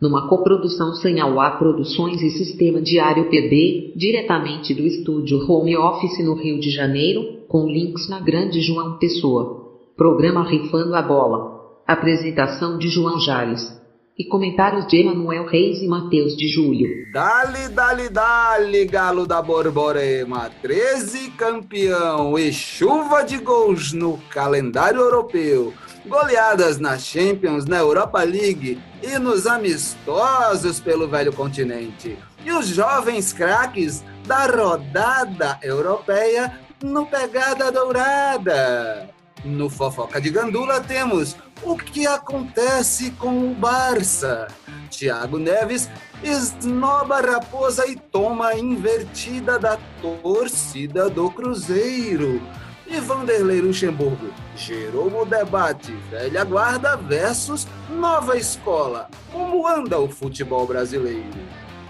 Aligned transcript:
numa 0.00 0.28
coprodução 0.28 0.94
Sanhauá 0.94 1.52
Produções 1.52 2.20
e 2.20 2.30
Sistema 2.30 2.82
Diário 2.82 3.30
PB, 3.30 3.94
diretamente 3.96 4.74
do 4.74 4.82
estúdio 4.86 5.38
Home 5.50 5.76
Office 5.76 6.22
no 6.24 6.34
Rio 6.34 6.60
de 6.60 6.70
Janeiro, 6.70 7.44
com 7.48 7.66
links 7.66 8.08
na 8.08 8.20
Grande 8.20 8.60
João 8.60 8.98
Pessoa. 8.98 9.64
Programa 9.96 10.44
Rifando 10.44 10.94
a 10.94 11.00
Bola. 11.00 11.56
Apresentação 11.86 12.78
de 12.78 12.88
João 12.88 13.18
Jales. 13.18 13.74
E 14.18 14.24
comentários 14.24 14.86
de 14.86 14.98
Emanuel 14.98 15.46
Reis 15.46 15.80
e 15.80 15.86
Matheus 15.86 16.36
de 16.36 16.48
Julho. 16.48 16.88
Dali, 17.12 17.68
dali, 17.68 18.08
dali, 18.08 18.84
galo 18.86 19.26
da 19.26 19.40
Borborema. 19.40 20.50
13 20.60 21.30
campeão 21.32 22.38
e 22.38 22.52
chuva 22.52 23.22
de 23.22 23.38
gols 23.38 23.92
no 23.92 24.18
calendário 24.30 25.00
europeu 25.00 25.72
goleadas 26.06 26.78
na 26.78 26.98
Champions, 26.98 27.66
na 27.66 27.78
Europa 27.78 28.22
League 28.22 28.80
e 29.02 29.18
nos 29.18 29.46
amistosos 29.46 30.80
pelo 30.80 31.08
velho 31.08 31.32
continente. 31.32 32.18
E 32.44 32.52
os 32.52 32.68
jovens 32.68 33.32
craques 33.32 34.04
da 34.26 34.46
rodada 34.46 35.58
europeia 35.62 36.60
no 36.82 37.06
Pegada 37.06 37.70
Dourada. 37.72 39.10
No 39.44 39.68
Fofoca 39.68 40.20
de 40.20 40.30
Gandula 40.30 40.80
temos 40.80 41.36
o 41.62 41.76
que 41.76 42.06
acontece 42.06 43.10
com 43.12 43.50
o 43.50 43.54
Barça. 43.54 44.48
Thiago 44.90 45.38
Neves 45.38 45.90
esnoba 46.22 47.18
a 47.18 47.20
raposa 47.20 47.86
e 47.86 47.96
toma 47.96 48.48
a 48.48 48.58
invertida 48.58 49.58
da 49.58 49.78
torcida 50.00 51.10
do 51.10 51.30
Cruzeiro 51.30 52.40
e 52.88 53.00
Vanderlei 53.00 53.60
Luxemburgo 53.60 54.32
gerou 54.56 55.22
o 55.22 55.24
debate 55.24 55.92
velha 56.10 56.44
guarda 56.44 56.96
versus 56.96 57.66
nova 57.90 58.36
escola. 58.36 59.08
Como 59.32 59.66
anda 59.66 59.98
o 59.98 60.08
futebol 60.08 60.66
brasileiro? 60.66 61.24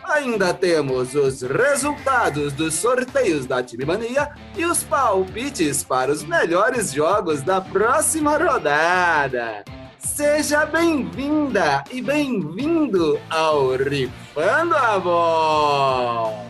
Ainda 0.04 0.54
temos 0.54 1.14
os 1.14 1.42
resultados 1.42 2.52
dos 2.52 2.74
sorteios 2.74 3.44
da 3.44 3.62
Time 3.62 3.84
e 4.56 4.64
os 4.64 4.84
palpites 4.84 5.82
para 5.82 6.12
os 6.12 6.22
melhores 6.22 6.92
jogos 6.92 7.42
da 7.42 7.60
próxima 7.60 8.38
rodada. 8.38 9.64
Seja 9.98 10.64
bem-vinda 10.64 11.82
e 11.90 12.00
bem-vindo 12.00 13.20
ao 13.28 13.70
Rifando 13.76 14.76
a 14.76 14.98
Bola! 14.98 16.46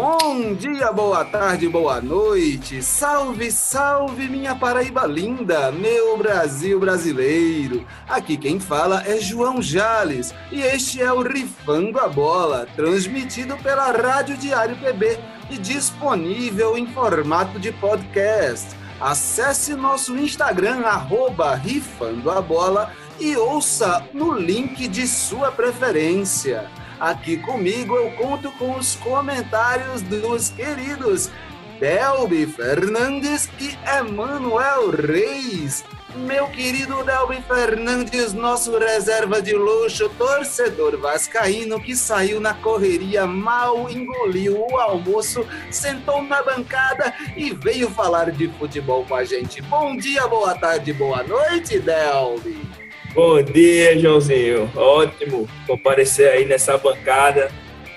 Bom 0.00 0.54
dia, 0.54 0.92
boa 0.92 1.24
tarde, 1.24 1.68
boa 1.68 2.00
noite. 2.00 2.80
Salve, 2.84 3.50
salve, 3.50 4.28
minha 4.28 4.54
Paraíba 4.54 5.04
linda, 5.08 5.72
meu 5.72 6.16
Brasil 6.16 6.78
brasileiro. 6.78 7.84
Aqui 8.08 8.36
quem 8.36 8.60
fala 8.60 9.02
é 9.04 9.18
João 9.18 9.60
Jales 9.60 10.32
e 10.52 10.60
este 10.60 11.02
é 11.02 11.12
o 11.12 11.20
Rifando 11.20 11.98
a 11.98 12.06
Bola, 12.06 12.64
transmitido 12.76 13.56
pela 13.56 13.90
Rádio 13.90 14.36
Diário 14.36 14.76
PB 14.76 15.18
e 15.50 15.58
disponível 15.58 16.78
em 16.78 16.86
formato 16.86 17.58
de 17.58 17.72
podcast. 17.72 18.68
Acesse 19.00 19.74
nosso 19.74 20.16
Instagram, 20.16 20.82
arroba 20.86 21.56
Rifando 21.56 22.30
a 22.30 22.40
Bola 22.40 22.92
e 23.18 23.36
ouça 23.36 24.06
no 24.14 24.32
link 24.32 24.86
de 24.86 25.08
sua 25.08 25.50
preferência. 25.50 26.70
Aqui 27.00 27.36
comigo 27.36 27.94
eu 27.94 28.10
conto 28.12 28.50
com 28.52 28.76
os 28.76 28.96
comentários 28.96 30.02
dos 30.02 30.48
queridos 30.48 31.30
Delby 31.78 32.44
Fernandes 32.46 33.48
e 33.60 33.78
Emanuel 33.88 34.90
Reis. 34.90 35.84
Meu 36.16 36.48
querido 36.48 37.04
Delby 37.04 37.40
Fernandes, 37.42 38.32
nosso 38.32 38.76
reserva 38.76 39.40
de 39.40 39.52
luxo, 39.52 40.08
torcedor 40.18 40.98
vascaíno 40.98 41.80
que 41.80 41.94
saiu 41.94 42.40
na 42.40 42.54
correria, 42.54 43.26
mal 43.26 43.88
engoliu 43.88 44.66
o 44.68 44.76
almoço, 44.78 45.46
sentou 45.70 46.20
na 46.20 46.42
bancada 46.42 47.14
e 47.36 47.50
veio 47.50 47.88
falar 47.90 48.32
de 48.32 48.48
futebol 48.48 49.04
com 49.04 49.14
a 49.14 49.24
gente. 49.24 49.62
Bom 49.62 49.96
dia, 49.96 50.26
boa 50.26 50.56
tarde, 50.56 50.92
boa 50.92 51.22
noite, 51.22 51.78
Delby. 51.78 52.87
Bom 53.14 53.42
dia, 53.42 53.98
Joãozinho. 53.98 54.70
Ótimo 54.76 55.48
comparecer 55.66 56.30
aí 56.30 56.44
nessa 56.44 56.76
bancada, 56.76 57.50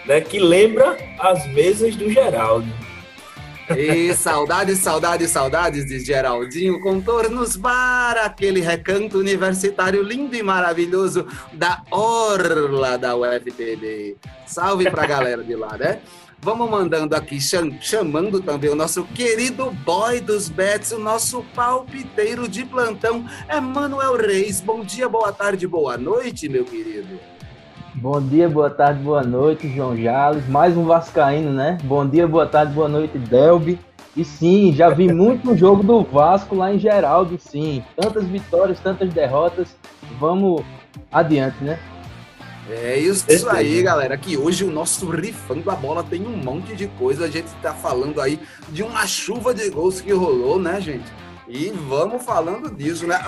né, 0.05 0.21
que 0.21 0.39
lembra 0.39 0.97
as 1.19 1.45
mesas 1.47 1.95
do 1.95 2.09
Geraldo. 2.09 2.67
E 3.75 4.13
saudades, 4.15 4.79
saudades, 4.79 5.29
saudades 5.29 5.85
de 5.85 5.99
Geraldinho, 5.99 6.81
contornos 6.81 7.55
para 7.55 8.25
aquele 8.25 8.59
recanto 8.59 9.17
universitário 9.17 10.01
lindo 10.01 10.35
e 10.35 10.43
maravilhoso 10.43 11.25
da 11.53 11.81
Orla 11.89 12.97
da 12.97 13.15
UFPB. 13.15 14.17
Salve 14.45 14.89
pra 14.89 15.05
galera 15.05 15.43
de 15.43 15.55
lá, 15.55 15.77
né? 15.77 15.99
Vamos 16.43 16.71
mandando 16.71 17.15
aqui, 17.15 17.37
chamando 17.79 18.41
também 18.41 18.71
o 18.71 18.75
nosso 18.75 19.03
querido 19.03 19.69
boy 19.85 20.19
dos 20.19 20.49
bets, 20.49 20.91
o 20.91 20.97
nosso 20.97 21.45
palpiteiro 21.53 22.47
de 22.47 22.65
plantão, 22.65 23.23
Emanuel 23.47 24.17
Reis. 24.17 24.59
Bom 24.59 24.83
dia, 24.83 25.07
boa 25.07 25.31
tarde, 25.31 25.67
boa 25.67 25.99
noite, 25.99 26.49
meu 26.49 26.65
querido. 26.65 27.19
Bom 27.93 28.19
dia, 28.19 28.49
boa 28.49 28.71
tarde, 28.71 29.03
boa 29.03 29.21
noite, 29.21 29.71
João 29.71 29.95
Jales. 29.95 30.49
Mais 30.49 30.75
um 30.75 30.83
Vascaíno, 30.83 31.53
né? 31.53 31.77
Bom 31.83 32.07
dia, 32.09 32.27
boa 32.27 32.47
tarde, 32.47 32.73
boa 32.73 32.89
noite, 32.89 33.19
Delby. 33.19 33.79
E 34.17 34.25
sim, 34.25 34.73
já 34.73 34.89
vi 34.89 35.07
muito 35.13 35.55
jogo 35.55 35.83
do 35.83 36.01
Vasco 36.01 36.55
lá 36.55 36.73
em 36.73 36.79
Geraldo, 36.79 37.37
sim. 37.37 37.83
Tantas 37.95 38.25
vitórias, 38.25 38.79
tantas 38.79 39.13
derrotas. 39.13 39.77
Vamos 40.19 40.63
adiante, 41.11 41.63
né? 41.63 41.77
É 42.69 42.97
isso 42.97 43.25
Perfeito. 43.25 43.49
aí, 43.55 43.81
galera. 43.81 44.17
Que 44.17 44.37
hoje 44.37 44.63
o 44.63 44.71
nosso 44.71 45.09
rifando 45.09 45.69
a 45.69 45.75
bola 45.75 46.03
tem 46.03 46.25
um 46.25 46.37
monte 46.37 46.75
de 46.75 46.87
coisa. 46.87 47.25
A 47.25 47.29
gente 47.29 47.49
tá 47.61 47.73
falando 47.73 48.21
aí 48.21 48.39
de 48.69 48.83
uma 48.83 49.05
chuva 49.07 49.53
de 49.53 49.69
gols 49.69 49.99
que 49.99 50.11
rolou, 50.11 50.59
né, 50.59 50.79
gente? 50.79 51.05
E 51.53 51.69
vamos 51.69 52.23
falando 52.23 52.73
disso, 52.73 53.05
né? 53.05 53.19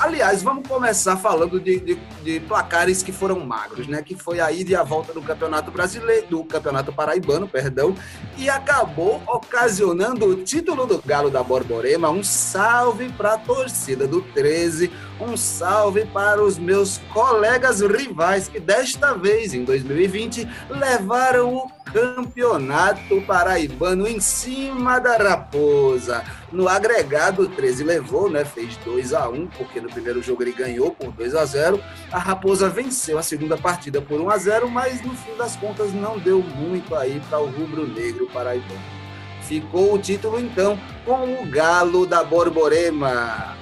Aliás, 0.00 0.42
vamos 0.42 0.66
começar 0.66 1.18
falando 1.18 1.60
de, 1.60 1.78
de, 1.78 1.94
de, 2.24 2.40
placares 2.40 3.02
que 3.02 3.12
foram 3.12 3.40
magros, 3.40 3.86
né? 3.86 4.02
Que 4.02 4.16
foi 4.16 4.40
a 4.40 4.50
ida 4.50 4.70
e 4.70 4.74
a 4.74 4.82
volta 4.82 5.12
do 5.12 5.20
Campeonato 5.20 5.70
Brasileiro, 5.70 6.28
do 6.28 6.44
Campeonato 6.44 6.94
Paraibano, 6.94 7.46
perdão, 7.46 7.94
e 8.38 8.48
acabou 8.48 9.22
ocasionando 9.26 10.24
o 10.24 10.42
título 10.42 10.86
do 10.86 10.98
Galo 11.02 11.28
da 11.28 11.42
Borborema. 11.42 12.08
Um 12.08 12.24
salve 12.24 13.12
para 13.12 13.34
a 13.34 13.38
torcida 13.38 14.06
do 14.06 14.22
13, 14.22 14.90
um 15.20 15.36
salve 15.36 16.06
para 16.06 16.42
os 16.42 16.58
meus 16.58 16.96
colegas 17.12 17.82
rivais 17.82 18.48
que 18.48 18.58
desta 18.58 19.12
vez, 19.12 19.52
em 19.52 19.64
2020, 19.64 20.48
levaram 20.70 21.54
o 21.54 21.70
Campeonato 21.92 23.20
Paraibano 23.26 24.08
em 24.08 24.20
cima 24.20 24.98
da 24.98 25.18
Raposa. 25.18 26.24
No 26.50 26.66
agregado, 26.66 27.42
o 27.42 27.48
13 27.48 27.84
levou, 27.84 28.30
né? 28.30 28.44
Fez 28.44 28.76
2 28.78 29.12
a 29.12 29.28
1 29.28 29.48
porque 29.48 29.80
no 29.80 29.88
primeiro 29.90 30.22
jogo 30.22 30.42
ele 30.42 30.52
ganhou 30.52 30.92
por 30.92 31.12
2 31.12 31.34
a 31.34 31.44
0 31.44 31.78
A 32.10 32.18
Raposa 32.18 32.70
venceu 32.70 33.18
a 33.18 33.22
segunda 33.22 33.56
partida 33.56 34.00
por 34.00 34.18
1 34.18 34.30
a 34.30 34.38
0 34.38 34.70
mas 34.70 35.04
no 35.04 35.14
fim 35.14 35.36
das 35.36 35.56
contas 35.56 35.92
não 35.92 36.18
deu 36.18 36.42
muito 36.42 36.94
aí 36.94 37.20
para 37.28 37.38
o 37.38 37.46
rubro-negro 37.46 38.26
paraibano. 38.32 38.80
Ficou 39.42 39.94
o 39.94 39.98
título, 39.98 40.38
então, 40.38 40.78
com 41.04 41.42
o 41.42 41.46
Galo 41.46 42.06
da 42.06 42.24
Borborema. 42.24 43.57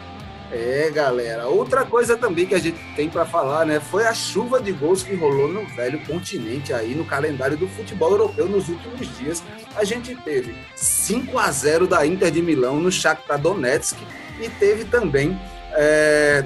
É, 0.53 0.91
galera. 0.91 1.49
Outra 1.49 1.85
coisa 1.85 2.17
também 2.17 2.47
que 2.47 2.55
a 2.55 2.59
gente 2.59 2.79
tem 2.95 3.09
para 3.09 3.25
falar, 3.25 3.67
né, 3.67 3.81
foi 3.81 4.07
a 4.07 4.15
chuva 4.15 4.61
de 4.61 4.73
gols 4.73 5.03
que 5.03 5.15
rolou 5.15 5.49
no 5.49 5.67
velho 5.67 5.99
continente 6.07 6.73
aí 6.73 6.95
no 6.95 7.05
calendário 7.05 7.57
do 7.57 7.67
futebol 7.69 8.13
europeu 8.13 8.49
nos 8.49 8.69
últimos 8.69 9.17
dias. 9.19 9.43
A 9.75 9.85
gente 9.85 10.15
teve 10.15 10.55
5 10.75 11.39
a 11.39 11.51
0 11.51 11.87
da 11.87 12.07
Inter 12.07 12.31
de 12.31 12.43
Milão 12.43 12.79
no 12.79 12.93
Shakhtar 12.93 13.41
Donetsk 13.41 13.99
e 14.41 14.49
teve 14.49 14.85
também 14.85 15.39
é, 15.73 16.45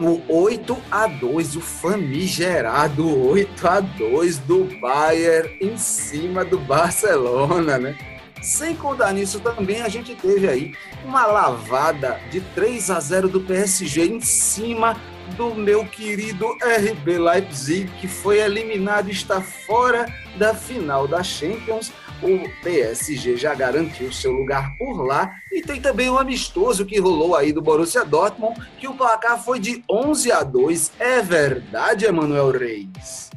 o 0.00 0.20
8 0.28 0.76
a 0.90 1.06
2 1.06 1.56
o 1.56 1.60
famigerado 1.60 3.28
8 3.28 3.68
a 3.68 3.80
2 3.80 4.38
do 4.38 4.64
Bayern 4.80 5.56
em 5.60 5.76
cima 5.76 6.44
do 6.44 6.58
Barcelona, 6.58 7.78
né? 7.78 7.96
Sem 8.42 8.74
contar 8.76 9.12
nisso 9.12 9.40
também, 9.40 9.82
a 9.82 9.88
gente 9.88 10.14
teve 10.14 10.48
aí 10.48 10.74
uma 11.04 11.26
lavada 11.26 12.20
de 12.30 12.40
3 12.40 12.90
a 12.90 13.00
0 13.00 13.28
do 13.28 13.40
PSG 13.40 14.06
em 14.06 14.20
cima 14.20 14.96
do 15.36 15.54
meu 15.54 15.84
querido 15.84 16.46
RB 16.62 17.18
Leipzig, 17.18 17.90
que 18.00 18.08
foi 18.08 18.38
eliminado 18.38 19.08
e 19.08 19.12
está 19.12 19.40
fora 19.40 20.06
da 20.36 20.54
final 20.54 21.06
da 21.06 21.22
Champions. 21.22 21.92
O 22.22 22.48
PSG 22.62 23.36
já 23.36 23.54
garantiu 23.54 24.12
seu 24.12 24.32
lugar 24.32 24.76
por 24.76 25.04
lá. 25.04 25.30
E 25.52 25.62
tem 25.62 25.80
também 25.80 26.10
o 26.10 26.18
amistoso 26.18 26.84
que 26.84 26.98
rolou 26.98 27.36
aí 27.36 27.52
do 27.52 27.62
Borussia 27.62 28.04
Dortmund, 28.04 28.60
que 28.78 28.88
o 28.88 28.94
placar 28.94 29.42
foi 29.42 29.60
de 29.60 29.84
11 29.88 30.32
a 30.32 30.42
2. 30.42 30.92
É 30.98 31.22
verdade, 31.22 32.06
Emanuel 32.06 32.50
Reis? 32.50 33.30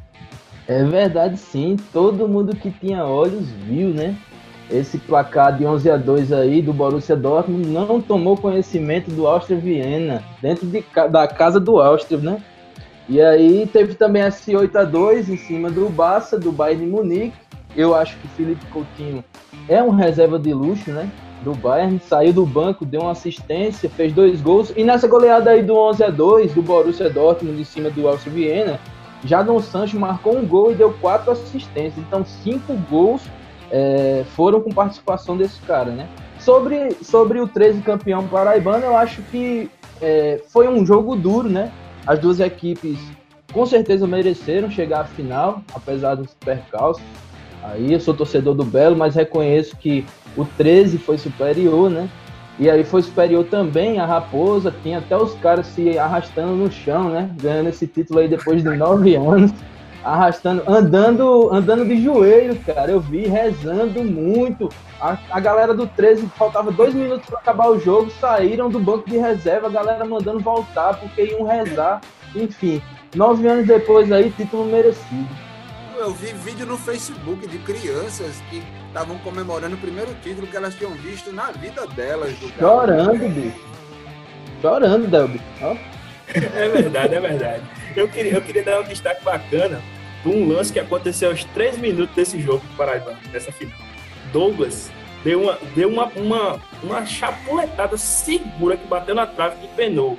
É 0.66 0.82
verdade, 0.84 1.38
sim. 1.38 1.76
Todo 1.92 2.28
mundo 2.28 2.56
que 2.56 2.70
tinha 2.70 3.04
olhos 3.04 3.48
viu, 3.50 3.90
né? 3.90 4.16
Esse 4.72 4.96
placar 4.96 5.56
de 5.56 5.66
11 5.66 5.90
a 5.90 5.96
2 5.98 6.32
aí 6.32 6.62
do 6.62 6.72
Borussia 6.72 7.14
Dortmund 7.14 7.68
não 7.68 8.00
tomou 8.00 8.36
conhecimento 8.36 9.10
do 9.10 9.26
Áustria 9.26 9.58
Viena, 9.58 10.24
dentro 10.40 10.66
de, 10.66 10.82
da 11.10 11.28
casa 11.28 11.60
do 11.60 11.78
Áustria, 11.78 12.18
né? 12.18 12.42
E 13.08 13.20
aí 13.20 13.68
teve 13.70 13.94
também 13.94 14.22
esse 14.22 14.56
8 14.56 14.78
a 14.78 14.84
2 14.84 15.28
em 15.28 15.36
cima 15.36 15.70
do 15.70 15.90
Barça, 15.90 16.38
do 16.38 16.50
Bayern 16.50 16.86
de 16.86 16.90
Munique. 16.90 17.36
Eu 17.76 17.94
acho 17.94 18.16
que 18.18 18.28
Felipe 18.28 18.64
Coutinho 18.66 19.22
é 19.68 19.82
um 19.82 19.90
reserva 19.90 20.38
de 20.38 20.54
luxo, 20.54 20.90
né? 20.90 21.10
Do 21.42 21.54
Bayern, 21.54 21.98
saiu 21.98 22.32
do 22.32 22.46
banco, 22.46 22.86
deu 22.86 23.02
uma 23.02 23.10
assistência, 23.10 23.90
fez 23.90 24.12
dois 24.12 24.40
gols. 24.40 24.72
E 24.76 24.84
nessa 24.84 25.08
goleada 25.08 25.50
aí 25.50 25.62
do 25.62 25.76
11 25.76 26.04
a 26.04 26.10
2 26.10 26.54
do 26.54 26.62
Borussia 26.62 27.10
Dortmund 27.10 27.60
em 27.60 27.64
cima 27.64 27.90
do 27.90 28.08
Áustria 28.08 28.32
Viena, 28.32 28.80
Jadon 29.24 29.60
Sancho 29.60 29.98
marcou 29.98 30.36
um 30.36 30.46
gol 30.46 30.72
e 30.72 30.74
deu 30.74 30.92
quatro 31.00 31.32
assistências. 31.32 31.98
Então, 31.98 32.24
cinco 32.24 32.74
gols 32.88 33.22
é, 33.72 34.22
foram 34.36 34.60
com 34.60 34.70
participação 34.70 35.36
desse 35.36 35.58
cara, 35.62 35.90
né? 35.90 36.06
Sobre, 36.38 36.92
sobre 37.02 37.40
o 37.40 37.48
13 37.48 37.80
campeão 37.80 38.28
paraibano, 38.28 38.84
eu 38.84 38.96
acho 38.96 39.22
que 39.22 39.70
é, 40.00 40.40
foi 40.48 40.68
um 40.68 40.84
jogo 40.84 41.16
duro, 41.16 41.48
né? 41.48 41.72
As 42.06 42.18
duas 42.18 42.38
equipes 42.38 42.98
com 43.52 43.64
certeza 43.64 44.06
mereceram 44.06 44.70
chegar 44.70 45.00
à 45.00 45.04
final, 45.04 45.62
apesar 45.74 46.16
dos 46.16 46.34
percalços. 46.34 47.02
Aí 47.62 47.92
eu 47.92 48.00
sou 48.00 48.12
torcedor 48.12 48.54
do 48.54 48.64
Belo, 48.64 48.96
mas 48.96 49.14
reconheço 49.14 49.76
que 49.76 50.04
o 50.36 50.44
13 50.44 50.98
foi 50.98 51.16
superior, 51.16 51.88
né? 51.88 52.08
E 52.58 52.68
aí 52.68 52.84
foi 52.84 53.02
superior 53.02 53.44
também 53.44 53.98
a 53.98 54.04
Raposa, 54.04 54.74
tinha 54.82 54.98
até 54.98 55.16
os 55.16 55.34
caras 55.36 55.66
se 55.66 55.98
arrastando 55.98 56.54
no 56.54 56.70
chão, 56.70 57.08
né? 57.08 57.30
Ganhando 57.40 57.68
esse 57.68 57.86
título 57.86 58.18
aí 58.18 58.28
depois 58.28 58.62
de 58.62 58.76
nove 58.76 59.14
anos 59.16 59.52
arrastando, 60.04 60.62
andando, 60.66 61.52
andando 61.52 61.84
de 61.86 62.02
joelho, 62.02 62.56
cara. 62.60 62.90
Eu 62.90 63.00
vi 63.00 63.26
rezando 63.26 64.04
muito. 64.04 64.68
A, 65.00 65.18
a 65.30 65.40
galera 65.40 65.74
do 65.74 65.86
13 65.86 66.26
faltava 66.36 66.70
dois 66.70 66.94
minutos 66.94 67.26
para 67.26 67.38
acabar 67.38 67.68
o 67.68 67.80
jogo, 67.80 68.10
saíram 68.20 68.68
do 68.68 68.78
banco 68.78 69.08
de 69.08 69.18
reserva, 69.18 69.66
a 69.66 69.70
galera 69.70 70.04
mandando 70.04 70.40
voltar 70.40 70.98
porque 70.98 71.24
iam 71.24 71.44
rezar. 71.44 72.00
Enfim, 72.34 72.80
nove 73.14 73.46
anos 73.46 73.66
depois 73.66 74.10
aí, 74.10 74.30
título 74.30 74.64
merecido. 74.64 75.28
Eu 75.98 76.12
vi 76.12 76.32
vídeo 76.32 76.66
no 76.66 76.76
Facebook 76.76 77.46
de 77.46 77.58
crianças 77.58 78.42
que 78.50 78.62
estavam 78.88 79.18
comemorando 79.18 79.76
o 79.76 79.78
primeiro 79.78 80.12
título 80.22 80.46
que 80.46 80.56
elas 80.56 80.74
tinham 80.74 80.92
visto 80.92 81.32
na 81.32 81.52
vida 81.52 81.86
delas. 81.88 82.34
Chorando, 82.58 83.28
bicho. 83.28 83.60
Chorando, 84.60 85.06
Delby. 85.08 85.40
É 86.34 86.68
verdade, 86.68 87.14
é 87.14 87.20
verdade. 87.20 87.62
Eu 87.96 88.08
queria, 88.08 88.32
eu 88.34 88.42
queria 88.42 88.62
dar 88.62 88.80
um 88.80 88.84
destaque 88.84 89.24
bacana 89.24 89.80
para 90.22 90.30
um 90.32 90.48
lance 90.48 90.72
que 90.72 90.78
aconteceu 90.78 91.30
aos 91.30 91.44
três 91.44 91.76
minutos 91.76 92.14
desse 92.14 92.40
jogo 92.40 92.64
do 92.66 92.76
Paraíba, 92.76 93.16
nessa 93.32 93.50
final. 93.52 93.76
Douglas 94.32 94.90
deu 95.24 95.42
uma, 95.42 95.58
deu 95.74 95.88
uma, 95.88 96.06
uma, 96.16 96.60
uma 96.82 97.06
chapuletada 97.06 97.96
segura 97.96 98.76
que 98.76 98.86
bateu 98.86 99.14
na 99.14 99.26
trave 99.26 99.56
e 99.64 99.68
penou. 99.68 100.18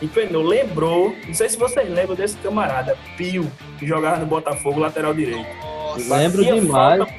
E 0.00 0.08
penou, 0.08 0.42
lembrou, 0.42 1.14
não 1.26 1.34
sei 1.34 1.48
se 1.48 1.56
vocês 1.56 1.88
lembram 1.88 2.16
desse 2.16 2.36
camarada, 2.38 2.96
Pio, 3.16 3.50
que 3.78 3.86
jogava 3.86 4.18
no 4.18 4.26
Botafogo, 4.26 4.80
lateral 4.80 5.14
direito. 5.14 5.46
Nossa, 5.62 6.16
Lembro 6.16 6.44
demais. 6.44 6.98
Falta, 6.98 7.14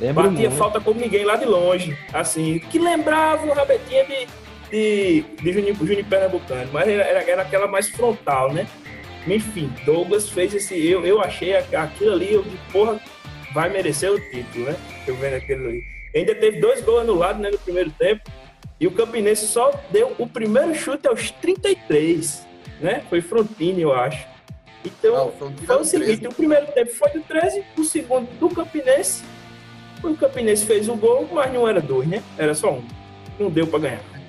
Lembro 0.00 0.22
batia 0.24 0.48
muito. 0.48 0.58
falta 0.58 0.80
com 0.80 0.92
ninguém 0.92 1.24
lá 1.24 1.36
de 1.36 1.44
longe, 1.44 1.96
assim, 2.12 2.58
que 2.58 2.80
lembrava 2.80 3.46
o 3.46 3.52
rabetinha 3.52 4.04
de, 4.04 4.26
de, 4.70 5.24
de 5.40 5.52
Juninho, 5.52 5.74
Juninho 5.76 6.04
Pernambucano, 6.04 6.68
mas 6.72 6.88
era, 6.88 7.02
era 7.02 7.42
aquela 7.42 7.68
mais 7.68 7.88
frontal, 7.90 8.52
né? 8.52 8.66
Enfim, 9.26 9.72
Douglas 9.84 10.28
fez 10.28 10.54
esse. 10.54 10.86
Eu, 10.86 11.04
eu 11.04 11.20
achei 11.20 11.54
aquilo 11.56 12.12
ali, 12.12 12.32
eu 12.32 12.44
porra, 12.72 13.00
vai 13.52 13.68
merecer 13.68 14.10
o 14.10 14.20
título, 14.30 14.66
né? 14.66 14.76
Eu 15.06 15.16
vendo 15.16 15.34
aquilo 15.34 15.68
ali. 15.68 15.82
Ainda 16.14 16.34
teve 16.34 16.60
dois 16.60 16.82
gols 16.82 17.02
anulados 17.02 17.40
né, 17.40 17.50
no 17.50 17.58
primeiro 17.58 17.90
tempo. 17.90 18.22
E 18.80 18.86
o 18.86 18.90
Campinense 18.90 19.46
só 19.46 19.70
deu 19.90 20.14
o 20.18 20.26
primeiro 20.26 20.74
chute 20.74 21.06
aos 21.06 21.30
33, 21.30 22.46
né? 22.80 23.04
Foi 23.10 23.20
Frontini, 23.20 23.82
eu 23.82 23.92
acho. 23.92 24.26
Então, 24.84 25.32
Não, 25.40 25.52
foi 25.66 25.76
o 25.76 25.84
seguinte: 25.84 26.20
13. 26.20 26.26
o 26.28 26.34
primeiro 26.34 26.66
tempo 26.72 26.90
foi 26.94 27.10
do 27.10 27.20
13, 27.20 27.62
o 27.76 27.84
segundo 27.84 28.26
do 28.38 28.48
Campinense. 28.48 29.22
O 30.02 30.16
Campinense 30.16 30.64
fez 30.64 30.88
o 30.88 30.96
gol, 30.96 31.28
mas 31.30 31.52
não 31.52 31.68
era 31.68 31.80
dois, 31.80 32.08
né? 32.08 32.22
Era 32.38 32.54
só 32.54 32.72
um. 32.72 32.82
Não 33.38 33.50
deu 33.50 33.66
para 33.66 33.80
ganhar. 33.80 34.19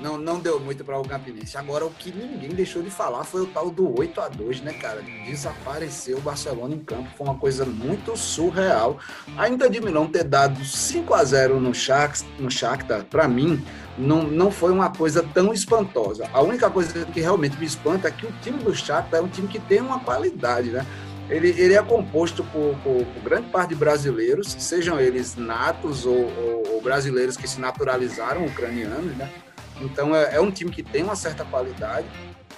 Não, 0.00 0.18
não 0.18 0.38
deu 0.38 0.60
muito 0.60 0.84
para 0.84 0.98
o 0.98 1.06
Campinense. 1.06 1.56
Agora, 1.56 1.84
o 1.84 1.90
que 1.90 2.12
ninguém 2.12 2.50
deixou 2.50 2.82
de 2.82 2.90
falar 2.90 3.24
foi 3.24 3.42
o 3.42 3.46
tal 3.46 3.70
do 3.70 3.98
8 3.98 4.20
a 4.20 4.28
2 4.28 4.60
né, 4.60 4.72
cara? 4.74 5.02
Desapareceu 5.26 6.18
o 6.18 6.20
Barcelona 6.20 6.74
em 6.74 6.78
campo. 6.78 7.08
Foi 7.16 7.26
uma 7.26 7.36
coisa 7.36 7.64
muito 7.64 8.16
surreal. 8.16 8.98
Ainda 9.36 9.68
de 9.68 9.80
Milão 9.80 10.06
ter 10.06 10.24
dado 10.24 10.64
5 10.64 11.14
a 11.14 11.24
0 11.24 11.60
no 11.60 11.74
Shakhtar, 11.74 12.28
no 12.38 12.50
Shakhtar 12.50 13.04
para 13.04 13.26
mim, 13.26 13.64
não, 13.98 14.22
não 14.22 14.50
foi 14.50 14.70
uma 14.70 14.90
coisa 14.90 15.22
tão 15.34 15.52
espantosa. 15.52 16.28
A 16.32 16.42
única 16.42 16.70
coisa 16.70 17.04
que 17.06 17.20
realmente 17.20 17.58
me 17.58 17.66
espanta 17.66 18.08
é 18.08 18.10
que 18.10 18.26
o 18.26 18.32
time 18.42 18.62
do 18.62 18.74
Shakhtar 18.74 19.20
é 19.20 19.22
um 19.22 19.28
time 19.28 19.48
que 19.48 19.58
tem 19.58 19.80
uma 19.80 20.00
qualidade, 20.00 20.70
né? 20.70 20.86
Ele, 21.30 21.48
ele 21.48 21.74
é 21.74 21.82
composto 21.82 22.44
por, 22.44 22.76
por, 22.82 23.06
por, 23.06 23.22
grande 23.22 23.48
parte 23.48 23.70
de 23.70 23.74
brasileiros, 23.76 24.54
sejam 24.58 25.00
eles 25.00 25.36
natos 25.36 26.04
ou, 26.04 26.14
ou, 26.14 26.74
ou 26.74 26.80
brasileiros 26.82 27.36
que 27.36 27.48
se 27.48 27.60
naturalizaram 27.60 28.44
ucranianos, 28.44 29.16
né? 29.16 29.30
Então 29.82 30.14
é, 30.14 30.36
é 30.36 30.40
um 30.40 30.50
time 30.50 30.70
que 30.70 30.82
tem 30.82 31.02
uma 31.02 31.16
certa 31.16 31.44
qualidade 31.44 32.06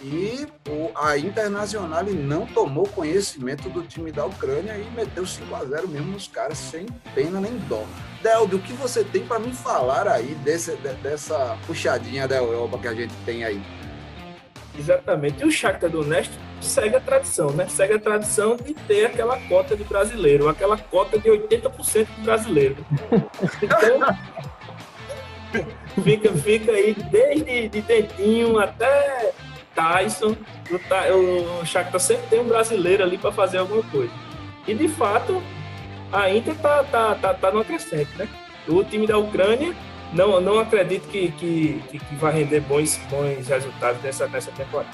e 0.00 0.46
o, 0.68 0.90
a 0.94 1.16
Internacional 1.16 2.04
não 2.04 2.46
tomou 2.46 2.86
conhecimento 2.86 3.68
do 3.70 3.82
time 3.82 4.12
da 4.12 4.26
Ucrânia 4.26 4.76
e 4.76 4.90
meteu 4.90 5.26
5 5.26 5.54
a 5.54 5.64
0 5.64 5.88
mesmo 5.88 6.12
nos 6.12 6.28
caras 6.28 6.58
sem 6.58 6.86
pena 7.14 7.40
nem 7.40 7.56
dó. 7.68 7.84
Delby, 8.22 8.56
o 8.56 8.58
que 8.58 8.72
você 8.74 9.02
tem 9.02 9.26
para 9.26 9.38
me 9.38 9.52
falar 9.52 10.06
aí 10.06 10.34
desse, 10.44 10.76
de, 10.76 10.92
dessa 10.94 11.56
puxadinha 11.66 12.28
da 12.28 12.36
Europa 12.36 12.78
que 12.78 12.88
a 12.88 12.94
gente 12.94 13.14
tem 13.24 13.44
aí? 13.44 13.62
Exatamente. 14.78 15.42
E 15.42 15.46
o 15.46 15.50
Shakhtar 15.50 15.88
Donetsk 15.88 16.32
segue 16.60 16.96
a 16.96 17.00
tradição, 17.00 17.50
né? 17.50 17.66
Segue 17.68 17.94
a 17.94 17.98
tradição 17.98 18.56
de 18.56 18.74
ter 18.74 19.06
aquela 19.06 19.38
cota 19.48 19.76
de 19.76 19.84
brasileiro, 19.84 20.48
aquela 20.48 20.76
cota 20.76 21.18
de 21.18 21.30
80% 21.30 22.06
de 22.16 22.22
brasileiro. 22.22 22.76
Então, 23.62 24.00
fica, 26.02 26.32
fica 26.32 26.72
aí 26.72 26.94
desde 27.10 27.68
de 27.68 27.80
Dentinho 27.82 28.58
até 28.58 29.32
Tyson. 29.74 30.36
O, 30.70 31.60
o 31.60 31.66
Shakhtar 31.66 32.00
sempre 32.00 32.26
tem 32.28 32.40
um 32.40 32.48
brasileiro 32.48 33.02
ali 33.02 33.18
para 33.18 33.32
fazer 33.32 33.58
alguma 33.58 33.82
coisa. 33.84 34.12
E 34.66 34.74
de 34.74 34.88
fato, 34.88 35.42
a 36.12 36.30
Inter 36.30 36.54
tá, 36.56 36.84
tá, 36.84 37.14
tá, 37.14 37.34
tá 37.34 37.50
no 37.50 37.64
crescente, 37.64 38.10
né? 38.16 38.28
O 38.66 38.82
time 38.82 39.06
da 39.06 39.18
Ucrânia, 39.18 39.74
não, 40.12 40.40
não 40.40 40.58
acredito 40.58 41.06
que, 41.08 41.30
que, 41.32 41.82
que, 41.90 42.14
vai 42.14 42.32
render 42.32 42.60
bons, 42.60 42.96
bons 43.10 43.46
resultados 43.46 44.00
nessa, 44.02 44.26
nessa 44.28 44.50
temporada. 44.52 44.90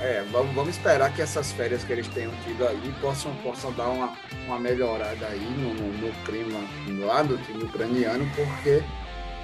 É, 0.00 0.22
vamos, 0.30 0.54
vamos 0.54 0.76
esperar 0.76 1.12
que 1.14 1.22
essas 1.22 1.50
férias 1.52 1.82
que 1.82 1.92
eles 1.92 2.06
tenham 2.08 2.32
tido 2.44 2.66
aí 2.66 2.94
possam, 3.00 3.34
possam 3.36 3.72
dar 3.72 3.88
uma, 3.88 4.12
uma 4.46 4.58
melhorada 4.58 5.26
aí 5.26 5.40
no, 5.40 5.72
no, 5.74 6.06
no 6.06 6.12
clima 6.24 6.60
lá 7.06 7.22
do 7.22 7.38
time 7.38 7.64
ucraniano, 7.64 8.28
porque 8.36 8.82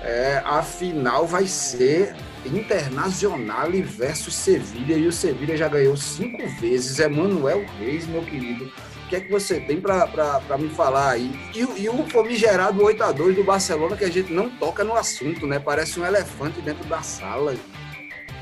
é, 0.02 0.42
a 0.44 0.62
final 0.62 1.26
vai 1.26 1.46
ser 1.46 2.14
Internacional 2.44 3.70
versus 3.84 4.34
Sevilha 4.34 4.94
e 4.94 5.06
o 5.06 5.12
Sevilha 5.12 5.56
já 5.56 5.68
ganhou 5.68 5.96
cinco 5.96 6.46
vezes. 6.60 6.98
Emanuel 6.98 7.64
Reis, 7.78 8.06
meu 8.06 8.22
querido, 8.22 8.64
o 8.64 9.08
que 9.08 9.16
é 9.16 9.20
que 9.20 9.30
você 9.30 9.60
tem 9.60 9.80
para 9.80 10.58
me 10.58 10.70
falar 10.70 11.10
aí? 11.10 11.30
E, 11.54 11.82
e 11.82 11.88
o 11.88 12.06
famigerado 12.06 12.80
8x2 12.80 13.34
do 13.34 13.44
Barcelona, 13.44 13.96
que 13.96 14.04
a 14.04 14.10
gente 14.10 14.32
não 14.32 14.48
toca 14.48 14.82
no 14.82 14.94
assunto, 14.94 15.46
né? 15.46 15.58
Parece 15.58 16.00
um 16.00 16.06
elefante 16.06 16.60
dentro 16.62 16.88
da 16.88 17.02
sala. 17.02 17.54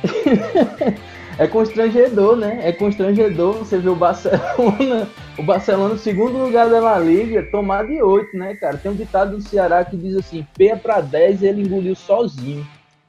é 1.38 1.47
constrangedor, 1.47 2.37
né? 2.37 2.61
É 2.64 2.73
constrangedor 2.73 3.54
você 3.54 3.78
ver 3.78 3.90
o 3.90 3.95
Barcelona, 3.95 5.09
o 5.38 5.42
Barcelona 5.42 5.95
no 5.95 5.99
segundo 5.99 6.37
lugar 6.37 6.68
da 6.68 6.80
La 6.80 6.99
Liga, 6.99 7.45
tomar 7.45 7.87
de 7.87 8.02
8, 8.02 8.37
né, 8.37 8.57
cara? 8.57 8.76
Tem 8.76 8.90
um 8.90 8.97
ditado 8.97 9.37
do 9.37 9.42
Ceará 9.42 9.85
que 9.85 9.97
diz 9.97 10.16
assim: 10.16 10.45
P 10.57 10.75
para 10.76 11.00
10 11.00 11.45
ele 11.45 11.62
engoliu 11.62 11.95
sozinho. 11.95 12.66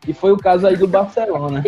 E 0.08 0.14
foi 0.14 0.32
o 0.32 0.38
caso 0.38 0.68
aí 0.68 0.78
do 0.78 0.88
Barcelona. 0.88 1.64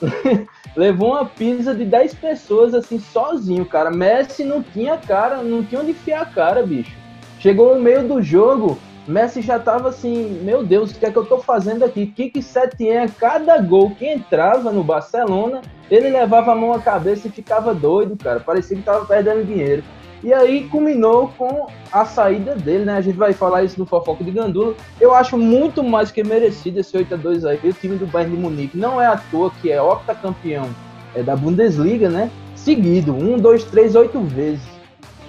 Levou 0.76 1.10
uma 1.10 1.26
pizza 1.26 1.74
de 1.74 1.84
10 1.84 2.14
pessoas 2.14 2.74
assim 2.74 3.00
sozinho, 3.00 3.66
cara. 3.66 3.90
Messi 3.90 4.44
não 4.44 4.62
tinha 4.62 4.96
cara, 4.96 5.42
não 5.42 5.64
tinha 5.64 5.80
onde 5.80 5.90
enfiar 5.90 6.22
a 6.22 6.26
cara, 6.26 6.64
bicho. 6.64 6.96
Chegou 7.40 7.74
no 7.74 7.82
meio 7.82 8.06
do 8.06 8.22
jogo, 8.22 8.78
Messi 9.08 9.40
já 9.40 9.58
tava 9.58 9.88
assim, 9.88 10.40
meu 10.42 10.62
Deus, 10.62 10.90
o 10.90 10.94
que 10.94 11.06
é 11.06 11.10
que 11.10 11.16
eu 11.16 11.24
tô 11.24 11.38
fazendo 11.38 11.84
aqui? 11.84 12.06
Que 12.06 12.28
que 12.28 12.42
Setien, 12.42 13.08
cada 13.08 13.58
gol 13.58 13.90
que 13.90 14.06
entrava 14.06 14.70
no 14.70 14.84
Barcelona, 14.84 15.62
ele 15.90 16.10
levava 16.10 16.52
a 16.52 16.54
mão 16.54 16.74
à 16.74 16.78
cabeça 16.78 17.26
e 17.26 17.30
ficava 17.30 17.74
doido, 17.74 18.16
cara. 18.22 18.38
Parecia 18.38 18.76
que 18.76 18.82
tava 18.82 19.06
perdendo 19.06 19.46
dinheiro. 19.46 19.82
E 20.22 20.34
aí 20.34 20.68
culminou 20.68 21.32
com 21.38 21.68
a 21.90 22.04
saída 22.04 22.54
dele, 22.54 22.84
né? 22.84 22.96
A 22.96 23.00
gente 23.00 23.16
vai 23.16 23.32
falar 23.32 23.62
isso 23.62 23.78
no 23.78 23.86
Fofoco 23.86 24.22
de 24.22 24.30
Gandula. 24.30 24.74
Eu 25.00 25.14
acho 25.14 25.38
muito 25.38 25.82
mais 25.82 26.10
que 26.10 26.22
merecido 26.22 26.80
esse 26.80 26.96
8 26.96 27.14
a 27.14 27.16
2 27.16 27.44
aí. 27.44 27.60
O 27.64 27.72
time 27.72 27.96
do 27.96 28.06
Bayern 28.06 28.36
de 28.36 28.42
Munique 28.42 28.76
não 28.76 29.00
é 29.00 29.06
à 29.06 29.16
toa 29.16 29.50
que 29.50 29.70
é 29.70 29.80
octacampeão 29.80 30.68
é 31.14 31.22
da 31.22 31.34
Bundesliga, 31.34 32.08
né? 32.08 32.30
Seguido, 32.54 33.14
um, 33.14 33.38
dois, 33.38 33.64
três, 33.64 33.94
oito 33.94 34.20
vezes. 34.20 34.62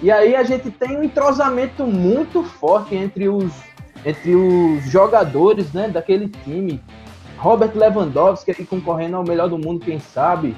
E 0.02 0.10
aí 0.10 0.34
a 0.34 0.42
gente 0.42 0.70
tem 0.70 0.96
um 0.96 1.02
entrosamento 1.02 1.84
muito 1.84 2.42
forte 2.42 2.94
entre 2.94 3.28
os 3.28 3.52
entre 4.04 4.34
os 4.34 4.84
jogadores 4.84 5.72
né, 5.72 5.88
daquele 5.88 6.28
time. 6.28 6.80
Robert 7.38 7.72
Lewandowski 7.74 8.50
aqui 8.50 8.64
concorrendo 8.64 9.16
ao 9.16 9.24
melhor 9.24 9.48
do 9.48 9.58
mundo, 9.58 9.84
quem 9.84 9.98
sabe. 9.98 10.54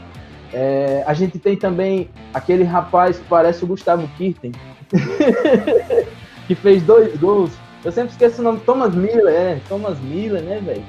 É, 0.53 1.03
a 1.07 1.15
gente 1.15 1.39
tem 1.39 1.57
também 1.57 2.11
aquele 2.35 2.65
rapaz 2.65 3.19
que 3.19 3.25
parece 3.25 3.65
o 3.65 3.67
Gustavo 3.67 4.09
Kirten, 4.19 4.53
que 6.47 6.55
fez 6.55 6.83
dois 6.83 7.17
gols. 7.17 7.53
Eu 7.85 7.91
sempre 7.91 8.13
esqueço 8.13 8.41
o 8.41 8.45
nome, 8.45 8.61
Thomas 8.61 8.95
Miller, 8.95 9.35
é, 9.35 9.61
Thomas 9.69 9.99
Miller, 10.01 10.43
né, 10.43 10.61
velho? 10.61 10.85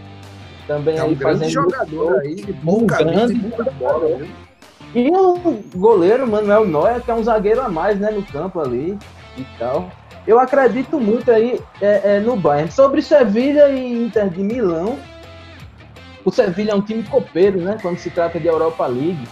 Também 0.68 0.98
é 0.98 1.04
um 1.04 1.08
aí 1.08 1.16
fazendo 1.16 1.50
jogador 1.50 2.20
aí, 2.20 2.42
bom 2.64 2.86
grande, 2.86 3.34
muita 3.34 3.64
bola? 3.72 4.26
E 4.96 5.10
o 5.10 5.64
goleiro 5.76 6.28
Manuel 6.28 6.66
Neuer, 6.68 7.02
que 7.02 7.10
é 7.10 7.14
um 7.14 7.24
zagueiro 7.24 7.62
a 7.62 7.70
mais, 7.70 8.00
né, 8.00 8.12
no 8.12 8.24
campo 8.24 8.60
ali 8.60 8.98
e 9.38 9.44
tal. 9.58 9.90
Eu 10.26 10.40
acredito 10.40 11.00
muito 11.00 11.30
aí 11.32 11.60
é, 11.82 12.16
é, 12.16 12.20
no 12.20 12.36
Bayern. 12.36 12.72
Sobre 12.72 13.02
Sevilha 13.02 13.70
e 13.70 14.06
Inter 14.06 14.30
de 14.30 14.42
Milão, 14.42 14.98
o 16.24 16.32
Sevilha 16.32 16.72
é 16.72 16.76
um 16.76 16.82
time 16.82 17.04
copeiro, 17.04 17.60
né, 17.60 17.78
quando 17.82 17.98
se 17.98 18.10
trata 18.10 18.40
de 18.40 18.48
Europa 18.48 18.86
League. 18.88 19.28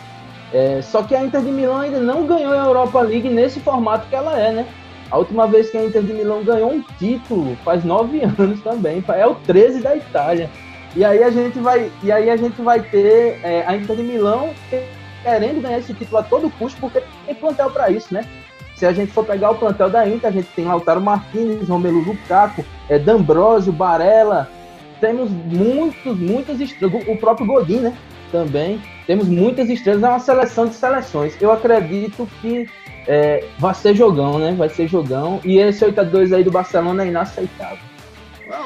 É, 0.54 0.82
só 0.82 1.02
que 1.02 1.16
a 1.16 1.24
Inter 1.24 1.42
de 1.42 1.52
Milão 1.52 1.78
ainda 1.78 2.00
não 2.00 2.28
ganhou 2.28 2.52
a 2.52 2.66
Europa 2.66 3.02
League 3.02 3.30
nesse 3.30 3.62
formato 3.62 4.08
que 4.10 4.16
ela 4.16 4.38
é, 4.38 4.52
né? 4.52 4.68
A 5.10 5.18
última 5.18 5.48
vez 5.48 5.70
que 5.70 5.78
a 5.78 5.86
Inter 5.86 6.04
de 6.04 6.14
Milão 6.14 6.44
ganhou 6.44 6.72
um 6.72 6.82
título 7.00 7.56
faz 7.64 7.86
nove 7.86 8.22
anos 8.38 8.62
também, 8.62 9.04
é 9.08 9.26
o 9.26 9.36
13 9.36 9.82
da 9.82 9.96
Itália. 9.96 10.50
E 10.94 11.06
aí 11.06 11.24
a 11.24 11.30
gente 11.30 11.58
vai, 11.58 11.90
e 12.04 12.12
aí 12.12 12.30
a 12.30 12.36
gente 12.36 12.62
vai 12.62 12.82
ter 12.82 13.40
é, 13.44 13.64
a 13.66 13.78
Inter 13.78 13.96
de 13.96 14.04
Milão 14.04 14.54
querendo 15.24 15.62
ganhar 15.62 15.80
esse 15.80 15.94
título 15.94 16.18
a 16.18 16.24
todo 16.24 16.50
custo, 16.52 16.82
porque 16.82 17.02
tem 17.26 17.36
plantel 17.36 17.72
para 17.72 17.90
isso, 17.90 18.14
né? 18.14 18.26
Se 18.82 18.86
a 18.88 18.92
gente 18.92 19.12
for 19.12 19.24
pegar 19.24 19.52
o 19.52 19.56
plantel 19.60 19.92
da 19.92 20.10
Inter, 20.10 20.28
a 20.28 20.34
gente 20.34 20.48
tem 20.56 20.66
Lautaro 20.66 21.00
Martins, 21.00 21.70
Romelu 21.70 22.00
Lukaku, 22.00 22.66
é, 22.90 22.98
D'Ambrosio, 22.98 23.72
Barella, 23.72 24.50
temos 25.00 25.30
muitos, 25.30 26.18
muitas 26.18 26.60
estrelas, 26.60 27.08
o 27.08 27.16
próprio 27.16 27.46
Godin, 27.46 27.82
né? 27.82 27.98
Também 28.32 28.82
temos 29.06 29.28
muitas 29.28 29.70
estrelas, 29.70 30.02
é 30.02 30.08
uma 30.08 30.20
seleção 30.20 30.66
de 30.66 30.74
seleções. 30.74 31.40
Eu 31.40 31.52
acredito 31.52 32.28
que 32.42 32.68
é, 33.08 33.46
vai 33.60 33.76
ser 33.76 33.94
jogão, 33.94 34.40
né? 34.40 34.56
Vai 34.58 34.70
ser 34.70 34.88
jogão. 34.88 35.40
E 35.46 35.60
esse 35.60 35.86
8x2 35.86 36.36
aí 36.36 36.44
do 36.44 36.50
Barcelona 36.50 37.04
é 37.04 37.08
inaceitável. 37.10 37.78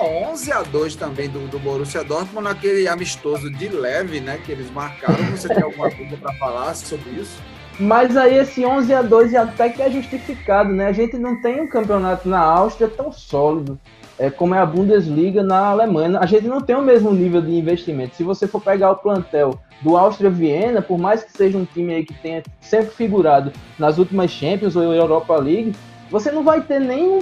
11 0.01 0.51
a 0.53 0.61
2 0.63 0.95
também 0.95 1.27
do, 1.27 1.45
do 1.49 1.59
Borussia 1.59 2.05
Dortmund 2.05 2.45
naquele 2.45 2.87
amistoso 2.87 3.51
de 3.51 3.67
leve, 3.67 4.21
né, 4.21 4.39
que 4.45 4.53
eles 4.53 4.71
marcaram. 4.71 5.25
Você 5.31 5.49
tem 5.49 5.61
alguma 5.61 5.91
coisa 5.91 6.15
para 6.15 6.33
falar 6.35 6.73
sobre 6.73 7.09
isso? 7.19 7.37
Mas 7.79 8.15
aí 8.15 8.37
esse 8.37 8.65
11 8.65 8.93
a 8.93 9.01
2 9.01 9.35
até 9.35 9.69
que 9.69 9.81
é 9.81 9.91
justificado, 9.91 10.71
né? 10.71 10.87
A 10.87 10.93
gente 10.93 11.17
não 11.17 11.41
tem 11.41 11.61
um 11.61 11.67
campeonato 11.67 12.27
na 12.27 12.39
Áustria 12.39 12.87
tão 12.87 13.11
sólido 13.11 13.77
é, 14.17 14.29
como 14.29 14.55
é 14.55 14.59
a 14.59 14.65
Bundesliga 14.65 15.43
na 15.43 15.67
Alemanha. 15.67 16.19
A 16.19 16.25
gente 16.25 16.47
não 16.47 16.61
tem 16.61 16.75
o 16.75 16.81
mesmo 16.81 17.11
nível 17.11 17.41
de 17.41 17.51
investimento. 17.51 18.15
Se 18.15 18.23
você 18.23 18.47
for 18.47 18.61
pegar 18.61 18.91
o 18.91 18.95
plantel 18.95 19.59
do 19.81 19.97
Áustria 19.97 20.29
Viena, 20.29 20.81
por 20.81 20.97
mais 20.97 21.23
que 21.23 21.31
seja 21.31 21.57
um 21.57 21.65
time 21.65 21.93
aí 21.93 22.05
que 22.05 22.13
tenha 22.13 22.41
sempre 22.61 22.91
figurado 22.91 23.51
nas 23.77 23.97
últimas 23.97 24.31
Champions 24.31 24.75
ou 24.75 24.93
Europa 24.93 25.35
League, 25.35 25.75
você 26.09 26.31
não 26.31 26.43
vai 26.43 26.61
ter 26.61 26.79
nem 26.79 27.19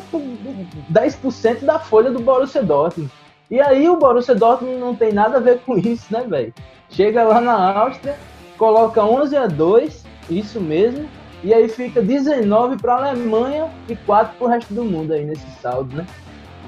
10% 0.92 1.66
da 1.66 1.80
folha 1.80 2.12
do 2.12 2.20
Borussia 2.20 2.62
Dortmund. 2.62 3.12
E 3.50 3.60
aí 3.60 3.90
o 3.90 3.98
Borussia 3.98 4.36
Dortmund 4.36 4.78
não 4.78 4.96
tem 4.96 5.12
nada 5.12 5.38
a 5.38 5.40
ver 5.40 5.60
com 5.60 5.78
isso, 5.78 6.06
né, 6.12 6.24
velho? 6.28 6.54
Chega 6.90 7.24
lá 7.24 7.42
na 7.42 7.54
Áustria, 7.54 8.16
coloca 8.58 9.04
11 9.04 9.36
a 9.36 9.48
2, 9.48 10.03
isso 10.30 10.60
mesmo, 10.62 11.10
e 11.44 11.54
aí 11.54 11.68
fica 11.68 12.02
19 12.02 12.78
para 12.78 12.94
a 12.94 13.10
Alemanha 13.10 13.70
e 13.90 13.96
4 13.96 14.38
para 14.38 14.46
o 14.46 14.50
resto 14.50 14.74
do 14.74 14.86
mundo 14.86 15.12
aí 15.14 15.26
nesse 15.26 15.50
saldo, 15.62 15.96
né? 15.96 16.06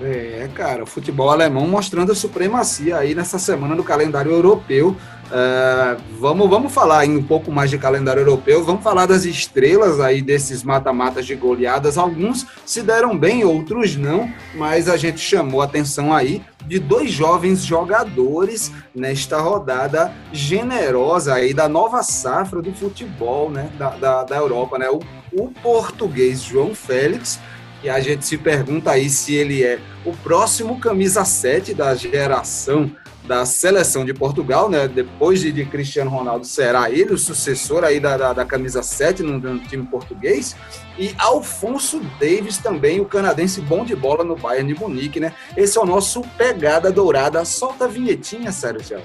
É, 0.01 0.49
cara, 0.53 0.83
o 0.83 0.85
futebol 0.85 1.29
alemão 1.29 1.67
mostrando 1.67 2.11
a 2.11 2.15
supremacia 2.15 2.97
aí 2.97 3.15
nessa 3.15 3.39
semana 3.39 3.75
no 3.75 3.83
calendário 3.83 4.31
europeu. 4.31 4.95
Uh, 5.25 5.99
vamos, 6.19 6.47
vamos 6.49 6.71
falar 6.71 6.99
aí 6.99 7.09
um 7.09 7.23
pouco 7.23 7.51
mais 7.51 7.71
de 7.71 7.79
calendário 7.79 8.19
europeu, 8.21 8.63
vamos 8.63 8.83
falar 8.83 9.07
das 9.07 9.25
estrelas 9.25 9.99
aí 9.99 10.21
desses 10.21 10.63
mata-matas 10.63 11.25
de 11.25 11.33
goleadas. 11.33 11.97
Alguns 11.97 12.45
se 12.63 12.83
deram 12.83 13.17
bem, 13.17 13.43
outros 13.43 13.95
não, 13.95 14.29
mas 14.53 14.87
a 14.87 14.97
gente 14.97 15.19
chamou 15.19 15.61
a 15.61 15.65
atenção 15.65 16.13
aí 16.13 16.43
de 16.67 16.77
dois 16.77 17.11
jovens 17.11 17.65
jogadores 17.65 18.71
nesta 18.93 19.39
rodada 19.39 20.13
generosa 20.31 21.33
aí 21.33 21.53
da 21.53 21.67
nova 21.67 22.03
safra 22.03 22.61
do 22.61 22.73
futebol 22.73 23.49
né, 23.49 23.69
da, 23.79 23.89
da, 23.91 24.23
da 24.23 24.35
Europa. 24.35 24.77
Né? 24.77 24.87
O, 24.89 24.99
o 25.31 25.47
português 25.63 26.41
João 26.41 26.75
Félix 26.75 27.39
e 27.85 27.89
a 27.89 27.99
gente 27.99 28.25
se 28.25 28.35
pergunta 28.35 28.89
aí 28.89 29.07
se 29.07 29.35
ele 29.35 29.63
é 29.63 29.79
o 30.03 30.11
próximo 30.11 30.79
camisa 30.79 31.23
7 31.23 31.71
da 31.75 31.93
geração 31.93 32.91
da 33.23 33.45
seleção 33.45 34.03
de 34.03 34.11
Portugal, 34.11 34.69
né? 34.69 34.87
Depois 34.87 35.39
de, 35.39 35.51
de 35.51 35.65
Cristiano 35.65 36.09
Ronaldo, 36.09 36.47
será 36.47 36.89
ele 36.89 37.13
o 37.13 37.17
sucessor 37.17 37.83
aí 37.83 37.99
da, 37.99 38.17
da, 38.17 38.33
da 38.33 38.45
camisa 38.45 38.81
7 38.81 39.21
no, 39.21 39.37
no, 39.37 39.59
time 39.59 39.85
português. 39.85 40.55
E 40.97 41.13
Alfonso 41.19 41.99
Davis 42.19 42.57
também, 42.57 42.99
o 42.99 43.05
canadense 43.05 43.61
bom 43.61 43.85
de 43.85 43.95
bola 43.95 44.23
no 44.23 44.35
Bayern 44.35 44.73
de 44.73 44.79
Munique, 44.79 45.19
né? 45.19 45.33
Esse 45.55 45.77
é 45.77 45.81
o 45.81 45.85
nosso 45.85 46.21
pegada 46.37 46.91
dourada. 46.91 47.45
Solta 47.45 47.85
a 47.85 47.87
vinhetinha, 47.87 48.51
Sérgio. 48.51 48.99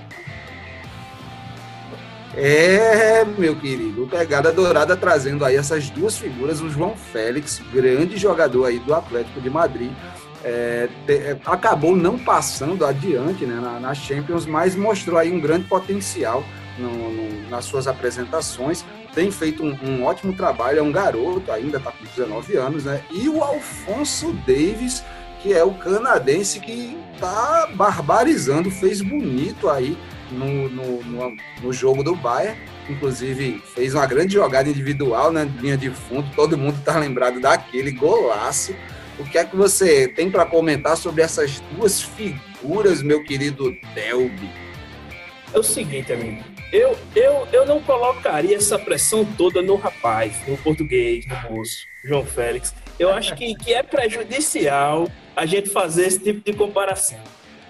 É, 2.36 3.24
meu 3.24 3.56
querido, 3.56 4.06
Pegada 4.06 4.52
Dourada 4.52 4.96
trazendo 4.96 5.44
aí 5.44 5.56
essas 5.56 5.90
duas 5.90 6.16
figuras, 6.16 6.60
o 6.60 6.70
João 6.70 6.94
Félix, 6.94 7.60
grande 7.72 8.16
jogador 8.16 8.66
aí 8.66 8.78
do 8.78 8.94
Atlético 8.94 9.40
de 9.40 9.50
Madrid, 9.50 9.90
é, 10.44 10.88
te, 11.06 11.14
é, 11.14 11.36
acabou 11.44 11.96
não 11.96 12.16
passando 12.16 12.86
adiante 12.86 13.44
né, 13.44 13.60
na, 13.60 13.80
na, 13.80 13.94
Champions, 13.94 14.46
mas 14.46 14.76
mostrou 14.76 15.18
aí 15.18 15.32
um 15.32 15.40
grande 15.40 15.66
potencial 15.66 16.44
no, 16.78 16.88
no, 16.88 17.50
nas 17.50 17.64
suas 17.64 17.88
apresentações, 17.88 18.84
tem 19.12 19.30
feito 19.32 19.64
um, 19.64 19.76
um, 19.82 20.04
ótimo 20.04 20.32
trabalho, 20.32 20.78
é 20.78 20.82
um 20.82 20.92
garoto, 20.92 21.50
ainda 21.50 21.78
está 21.78 21.90
com 21.90 22.04
19 22.04 22.56
anos, 22.56 22.84
né? 22.84 23.02
E 23.10 23.28
o 23.28 23.42
Alfonso 23.42 24.32
Davis, 24.46 25.02
que 25.42 25.52
é 25.52 25.64
o 25.64 25.74
canadense 25.74 26.60
que 26.60 26.96
está 27.12 27.68
barbarizando, 27.74 28.70
fez 28.70 29.02
bonito 29.02 29.68
aí 29.68 29.98
no, 30.30 30.68
no, 30.68 31.02
no, 31.02 31.36
no 31.62 31.72
jogo 31.72 32.02
do 32.02 32.14
Bayern. 32.14 32.58
Inclusive, 32.88 33.62
fez 33.74 33.94
uma 33.94 34.06
grande 34.06 34.34
jogada 34.34 34.68
individual 34.68 35.30
na 35.30 35.44
né, 35.44 35.52
linha 35.60 35.76
de 35.76 35.90
fundo. 35.90 36.28
Todo 36.34 36.58
mundo 36.58 36.78
está 36.78 36.98
lembrado 36.98 37.40
daquele 37.40 37.92
golaço. 37.92 38.74
O 39.18 39.24
que 39.24 39.38
é 39.38 39.44
que 39.44 39.54
você 39.54 40.08
tem 40.08 40.30
para 40.30 40.46
comentar 40.46 40.96
sobre 40.96 41.22
essas 41.22 41.60
duas 41.76 42.00
figuras, 42.02 43.02
meu 43.02 43.22
querido 43.22 43.70
Delby? 43.94 44.50
É 45.52 45.58
o 45.58 45.62
seguinte, 45.62 46.12
amigo. 46.12 46.42
Eu, 46.72 46.96
eu, 47.16 47.48
eu 47.52 47.66
não 47.66 47.82
colocaria 47.82 48.56
essa 48.56 48.78
pressão 48.78 49.24
toda 49.24 49.60
no 49.60 49.74
rapaz, 49.74 50.36
no 50.46 50.56
português, 50.58 51.26
no 51.26 51.50
moço, 51.50 51.84
João 52.04 52.24
Félix. 52.24 52.72
Eu 52.98 53.12
acho 53.12 53.34
que, 53.34 53.54
que 53.56 53.74
é 53.74 53.82
prejudicial 53.82 55.08
a 55.34 55.44
gente 55.46 55.68
fazer 55.68 56.06
esse 56.06 56.20
tipo 56.20 56.40
de 56.44 56.56
comparação. 56.56 57.18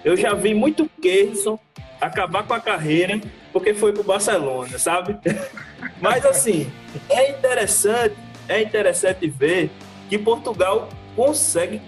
Eu 0.05 0.15
já 0.15 0.33
vi 0.33 0.53
muito 0.53 0.89
Kerson 1.01 1.59
acabar 2.01 2.43
com 2.43 2.53
a 2.53 2.59
carreira 2.59 3.21
porque 3.53 3.73
foi 3.73 3.93
pro 3.93 4.03
Barcelona, 4.03 4.79
sabe? 4.79 5.17
Mas 6.01 6.25
assim, 6.25 6.71
é 7.07 7.31
interessante, 7.31 8.15
é 8.49 8.61
interessante 8.61 9.27
ver 9.27 9.69
que 10.09 10.17
Portugal 10.17 10.89
consegue 11.15 11.79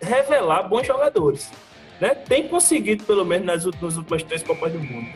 revelar 0.00 0.68
bons 0.68 0.86
jogadores. 0.86 1.50
Né? 2.00 2.14
Tem 2.14 2.48
conseguido, 2.48 3.04
pelo 3.04 3.24
menos, 3.24 3.46
nas, 3.46 3.64
nas 3.80 3.96
últimas 3.96 4.22
três 4.22 4.42
Copas 4.42 4.72
do 4.72 4.78
Mundo. 4.78 5.10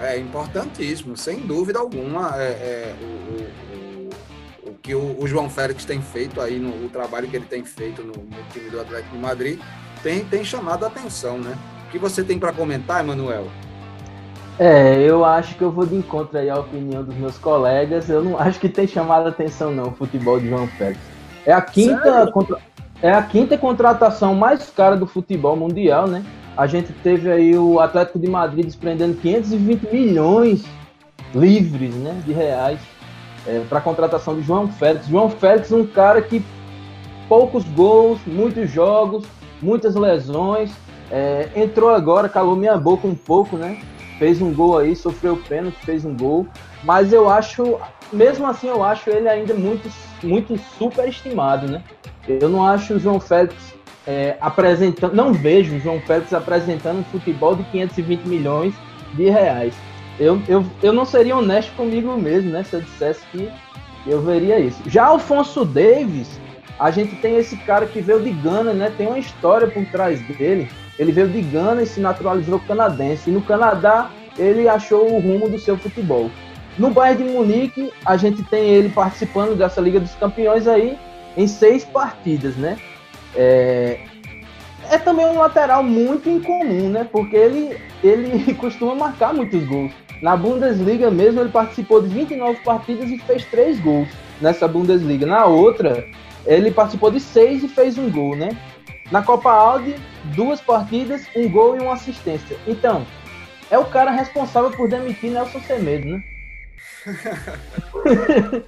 É 0.00 0.16
importantíssimo, 0.16 1.16
sem 1.16 1.40
dúvida 1.40 1.78
alguma. 1.78 2.40
É, 2.40 2.46
é 2.46 2.94
o, 3.00 4.68
o, 4.68 4.70
o, 4.70 4.74
que 4.74 4.94
o, 4.94 5.20
o, 5.20 5.26
João 5.26 5.50
Félix 5.50 5.84
tem 5.84 6.00
feito 6.00 6.40
aí, 6.40 6.58
no, 6.58 6.86
o 6.86 6.88
trabalho 6.88 7.28
que 7.28 7.36
ele 7.36 7.46
tem 7.46 7.64
feito 7.64 8.02
no, 8.02 8.12
no 8.12 8.42
time 8.52 8.70
do 8.70 8.80
Atlético 8.80 9.16
de 9.16 9.20
Madrid, 9.20 9.60
tem, 10.02 10.24
tem 10.24 10.44
chamado 10.44 10.84
a 10.84 10.88
atenção, 10.88 11.38
né? 11.38 11.56
O 11.86 11.90
que 11.90 11.98
você 11.98 12.22
tem 12.22 12.38
para 12.38 12.52
comentar, 12.52 13.00
Emanuel? 13.00 13.46
É, 14.58 15.00
eu 15.00 15.24
acho 15.24 15.54
que 15.54 15.62
eu 15.62 15.70
vou 15.70 15.86
de 15.86 15.94
encontro 15.94 16.36
aí 16.36 16.50
a 16.50 16.58
opinião 16.58 17.04
dos 17.04 17.14
meus 17.14 17.38
colegas. 17.38 18.10
Eu 18.10 18.22
não 18.22 18.36
acho 18.40 18.58
que 18.58 18.68
tem 18.68 18.86
chamado 18.86 19.26
a 19.26 19.30
atenção, 19.30 19.70
não, 19.70 19.88
o 19.88 19.92
futebol 19.92 20.40
de 20.40 20.48
João 20.48 20.66
Félix. 20.66 21.00
É 21.46 21.52
a 21.52 21.62
quinta, 21.62 22.30
contra... 22.32 22.58
é 23.00 23.10
a 23.10 23.22
quinta 23.22 23.56
contratação 23.56 24.34
mais 24.34 24.68
cara 24.70 24.96
do 24.96 25.06
futebol 25.06 25.56
mundial, 25.56 26.06
né? 26.06 26.24
A 26.56 26.66
gente 26.66 26.92
teve 26.92 27.30
aí 27.30 27.56
o 27.56 27.78
Atlético 27.78 28.18
de 28.18 28.28
Madrid 28.28 28.64
desprendendo 28.64 29.14
520 29.14 29.92
milhões 29.92 30.64
livres 31.32 31.94
né, 31.94 32.20
de 32.26 32.32
reais 32.32 32.80
é, 33.46 33.60
para 33.68 33.78
a 33.78 33.80
contratação 33.80 34.34
de 34.34 34.42
João 34.42 34.66
Félix. 34.66 35.06
João 35.06 35.30
Félix, 35.30 35.70
um 35.70 35.86
cara 35.86 36.20
que 36.20 36.42
poucos 37.28 37.64
gols, 37.64 38.18
muitos 38.26 38.70
jogos, 38.70 39.24
muitas 39.60 39.94
lesões. 39.94 40.70
É, 41.10 41.48
entrou 41.56 41.90
agora, 41.90 42.28
calou 42.28 42.54
minha 42.56 42.76
boca 42.76 43.06
um 43.06 43.14
pouco, 43.14 43.56
né? 43.56 43.78
Fez 44.18 44.42
um 44.42 44.52
gol 44.52 44.78
aí, 44.78 44.94
sofreu 44.96 45.36
pênalti, 45.36 45.78
fez 45.84 46.04
um 46.04 46.16
gol. 46.16 46.46
Mas 46.84 47.12
eu 47.12 47.28
acho, 47.28 47.78
mesmo 48.12 48.46
assim, 48.46 48.68
eu 48.68 48.82
acho 48.82 49.08
ele 49.10 49.28
ainda 49.28 49.54
muito, 49.54 49.90
muito 50.22 50.58
superestimado, 50.78 51.66
né? 51.66 51.82
Eu 52.28 52.48
não 52.48 52.64
acho 52.64 52.94
o 52.94 52.98
João 52.98 53.18
Félix 53.18 53.74
é, 54.06 54.36
apresentando, 54.40 55.14
não 55.14 55.32
vejo 55.32 55.76
o 55.76 55.80
João 55.80 56.00
Félix 56.00 56.32
apresentando 56.32 57.00
um 57.00 57.04
futebol 57.04 57.54
de 57.54 57.62
520 57.64 58.26
milhões 58.26 58.74
de 59.14 59.28
reais. 59.28 59.74
Eu, 60.18 60.40
eu, 60.48 60.64
eu 60.82 60.92
não 60.92 61.04
seria 61.04 61.36
honesto 61.36 61.74
comigo 61.76 62.16
mesmo, 62.16 62.50
né? 62.50 62.62
Se 62.64 62.74
eu 62.74 62.80
dissesse 62.80 63.24
que 63.30 63.50
eu 64.06 64.20
veria 64.22 64.58
isso. 64.58 64.80
Já 64.86 65.06
Alfonso 65.06 65.64
Davis, 65.64 66.40
a 66.78 66.90
gente 66.90 67.16
tem 67.16 67.36
esse 67.36 67.56
cara 67.56 67.86
que 67.86 68.00
veio 68.00 68.22
de 68.22 68.30
Gana, 68.30 68.72
né? 68.72 68.92
Tem 68.96 69.06
uma 69.06 69.18
história 69.18 69.66
por 69.66 69.84
trás 69.86 70.20
dele. 70.20 70.70
Ele 70.98 71.10
veio 71.10 71.28
de 71.28 71.40
Gana 71.42 71.82
e 71.82 71.86
se 71.86 72.00
naturalizou 72.00 72.60
canadense. 72.60 73.30
E 73.30 73.32
no 73.32 73.42
Canadá, 73.42 74.10
ele 74.38 74.68
achou 74.68 75.12
o 75.12 75.18
rumo 75.18 75.48
do 75.48 75.58
seu 75.58 75.76
futebol. 75.76 76.30
No 76.78 76.90
Bayern 76.90 77.24
de 77.24 77.30
Munique, 77.30 77.92
a 78.06 78.16
gente 78.16 78.44
tem 78.44 78.64
ele 78.68 78.90
participando 78.90 79.56
dessa 79.56 79.80
Liga 79.80 79.98
dos 79.98 80.14
Campeões 80.14 80.68
aí 80.68 80.96
em 81.36 81.48
seis 81.48 81.84
partidas, 81.84 82.56
né? 82.56 82.78
É, 83.34 84.00
é 84.88 84.98
também 84.98 85.26
um 85.26 85.38
lateral 85.38 85.82
muito 85.82 86.30
incomum, 86.30 86.88
né? 86.88 87.06
Porque 87.10 87.36
ele, 87.36 87.76
ele 88.04 88.54
costuma 88.54 88.94
marcar 88.94 89.34
muitos 89.34 89.64
gols. 89.64 89.92
Na 90.22 90.36
Bundesliga 90.36 91.10
mesmo, 91.10 91.40
ele 91.40 91.50
participou 91.50 92.00
de 92.00 92.08
29 92.08 92.60
partidas 92.60 93.10
e 93.10 93.18
fez 93.18 93.44
três 93.46 93.80
gols 93.80 94.08
nessa 94.40 94.68
Bundesliga. 94.68 95.26
Na 95.26 95.46
outra, 95.46 96.04
ele 96.48 96.70
participou 96.70 97.10
de 97.10 97.20
seis 97.20 97.62
e 97.62 97.68
fez 97.68 97.98
um 97.98 98.10
gol, 98.10 98.34
né? 98.34 98.48
Na 99.12 99.22
Copa 99.22 99.50
Audi, 99.50 99.94
duas 100.34 100.60
partidas, 100.60 101.26
um 101.36 101.48
gol 101.50 101.76
e 101.76 101.80
uma 101.80 101.92
assistência. 101.92 102.56
Então, 102.66 103.06
é 103.70 103.78
o 103.78 103.84
cara 103.84 104.10
responsável 104.10 104.70
por 104.70 104.88
demitir 104.88 105.30
Nelson 105.30 105.60
Semedo, 105.60 106.08
né? 106.08 106.24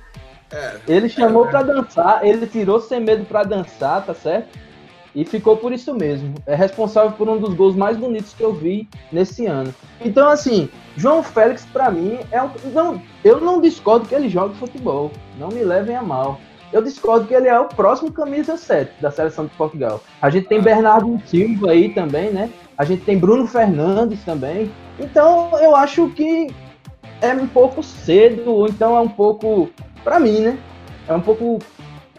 é, 0.53 0.77
ele 0.87 1.09
chamou 1.09 1.47
é, 1.47 1.51
para 1.51 1.63
dançar, 1.63 2.25
ele 2.25 2.47
tirou 2.47 2.81
Semedo 2.81 3.25
para 3.25 3.45
dançar, 3.45 4.05
tá 4.05 4.15
certo? 4.15 4.59
E 5.15 5.25
ficou 5.25 5.57
por 5.57 5.73
isso 5.73 5.95
mesmo. 5.95 6.35
É 6.47 6.55
responsável 6.55 7.13
por 7.13 7.29
um 7.29 7.39
dos 7.39 7.55
gols 7.55 7.75
mais 7.75 7.97
bonitos 7.97 8.33
que 8.33 8.43
eu 8.43 8.53
vi 8.53 8.89
nesse 9.11 9.47
ano. 9.47 9.75
Então, 10.01 10.29
assim, 10.29 10.69
João 10.97 11.23
Félix, 11.23 11.67
para 11.67 11.91
mim, 11.91 12.21
é 12.31 12.41
um. 12.41 12.51
Não, 12.73 13.03
eu 13.25 13.41
não 13.41 13.61
discordo 13.61 14.07
que 14.07 14.15
ele 14.15 14.29
jogue 14.29 14.55
futebol. 14.57 15.11
Não 15.37 15.49
me 15.49 15.65
levem 15.65 15.97
a 15.97 16.03
mal. 16.03 16.39
Eu 16.73 16.83
discordo 16.83 17.27
que 17.27 17.35
ele 17.35 17.49
é 17.49 17.59
o 17.59 17.67
próximo 17.67 18.13
camisa 18.13 18.57
7 18.57 19.01
da 19.01 19.11
seleção 19.11 19.47
de 19.47 19.51
Portugal. 19.57 20.01
A 20.23 20.31
gente 20.31 20.47
tem 20.47 20.61
Bernardo 20.61 21.21
Silva 21.27 21.71
aí 21.73 21.93
também, 21.93 22.31
né? 22.31 22.51
A 22.79 22.85
gente 22.85 23.05
tem 23.05 23.19
Bruno 23.19 23.47
Fernandes 23.47 24.25
também. 24.25 24.71
Então, 24.99 25.51
eu 25.61 25.75
acho 25.75 26.09
que 26.11 26.49
é 27.21 27.33
um 27.33 27.47
pouco 27.47 27.83
cedo, 27.83 28.53
ou 28.53 28.67
então 28.67 28.97
é 28.97 29.01
um 29.01 29.09
pouco, 29.09 29.69
para 30.05 30.21
mim, 30.21 30.41
né? 30.41 30.59
É 31.09 31.13
um 31.13 31.21
pouco 31.21 31.59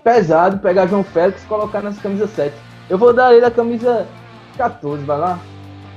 pesado 0.03 0.59
pegar 0.59 0.87
João 0.87 1.03
Félix 1.03 1.43
e 1.43 1.47
colocar 1.47 1.81
nessa 1.81 2.01
camisa 2.01 2.27
7. 2.27 2.53
Eu 2.89 2.97
vou 2.97 3.13
dar 3.13 3.33
ele 3.33 3.45
a 3.45 3.51
camisa 3.51 4.05
14, 4.57 5.03
vai 5.05 5.17
lá. 5.17 5.39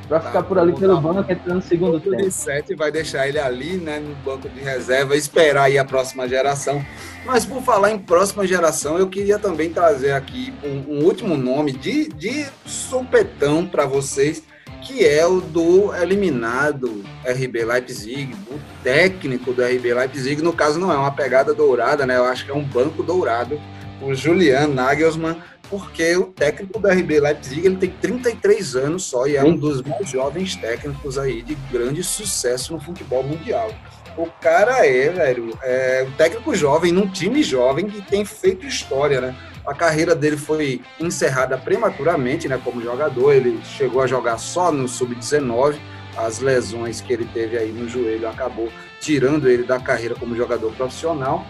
Vai 0.08 0.20
tá, 0.20 0.26
ficar 0.26 0.42
por 0.42 0.58
ali 0.58 0.72
pelo 0.72 1.00
banco, 1.00 1.30
entrando 1.30 1.56
no 1.56 1.62
segundo 1.62 1.98
tempo. 1.98 2.16
De 2.16 2.30
7 2.30 2.74
vai 2.74 2.90
deixar 2.90 3.26
ele 3.26 3.38
ali, 3.38 3.76
né, 3.76 3.98
no 3.98 4.14
banco 4.16 4.48
de 4.48 4.60
reserva, 4.60 5.16
esperar 5.16 5.64
aí 5.64 5.78
a 5.78 5.84
próxima 5.84 6.28
geração. 6.28 6.84
Mas 7.24 7.46
por 7.46 7.62
falar 7.62 7.90
em 7.90 7.98
próxima 7.98 8.46
geração, 8.46 8.98
eu 8.98 9.08
queria 9.08 9.38
também 9.38 9.70
trazer 9.70 10.12
aqui 10.12 10.52
um, 10.62 10.96
um 10.96 11.04
último 11.04 11.36
nome 11.36 11.72
de, 11.72 12.08
de 12.08 12.46
supetão 12.66 13.66
para 13.66 13.86
vocês, 13.86 14.42
que 14.82 15.06
é 15.06 15.26
o 15.26 15.40
do 15.40 15.94
eliminado 15.94 17.02
RB 17.24 17.64
Leipzig, 17.64 18.34
o 18.50 18.60
técnico 18.82 19.54
do 19.54 19.62
RB 19.62 19.94
Leipzig. 19.94 20.42
No 20.42 20.52
caso, 20.52 20.78
não 20.78 20.92
é 20.92 20.96
uma 20.96 21.12
pegada 21.12 21.54
dourada, 21.54 22.04
né? 22.04 22.18
Eu 22.18 22.26
acho 22.26 22.44
que 22.44 22.50
é 22.50 22.54
um 22.54 22.62
banco 22.62 23.02
dourado. 23.02 23.58
O 24.02 24.14
Julian 24.14 24.68
Nagelsmann 24.68 25.38
porque 25.68 26.16
o 26.16 26.24
técnico 26.26 26.78
do 26.78 26.88
RB 26.88 27.20
Leipzig 27.20 27.64
ele 27.64 27.76
tem 27.76 27.90
33 27.90 28.76
anos 28.76 29.04
só 29.04 29.26
e 29.26 29.36
é 29.36 29.44
um 29.44 29.56
dos 29.56 29.82
mais 29.82 30.08
jovens 30.08 30.56
técnicos 30.56 31.18
aí 31.18 31.42
de 31.42 31.54
grande 31.70 32.02
sucesso 32.02 32.72
no 32.72 32.80
futebol 32.80 33.22
mundial. 33.22 33.70
O 34.16 34.26
cara 34.26 34.86
é, 34.86 35.08
velho, 35.08 35.58
é 35.62 36.06
um 36.08 36.12
técnico 36.12 36.54
jovem, 36.54 36.92
num 36.92 37.08
time 37.08 37.42
jovem 37.42 37.86
que 37.86 38.00
tem 38.00 38.24
feito 38.24 38.64
história, 38.64 39.20
né? 39.20 39.36
A 39.66 39.74
carreira 39.74 40.14
dele 40.14 40.36
foi 40.36 40.82
encerrada 41.00 41.56
prematuramente, 41.56 42.46
né, 42.46 42.60
como 42.62 42.82
jogador. 42.82 43.32
Ele 43.32 43.60
chegou 43.64 44.02
a 44.02 44.06
jogar 44.06 44.38
só 44.38 44.70
no 44.70 44.86
sub-19. 44.86 45.76
As 46.16 46.38
lesões 46.38 47.00
que 47.00 47.12
ele 47.12 47.24
teve 47.24 47.58
aí 47.58 47.72
no 47.72 47.88
joelho 47.88 48.28
acabou 48.28 48.70
tirando 49.00 49.48
ele 49.48 49.64
da 49.64 49.80
carreira 49.80 50.14
como 50.14 50.36
jogador 50.36 50.70
profissional 50.72 51.44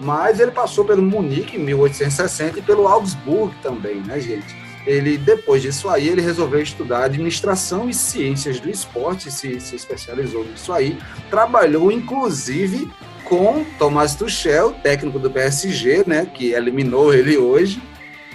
mas 0.00 0.40
ele 0.40 0.50
passou 0.50 0.84
pelo 0.84 1.02
Munique 1.02 1.56
em 1.56 1.60
1860 1.60 2.58
e 2.58 2.62
pelo 2.62 2.86
Augsburg 2.86 3.54
também, 3.62 3.96
né, 3.96 4.20
gente? 4.20 4.56
Ele, 4.86 5.18
depois 5.18 5.60
disso 5.60 5.88
aí, 5.90 6.08
ele 6.08 6.22
resolveu 6.22 6.62
estudar 6.62 7.04
administração 7.04 7.90
e 7.90 7.94
ciências 7.94 8.58
do 8.58 8.70
esporte, 8.70 9.30
se, 9.30 9.60
se 9.60 9.76
especializou 9.76 10.44
nisso 10.44 10.72
aí, 10.72 10.98
trabalhou 11.28 11.92
inclusive 11.92 12.90
com 13.24 13.64
Thomas 13.78 14.14
Tuchel, 14.14 14.72
técnico 14.82 15.18
do 15.18 15.30
PSG, 15.30 16.04
né, 16.06 16.26
que 16.26 16.52
eliminou 16.52 17.12
ele 17.12 17.36
hoje, 17.36 17.82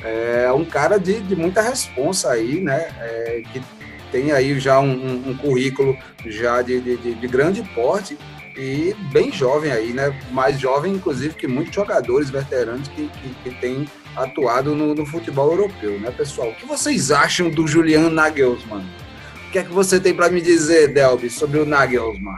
é 0.04 0.52
um 0.52 0.66
cara 0.66 1.00
de, 1.00 1.22
de 1.22 1.36
muita 1.36 1.62
responsa 1.62 2.32
aí, 2.32 2.62
né, 2.62 2.88
é, 3.00 3.42
que 3.52 3.62
tem 4.12 4.32
aí 4.32 4.60
já 4.60 4.80
um, 4.80 5.30
um, 5.30 5.36
currículo 5.36 5.98
já 6.28 6.62
de, 6.62 6.80
de, 6.80 7.16
de 7.16 7.28
grande 7.28 7.64
porte, 7.74 8.16
e 8.56 8.96
bem 9.12 9.32
jovem 9.32 9.72
aí, 9.72 9.94
né? 9.94 10.16
Mais 10.32 10.60
jovem, 10.60 10.94
inclusive, 10.94 11.36
que 11.36 11.48
muitos 11.48 11.74
jogadores 11.74 12.30
veteranos 12.30 12.88
que, 12.88 13.08
que, 13.08 13.34
que 13.44 13.52
têm 13.60 13.88
atuado 14.16 14.76
no, 14.76 14.94
no, 14.94 15.06
futebol 15.06 15.52
europeu, 15.52 16.00
né, 16.00 16.12
pessoal? 16.12 16.50
O 16.50 16.56
que 16.56 16.66
vocês 16.66 17.12
acham 17.12 17.50
do 17.50 17.68
Julian 17.68 18.10
Nagelsmann? 18.10 18.86
O 19.48 19.52
que 19.52 19.60
é 19.60 19.64
que 19.64 19.72
você 19.72 20.00
tem 20.00 20.14
para 20.14 20.30
me 20.30 20.42
dizer, 20.42 20.94
Delby, 20.94 21.30
sobre 21.30 21.60
o 21.60 21.66
Nagelsmann? 21.66 22.38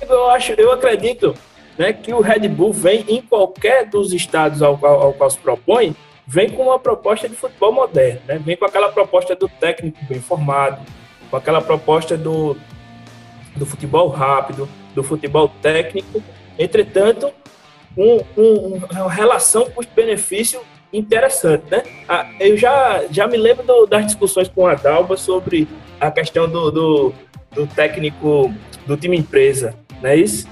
Eu 0.00 0.30
acho, 0.30 0.52
eu 0.52 0.72
acredito, 0.72 1.34
né, 1.78 1.92
que 1.92 2.12
o 2.12 2.20
Red 2.20 2.48
Bull 2.48 2.72
vem 2.72 3.04
em 3.08 3.22
qualquer 3.22 3.86
dos 3.86 4.12
estados 4.12 4.62
ao 4.62 4.76
qual, 4.76 5.00
ao 5.00 5.12
qual 5.12 5.30
se 5.30 5.38
propõe, 5.38 5.94
vem 6.26 6.50
com 6.50 6.64
uma 6.64 6.78
proposta 6.78 7.28
de 7.28 7.36
futebol 7.36 7.72
moderno, 7.72 8.20
né? 8.26 8.38
Vem 8.38 8.56
com 8.56 8.64
aquela 8.64 8.90
proposta 8.90 9.34
do 9.36 9.48
técnico 9.48 9.98
bem 10.08 10.20
formado, 10.20 10.80
com 11.30 11.36
aquela 11.36 11.60
proposta 11.60 12.16
do, 12.16 12.56
do 13.56 13.66
futebol 13.66 14.08
rápido, 14.08 14.68
do 14.94 15.02
futebol 15.02 15.48
técnico. 15.48 16.22
Entretanto, 16.58 17.32
um, 17.96 18.20
um, 18.36 18.80
uma 18.90 19.10
relação 19.10 19.70
custo-benefício 19.70 20.60
interessante, 20.92 21.64
né? 21.70 21.82
Ah, 22.08 22.26
eu 22.38 22.56
já, 22.56 23.04
já 23.10 23.26
me 23.26 23.36
lembro 23.36 23.64
do, 23.64 23.86
das 23.86 24.06
discussões 24.06 24.48
com 24.48 24.66
a 24.66 24.74
Dalba 24.74 25.16
sobre 25.16 25.68
a 26.00 26.10
questão 26.10 26.48
do, 26.48 26.70
do, 26.70 27.14
do, 27.52 27.66
técnico 27.66 28.52
do 28.86 28.96
time 28.96 29.16
empresa, 29.16 29.74
não 30.00 30.10
é 30.10 30.16
isso? 30.16 30.48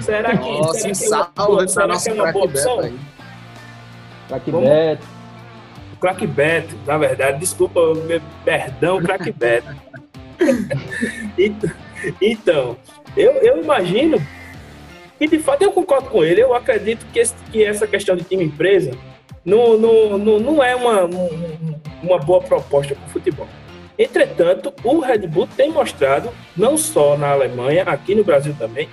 Será 0.00 0.36
que, 0.36 0.50
Nossa, 0.50 0.94
será 0.94 1.24
que, 1.24 1.40
é 1.40 1.44
uma, 1.44 1.68
será 1.68 1.98
que 1.98 2.08
é 2.10 2.12
uma 2.12 2.32
boa 2.32 2.44
opção? 2.44 2.92
Crack 4.28 4.50
Beto. 4.50 5.06
Crack 5.98 6.26
Beto, 6.26 6.76
na 6.86 6.98
verdade, 6.98 7.38
desculpa, 7.38 7.80
perdão, 8.44 9.02
Crack 9.02 9.32
Beto. 9.32 9.74
então, 11.38 11.70
então, 12.20 12.76
eu, 13.16 13.32
eu 13.32 13.62
imagino 13.62 14.20
e 15.20 15.26
de 15.26 15.38
fato 15.38 15.62
eu 15.62 15.72
concordo 15.72 16.08
com 16.10 16.22
ele. 16.22 16.42
Eu 16.42 16.54
acredito 16.54 17.04
que, 17.12 17.18
esse, 17.18 17.34
que 17.50 17.64
essa 17.64 17.86
questão 17.86 18.16
de 18.16 18.24
time 18.24 18.44
empresa 18.44 18.92
não, 19.44 19.76
não, 19.78 20.18
não, 20.18 20.38
não 20.38 20.62
é 20.62 20.76
uma, 20.76 21.08
uma 22.02 22.18
boa 22.18 22.40
proposta 22.40 22.94
para 22.94 23.06
o 23.06 23.10
futebol. 23.10 23.48
Entretanto, 23.98 24.72
o 24.84 25.00
Red 25.00 25.26
Bull 25.26 25.48
tem 25.56 25.72
mostrado, 25.72 26.30
não 26.56 26.76
só 26.76 27.16
na 27.16 27.30
Alemanha, 27.30 27.82
aqui 27.82 28.14
no 28.14 28.22
Brasil 28.22 28.54
também, 28.56 28.88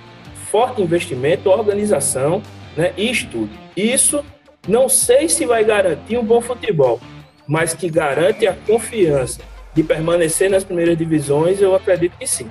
forte 0.50 0.82
investimento, 0.82 1.48
organização 1.48 2.42
né, 2.76 2.92
e 2.96 3.08
estudo. 3.08 3.50
Isso 3.76 4.24
não 4.66 4.88
sei 4.88 5.28
se 5.28 5.46
vai 5.46 5.64
garantir 5.64 6.18
um 6.18 6.24
bom 6.24 6.40
futebol, 6.40 7.00
mas 7.46 7.72
que 7.72 7.88
garante 7.88 8.48
a 8.48 8.54
confiança 8.66 9.40
de 9.72 9.84
permanecer 9.84 10.50
nas 10.50 10.64
primeiras 10.64 10.96
divisões, 10.98 11.60
eu 11.60 11.74
acredito 11.74 12.16
que 12.18 12.26
sim. 12.26 12.50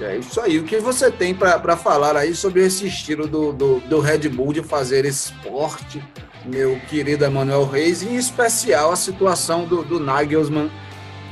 É 0.00 0.16
isso 0.16 0.40
aí. 0.40 0.58
O 0.58 0.64
que 0.64 0.78
você 0.78 1.10
tem 1.10 1.34
para 1.34 1.76
falar 1.76 2.16
aí 2.16 2.34
sobre 2.34 2.64
esse 2.64 2.86
estilo 2.86 3.26
do, 3.26 3.52
do, 3.52 3.80
do, 3.80 4.00
Red 4.00 4.28
Bull 4.28 4.52
de 4.52 4.62
fazer 4.62 5.04
esporte, 5.04 6.02
meu 6.44 6.78
querido 6.88 7.24
Emanuel 7.24 7.66
Reis, 7.66 8.02
em 8.02 8.14
especial 8.14 8.92
a 8.92 8.96
situação 8.96 9.64
do, 9.64 9.82
do 9.82 9.98
Nagelsmann 9.98 10.70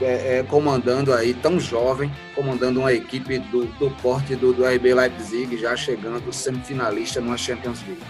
é, 0.00 0.38
é, 0.38 0.42
comandando 0.42 1.14
aí, 1.14 1.32
tão 1.32 1.60
jovem, 1.60 2.10
comandando 2.34 2.80
uma 2.80 2.92
equipe 2.92 3.38
do, 3.38 3.64
do 3.64 3.90
porte 4.02 4.34
do, 4.34 4.52
do 4.52 4.64
RB 4.64 4.92
Leipzig, 4.92 5.56
já 5.56 5.76
chegando 5.76 6.32
semifinalista 6.32 7.20
numa 7.20 7.38
Champions 7.38 7.82
League. 7.86 8.02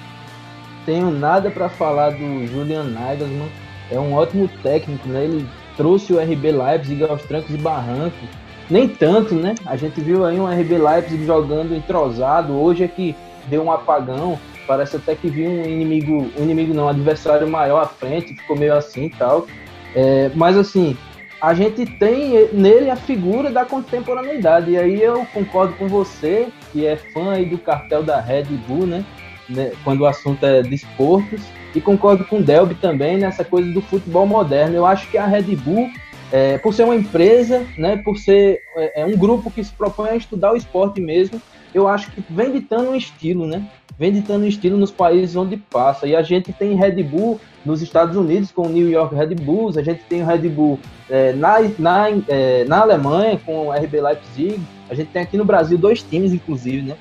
Tenho 0.87 1.11
nada 1.11 1.51
para 1.51 1.69
falar 1.69 2.11
do 2.11 2.47
Julian 2.47 2.85
Nagelsmann, 2.85 3.51
é 3.91 4.01
um 4.01 4.15
ótimo 4.15 4.49
técnico, 4.63 5.07
né? 5.09 5.25
Ele 5.25 5.47
trouxe 5.77 6.13
o 6.13 6.19
RB 6.19 6.51
Leipzig 6.51 7.05
aos 7.05 7.23
trancos 7.23 7.55
e 7.55 7.59
barrancos 7.59 8.46
nem 8.71 8.89
tanto, 8.89 9.35
né? 9.35 9.55
A 9.65 9.77
gente 9.77 10.01
viu 10.01 10.25
aí 10.25 10.39
um 10.41 10.47
RB 10.47 10.79
Leipzig 10.79 11.25
jogando 11.25 11.75
entrosado, 11.75 12.53
hoje 12.55 12.85
é 12.85 12.89
que 12.89 13.15
deu 13.49 13.63
um 13.63 13.73
apagão. 13.73 14.39
Parece 14.67 14.97
até 14.97 15.15
que 15.15 15.29
viu 15.29 15.49
um 15.49 15.65
inimigo, 15.65 16.29
um 16.37 16.43
inimigo 16.43 16.75
não, 16.75 16.87
um 16.87 16.89
adversário 16.89 17.49
maior 17.49 17.83
à 17.83 17.87
frente, 17.87 18.35
ficou 18.35 18.57
meio 18.57 18.75
assim 18.75 19.05
e 19.05 19.11
tal. 19.11 19.47
É, 19.95 20.31
mas 20.35 20.57
assim, 20.57 20.97
a 21.41 21.55
gente 21.55 21.87
tem 21.87 22.49
nele 22.53 22.91
a 22.91 22.97
figura 22.97 23.51
da 23.51 23.65
contemporaneidade. 23.65 24.73
E 24.73 24.77
aí 24.77 25.01
eu 25.01 25.25
concordo 25.33 25.75
com 25.75 25.87
você, 25.87 26.49
que 26.73 26.85
é 26.87 26.97
fã 26.97 27.33
aí 27.33 27.47
do 27.47 27.59
cartel 27.59 28.03
da 28.03 28.21
Red 28.21 28.45
Bull, 28.67 28.87
né? 28.87 29.05
né 29.49 29.73
quando 29.85 30.01
o 30.01 30.07
assunto 30.07 30.45
é 30.45 30.63
desportos. 30.63 31.43
E 31.75 31.81
concordo 31.81 32.25
com 32.25 32.39
o 32.39 32.43
Delby 32.43 32.75
também 32.77 33.19
nessa 33.19 33.45
coisa 33.45 33.71
do 33.71 33.83
futebol 33.83 34.27
moderno. 34.27 34.75
Eu 34.75 34.87
acho 34.87 35.11
que 35.11 35.19
a 35.19 35.27
Red 35.27 35.55
Bull, 35.57 35.91
é, 36.33 36.59
por 36.59 36.75
ser 36.75 36.85
uma 36.85 36.95
empresa, 36.95 37.67
né, 37.79 37.97
por 37.99 38.17
ser 38.17 38.61
é, 38.77 39.03
é 39.03 39.07
um 39.07 39.17
grupo 39.17 39.51
que 39.51 39.63
se 39.63 39.73
propõe 39.73 40.11
a 40.11 40.17
estudar 40.17 40.53
o 40.53 40.57
esporte 40.57 41.01
mesmo, 41.01 41.41
eu 41.75 41.87
acho 41.87 42.11
que 42.11 42.23
vem 42.31 42.53
ditando 42.53 42.91
um 42.91 42.95
estilo, 42.95 43.47
né? 43.47 43.69
Vem 43.99 44.13
ditando 44.13 44.45
um 44.45 44.49
estilo 44.49 44.77
nos 44.77 44.91
países 44.91 45.37
onde 45.37 45.57
passa. 45.57 46.07
E 46.07 46.15
a 46.15 46.23
gente 46.23 46.53
tem 46.53 46.75
Red 46.75 47.03
Bull 47.03 47.41
nos 47.65 47.83
Estados 47.83 48.17
Unidos 48.17 48.51
com 48.51 48.63
o 48.63 48.69
New 48.69 48.91
York 48.91 49.15
Red 49.15 49.35
Bulls, 49.35 49.77
a 49.77 49.83
gente 49.83 50.03
tem 50.09 50.23
o 50.23 50.27
Red 50.27 50.49
Bull 50.49 50.79
é, 51.09 51.33
na, 51.33 51.57
na, 51.79 52.07
é, 52.29 52.65
na 52.65 52.81
Alemanha 52.81 53.41
com 53.45 53.69
o 53.69 53.73
RB 53.73 54.01
Leipzig, 54.01 54.61
a 54.89 54.95
gente 54.95 55.09
tem 55.09 55.23
aqui 55.23 55.37
no 55.37 55.45
Brasil 55.45 55.77
dois 55.77 56.03
times, 56.03 56.33
inclusive, 56.33 56.83
né? 56.83 56.97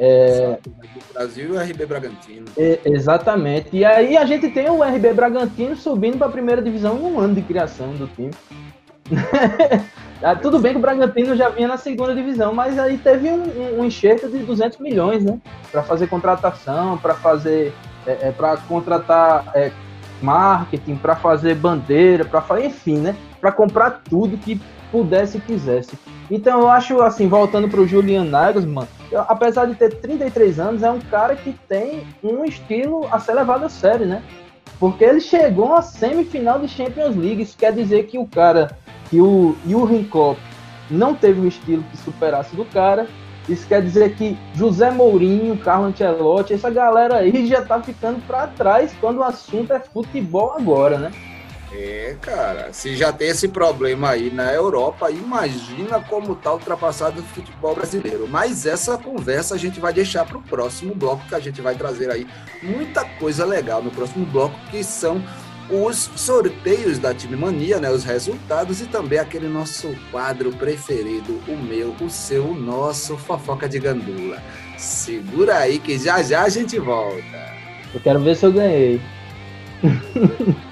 É, 0.00 0.58
Brasil 1.12 1.54
e 1.54 1.56
o 1.56 1.60
RB 1.60 1.86
Bragantino. 1.86 2.46
É, 2.56 2.78
exatamente. 2.84 3.68
E 3.72 3.84
aí 3.84 4.16
a 4.16 4.24
gente 4.24 4.48
tem 4.48 4.70
o 4.70 4.82
RB 4.82 5.12
Bragantino 5.12 5.74
subindo 5.74 6.16
para 6.16 6.28
a 6.28 6.30
primeira 6.30 6.62
divisão 6.62 6.96
em 6.96 7.02
um 7.02 7.18
ano 7.18 7.34
de 7.34 7.42
criação 7.42 7.94
do 7.94 8.06
time. 8.06 8.30
ah, 10.22 10.36
tudo 10.36 10.60
bem 10.60 10.72
que 10.72 10.78
o 10.78 10.82
Bragantino 10.82 11.34
já 11.34 11.48
vinha 11.48 11.66
na 11.66 11.76
segunda 11.76 12.14
divisão, 12.14 12.54
mas 12.54 12.78
aí 12.78 12.96
teve 12.96 13.28
um, 13.28 13.42
um, 13.42 13.80
um 13.80 13.84
enxerto 13.84 14.28
de 14.28 14.38
200 14.38 14.78
milhões, 14.78 15.24
né? 15.24 15.40
Para 15.72 15.82
fazer 15.82 16.06
contratação, 16.06 16.96
para 16.96 17.14
fazer, 17.14 17.72
é, 18.06 18.28
é 18.28 18.32
para 18.32 18.56
contratar 18.56 19.50
é, 19.52 19.72
marketing, 20.22 20.94
para 20.94 21.16
fazer 21.16 21.56
bandeira, 21.56 22.24
para 22.24 22.40
fazer, 22.40 22.66
enfim, 22.66 22.98
né? 22.98 23.16
Para 23.40 23.50
comprar 23.50 24.02
tudo 24.08 24.38
que 24.38 24.60
pudesse 24.92 25.38
e 25.38 25.40
quisesse. 25.40 25.98
Então 26.30 26.60
eu 26.60 26.68
acho 26.68 27.00
assim, 27.00 27.26
voltando 27.26 27.68
para 27.68 27.80
o 27.80 27.86
Julian 27.86 28.24
Nagelsmann, 28.24 28.86
apesar 29.16 29.66
de 29.66 29.74
ter 29.74 29.94
33 29.94 30.58
anos, 30.58 30.82
é 30.82 30.90
um 30.90 31.00
cara 31.00 31.36
que 31.36 31.52
tem 31.68 32.06
um 32.22 32.44
estilo 32.44 33.06
a 33.10 33.18
ser 33.18 33.34
levado 33.34 33.64
a 33.64 33.68
sério, 33.68 34.06
né? 34.06 34.22
Porque 34.78 35.04
ele 35.04 35.20
chegou 35.20 35.74
à 35.74 35.82
semifinal 35.82 36.60
de 36.60 36.68
Champions 36.68 37.16
League, 37.16 37.42
isso 37.42 37.56
quer 37.56 37.72
dizer 37.72 38.06
que 38.06 38.18
o 38.18 38.26
cara, 38.26 38.76
que 39.10 39.20
o 39.20 39.56
Jurgen 39.66 40.04
Klopp 40.04 40.38
não 40.90 41.14
teve 41.14 41.40
um 41.40 41.48
estilo 41.48 41.82
que 41.90 41.96
superasse 41.96 42.54
do 42.54 42.64
cara, 42.64 43.06
isso 43.48 43.66
quer 43.66 43.82
dizer 43.82 44.14
que 44.14 44.36
José 44.54 44.90
Mourinho, 44.90 45.56
Carlo 45.56 45.86
Ancelotti, 45.86 46.52
essa 46.52 46.70
galera 46.70 47.16
aí 47.16 47.46
já 47.46 47.62
tá 47.62 47.82
ficando 47.82 48.20
para 48.26 48.46
trás 48.46 48.94
quando 49.00 49.18
o 49.18 49.24
assunto 49.24 49.72
é 49.72 49.80
futebol 49.80 50.52
agora, 50.56 50.98
né? 50.98 51.10
É, 51.70 52.16
cara, 52.22 52.72
se 52.72 52.96
já 52.96 53.12
tem 53.12 53.28
esse 53.28 53.48
problema 53.48 54.10
aí 54.10 54.30
na 54.30 54.52
Europa, 54.52 55.10
imagina 55.10 56.00
como 56.00 56.34
tá 56.34 56.52
ultrapassado 56.52 57.20
o 57.20 57.24
futebol 57.24 57.74
brasileiro. 57.74 58.26
Mas 58.26 58.64
essa 58.64 58.96
conversa 58.96 59.54
a 59.54 59.58
gente 59.58 59.78
vai 59.78 59.92
deixar 59.92 60.24
para 60.24 60.38
o 60.38 60.42
próximo 60.42 60.94
bloco, 60.94 61.26
que 61.28 61.34
a 61.34 61.40
gente 61.40 61.60
vai 61.60 61.74
trazer 61.74 62.10
aí 62.10 62.26
muita 62.62 63.04
coisa 63.04 63.44
legal 63.44 63.82
no 63.82 63.90
próximo 63.90 64.24
bloco, 64.24 64.58
que 64.70 64.82
são 64.82 65.22
os 65.70 66.10
sorteios 66.16 66.98
da 66.98 67.12
Time 67.12 67.36
Mania, 67.36 67.78
né, 67.78 67.90
os 67.90 68.02
resultados 68.02 68.80
e 68.80 68.86
também 68.86 69.18
aquele 69.18 69.48
nosso 69.48 69.94
quadro 70.10 70.50
preferido, 70.52 71.38
o 71.46 71.56
meu, 71.56 71.94
o 72.00 72.08
seu, 72.08 72.46
o 72.46 72.54
nosso 72.54 73.18
fofoca 73.18 73.68
de 73.68 73.78
gandula. 73.78 74.42
Segura 74.78 75.58
aí 75.58 75.78
que 75.78 75.98
já 75.98 76.22
já 76.22 76.44
a 76.44 76.48
gente 76.48 76.78
volta. 76.78 77.58
Eu 77.92 78.00
quero 78.00 78.20
ver 78.20 78.36
se 78.36 78.46
eu 78.46 78.52
ganhei. 78.52 79.00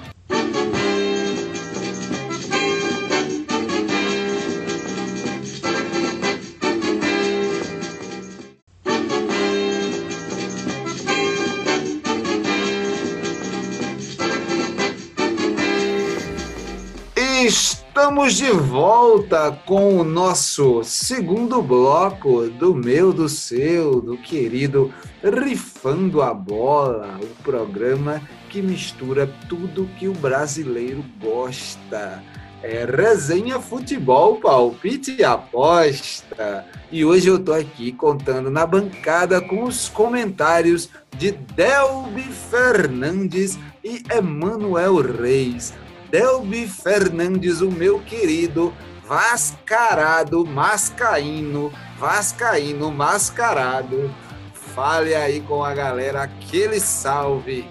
Estamos 18.17 18.33
de 18.33 18.49
volta 18.51 19.51
com 19.63 19.95
o 19.99 20.03
nosso 20.03 20.83
segundo 20.83 21.61
bloco 21.61 22.49
do 22.49 22.73
meu, 22.73 23.13
do 23.13 23.29
seu, 23.29 24.01
do 24.01 24.17
querido 24.17 24.91
Rifando 25.23 26.23
a 26.23 26.33
Bola, 26.33 27.19
o 27.21 27.43
programa 27.43 28.19
que 28.49 28.59
mistura 28.59 29.31
tudo 29.47 29.87
que 29.99 30.07
o 30.07 30.13
brasileiro 30.13 31.05
gosta. 31.21 32.23
É 32.63 32.85
resenha 32.85 33.59
futebol, 33.59 34.37
palpite 34.37 35.15
e 35.19 35.23
aposta. 35.23 36.65
E 36.91 37.05
hoje 37.05 37.27
eu 37.27 37.37
tô 37.37 37.53
aqui 37.53 37.91
contando 37.91 38.49
na 38.49 38.65
bancada 38.65 39.39
com 39.39 39.63
os 39.63 39.89
comentários 39.89 40.89
de 41.15 41.33
Delbi 41.33 42.23
Fernandes 42.23 43.59
e 43.83 44.01
Emanuel 44.11 44.95
Reis 45.01 45.71
Delbi 46.09 46.67
Fernandes, 46.67 47.59
o 47.59 47.69
meu 47.69 47.99
querido, 47.99 48.73
vascarado, 49.05 50.45
mascaíno, 50.45 51.71
vascaíno, 51.99 52.89
mascarado. 52.91 54.09
Fale 54.53 55.13
aí 55.15 55.41
com 55.41 55.63
a 55.63 55.73
galera, 55.73 56.21
aquele 56.23 56.79
salve. 56.79 57.65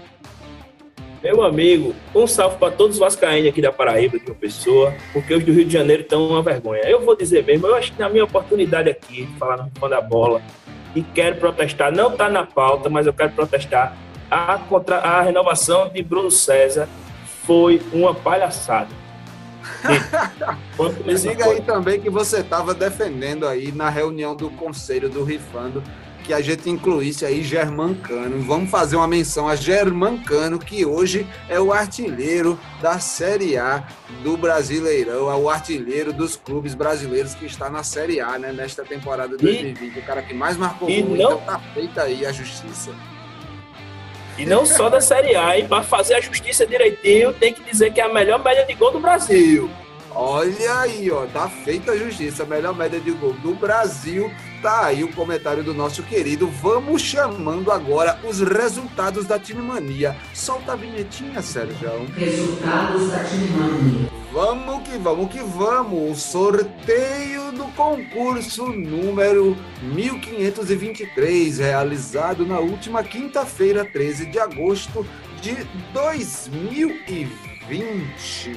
Meu 1.23 1.43
amigo, 1.43 1.95
um 2.15 2.27
salve 2.27 2.59
para 2.59 2.73
todos 2.73 2.97
os 2.97 3.01
vascaínos 3.01 3.49
aqui 3.49 3.63
da 3.63 3.73
Paraíba, 3.73 4.19
de 4.19 4.27
uma 4.27 4.35
pessoa, 4.35 4.95
porque 5.13 5.35
os 5.35 5.43
do 5.43 5.53
Rio 5.53 5.65
de 5.65 5.73
Janeiro 5.73 6.03
estão 6.03 6.29
uma 6.29 6.43
vergonha. 6.43 6.83
Eu 6.83 7.05
vou 7.05 7.17
dizer 7.17 7.43
mesmo, 7.45 7.67
eu 7.67 7.75
acho 7.75 7.93
que 7.93 7.99
na 7.99 8.09
minha 8.09 8.25
oportunidade 8.25 8.91
aqui, 8.91 9.25
de 9.25 9.39
falar 9.39 9.57
no 9.57 9.71
fã 9.81 9.89
da 9.89 10.01
bola, 10.01 10.43
e 10.95 11.03
quero 11.03 11.37
protestar, 11.37 11.91
não 11.91 12.13
está 12.13 12.29
na 12.29 12.45
pauta, 12.45 12.91
mas 12.91 13.07
eu 13.07 13.13
quero 13.13 13.33
protestar 13.33 13.97
a, 14.31 14.59
contra, 14.59 14.99
a 14.99 15.23
renovação 15.23 15.89
de 15.89 16.03
Bruno 16.03 16.31
César 16.31 16.89
foi 17.47 17.81
uma 17.93 18.15
palhaçada. 18.15 18.91
Diga 21.21 21.47
aí 21.47 21.61
também 21.61 22.01
que 22.01 22.11
você 22.11 22.41
estava 22.41 22.75
defendendo 22.75 23.47
aí 23.47 23.73
na 23.73 23.89
reunião 23.89 24.35
do 24.35 24.51
conselho 24.51 25.09
do 25.09 25.25
Rifando 25.25 25.83
que 26.27 26.35
a 26.35 26.41
gente 26.41 26.69
incluísse 26.69 27.25
aí 27.25 27.41
Germancano. 27.41 28.43
Vamos 28.43 28.69
fazer 28.69 28.97
uma 28.97 29.07
menção 29.07 29.47
a 29.47 29.55
Germancano, 29.55 30.59
que 30.59 30.85
hoje 30.85 31.25
é 31.49 31.61
o 31.61 31.73
artilheiro 31.73 32.59
da 32.83 32.99
Série 32.99 33.57
A 33.57 33.87
do 34.25 34.37
Brasileirão, 34.37 35.31
é 35.31 35.37
o 35.37 35.49
artilheiro 35.49 36.13
dos 36.13 36.35
clubes 36.35 36.75
brasileiros 36.75 37.37
que 37.37 37.47
está 37.47 37.71
na 37.71 37.85
Série 37.85 38.21
A, 38.21 38.37
né, 38.41 38.53
nesta 38.53 38.85
temporada 38.85 39.37
de 39.37 39.45
2020. 39.45 39.97
E, 39.97 40.01
o 40.01 40.03
cara 40.03 40.21
que 40.21 40.35
mais 40.35 40.57
marcou 40.57 40.89
gol, 40.89 41.11
não... 41.11 41.15
então 41.15 41.39
tá 41.43 41.61
feita 41.73 42.03
aí 42.03 42.27
a 42.27 42.33
justiça. 42.33 42.91
E 44.39 44.45
não 44.45 44.67
só 44.67 44.89
da 44.91 45.01
Série 45.01 45.35
A, 45.35 45.59
e 45.59 45.67
para 45.67 45.83
fazer 45.83 46.15
a 46.15 46.21
justiça 46.21 46.67
direitinho, 46.67 47.33
tem 47.33 47.55
que 47.55 47.63
dizer 47.63 47.93
que 47.93 48.01
é 48.01 48.05
a 48.05 48.13
melhor 48.13 48.43
média 48.43 48.65
de 48.65 48.75
gol 48.75 48.93
do 48.93 49.01
Brasil. 49.01 49.71
Olha 50.15 50.81
aí, 50.81 51.11
ó, 51.11 51.27
tá 51.27 51.49
feita 51.49 51.93
a 51.93 51.97
justiça, 51.97 52.43
a 52.43 52.47
melhor 52.47 52.75
média 52.75 53.01
de 53.01 53.11
gol 53.13 53.33
do 53.35 53.55
Brasil. 53.55 54.31
Tá 54.67 54.87
aí 54.87 55.05
o 55.05 55.13
comentário 55.13 55.63
do 55.63 55.73
nosso 55.73 56.03
querido. 56.03 56.49
Vamos 56.49 57.01
chamando 57.01 57.71
agora 57.71 58.19
os 58.25 58.41
resultados 58.41 59.25
da 59.25 59.39
Time 59.39 59.63
Mania. 59.63 60.17
Solta 60.35 60.73
a 60.73 60.75
vinhetinha, 60.75 61.41
Sérgio. 61.41 62.05
Resultados 62.17 63.09
da 63.09 63.23
Time 63.23 63.49
Mania. 63.51 64.11
Vamos 64.33 64.83
que 64.83 64.99
vamos 64.99 65.31
que 65.31 65.39
vamos. 65.39 66.11
O 66.11 66.17
sorteio 66.17 67.53
do 67.53 67.63
concurso 67.77 68.67
número 68.67 69.57
1523, 69.83 71.59
realizado 71.59 72.45
na 72.45 72.59
última 72.59 73.05
quinta-feira, 73.05 73.85
13 73.85 74.27
de 74.27 74.41
agosto 74.41 75.07
de 75.41 75.65
2020. 75.93 78.57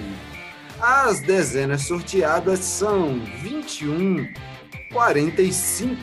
As 0.81 1.19
dezenas 1.19 1.83
sorteadas 1.83 2.61
são 2.61 3.19
21, 3.43 4.27
45, 4.91 5.97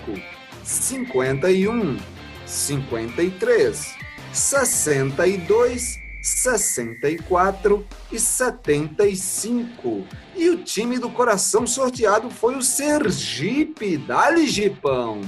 51, 0.63 1.97
53, 2.45 3.95
62, 4.33 5.99
64 6.23 7.87
e 8.11 8.19
75. 8.19 10.07
E 10.35 10.51
o 10.51 10.63
time 10.63 10.99
do 10.99 11.09
coração 11.11 11.67
sorteado 11.67 12.31
foi 12.31 12.57
o 12.57 12.63
Sergipe, 12.63 13.97
dali 13.97 14.47
Gipão. 14.47 15.21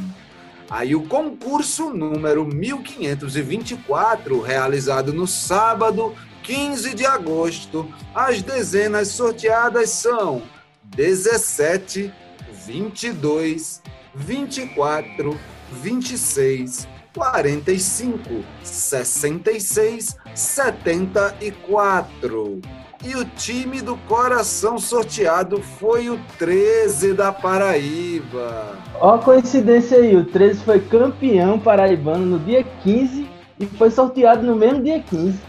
Aí 0.70 0.94
o 0.94 1.06
concurso 1.06 1.90
número 1.90 2.44
1524, 2.44 4.40
realizado 4.40 5.14
no 5.14 5.26
sábado, 5.26 6.14
15 6.42 6.94
de 6.94 7.06
agosto. 7.06 7.90
As 8.14 8.42
dezenas 8.42 9.08
sorteadas 9.08 9.90
são 9.90 10.42
17, 10.84 12.12
22, 12.68 13.82
24, 14.14 15.34
26, 15.72 16.86
45, 17.14 18.44
66, 18.62 20.18
74. 20.34 22.60
E 23.02 23.14
o 23.14 23.24
time 23.24 23.80
do 23.80 23.96
coração 23.96 24.76
sorteado 24.76 25.62
foi 25.62 26.10
o 26.10 26.20
13 26.36 27.14
da 27.14 27.32
Paraíba. 27.32 28.76
Ó 29.00 29.14
a 29.14 29.18
coincidência 29.18 29.96
aí, 29.98 30.14
o 30.14 30.26
13 30.26 30.62
foi 30.62 30.80
campeão 30.80 31.58
paraibano 31.58 32.26
no 32.26 32.38
dia 32.38 32.62
15 32.82 33.26
e 33.58 33.64
foi 33.64 33.90
sorteado 33.90 34.46
no 34.46 34.54
mesmo 34.54 34.82
dia 34.82 35.00
15. 35.00 35.47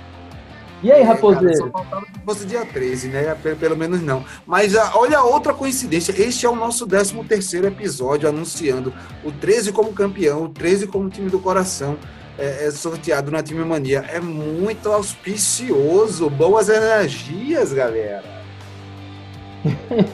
E 0.81 0.91
aí, 0.91 1.01
é, 1.01 1.03
Raposeiro? 1.03 1.45
Cara, 1.45 1.57
só 1.57 1.71
faltava 1.71 2.05
que 2.05 2.19
fosse 2.25 2.45
dia 2.45 2.65
13, 2.65 3.09
né? 3.09 3.35
Pelo 3.59 3.75
menos 3.75 4.01
não. 4.01 4.23
Mas 4.45 4.73
uh, 4.73 4.91
olha 4.93 5.21
outra 5.21 5.53
coincidência. 5.53 6.13
Este 6.17 6.45
é 6.45 6.49
o 6.49 6.55
nosso 6.55 6.87
13 6.87 7.23
terceiro 7.25 7.67
episódio 7.67 8.29
anunciando 8.29 8.93
o 9.23 9.31
13 9.31 9.71
como 9.71 9.93
campeão, 9.93 10.43
o 10.43 10.49
13 10.49 10.87
como 10.87 11.09
time 11.09 11.29
do 11.29 11.39
coração 11.39 11.97
é, 12.37 12.67
é 12.67 12.71
sorteado 12.71 13.29
na 13.29 13.43
Time 13.43 13.63
Mania. 13.65 14.05
É 14.07 14.19
muito 14.19 14.89
auspicioso. 14.89 16.29
Boas 16.29 16.69
energias, 16.69 17.73
galera. 17.73 18.38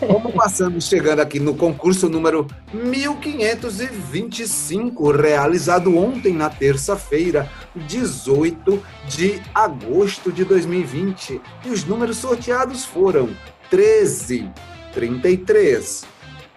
Como 0.08 0.32
passamos 0.32 0.86
chegando 0.86 1.20
aqui 1.20 1.40
no 1.40 1.54
concurso 1.56 2.10
número 2.10 2.48
1525, 2.74 5.12
realizado 5.12 5.96
ontem 5.98 6.34
na 6.34 6.50
terça-feira, 6.50 7.48
18 7.76 8.82
de 9.08 9.40
agosto 9.54 10.32
de 10.32 10.44
2020. 10.44 11.40
E 11.66 11.70
os 11.70 11.86
números 11.86 12.18
sorteados 12.18 12.84
foram 12.86 13.30
13, 13.70 14.50
33, 14.94 16.06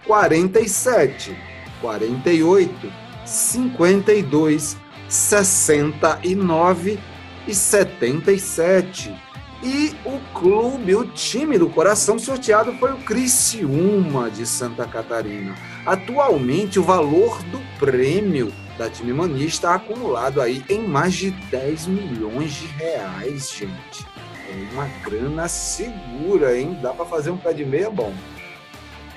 47, 0.05 1.37
48, 1.81 2.91
52, 3.25 4.77
69 5.07 6.99
e 7.47 7.53
77. 7.53 9.28
E 9.61 9.93
o 10.05 10.19
clube, 10.39 10.95
o 10.95 11.05
time 11.05 11.57
do 11.57 11.69
coração 11.69 12.17
sorteado 12.17 12.71
foi 12.73 12.93
o 12.93 12.97
Criciúma 12.97 14.31
de 14.31 14.45
Santa 14.45 14.87
Catarina. 14.87 15.53
Atualmente, 15.85 16.79
o 16.79 16.83
valor 16.83 17.43
do 17.43 17.59
prêmio 17.77 18.53
da 18.77 18.89
Time 18.89 19.11
Mania 19.11 19.45
está 19.45 19.75
acumulado 19.75 20.39
aí 20.39 20.63
em 20.69 20.79
mais 20.87 21.13
de 21.13 21.31
10 21.31 21.87
milhões 21.87 22.53
de 22.53 22.67
reais, 22.67 23.51
gente. 23.51 24.05
É 24.49 24.73
uma 24.73 24.87
grana 25.03 25.49
segura, 25.49 26.57
hein? 26.57 26.79
Dá 26.81 26.93
para 26.93 27.05
fazer 27.05 27.29
um 27.29 27.37
pé 27.37 27.53
de 27.53 27.65
meia 27.65 27.89
bom. 27.89 28.13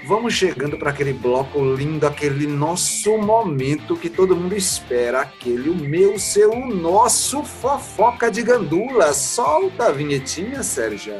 Vamos 0.05 0.35
chegando 0.35 0.77
para 0.77 0.91
aquele 0.91 1.13
bloco 1.13 1.61
lindo, 1.77 2.05
aquele 2.05 2.45
nosso 2.45 3.17
momento 3.19 3.97
que 3.97 4.11
todo 4.11 4.35
mundo 4.35 4.57
espera, 4.57 5.21
aquele 5.21 5.71
o 5.71 5.77
meu, 5.77 6.19
seu, 6.19 6.51
o 6.51 6.75
nosso 6.75 7.45
fofoca 7.45 8.29
de 8.29 8.43
gandula. 8.43 9.13
Solta 9.13 9.87
a 9.87 9.93
vinhetinha, 9.93 10.61
Sérgio. 10.65 11.15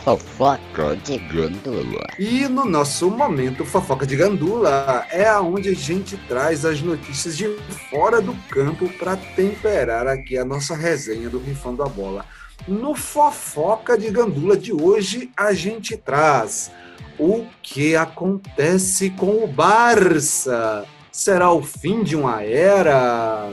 Fofoca 0.00 0.96
de 1.04 1.18
gandula. 1.18 2.06
E 2.18 2.48
no 2.48 2.64
nosso 2.64 3.10
momento 3.10 3.66
fofoca 3.66 4.06
de 4.06 4.16
gandula 4.16 5.06
é 5.10 5.28
aonde 5.28 5.68
a 5.68 5.74
gente 5.74 6.16
traz 6.28 6.64
as 6.64 6.80
notícias 6.80 7.36
de 7.36 7.48
fora 7.90 8.22
do 8.22 8.34
campo 8.48 8.88
para 8.98 9.14
temperar 9.14 10.06
aqui 10.06 10.38
a 10.38 10.44
nossa 10.44 10.74
resenha 10.74 11.28
do 11.28 11.38
Rifando 11.38 11.82
a 11.82 11.86
Bola. 11.86 12.24
No 12.66 12.94
fofoca 12.94 13.98
de 13.98 14.10
gandula 14.10 14.56
de 14.56 14.72
hoje 14.72 15.30
a 15.36 15.52
gente 15.52 15.98
traz 15.98 16.72
o 17.18 17.46
que 17.62 17.96
acontece 17.96 19.10
com 19.10 19.44
o 19.44 19.46
Barça? 19.46 20.84
Será 21.10 21.50
o 21.50 21.62
fim 21.62 22.02
de 22.02 22.14
uma 22.14 22.42
era? 22.42 23.50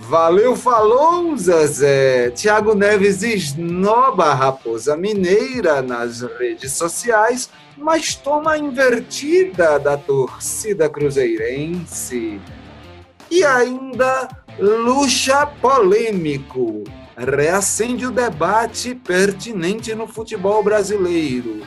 Valeu, 0.00 0.56
falou, 0.56 1.36
Zezé. 1.36 2.30
Tiago 2.30 2.74
Neves 2.74 3.22
esnoba 3.22 4.26
a 4.26 4.34
Raposa 4.34 4.96
Mineira 4.96 5.82
nas 5.82 6.22
redes 6.22 6.72
sociais, 6.72 7.50
mas 7.76 8.14
toma 8.14 8.52
a 8.52 8.58
invertida 8.58 9.78
da 9.78 9.96
torcida 9.96 10.88
cruzeirense. 10.88 12.40
E 13.30 13.44
ainda, 13.44 14.28
luxa 14.58 15.44
polêmico. 15.44 16.84
Reacende 17.16 18.06
o 18.06 18.10
debate 18.10 18.94
pertinente 18.94 19.94
no 19.94 20.06
futebol 20.06 20.62
brasileiro 20.62 21.62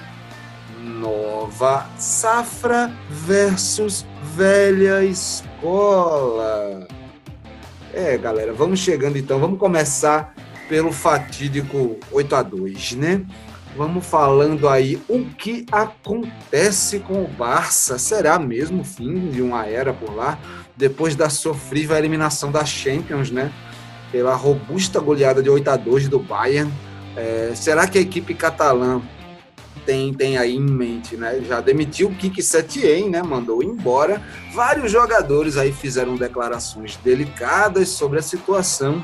nova 1.00 1.88
safra 1.98 2.94
versus 3.10 4.06
velha 4.36 5.04
escola. 5.04 6.88
É, 7.94 8.18
galera, 8.18 8.54
vamos 8.54 8.80
chegando 8.80 9.18
então, 9.18 9.40
vamos 9.40 9.58
começar 9.58 10.36
pelo 10.68 10.92
fatídico 10.92 11.98
8 12.12 12.36
a 12.36 12.44
2, 12.44 12.92
né? 12.94 13.26
Vamos 13.76 14.06
falando 14.06 14.68
aí 14.68 15.02
o 15.08 15.26
que 15.26 15.66
acontece 15.72 17.00
com 17.00 17.24
o 17.24 17.28
Barça. 17.28 17.98
Será 17.98 18.38
mesmo 18.38 18.82
o 18.82 18.86
fim 18.86 19.30
de 19.30 19.42
uma 19.42 19.66
era 19.66 19.94
por 19.94 20.14
lá? 20.14 20.38
Depois 20.76 21.16
da 21.16 21.30
sofrível 21.30 21.96
eliminação 21.96 22.52
da 22.52 22.66
Champions, 22.66 23.32
né? 23.32 23.52
Pela 24.12 24.36
robusta 24.36 25.00
goleada 25.00 25.42
de 25.42 25.50
8 25.50 25.68
a 25.70 25.78
2 25.78 26.10
do 26.10 26.20
Bayern. 26.20 26.72
É, 27.16 27.52
será 27.56 27.88
que 27.88 27.98
a 27.98 28.02
equipe 28.02 28.34
catalã 28.34 29.02
tem, 29.90 30.14
tem 30.14 30.38
aí 30.38 30.56
em 30.56 30.62
mente, 30.62 31.18
né? 31.18 31.42
Já 31.48 31.60
demitiu 31.62 32.10
o 32.10 32.16
Kiki 32.16 32.44
Setien, 32.44 33.10
né? 33.10 33.24
Mandou 33.24 33.64
embora. 33.64 34.22
Vários 34.54 34.92
jogadores 34.92 35.58
aí 35.58 35.72
fizeram 35.72 36.16
declarações 36.16 36.96
delicadas 36.98 37.90
sobre 37.90 38.20
a 38.20 38.22
situação. 38.22 39.04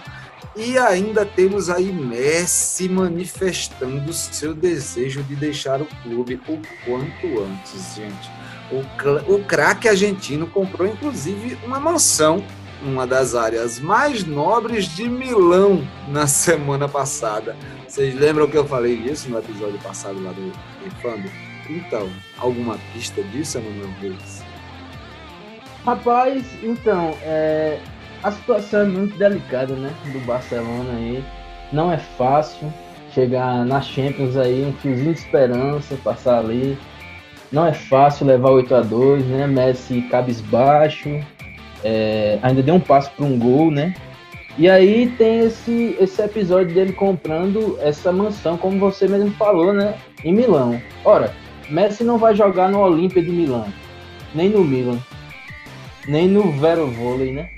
E 0.56 0.78
ainda 0.78 1.26
temos 1.26 1.72
aí 1.72 1.92
Messi 1.92 2.88
manifestando 2.88 4.14
seu 4.14 4.54
desejo 4.54 5.24
de 5.24 5.36
deixar 5.36 5.82
o 5.82 5.88
clube 6.04 6.40
o 6.48 6.62
quanto 6.86 7.42
antes, 7.42 7.96
gente. 7.96 8.30
O, 8.72 9.34
o 9.34 9.44
craque 9.44 9.90
argentino 9.90 10.46
comprou 10.46 10.88
inclusive 10.88 11.58
uma 11.66 11.80
mansão 11.80 12.46
uma 12.82 13.06
das 13.08 13.36
áreas 13.36 13.80
mais 13.80 14.26
nobres 14.26 14.86
de 14.96 15.10
Milão 15.10 15.86
na 16.08 16.28
semana 16.28 16.88
passada. 16.88 17.56
Vocês 17.88 18.16
lembram 18.16 18.48
que 18.48 18.58
eu 18.58 18.66
falei 18.66 18.94
isso 18.94 19.30
no 19.30 19.40
episódio 19.40 19.80
passado 19.80 20.22
lá 20.24 20.32
do 20.32 20.52
Infando? 20.86 21.30
Então, 21.70 22.10
alguma 22.38 22.78
pista 22.94 23.24
disso, 23.24 23.58
Emanuel 23.58 23.90
Reis? 24.00 24.44
Rapaz, 25.86 26.44
então, 26.64 27.16
é, 27.22 27.80
a 28.24 28.32
situação 28.32 28.82
é 28.82 28.86
muito 28.86 29.18
delicada, 29.18 29.76
né? 29.76 29.94
Do 30.12 30.20
Barcelona 30.26 30.94
aí. 30.94 31.24
Não 31.72 31.92
é 31.92 31.98
fácil 31.98 32.72
chegar 33.14 33.66
na 33.66 33.82
Champions 33.82 34.36
aí, 34.36 34.66
um 34.66 34.74
fiozinho 34.74 35.14
de 35.14 35.20
esperança, 35.20 35.96
passar 36.04 36.40
ali. 36.40 36.78
Não 37.52 37.66
é 37.66 37.74
fácil 37.74 38.26
levar 38.26 38.50
8 38.50 38.76
a 38.76 38.82
2 38.82 39.26
né? 39.26 39.48
Messi 39.48 40.02
cabisbaixo. 40.10 41.22
É, 41.88 42.40
ainda 42.42 42.64
deu 42.64 42.74
um 42.74 42.80
passo 42.80 43.12
para 43.12 43.24
um 43.24 43.38
gol, 43.38 43.70
né? 43.70 43.94
E 44.58 44.68
aí 44.68 45.08
tem 45.18 45.42
esse, 45.42 45.96
esse 46.00 46.20
episódio 46.20 46.74
dele 46.74 46.94
comprando 46.94 47.78
essa 47.80 48.12
mansão, 48.12 48.58
como 48.58 48.80
você 48.80 49.08
mesmo 49.08 49.30
falou, 49.32 49.72
né? 49.72 49.94
Em 50.24 50.34
Milão. 50.34 50.82
Ora, 51.04 51.32
Messi 51.70 52.04
não 52.04 52.18
vai 52.18 52.34
jogar 52.34 52.70
no 52.70 52.80
Olímpia 52.80 53.22
de 53.22 53.30
Milão, 53.30 53.68
nem 54.34 54.50
no 54.50 54.64
Milan, 54.64 54.98
nem 56.08 56.28
no 56.28 56.52
Vero 56.54 56.88
Vôlei, 56.88 57.32
né? 57.32 57.50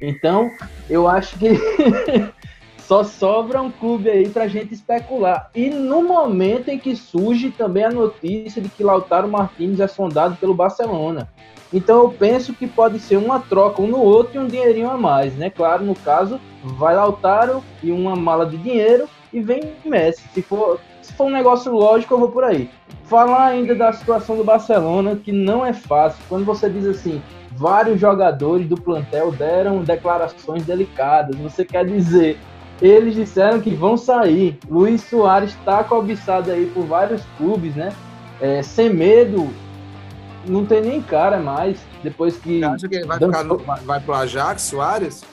Então, 0.00 0.50
eu 0.90 1.06
acho 1.06 1.38
que 1.38 1.50
só 2.88 3.04
sobra 3.04 3.60
um 3.60 3.70
clube 3.70 4.08
aí 4.08 4.30
pra 4.30 4.48
gente 4.48 4.72
especular. 4.72 5.50
E 5.54 5.68
no 5.68 6.02
momento 6.02 6.70
em 6.70 6.78
que 6.78 6.96
surge 6.96 7.50
também 7.50 7.84
a 7.84 7.90
notícia 7.90 8.62
de 8.62 8.70
que 8.70 8.82
Lautaro 8.82 9.28
Martins 9.28 9.78
é 9.78 9.86
sondado 9.86 10.36
pelo 10.36 10.54
Barcelona. 10.54 11.28
Então 11.70 11.98
eu 12.04 12.08
penso 12.08 12.54
que 12.54 12.66
pode 12.66 12.98
ser 12.98 13.18
uma 13.18 13.40
troca 13.40 13.82
um 13.82 13.88
no 13.88 13.98
outro 13.98 14.36
e 14.36 14.38
um 14.38 14.46
dinheirinho 14.46 14.88
a 14.90 14.96
mais, 14.96 15.34
né? 15.34 15.50
Claro, 15.50 15.84
no 15.84 15.94
caso, 15.94 16.40
vai 16.64 16.96
Lautaro 16.96 17.62
e 17.82 17.92
uma 17.92 18.16
mala 18.16 18.46
de 18.46 18.56
dinheiro 18.56 19.06
e 19.34 19.38
vem 19.38 19.74
Messi. 19.84 20.22
Se 20.32 20.40
for, 20.40 20.80
se 21.02 21.12
for 21.12 21.26
um 21.26 21.30
negócio 21.30 21.70
lógico, 21.70 22.14
eu 22.14 22.18
vou 22.18 22.30
por 22.30 22.42
aí. 22.42 22.70
Falar 23.04 23.48
ainda 23.48 23.74
da 23.74 23.92
situação 23.92 24.34
do 24.34 24.44
Barcelona, 24.44 25.14
que 25.14 25.30
não 25.30 25.64
é 25.64 25.74
fácil. 25.74 26.24
Quando 26.26 26.46
você 26.46 26.70
diz 26.70 26.86
assim, 26.86 27.22
vários 27.52 28.00
jogadores 28.00 28.66
do 28.66 28.80
plantel 28.80 29.30
deram 29.30 29.82
declarações 29.82 30.64
delicadas, 30.64 31.36
você 31.36 31.66
quer 31.66 31.84
dizer 31.84 32.38
eles 32.80 33.14
disseram 33.14 33.60
que 33.60 33.74
vão 33.74 33.96
sair. 33.96 34.58
Luiz 34.68 35.02
Soares 35.02 35.50
está 35.50 35.82
cobiçado 35.82 36.50
aí 36.50 36.66
por 36.66 36.84
vários 36.84 37.22
clubes, 37.36 37.74
né? 37.74 37.92
É, 38.40 38.62
sem 38.62 38.88
medo 38.88 39.50
não 40.46 40.64
tem 40.64 40.80
nem 40.80 41.02
cara 41.02 41.38
mais. 41.38 41.78
Depois 42.02 42.36
que. 42.36 42.60
Você 42.60 42.64
acha 42.64 42.88
que 42.88 42.94
ele 42.96 43.06
vai, 43.06 43.18
ficar 43.18 43.44
no, 43.44 43.58
vai 43.58 44.00
pro 44.00 44.14
Ajax, 44.14 44.62
Soares? 44.62 45.24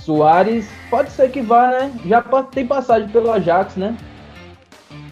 Soares, 0.00 0.68
pode 0.90 1.10
ser 1.10 1.30
que 1.30 1.40
vá, 1.40 1.68
né? 1.68 1.92
Já 2.04 2.20
tem 2.50 2.66
passagem 2.66 3.08
pelo 3.08 3.30
Ajax, 3.30 3.76
né? 3.76 3.96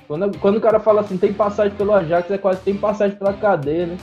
Quando, 0.08 0.36
quando 0.38 0.56
o 0.56 0.60
cara 0.60 0.80
fala 0.80 1.02
assim, 1.02 1.16
tem 1.16 1.32
passagem 1.32 1.76
pelo 1.76 1.94
Ajax, 1.94 2.28
é 2.32 2.38
quase 2.38 2.60
tem 2.62 2.76
passagem 2.76 3.16
pela 3.16 3.32
cadeia, 3.32 3.86
né? 3.86 3.96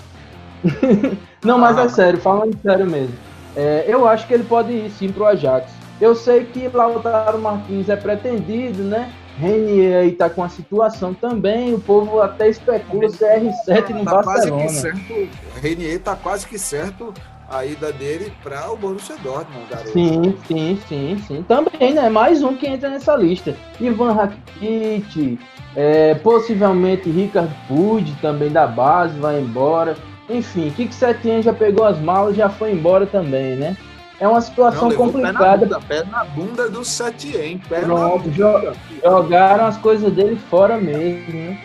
não, 1.43 1.59
mas 1.59 1.77
é 1.77 1.81
ah. 1.81 1.89
sério, 1.89 2.19
falando 2.19 2.57
sério 2.61 2.89
mesmo. 2.89 3.13
é, 3.55 3.83
eu 3.85 4.07
acho 4.07 4.25
que 4.25 4.33
ele 4.33 4.45
pode 4.45 4.71
ir 4.71 4.89
sim 4.91 5.11
pro 5.11 5.25
Ajax. 5.25 5.76
Eu 5.99 6.15
sei 6.15 6.45
que 6.45 6.67
Lautaro 6.67 7.39
Martins 7.39 7.89
é 7.89 7.95
pretendido, 7.95 8.83
né? 8.83 9.11
Renier 9.39 10.01
aí 10.01 10.11
tá 10.11 10.29
com 10.29 10.43
a 10.43 10.49
situação 10.49 11.13
também, 11.13 11.73
o 11.73 11.79
povo 11.79 12.21
até 12.21 12.49
especula 12.49 13.07
CR7 13.07 13.89
no 13.89 14.03
tá 14.03 14.21
Barcelona. 14.21 14.23
Quase 14.23 14.51
que 14.51 14.69
certo, 14.69 15.29
Renier 15.61 15.99
tá 15.99 16.15
quase 16.15 16.47
que 16.47 16.57
certo 16.57 17.13
a 17.49 17.65
ida 17.65 17.91
dele 17.93 18.33
para 18.43 18.69
o 18.71 18.75
Borussia 18.75 19.15
Dortmund, 19.23 19.65
garoto. 19.69 19.91
Sim, 19.91 20.35
sim, 20.47 20.79
sim, 20.87 21.23
sim. 21.25 21.45
Também, 21.47 21.93
né? 21.93 22.09
Mais 22.09 22.43
um 22.43 22.55
que 22.55 22.67
entra 22.67 22.89
nessa 22.89 23.15
lista. 23.15 23.55
Ivan 23.79 24.11
Rakitic, 24.11 25.39
é, 25.75 26.15
possivelmente 26.15 27.09
Ricardo 27.09 27.55
Puig, 27.67 28.11
também 28.21 28.51
da 28.51 28.67
base, 28.67 29.17
vai 29.19 29.39
embora. 29.39 29.95
Enfim, 30.29 30.71
Kik 30.75 30.93
Setien 30.93 31.41
já 31.41 31.53
pegou 31.53 31.85
as 31.85 31.97
malas 31.99 32.35
já 32.35 32.49
foi 32.49 32.73
embora 32.73 33.05
também, 33.05 33.55
né? 33.55 33.77
É 34.19 34.27
uma 34.27 34.41
situação 34.41 34.89
Não, 34.89 34.95
complicada. 34.95 35.79
Pé 35.87 36.03
na, 36.03 36.23
bunda, 36.23 36.63
pé 36.63 36.69
do 36.69 36.83
Setien. 36.83 37.59
Pronto, 37.59 38.29
jo 38.31 38.73
jogaram 39.03 39.65
as 39.65 39.77
coisas 39.77 40.11
dele 40.11 40.37
fora 40.49 40.77
mesmo, 40.77 41.33
né? 41.33 41.61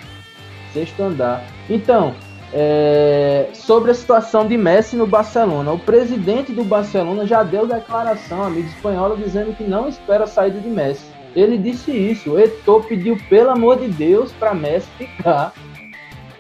Sexto 0.73 1.03
andar. 1.03 1.45
Então, 1.69 2.15
é, 2.53 3.49
sobre 3.55 3.91
a 3.91 3.95
situação 3.95 4.47
de 4.47 4.57
Messi 4.59 4.97
no 4.97 5.07
Barcelona. 5.07 5.73
O 5.73 5.79
presidente 5.79 6.53
do 6.53 6.63
Barcelona 6.63 7.27
já 7.27 7.43
deu 7.43 7.67
declaração, 7.67 8.43
amigo 8.43 8.69
espanhola, 8.69 9.17
dizendo 9.17 9.55
que 9.57 9.65
não 9.65 9.89
espera 9.89 10.25
a 10.25 10.27
saída 10.27 10.61
de 10.61 10.69
Messi. 10.69 11.07
Ele 11.35 11.57
disse 11.57 11.91
isso. 11.91 12.33
O 12.33 12.39
Eto'o 12.39 12.83
pediu, 12.83 13.17
pelo 13.31 13.51
amor 13.51 13.79
de 13.79 13.89
Deus, 13.89 14.31
para 14.33 14.53
Messi 14.53 14.89
ficar. 14.99 15.55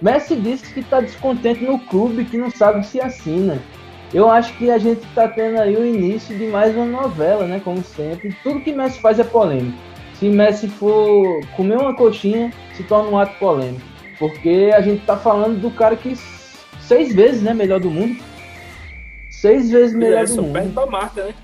Messi 0.02 0.36
disse 0.36 0.74
que 0.74 0.80
está 0.80 1.00
descontente 1.00 1.64
no 1.64 1.78
clube, 1.78 2.26
que 2.26 2.36
não 2.36 2.50
sabe 2.50 2.84
se 2.84 3.00
assina. 3.00 3.58
Eu 4.14 4.28
acho 4.30 4.56
que 4.58 4.70
a 4.70 4.76
gente 4.76 5.02
está 5.06 5.26
tendo 5.26 5.58
aí 5.58 5.74
o 5.74 5.86
início 5.86 6.36
de 6.36 6.46
mais 6.46 6.76
uma 6.76 6.84
novela, 6.84 7.46
né? 7.46 7.60
Como 7.64 7.82
sempre. 7.82 8.36
Tudo 8.42 8.60
que 8.60 8.72
Messi 8.72 9.00
faz 9.00 9.18
é 9.18 9.24
polêmico. 9.24 9.78
Se 10.14 10.28
Messi 10.28 10.68
for 10.68 11.40
comer 11.56 11.78
uma 11.78 11.96
coxinha, 11.96 12.52
se 12.76 12.82
torna 12.84 13.08
um 13.08 13.18
ato 13.18 13.38
polêmico. 13.38 13.80
Porque 14.18 14.70
a 14.74 14.82
gente 14.82 15.04
tá 15.06 15.16
falando 15.16 15.60
do 15.60 15.70
cara 15.70 15.96
que 15.96 16.14
seis 16.80 17.14
vezes, 17.14 17.42
né, 17.42 17.54
melhor 17.54 17.80
do 17.80 17.90
mundo. 17.90 18.22
Seis 19.30 19.70
vezes 19.70 19.96
melhor 19.96 20.24
é, 20.24 20.26
do 20.26 20.42
mundo. 20.42 20.52
perto 20.52 20.68
da 20.68 20.86
marca, 20.86 21.24
né? 21.24 21.34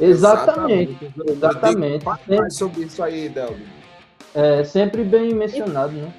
Exatamente. 0.00 1.12
Exatamente. 1.28 2.04
Mais 2.28 2.54
sobre 2.56 2.82
isso 2.82 3.02
aí, 3.02 3.28
Delvin. 3.28 3.64
É 4.34 4.64
sempre 4.64 5.04
bem 5.04 5.32
mencionado, 5.32 5.92
né? 5.92 6.12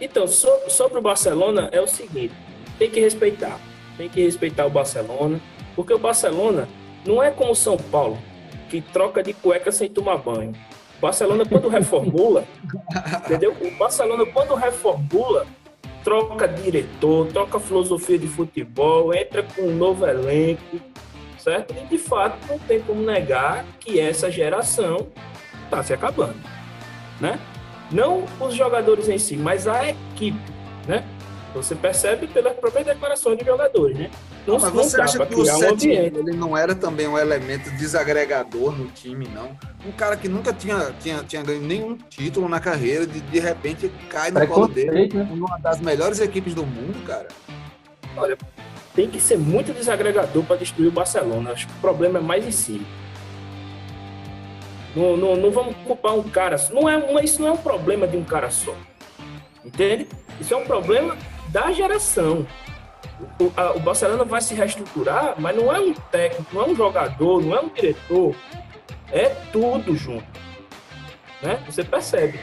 Então, 0.00 0.26
sobre 0.26 0.98
o 0.98 1.02
Barcelona 1.02 1.68
é 1.70 1.80
o 1.80 1.86
seguinte: 1.86 2.34
tem 2.78 2.90
que 2.90 2.98
respeitar. 2.98 3.60
Tem 4.00 4.08
que 4.08 4.22
respeitar 4.22 4.64
o 4.64 4.70
Barcelona, 4.70 5.38
porque 5.76 5.92
o 5.92 5.98
Barcelona 5.98 6.66
não 7.04 7.22
é 7.22 7.30
como 7.30 7.52
o 7.52 7.54
São 7.54 7.76
Paulo, 7.76 8.16
que 8.70 8.80
troca 8.80 9.22
de 9.22 9.34
cueca 9.34 9.70
sem 9.70 9.90
tomar 9.90 10.16
banho. 10.16 10.54
Barcelona, 10.98 11.44
quando 11.44 11.68
reformula, 11.68 12.46
entendeu? 13.26 13.54
O 13.60 13.70
Barcelona, 13.76 14.24
quando 14.24 14.54
reformula, 14.54 15.46
troca 16.02 16.48
diretor, 16.48 17.26
troca 17.26 17.60
filosofia 17.60 18.18
de 18.18 18.26
futebol, 18.26 19.12
entra 19.12 19.42
com 19.42 19.64
um 19.64 19.76
novo 19.76 20.06
elenco, 20.06 20.80
certo? 21.38 21.74
E 21.74 21.86
de 21.86 21.98
fato 21.98 22.38
não 22.48 22.58
tem 22.58 22.80
como 22.80 23.02
negar 23.02 23.66
que 23.80 24.00
essa 24.00 24.30
geração 24.30 25.08
está 25.64 25.82
se 25.82 25.92
acabando, 25.92 26.40
né? 27.20 27.38
Não 27.92 28.24
os 28.40 28.54
jogadores 28.54 29.10
em 29.10 29.18
si, 29.18 29.36
mas 29.36 29.68
a 29.68 29.90
equipe, 29.90 30.40
né? 30.88 31.04
Você 31.54 31.74
percebe 31.74 32.28
pelas 32.28 32.54
próprias 32.54 32.86
declarações 32.86 33.38
de 33.38 33.44
jogadores, 33.44 33.98
né? 33.98 34.10
Não, 34.46 34.58
mas 34.58 34.72
você 34.72 34.96
não 34.96 35.04
acha 35.04 35.26
que 35.26 35.34
o 35.34 35.44
Sete 35.44 35.88
um 35.88 35.92
ele 35.92 36.32
não 36.32 36.56
era 36.56 36.74
também 36.74 37.08
um 37.08 37.18
elemento 37.18 37.70
desagregador 37.72 38.72
no 38.72 38.86
time, 38.86 39.26
não? 39.28 39.56
Um 39.84 39.92
cara 39.92 40.16
que 40.16 40.28
nunca 40.28 40.52
tinha, 40.52 40.94
tinha, 41.00 41.24
tinha 41.24 41.42
ganho 41.42 41.60
nenhum 41.60 41.96
título 41.96 42.48
na 42.48 42.60
carreira, 42.60 43.06
de, 43.06 43.20
de 43.20 43.40
repente 43.40 43.90
cai 44.08 44.30
no 44.30 44.46
colo 44.46 44.68
dele, 44.68 45.12
né? 45.12 45.28
uma 45.32 45.58
das 45.58 45.80
melhores 45.80 46.20
equipes 46.20 46.54
do 46.54 46.64
mundo, 46.64 47.04
cara. 47.04 47.28
Olha, 48.16 48.38
tem 48.94 49.08
que 49.08 49.20
ser 49.20 49.38
muito 49.38 49.72
desagregador 49.72 50.44
para 50.44 50.56
destruir 50.56 50.88
o 50.88 50.92
Barcelona. 50.92 51.50
Acho 51.52 51.66
que 51.66 51.72
o 51.72 51.80
problema 51.80 52.18
é 52.18 52.22
mais 52.22 52.46
em 52.46 52.52
si. 52.52 52.80
Não, 54.94 55.16
não, 55.16 55.36
não 55.36 55.50
vamos 55.50 55.76
culpar 55.86 56.14
um 56.14 56.22
cara. 56.22 56.56
Não 56.72 56.88
é, 56.88 57.24
isso 57.24 57.40
não 57.40 57.48
é 57.48 57.52
um 57.52 57.56
problema 57.56 58.06
de 58.06 58.16
um 58.16 58.24
cara 58.24 58.50
só. 58.50 58.74
Entende? 59.64 60.08
Isso 60.40 60.54
é 60.54 60.56
um 60.56 60.64
problema 60.64 61.16
da 61.50 61.72
geração. 61.72 62.46
O, 63.38 63.52
a, 63.56 63.72
o 63.72 63.80
Barcelona 63.80 64.24
vai 64.24 64.40
se 64.40 64.54
reestruturar, 64.54 65.34
mas 65.38 65.54
não 65.54 65.74
é 65.74 65.78
um 65.78 65.92
técnico, 65.92 66.54
não 66.54 66.62
é 66.62 66.68
um 66.68 66.74
jogador, 66.74 67.42
não 67.42 67.56
é 67.56 67.60
um 67.60 67.68
diretor, 67.68 68.34
é 69.12 69.28
tudo 69.52 69.94
junto. 69.94 70.40
Né? 71.42 71.62
Você 71.66 71.82
percebe. 71.82 72.38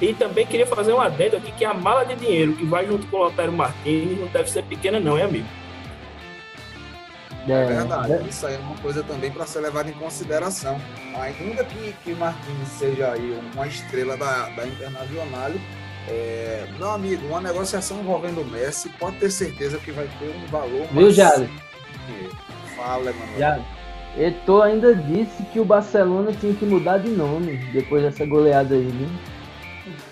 e 0.00 0.14
também 0.14 0.46
queria 0.46 0.66
fazer 0.66 0.92
um 0.92 1.00
adendo 1.00 1.36
aqui 1.36 1.52
que 1.52 1.64
a 1.64 1.74
mala 1.74 2.04
de 2.04 2.16
dinheiro 2.16 2.54
que 2.54 2.64
vai 2.64 2.86
junto 2.86 3.06
com 3.08 3.16
o 3.18 3.24
Lotário 3.24 3.52
Martins 3.52 4.18
não 4.18 4.26
deve 4.28 4.50
ser 4.50 4.64
pequena, 4.64 4.98
não, 4.98 5.18
é 5.18 5.22
amigo? 5.22 5.46
É, 7.46 7.52
é 7.52 7.66
verdade. 7.66 8.12
É. 8.12 8.22
Isso 8.22 8.46
aí 8.46 8.54
é 8.54 8.58
uma 8.58 8.76
coisa 8.76 9.02
também 9.02 9.30
para 9.30 9.46
ser 9.46 9.60
levada 9.60 9.90
em 9.90 9.94
consideração. 9.94 10.80
Ainda 11.14 11.64
que, 11.64 11.94
que 12.04 12.14
Martins 12.14 12.68
seja 12.78 13.12
aí 13.12 13.38
uma 13.54 13.66
estrela 13.66 14.16
da, 14.16 14.48
da 14.50 14.66
Internacional, 14.66 15.52
é, 16.08 16.66
meu 16.78 16.90
amigo, 16.90 17.26
uma 17.26 17.40
negociação 17.40 18.00
envolvendo 18.00 18.40
o 18.40 18.44
Messi, 18.44 18.88
pode 18.98 19.16
ter 19.16 19.30
certeza 19.30 19.78
que 19.78 19.92
vai 19.92 20.08
ter 20.18 20.28
um 20.28 20.46
valor. 20.46 20.86
Viu, 20.92 21.10
Jale? 21.10 21.48
Fala, 22.76 23.10
Emanuel. 23.10 23.64
Eto 24.16 24.62
ainda 24.62 24.94
disse 24.94 25.42
que 25.52 25.60
o 25.60 25.64
Barcelona 25.64 26.32
tinha 26.32 26.54
que 26.54 26.64
mudar 26.64 26.98
de 26.98 27.10
nome 27.10 27.56
depois 27.72 28.02
dessa 28.02 28.24
goleada 28.24 28.74
aí, 28.74 28.88
viu? 28.88 29.08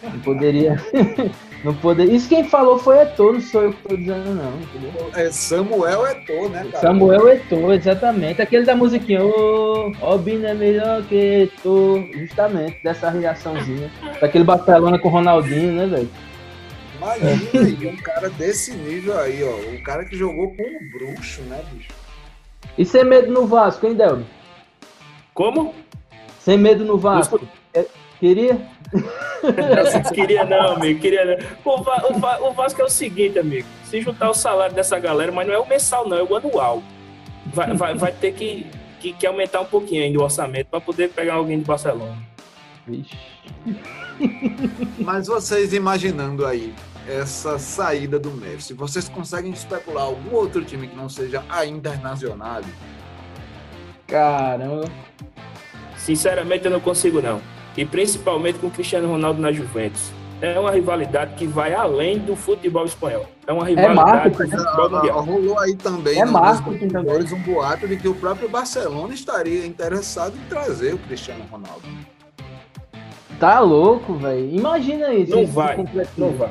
Não 0.03 0.21
poderia. 0.21 0.77
não 1.65 1.75
poderia. 1.75 2.15
Isso 2.15 2.29
quem 2.29 2.45
falou 2.45 2.79
foi 2.79 2.99
Eto, 2.99 3.33
não 3.33 3.41
sou 3.41 3.63
eu 3.63 3.73
que 3.73 3.79
estou 3.79 3.97
dizendo, 3.97 4.35
não. 4.35 4.57
Entendeu? 4.61 5.11
É 5.15 5.31
Samuel 5.31 6.07
Eto, 6.07 6.49
né, 6.49 6.67
cara? 6.71 6.81
Samuel 6.81 7.29
Eto, 7.29 7.73
exatamente. 7.73 8.43
Aquele 8.43 8.65
da 8.65 8.77
musiquinha, 8.77 9.25
ô, 9.25 9.93
oh, 10.01 10.19
Bina 10.19 10.51
é 10.51 10.55
melhor 10.55 11.03
que 11.05 11.17
Eto. 11.17 12.05
Justamente, 12.15 12.83
dessa 12.83 13.11
reaçãozinha. 13.11 13.91
Daquele 14.21 14.45
Barcelona 14.45 14.99
com 14.99 15.09
o 15.09 15.13
Ronaldinho, 15.13 15.73
né, 15.73 15.87
velho? 15.87 16.11
Imagina 16.97 17.31
aí, 17.63 17.87
um 17.89 17.97
cara 17.97 18.31
desse 18.31 18.73
nível 18.73 19.19
aí, 19.19 19.43
ó. 19.45 19.71
Um 19.71 19.83
cara 19.83 20.05
que 20.05 20.17
jogou 20.17 20.55
com 20.55 20.63
um 20.63 20.91
bruxo, 20.91 21.43
né, 21.43 21.63
bicho? 21.73 21.91
E 22.79 22.85
sem 22.85 23.05
medo 23.05 23.33
no 23.33 23.47
Vasco, 23.47 23.87
hein, 23.87 23.95
Delmo? 23.95 24.27
Como? 25.35 25.75
Sem 26.41 26.59
medo 26.59 26.85
no 26.85 26.97
Vasco. 26.97 27.41
É, 27.75 27.85
queria? 28.19 28.61
Não 29.43 30.13
queria 30.13 30.45
não, 30.45 30.73
amigo, 30.73 31.01
queria 31.01 31.25
não. 31.25 31.37
O, 31.65 31.83
Va 31.83 32.07
o, 32.09 32.19
Va 32.19 32.39
o, 32.41 32.53
Vasco 32.53 32.81
é 32.81 32.85
o 32.85 32.89
seguinte, 32.89 33.39
amigo. 33.39 33.67
Se 33.85 34.01
juntar 34.01 34.31
o 34.31 34.35
salário 34.35 34.75
dessa 34.75 34.99
galera, 34.99 35.33
mas 35.33 35.47
não 35.47 35.55
é 35.55 35.59
o 35.59 35.67
mensal, 35.67 36.09
não, 36.09 36.17
é 36.17 36.23
o 36.23 36.37
anual. 36.37 36.83
Vai, 37.47 37.75
vai, 37.75 37.95
vai 37.95 38.13
ter 38.13 38.33
que, 38.33 38.67
que, 39.01 39.13
que, 39.13 39.27
aumentar 39.27 39.61
um 39.61 39.67
pouquinho 39.67 40.03
ainda 40.03 40.19
o 40.19 40.23
orçamento 40.23 40.67
para 40.69 40.81
poder 40.81 41.11
pegar 41.11 41.35
alguém 41.35 41.59
de 41.59 41.65
Barcelona. 41.65 42.17
Vixe. 42.87 43.17
Mas 44.99 45.27
vocês 45.27 45.73
imaginando 45.73 46.45
aí 46.47 46.75
essa 47.07 47.59
saída 47.59 48.19
do 48.19 48.31
Messi, 48.33 48.75
vocês 48.75 49.09
conseguem 49.09 49.53
especular 49.53 50.05
algum 50.05 50.35
outro 50.35 50.65
time 50.65 50.89
que 50.89 50.97
não 50.97 51.09
seja 51.09 51.45
a 51.49 51.65
Internacional? 51.65 52.63
Caramba. 54.07 54.91
Sinceramente, 55.97 56.65
eu 56.65 56.71
não 56.71 56.81
consigo, 56.81 57.21
não 57.21 57.56
e 57.77 57.85
principalmente 57.85 58.59
com 58.59 58.69
o 58.69 58.71
Cristiano 58.71 59.09
Ronaldo 59.09 59.41
na 59.41 59.53
Juventus. 59.53 60.11
É 60.41 60.59
uma 60.59 60.71
rivalidade 60.71 61.35
que 61.35 61.47
vai 61.47 61.75
além 61.75 62.19
do 62.19 62.37
futebol 62.37 62.85
espanhol. 62.85 63.27
É 63.47 63.53
uma 63.53 63.65
é 63.65 63.71
rivalidade 63.71 64.27
é 64.27 64.31
do 64.31 64.37
futebol 64.37 64.91
mundial. 64.91 65.25
Rolou 65.25 65.59
aí 65.59 65.75
também, 65.75 66.21
é 66.21 66.25
marketing 66.27 66.89
também. 66.89 67.25
um 67.33 67.43
boato 67.43 67.89
de 67.89 67.97
que 67.97 68.07
o 68.07 68.15
próprio 68.15 68.49
Barcelona 68.49 69.15
estaria 69.15 69.67
interessado 69.67 70.37
em 70.37 70.49
trazer 70.49 70.95
o 70.95 70.99
Cristiano 70.99 71.45
Ronaldo. 71.51 71.83
Tá 73.41 73.61
louco, 73.61 74.15
velho. 74.15 74.57
Imagina 74.57 75.13
isso. 75.15 75.35
Não 75.35 75.47
vai, 75.47 75.77
não 76.17 76.33
vai. 76.33 76.51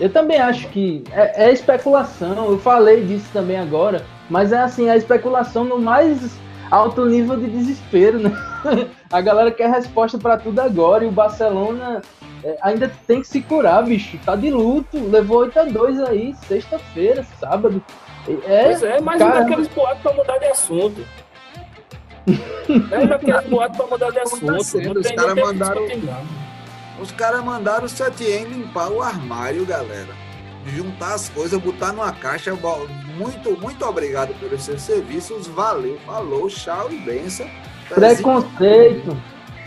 Eu 0.00 0.10
também 0.10 0.38
acho 0.38 0.68
que 0.68 1.02
é, 1.10 1.46
é, 1.46 1.52
especulação. 1.52 2.50
Eu 2.50 2.58
falei 2.58 3.04
disso 3.04 3.28
também 3.32 3.56
agora, 3.56 4.04
mas 4.30 4.52
é 4.52 4.58
assim, 4.58 4.88
a 4.88 4.96
especulação 4.96 5.64
no 5.64 5.78
mais 5.80 6.38
alto 6.70 7.04
nível 7.04 7.36
de 7.36 7.48
desespero, 7.48 8.20
né? 8.20 8.32
A 9.10 9.20
galera 9.22 9.50
quer 9.50 9.70
resposta 9.70 10.18
para 10.18 10.36
tudo 10.36 10.60
agora 10.60 11.04
e 11.04 11.08
o 11.08 11.12
Barcelona 11.12 12.02
é, 12.44 12.58
ainda 12.60 12.92
tem 13.06 13.22
que 13.22 13.28
se 13.28 13.40
curar, 13.40 13.82
bicho. 13.82 14.18
Tá 14.24 14.36
de 14.36 14.50
luto, 14.50 14.98
levou 15.08 15.38
8 15.38 15.58
a 15.58 15.64
2 15.64 16.00
aí, 16.00 16.34
sexta-feira, 16.46 17.26
sábado. 17.40 17.82
É, 18.46 18.64
pois 18.64 18.82
é, 18.82 19.00
mas 19.00 19.20
um 19.20 19.30
daqueles 19.30 19.68
boatos 19.68 20.02
pra 20.02 20.12
mudar 20.12 20.38
de 20.38 20.46
assunto. 20.46 21.06
é 22.92 23.06
daqueles 23.06 23.46
boatos 23.46 23.76
pra 23.78 23.86
mudar 23.86 24.10
de 24.10 24.18
assunto. 24.18 24.46
Tá 24.46 24.56
os 24.56 25.10
caras 25.10 25.34
mandaram. 25.34 25.82
Os 27.00 27.12
caras 27.12 27.44
mandaram 27.44 27.84
o 27.86 27.88
Setien 27.88 28.44
limpar 28.44 28.90
o 28.90 29.00
armário, 29.00 29.64
galera. 29.64 30.12
juntar 30.66 31.14
as 31.14 31.30
coisas, 31.30 31.58
botar 31.58 31.92
numa 31.92 32.12
caixa. 32.12 32.52
Muito, 33.16 33.58
muito 33.58 33.86
obrigado 33.86 34.34
pelos 34.38 34.62
seus 34.62 34.82
serviços. 34.82 35.46
Valeu, 35.46 35.98
falou, 36.04 36.48
tchau 36.48 36.92
e 36.92 36.98
benção. 36.98 37.48
Preconceito 37.88 39.16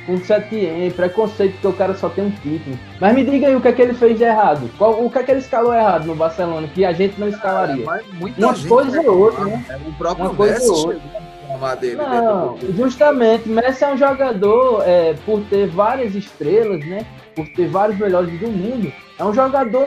com 0.05 0.17
Setien, 0.17 0.89
preconceito 0.91 1.53
porque 1.53 1.67
o 1.67 1.74
cara 1.74 1.93
só 1.93 2.09
tem 2.09 2.26
um 2.26 2.32
título. 2.32 2.78
Mas 2.99 3.13
me 3.13 3.24
diga 3.24 3.47
aí 3.47 3.55
o 3.55 3.61
que 3.61 3.67
é 3.67 3.72
que 3.72 3.82
ele 3.82 3.93
fez 3.93 4.17
de 4.17 4.24
errado. 4.24 4.69
Qual, 4.78 5.03
o 5.03 5.09
que 5.09 5.19
é 5.19 5.24
que 5.24 5.32
ele 5.32 5.39
escalou 5.39 5.74
errado 5.74 6.05
no 6.05 6.15
Barcelona, 6.15 6.67
que 6.67 6.84
a 6.84 6.91
gente 6.91 7.19
não 7.19 7.28
escalaria? 7.28 7.86
Ah, 7.88 7.99
Uma 8.38 8.53
coisa 8.67 9.01
ou 9.01 9.19
outra, 9.19 9.45
né? 9.45 9.65
É, 9.69 9.76
o 9.76 9.93
próprio 9.93 10.26
Uma 10.26 10.36
coisa 10.36 10.72
ou 10.72 10.88
outra. 10.88 11.32
Dele, 11.80 11.97
não, 11.97 12.57
justamente, 12.76 13.47
Messi 13.47 13.84
é 13.84 13.93
um 13.93 13.97
jogador, 13.97 14.84
é, 14.84 15.13
por 15.26 15.41
ter 15.41 15.67
várias 15.67 16.15
estrelas, 16.15 16.80
né? 16.86 17.05
Por 17.36 17.45
ter 17.49 17.67
vários 17.67 17.99
melhores 17.99 18.39
do 18.39 18.47
mundo, 18.47 18.91
é 19.19 19.24
um 19.24 19.34
jogador 19.34 19.86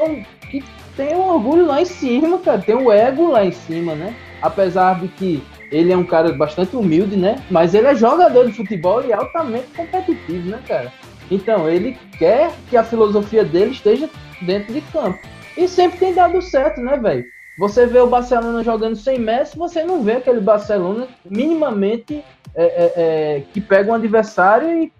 que 0.51 0.63
tem 0.95 1.17
um 1.17 1.27
orgulho 1.27 1.67
lá 1.67 1.81
em 1.81 1.87
cima, 1.87 2.39
cara, 2.39 2.59
tem 2.59 2.77
um 2.77 2.93
ego 2.93 3.31
lá 3.31 3.45
em 3.45 3.51
cima, 3.51 3.95
né? 3.95 4.15
Apesar 4.43 5.01
de 5.01 5.09
que 5.09 5.43
ele 5.71 5.93
é 5.93 5.97
um 5.97 6.05
cara 6.05 6.33
bastante 6.33 6.77
humilde, 6.77 7.17
né? 7.17 7.43
Mas 7.51 7.75
ele 7.75 7.87
é 7.87 7.95
jogador 7.95 8.47
de 8.47 8.53
futebol 8.53 9.05
e 9.05 9.13
altamente 9.13 9.67
competitivo, 9.77 10.49
né, 10.49 10.61
cara? 10.67 10.93
Então, 11.31 11.69
ele 11.69 11.97
quer 12.19 12.53
que 12.69 12.77
a 12.77 12.85
filosofia 12.85 13.45
dele 13.45 13.73
esteja 13.73 14.09
dentro 14.43 14.73
de 14.73 14.81
campo. 14.83 15.19
E 15.57 15.69
sempre 15.69 15.99
tem 15.99 16.15
dado 16.15 16.41
certo, 16.43 16.81
né, 16.81 16.97
velho? 16.97 17.25
Você 17.59 17.87
vê 17.87 18.01
o 18.01 18.09
Barcelona 18.09 18.65
jogando 18.65 18.97
sem 18.97 19.19
Messi, 19.19 19.57
você 19.57 19.85
não 19.85 20.03
vê 20.03 20.15
aquele 20.15 20.41
Barcelona 20.41 21.07
minimamente 21.25 22.25
é, 22.55 22.65
é, 22.65 22.93
é, 22.97 23.43
que 23.53 23.61
pega 23.61 23.93
um 23.93 23.95
adversário 23.95 24.69
e 24.83 24.93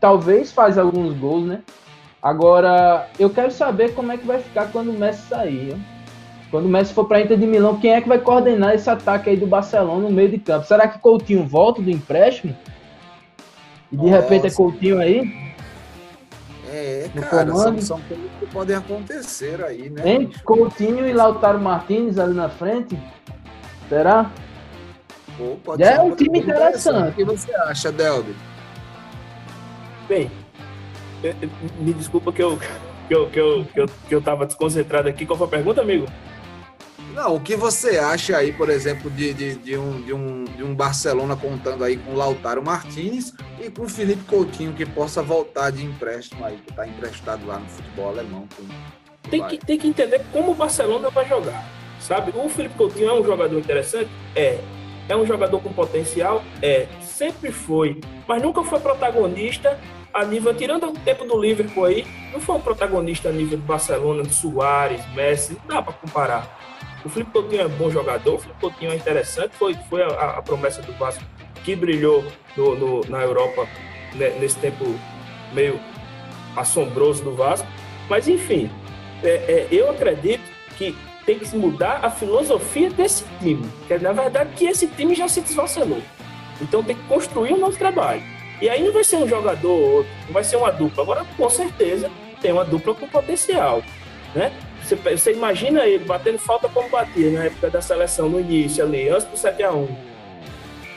talvez 0.00 0.50
faz 0.50 0.76
alguns 0.76 1.16
gols, 1.16 1.46
né? 1.46 1.62
Agora, 2.20 3.08
eu 3.18 3.30
quero 3.30 3.52
saber 3.52 3.94
como 3.94 4.12
é 4.12 4.16
que 4.16 4.26
vai 4.26 4.40
ficar 4.40 4.70
quando 4.72 4.90
o 4.90 4.98
Messi 4.98 5.28
sair. 5.28 5.72
Hein? 5.72 5.84
Quando 6.52 6.66
o 6.66 6.68
Messi 6.68 6.92
for 6.92 7.06
para 7.06 7.16
a 7.16 7.22
Inter 7.22 7.38
de 7.38 7.46
Milão, 7.46 7.80
quem 7.80 7.94
é 7.94 8.00
que 8.02 8.06
vai 8.06 8.18
coordenar 8.18 8.74
esse 8.74 8.88
ataque 8.90 9.30
aí 9.30 9.38
do 9.38 9.46
Barcelona 9.46 10.02
no 10.02 10.10
meio 10.10 10.28
de 10.28 10.36
campo? 10.36 10.66
Será 10.66 10.86
que 10.86 10.98
Coutinho 10.98 11.46
volta 11.46 11.80
do 11.80 11.90
empréstimo? 11.90 12.54
E 13.90 13.96
de 13.96 14.04
Nossa. 14.04 14.20
repente 14.20 14.48
é 14.48 14.50
Coutinho 14.50 14.98
aí? 14.98 15.54
É, 16.70 17.08
cara, 17.30 17.54
são, 17.54 17.80
são 17.80 18.00
coisas 18.02 18.30
que 18.38 18.46
podem 18.46 18.76
acontecer 18.76 19.64
aí, 19.64 19.88
né? 19.88 20.02
Hein? 20.04 20.30
Coutinho 20.44 21.08
e 21.08 21.14
Lautaro 21.14 21.58
Martinez 21.58 22.18
ali 22.18 22.34
na 22.34 22.50
frente? 22.50 22.98
Será? 23.88 24.30
Pô, 25.38 25.56
pode 25.64 25.82
é 25.82 26.02
um 26.02 26.14
time 26.14 26.40
interessante. 26.40 27.12
O 27.12 27.14
que 27.14 27.24
você 27.24 27.54
acha, 27.54 27.90
Delby? 27.90 28.36
Bem, 30.06 30.30
me 31.80 31.94
desculpa 31.94 32.30
que 32.30 32.42
eu, 32.42 32.58
que 33.08 33.14
eu, 33.14 33.30
que 33.30 33.40
eu, 33.40 33.64
que 33.64 33.80
eu, 33.80 33.86
que 34.08 34.14
eu 34.14 34.20
tava 34.20 34.44
desconcentrado 34.44 35.08
aqui. 35.08 35.24
Qual 35.24 35.38
foi 35.38 35.46
a 35.46 35.50
pergunta, 35.50 35.80
amigo? 35.80 36.06
Não, 37.12 37.36
o 37.36 37.40
que 37.40 37.54
você 37.54 37.98
acha 37.98 38.36
aí, 38.36 38.52
por 38.52 38.70
exemplo, 38.70 39.10
de, 39.10 39.34
de, 39.34 39.54
de, 39.56 39.76
um, 39.76 40.00
de, 40.00 40.12
um, 40.14 40.44
de 40.44 40.64
um 40.64 40.74
Barcelona 40.74 41.36
contando 41.36 41.84
aí 41.84 41.98
com 41.98 42.12
o 42.12 42.16
Lautaro 42.16 42.64
Martinez 42.64 43.34
e 43.60 43.70
com 43.70 43.82
o 43.82 43.88
Felipe 43.88 44.24
Coutinho 44.24 44.72
que 44.72 44.86
possa 44.86 45.22
voltar 45.22 45.70
de 45.70 45.84
empréstimo 45.84 46.44
aí, 46.44 46.56
que 46.56 46.70
está 46.70 46.86
emprestado 46.86 47.46
lá 47.46 47.58
no 47.58 47.66
futebol 47.66 48.08
alemão. 48.08 48.48
Tem 49.30 49.46
que, 49.46 49.58
tem 49.58 49.78
que 49.78 49.86
entender 49.86 50.24
como 50.32 50.52
o 50.52 50.54
Barcelona 50.54 51.10
vai 51.10 51.28
jogar, 51.28 51.64
sabe? 52.00 52.32
O 52.34 52.48
Felipe 52.48 52.76
Coutinho 52.76 53.10
é 53.10 53.12
um 53.12 53.24
jogador 53.24 53.58
interessante? 53.58 54.10
É. 54.34 54.58
É 55.08 55.16
um 55.16 55.26
jogador 55.26 55.60
com 55.60 55.72
potencial? 55.72 56.42
É. 56.62 56.86
Sempre 57.02 57.52
foi. 57.52 58.00
Mas 58.26 58.40
nunca 58.40 58.62
foi 58.62 58.80
protagonista 58.80 59.78
a 60.14 60.24
nível, 60.24 60.54
tirando 60.54 60.86
o 60.88 60.92
tempo 60.92 61.24
do 61.24 61.40
Liverpool 61.40 61.84
aí, 61.84 62.06
não 62.32 62.40
foi 62.40 62.56
um 62.56 62.60
protagonista 62.60 63.28
a 63.28 63.32
nível 63.32 63.58
do 63.58 63.64
Barcelona, 63.64 64.22
do 64.22 64.32
Soares, 64.32 65.00
Messi, 65.14 65.56
não 65.60 65.76
dá 65.76 65.82
para 65.82 65.94
comparar. 65.94 66.61
O 67.04 67.08
Felipe 67.08 67.32
Coutinho 67.32 67.62
é 67.62 67.68
bom 67.68 67.90
jogador, 67.90 68.34
o 68.34 68.38
Felipe 68.38 68.60
Coutinho 68.60 68.92
é 68.92 68.96
interessante, 68.96 69.52
foi, 69.56 69.74
foi 69.88 70.02
a, 70.02 70.38
a 70.38 70.42
promessa 70.42 70.80
do 70.82 70.92
Vasco 70.92 71.22
que 71.64 71.76
brilhou 71.76 72.24
no, 72.56 72.74
no, 72.76 73.00
na 73.08 73.22
Europa 73.22 73.68
né, 74.14 74.30
nesse 74.40 74.58
tempo 74.58 74.84
meio 75.52 75.80
assombroso 76.56 77.22
do 77.22 77.34
Vasco. 77.34 77.66
Mas, 78.08 78.28
enfim, 78.28 78.70
é, 79.22 79.28
é, 79.28 79.68
eu 79.70 79.90
acredito 79.90 80.42
que 80.76 80.96
tem 81.24 81.38
que 81.38 81.56
mudar 81.56 82.00
a 82.02 82.10
filosofia 82.10 82.90
desse 82.90 83.24
time. 83.38 83.68
Que, 83.86 83.98
na 83.98 84.12
verdade, 84.12 84.50
que 84.56 84.66
esse 84.66 84.86
time 84.88 85.14
já 85.14 85.28
se 85.28 85.40
desvacelou. 85.40 86.02
Então 86.60 86.82
tem 86.82 86.96
que 86.96 87.02
construir 87.04 87.54
um 87.54 87.58
novo 87.58 87.76
trabalho. 87.76 88.22
E 88.60 88.68
aí 88.68 88.84
não 88.84 88.92
vai 88.92 89.02
ser 89.02 89.16
um 89.16 89.26
jogador 89.26 90.06
não 90.26 90.32
vai 90.32 90.44
ser 90.44 90.56
uma 90.56 90.70
dupla. 90.70 91.02
Agora, 91.02 91.26
com 91.36 91.50
certeza, 91.50 92.10
tem 92.40 92.52
uma 92.52 92.64
dupla 92.64 92.94
com 92.94 93.08
potencial. 93.08 93.82
Né? 94.34 94.52
Você, 94.96 95.16
você 95.16 95.32
imagina 95.32 95.86
ele 95.86 96.04
batendo 96.04 96.38
falta 96.38 96.68
como 96.68 96.88
batia 96.88 97.30
na 97.30 97.44
época 97.44 97.70
da 97.70 97.80
seleção, 97.80 98.28
no 98.28 98.40
início 98.40 98.84
ali, 98.84 99.08
antes 99.08 99.24
do 99.24 99.36
7x1. 99.36 99.88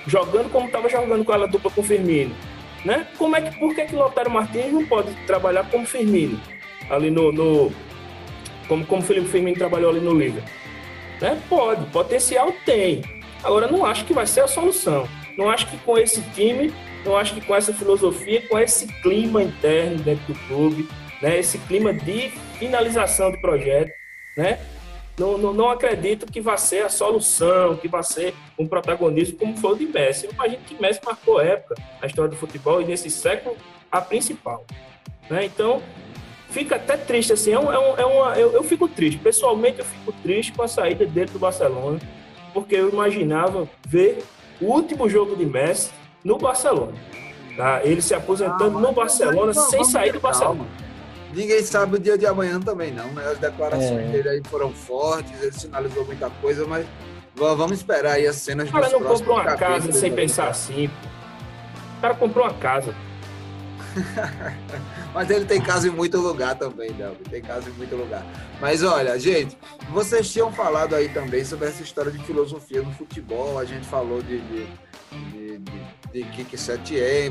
Jogando 0.07 0.51
como 0.51 0.67
estava 0.67 0.89
jogando 0.89 1.23
com 1.23 1.33
ela 1.33 1.47
dupla 1.47 1.71
com 1.71 1.81
o 1.81 1.83
Firmino. 1.83 2.35
Né? 2.83 3.07
Como 3.17 3.35
é 3.35 3.41
que, 3.41 3.57
por 3.57 3.73
que, 3.73 3.85
que 3.85 3.95
Lotário 3.95 4.29
Martins 4.29 4.71
não 4.71 4.85
pode 4.85 5.11
trabalhar 5.25 5.67
como 5.69 5.85
Firmino? 5.85 6.39
Ali 6.89 7.09
no. 7.09 7.31
no 7.31 7.71
como, 8.67 8.85
como 8.85 9.01
o 9.01 9.05
Felipe 9.05 9.27
Firmino 9.27 9.57
trabalhou 9.57 9.89
ali 9.91 9.99
no 9.99 10.13
Liga. 10.13 10.43
Né? 11.21 11.39
Pode, 11.49 11.85
potencial 11.91 12.51
tem. 12.65 13.01
Agora, 13.43 13.67
não 13.67 13.85
acho 13.85 14.05
que 14.05 14.13
vai 14.13 14.27
ser 14.27 14.41
a 14.41 14.47
solução. 14.47 15.07
Não 15.37 15.49
acho 15.49 15.67
que 15.67 15.77
com 15.77 15.97
esse 15.97 16.21
time, 16.33 16.73
não 17.03 17.17
acho 17.17 17.33
que 17.33 17.41
com 17.41 17.55
essa 17.55 17.73
filosofia, 17.73 18.41
com 18.47 18.57
esse 18.59 18.87
clima 19.01 19.41
interno 19.41 19.97
dentro 19.99 20.33
do 20.33 20.39
clube, 20.47 20.87
né, 21.21 21.39
esse 21.39 21.57
clima 21.59 21.93
de 21.93 22.31
finalização 22.57 23.31
de 23.31 23.39
projeto, 23.39 23.91
né? 24.37 24.59
Não, 25.17 25.37
não, 25.37 25.53
não, 25.53 25.69
acredito 25.69 26.25
que 26.25 26.41
vai 26.41 26.57
ser 26.57 26.83
a 26.83 26.89
solução, 26.89 27.77
que 27.77 27.87
vai 27.87 28.03
ser 28.03 28.33
um 28.59 28.67
protagonismo 28.67 29.37
como 29.37 29.55
foi 29.55 29.71
o 29.71 29.75
de 29.77 29.85
Messi. 29.85 30.25
Eu 30.25 30.33
imagino 30.33 30.61
que 30.63 30.81
Messi 30.81 30.99
marcou 31.05 31.39
época 31.39 31.75
na 32.01 32.07
história 32.07 32.29
do 32.29 32.35
futebol 32.35 32.81
e 32.81 32.85
nesse 32.85 33.09
século 33.09 33.55
a 33.89 34.01
principal. 34.01 34.65
Né? 35.29 35.45
Então, 35.45 35.81
fica 36.49 36.75
até 36.75 36.97
triste 36.97 37.31
assim. 37.31 37.53
É, 37.53 37.59
um, 37.59 37.71
é, 37.71 37.79
um, 37.79 37.97
é 37.97 38.05
uma, 38.05 38.37
eu, 38.37 38.51
eu, 38.51 38.63
fico 38.63 38.89
triste. 38.89 39.17
Pessoalmente, 39.17 39.79
eu 39.79 39.85
fico 39.85 40.11
triste 40.21 40.51
com 40.51 40.63
a 40.63 40.67
saída 40.67 41.05
dele 41.05 41.31
do 41.31 41.39
Barcelona, 41.39 41.97
porque 42.53 42.75
eu 42.75 42.89
imaginava 42.89 43.69
ver 43.87 44.21
o 44.59 44.65
último 44.65 45.07
jogo 45.07 45.35
de 45.37 45.45
Messi 45.45 45.91
no 46.25 46.37
Barcelona. 46.37 46.93
Tá? 47.55 47.81
Ele 47.85 48.01
se 48.01 48.13
aposentando 48.13 48.77
ah, 48.77 48.81
no 48.81 48.91
Barcelona 48.91 49.53
sem 49.53 49.81
sair 49.85 50.11
do 50.11 50.19
Barcelona. 50.19 50.65
Ninguém 51.35 51.61
sabe 51.63 51.97
o 51.97 51.99
dia 51.99 52.17
de 52.17 52.25
amanhã 52.25 52.59
também, 52.61 52.93
não, 52.93 53.11
né? 53.11 53.25
As 53.29 53.37
declarações 53.37 54.07
é. 54.07 54.11
dele 54.11 54.29
aí 54.29 54.41
foram 54.45 54.71
fortes, 54.71 55.41
ele 55.41 55.51
sinalizou 55.51 56.05
muita 56.05 56.29
coisa, 56.29 56.65
mas 56.65 56.87
vamos 57.35 57.73
esperar 57.73 58.13
aí 58.13 58.25
as 58.25 58.37
cenas 58.37 58.69
O 58.69 58.71
cara 58.71 58.89
não 58.89 59.01
comprou 59.01 59.37
uma 59.37 59.57
casa 59.57 59.91
sem 59.91 60.13
pensar 60.13 60.47
assim. 60.47 60.89
O 61.97 62.01
cara 62.01 62.15
comprou 62.15 62.45
uma 62.45 62.53
casa. 62.53 62.95
Mas 65.13 65.29
ele 65.29 65.45
tem 65.45 65.61
casa 65.61 65.87
em 65.87 65.91
muito 65.91 66.17
lugar 66.17 66.55
também, 66.55 66.91
Delvin. 66.91 67.23
Tem 67.23 67.41
casa 67.41 67.69
em 67.69 67.73
muito 67.73 67.95
lugar. 67.95 68.25
Mas 68.59 68.83
olha, 68.83 69.17
gente, 69.17 69.57
vocês 69.89 70.29
tinham 70.29 70.51
falado 70.51 70.93
aí 70.93 71.07
também 71.09 71.45
sobre 71.45 71.69
essa 71.69 71.81
história 71.81 72.11
de 72.11 72.19
filosofia 72.25 72.81
no 72.81 72.91
futebol. 72.91 73.57
A 73.57 73.63
gente 73.63 73.87
falou 73.87 74.21
de, 74.21 74.41
de, 74.41 74.67
de, 75.11 75.57
de, 75.59 75.81
de 76.13 76.23
Kiki 76.31 76.57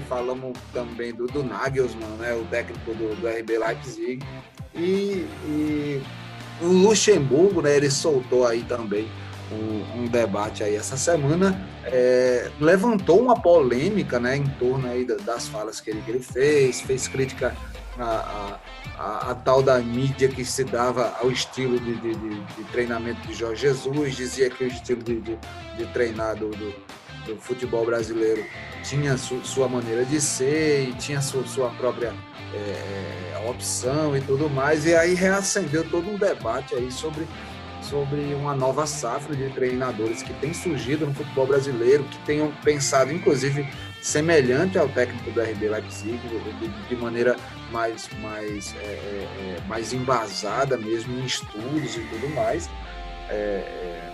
falamos 0.09 0.59
também 0.73 1.13
do, 1.13 1.27
do 1.27 1.43
Nagelsmann, 1.43 2.17
né, 2.19 2.35
o 2.35 2.45
técnico 2.47 2.95
do, 2.95 3.15
do 3.21 3.29
RB 3.29 3.59
Leipzig. 3.59 4.25
E, 4.75 5.27
e 5.47 6.03
o 6.61 6.67
Luxemburgo, 6.67 7.63
né, 7.63 7.77
ele 7.77 7.91
soltou 7.91 8.47
aí 8.47 8.63
também 8.65 9.09
um, 9.53 10.03
um, 10.03 10.07
debate 10.07 10.63
aí 10.63 10.75
essa 10.75 10.97
semana, 10.97 11.61
é, 11.85 12.51
levantou 12.61 13.21
uma 13.21 13.41
polêmica 13.41 14.19
né, 14.19 14.37
em 14.37 14.47
torno 14.47 14.89
aí 14.89 15.05
das 15.05 15.49
falas 15.49 15.81
que 15.81 15.91
ele, 15.91 16.01
que 16.03 16.11
ele 16.11 16.21
fez, 16.21 16.81
fez 16.81 17.07
crítica 17.07 17.55
a, 17.99 18.59
a, 18.99 19.31
a, 19.31 19.35
tal 19.35 19.63
da 19.63 19.79
mídia 19.79 20.29
que 20.29 20.45
se 20.45 20.65
dava 20.65 21.15
ao 21.21 21.31
estilo 21.31 21.79
de, 21.79 21.95
de, 21.97 22.15
de, 22.15 22.41
de 22.41 22.65
treinamento 22.73 23.27
de 23.27 23.35
Jorge 23.35 23.63
Jesus, 23.63 24.17
dizia 24.17 24.51
que 24.51 24.65
o 24.65 24.67
estilo 24.67 25.03
de, 25.03 25.21
de 25.21 25.87
treinar 25.93 26.37
do, 26.37 26.51
do, 26.51 26.75
do, 27.27 27.37
futebol 27.37 27.85
brasileiro 27.85 28.45
tinha 28.83 29.17
su, 29.17 29.41
sua 29.45 29.69
maneira 29.69 30.05
de 30.05 30.21
ser 30.21 30.89
e 30.89 30.93
tinha 30.95 31.21
su, 31.21 31.47
sua 31.47 31.71
própria 31.71 32.15
é, 32.55 33.49
opção 33.49 34.17
e 34.17 34.21
tudo 34.21 34.49
mais, 34.49 34.87
e 34.87 34.95
aí 34.95 35.15
reacendeu 35.15 35.89
todo 35.89 36.09
um 36.09 36.17
debate 36.17 36.75
aí 36.75 36.91
sobre 36.91 37.27
sobre 37.85 38.35
uma 38.35 38.55
nova 38.55 38.87
safra 38.87 39.37
de 39.37 39.51
treinadores 39.51 40.23
que 40.23 40.33
tem 40.35 40.55
surgido 40.55 41.07
no 41.07 41.15
futebol 41.15 41.47
brasileiro, 41.47 42.03
que 42.05 42.19
tenham 42.25 42.51
pensado, 42.65 43.13
inclusive, 43.13 43.69
semelhante 44.01 44.79
ao 44.79 44.89
técnico 44.89 45.31
do 45.31 45.41
RB 45.41 45.69
Leipzig, 45.69 46.19
de, 46.19 46.89
de 46.89 46.97
maneira 46.97 47.37
mais, 47.71 48.09
mais, 48.21 48.75
é, 48.77 48.85
é, 48.85 49.59
é, 49.59 49.69
mais 49.69 49.93
embasada 49.93 50.77
mesmo 50.77 51.19
em 51.19 51.25
estudos 51.25 51.97
e 51.97 52.01
tudo 52.09 52.29
mais. 52.35 52.69
É, 53.29 53.35
é, 53.35 54.14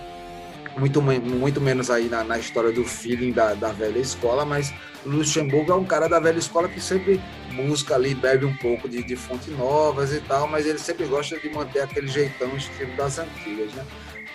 muito, 0.77 1.01
muito 1.03 1.61
menos 1.61 1.91
aí 1.91 2.09
na, 2.09 2.23
na 2.25 2.39
história 2.39 2.73
do 2.73 2.85
feeling 2.85 3.33
da, 3.33 3.55
da 3.55 3.73
velha 3.73 3.99
escola, 3.99 4.45
mas 4.45 4.73
Luxemburgo 5.05 5.73
é 5.73 5.75
um 5.75 5.85
cara 5.85 6.09
da 6.09 6.21
velha 6.21 6.39
escola 6.39 6.68
que 6.68 6.81
sempre 6.81 7.21
busca 7.55 7.95
ali, 7.95 8.14
bebe 8.14 8.45
um 8.45 8.57
pouco 8.57 8.89
de, 8.89 9.03
de 9.03 9.16
fontes 9.16 9.49
novas 9.57 10.12
e 10.12 10.21
tal, 10.21 10.47
mas 10.47 10.66
ele 10.66 10.79
sempre 10.79 11.07
gosta 11.07 11.39
de 11.39 11.49
manter 11.51 11.81
aquele 11.81 12.09
jeitão 12.09 12.57
estilo 12.57 12.95
das 12.97 13.18
antigas, 13.18 13.73
né? 13.75 13.85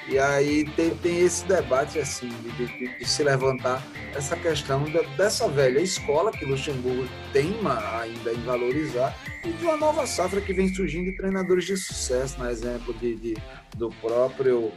E 0.07 0.19
aí 0.19 0.65
tem, 0.75 0.91
tem 0.91 1.21
esse 1.21 1.45
debate 1.45 1.97
assim 1.97 2.29
de, 2.29 2.67
de, 2.67 2.97
de 2.97 3.05
se 3.05 3.23
levantar 3.23 3.81
essa 4.13 4.35
questão 4.35 4.83
da, 4.91 5.01
dessa 5.17 5.47
velha 5.47 5.79
escola 5.79 6.31
que 6.31 6.45
Luxemburgo 6.45 7.07
teima 7.33 7.79
ainda 7.99 8.31
em 8.31 8.41
valorizar 8.43 9.17
e 9.43 9.51
de 9.51 9.63
uma 9.63 9.77
nova 9.77 10.05
safra 10.05 10.39
que 10.41 10.53
vem 10.53 10.71
surgindo 10.71 11.05
de 11.05 11.17
treinadores 11.17 11.65
de 11.65 11.75
sucesso, 11.75 12.37
na 12.39 12.51
exemplo 12.51 12.93
de, 12.93 13.15
de 13.15 13.37
do 13.75 13.89
próprio 13.99 14.71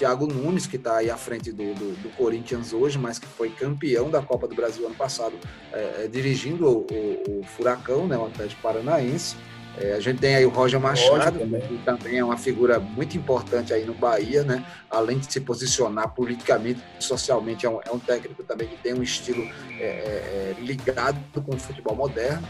Thiago 0.00 0.26
Nunes, 0.26 0.66
que 0.66 0.76
está 0.76 0.96
aí 0.96 1.10
à 1.10 1.16
frente 1.18 1.52
do, 1.52 1.74
do, 1.74 1.94
do, 1.94 2.08
Corinthians 2.16 2.72
hoje, 2.72 2.96
mas 2.96 3.18
que 3.18 3.26
foi 3.26 3.50
campeão 3.50 4.08
da 4.08 4.22
Copa 4.22 4.48
do 4.48 4.54
Brasil 4.54 4.86
ano 4.86 4.94
passado, 4.94 5.34
é, 5.70 6.04
é, 6.04 6.08
dirigindo 6.08 6.66
o, 6.66 6.86
o, 6.90 7.40
o, 7.40 7.44
Furacão, 7.44 8.08
né, 8.08 8.16
o 8.16 8.24
Atlético 8.24 8.62
Paranaense. 8.62 9.36
É, 9.76 9.92
a 9.92 10.00
gente 10.00 10.18
tem 10.18 10.36
aí 10.36 10.46
o 10.46 10.48
Roger 10.48 10.80
Machado, 10.80 11.38
também. 11.38 11.60
que 11.60 11.76
também 11.84 12.16
é 12.16 12.24
uma 12.24 12.38
figura 12.38 12.80
muito 12.80 13.14
importante 13.14 13.74
aí 13.74 13.84
no 13.84 13.92
Bahia, 13.92 14.42
né? 14.42 14.64
Além 14.90 15.18
de 15.18 15.30
se 15.30 15.40
posicionar 15.40 16.08
politicamente, 16.14 16.82
socialmente, 16.98 17.66
é 17.66 17.70
um, 17.70 17.78
é 17.84 17.90
um 17.92 17.98
técnico 17.98 18.42
também 18.42 18.68
que 18.68 18.78
tem 18.78 18.94
um 18.94 19.02
estilo 19.02 19.42
é, 19.78 19.82
é, 19.82 20.56
é, 20.58 20.60
ligado 20.60 21.42
com 21.42 21.54
o 21.54 21.58
futebol 21.58 21.94
moderno. 21.94 22.42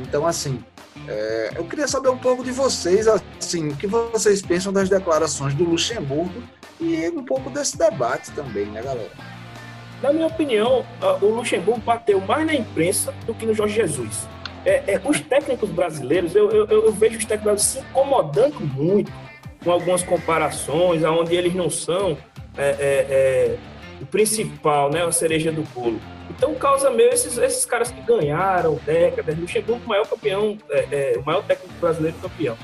Então, 0.00 0.26
assim, 0.26 0.62
eu 1.54 1.64
queria 1.64 1.88
saber 1.88 2.10
um 2.10 2.18
pouco 2.18 2.44
de 2.44 2.50
vocês, 2.50 3.08
assim, 3.08 3.68
o 3.68 3.76
que 3.76 3.86
vocês 3.86 4.42
pensam 4.42 4.70
das 4.70 4.90
declarações 4.90 5.54
do 5.54 5.64
Luxemburgo 5.64 6.42
e 6.80 7.08
um 7.08 7.24
pouco 7.24 7.50
desse 7.50 7.76
debate 7.76 8.30
também, 8.32 8.66
né, 8.66 8.82
galera? 8.82 9.10
Na 10.02 10.12
minha 10.12 10.26
opinião, 10.26 10.84
o 11.22 11.26
Luxemburgo 11.26 11.80
bateu 11.80 12.20
mais 12.20 12.46
na 12.46 12.54
imprensa 12.54 13.14
do 13.26 13.34
que 13.34 13.46
no 13.46 13.54
Jorge 13.54 13.76
Jesus. 13.76 14.28
É, 14.64 14.94
é, 14.94 15.00
os 15.04 15.20
técnicos 15.20 15.70
brasileiros, 15.70 16.34
eu, 16.34 16.50
eu, 16.50 16.66
eu, 16.66 16.92
vejo 16.92 17.18
os 17.18 17.24
técnicos 17.24 17.62
se 17.62 17.78
incomodando 17.78 18.60
muito 18.60 19.12
com 19.62 19.70
algumas 19.70 20.02
comparações, 20.02 21.04
onde 21.04 21.34
eles 21.34 21.54
não 21.54 21.70
são 21.70 22.18
é, 22.58 22.68
é, 22.68 22.76
é, 22.78 23.58
o 24.00 24.06
principal, 24.06 24.90
né, 24.90 25.04
a 25.04 25.12
cereja 25.12 25.52
do 25.52 25.62
bolo. 25.72 26.00
Então, 26.30 26.54
causa 26.56 26.90
meio 26.90 27.10
esses, 27.10 27.38
esses 27.38 27.64
caras 27.64 27.90
que 27.90 28.00
ganharam 28.02 28.78
décadas, 28.84 29.38
Luxemburgo, 29.38 29.84
o 29.84 29.88
maior 29.88 30.06
campeão, 30.06 30.58
é, 30.68 31.14
o 31.16 31.24
maior 31.24 31.42
técnico 31.44 31.72
brasileiro 31.80 32.16
campeão. 32.18 32.56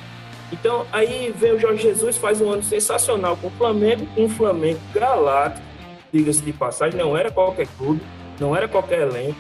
Então, 0.53 0.87
aí 0.93 1.35
vem 1.37 1.53
o 1.53 1.59
Jorge 1.59 1.83
Jesus, 1.83 2.17
faz 2.19 2.41
um 2.41 2.51
ano 2.51 2.63
sensacional 2.63 3.37
com 3.37 3.47
o 3.47 3.51
Flamengo, 3.53 4.07
um 4.17 4.29
Flamengo 4.29 4.81
galáctico, 4.95 5.67
diga-se 6.13 6.43
de 6.43 6.53
passagem, 6.53 6.99
não 6.99 7.17
era 7.17 7.31
qualquer 7.31 7.67
clube, 7.79 8.03
não 8.39 8.55
era 8.55 8.69
qualquer 8.69 9.01
elenco 9.01 9.39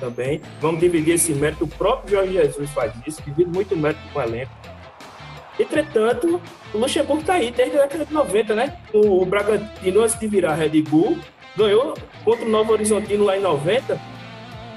também. 0.00 0.40
Vamos 0.60 0.80
dividir 0.80 1.14
esse 1.14 1.32
mérito, 1.34 1.64
o 1.64 1.68
próprio 1.68 2.16
Jorge 2.16 2.32
Jesus 2.32 2.70
faz 2.70 2.92
isso, 3.06 3.22
divide 3.22 3.50
muito 3.50 3.76
mérito 3.76 4.00
com 4.12 4.18
o 4.18 4.22
elenco. 4.22 4.52
Entretanto, 5.58 6.40
o 6.72 6.78
Luxemburgo 6.78 7.20
está 7.20 7.34
aí 7.34 7.50
desde 7.50 7.78
a 7.78 7.82
década 7.82 8.04
de 8.04 8.12
90, 8.12 8.54
né? 8.54 8.78
O, 8.92 9.22
o 9.22 9.26
Bragantino, 9.26 10.02
antes 10.02 10.18
de 10.18 10.26
virar 10.26 10.54
Red 10.54 10.82
Bull, 10.82 11.18
ganhou 11.56 11.94
contra 12.24 12.44
o 12.44 12.48
Novo 12.48 12.72
Horizontino 12.72 13.24
lá 13.24 13.36
em 13.36 13.40
90 13.40 13.98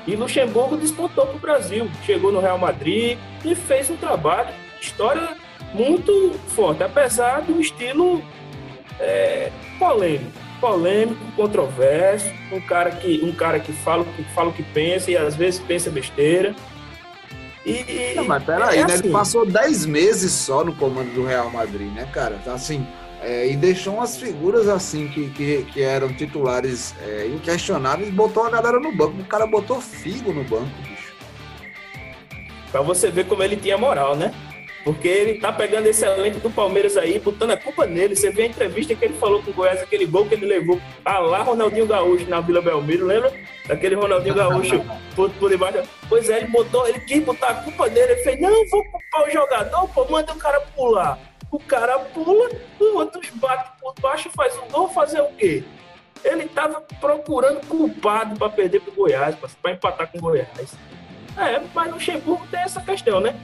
e 0.08 0.16
Luxemburgo 0.16 0.78
despontou 0.78 1.26
para 1.26 1.36
o 1.36 1.40
Brasil. 1.40 1.90
Chegou 2.06 2.32
no 2.32 2.40
Real 2.40 2.58
Madrid 2.58 3.18
e 3.44 3.56
fez 3.56 3.90
um 3.90 3.98
trabalho, 3.98 4.50
história 4.82 5.36
muito 5.74 6.34
forte, 6.48 6.84
apesar 6.84 7.42
do 7.42 7.60
estilo 7.60 8.22
é, 9.00 9.52
polêmico, 9.78 10.32
polêmico, 10.60 11.20
controverso, 11.36 12.28
um 12.52 12.62
cara 12.62 12.92
que 12.92 13.22
um 13.24 13.32
cara 13.32 13.60
que 13.60 13.72
fala 13.72 14.04
que 14.04 14.24
fala 14.34 14.50
o 14.50 14.54
que 14.54 14.64
pensa 14.64 15.12
e 15.12 15.18
às 15.18 15.36
vezes 15.36 15.60
pensa 15.60 15.90
besteira. 15.90 16.56
E, 17.66 18.14
Não, 18.16 18.26
mas 18.26 18.44
peraí, 18.44 18.80
é 18.80 18.88
né? 18.88 18.94
Assim. 18.94 19.04
Ele 19.04 19.14
passou 19.14 19.46
10 19.46 19.86
meses 19.86 20.32
só 20.32 20.64
no 20.64 20.74
comando 20.76 21.14
do 21.14 21.26
Real 21.26 21.52
Madrid, 21.52 21.92
né, 21.94 22.10
cara? 22.12 22.40
Então, 22.42 22.56
assim, 22.56 22.88
é, 23.22 23.48
e 23.48 23.56
deixou 23.56 23.96
umas 23.96 24.18
figuras 24.18 24.68
assim 24.68 25.08
que, 25.10 25.30
que, 25.32 25.64
que 25.74 25.82
eram 25.82 26.14
titulares 26.14 26.96
é, 27.02 27.28
inquestionáveis, 27.28 28.10
botou 28.14 28.46
a 28.46 28.50
galera 28.50 28.80
no 28.80 28.96
banco. 28.96 29.20
O 29.20 29.26
cara 29.26 29.46
botou 29.46 29.82
Figo 29.82 30.32
no 30.32 30.44
banco, 30.44 30.72
bicho. 30.88 31.14
Pra 32.72 32.82
você 32.82 33.12
ver 33.12 33.28
como 33.28 33.44
ele 33.44 33.58
tinha 33.58 33.78
moral, 33.78 34.16
né? 34.16 34.34
Porque 34.84 35.08
ele 35.08 35.40
tá 35.40 35.52
pegando 35.52 35.88
esse 35.88 36.06
elenco 36.06 36.40
do 36.40 36.50
Palmeiras 36.50 36.96
aí, 36.96 37.20
botando 37.20 37.52
a 37.52 37.58
culpa 37.58 37.86
nele. 37.86 38.16
Você 38.16 38.32
vê 38.32 38.44
a 38.44 38.48
entrevista 38.48 38.96
que 38.96 39.06
ele 39.06 39.14
falou 39.16 39.44
com 39.44 39.52
o 39.52 39.54
Goiás, 39.54 39.82
aquele 39.82 40.06
gol 40.06 40.26
que 40.26 40.36
ele 40.36 40.46
levou 40.46 40.80
a 41.04 41.20
lá 41.20 41.44
Ronaldinho 41.44 41.86
Gaúcho 41.86 42.30
na 42.30 42.40
Vila 42.40 42.62
Belmiro, 42.62 43.06
lembra? 43.06 43.32
Daquele 43.68 43.96
Ronaldinho 43.96 44.36
Gaúcho 44.36 44.82
por, 45.16 45.30
por 45.32 45.50
debaixo. 45.50 45.84
Pois 46.08 46.30
é, 46.30 46.38
ele 46.38 46.48
botou, 46.48 46.88
ele 46.88 47.00
quis 47.02 47.24
botar 47.24 47.50
a 47.50 47.56
culpa 47.56 47.88
nele. 47.88 48.14
Ele 48.14 48.24
fez, 48.24 48.40
não, 48.40 48.50
vou 48.70 48.84
culpar 48.86 49.28
o 49.28 49.32
jogador, 49.32 49.88
pô, 49.90 50.06
manda 50.10 50.34
o 50.34 50.38
cara 50.38 50.62
pular. 50.76 51.20
O 51.52 51.60
cara 51.60 52.00
pula, 52.00 52.50
o 52.80 52.98
outro 52.98 53.22
bate 53.36 53.72
por 53.82 53.94
baixo 54.00 54.30
faz 54.36 54.56
um 54.58 54.68
gol, 54.72 54.88
fazer 54.90 55.22
o 55.22 55.30
quê? 55.30 55.64
Ele 56.24 56.46
tava 56.48 56.82
procurando 57.00 57.66
culpado 57.68 58.38
para 58.38 58.50
perder 58.50 58.82
pro 58.82 58.92
Goiás, 58.92 59.36
para 59.62 59.72
empatar 59.72 60.12
com 60.12 60.20
o 60.20 60.22
Goiás. 60.22 60.76
É, 61.38 61.62
mas 61.74 61.88
no 61.88 61.94
Luxemburgo 61.94 62.46
tem 62.52 62.60
essa 62.60 62.82
questão, 62.82 63.20
né? 63.20 63.36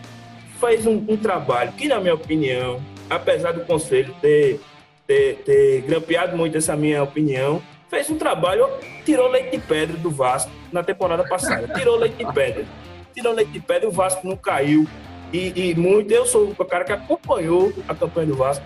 Faz 0.66 0.88
um, 0.88 0.96
um, 1.08 1.16
trabalho 1.16 1.72
que, 1.74 1.88
na 1.88 2.00
minha 2.00 2.16
opinião, 2.16 2.82
apesar 3.08 3.52
do 3.52 3.62
conselho 3.66 4.16
ter, 4.20 4.60
ter, 5.06 5.36
ter 5.46 5.82
grampeado 5.82 6.36
muito 6.36 6.58
essa 6.58 6.76
minha 6.76 7.04
opinião, 7.04 7.62
fez 7.88 8.10
um 8.10 8.18
trabalho, 8.18 8.68
tirou 9.06 9.30
leite 9.30 9.52
de 9.52 9.60
pedra 9.60 9.96
do 9.96 10.10
Vasco 10.10 10.50
na 10.72 10.82
temporada 10.82 11.24
passada. 11.24 11.68
Tirou 11.68 11.98
leite 11.98 12.16
de 12.18 12.34
pedra. 12.34 12.66
Tirou 13.14 13.32
leite 13.32 13.52
de 13.52 13.60
pedra, 13.60 13.88
o 13.88 13.92
Vasco 13.92 14.28
não 14.28 14.36
caiu. 14.36 14.88
E, 15.32 15.70
e 15.70 15.76
muito, 15.76 16.12
eu 16.12 16.26
sou 16.26 16.56
o 16.58 16.66
cara 16.66 16.84
que 16.84 16.94
acompanhou 16.94 17.72
a 17.88 17.94
campanha 17.94 18.26
do 18.26 18.36
Vasco. 18.36 18.66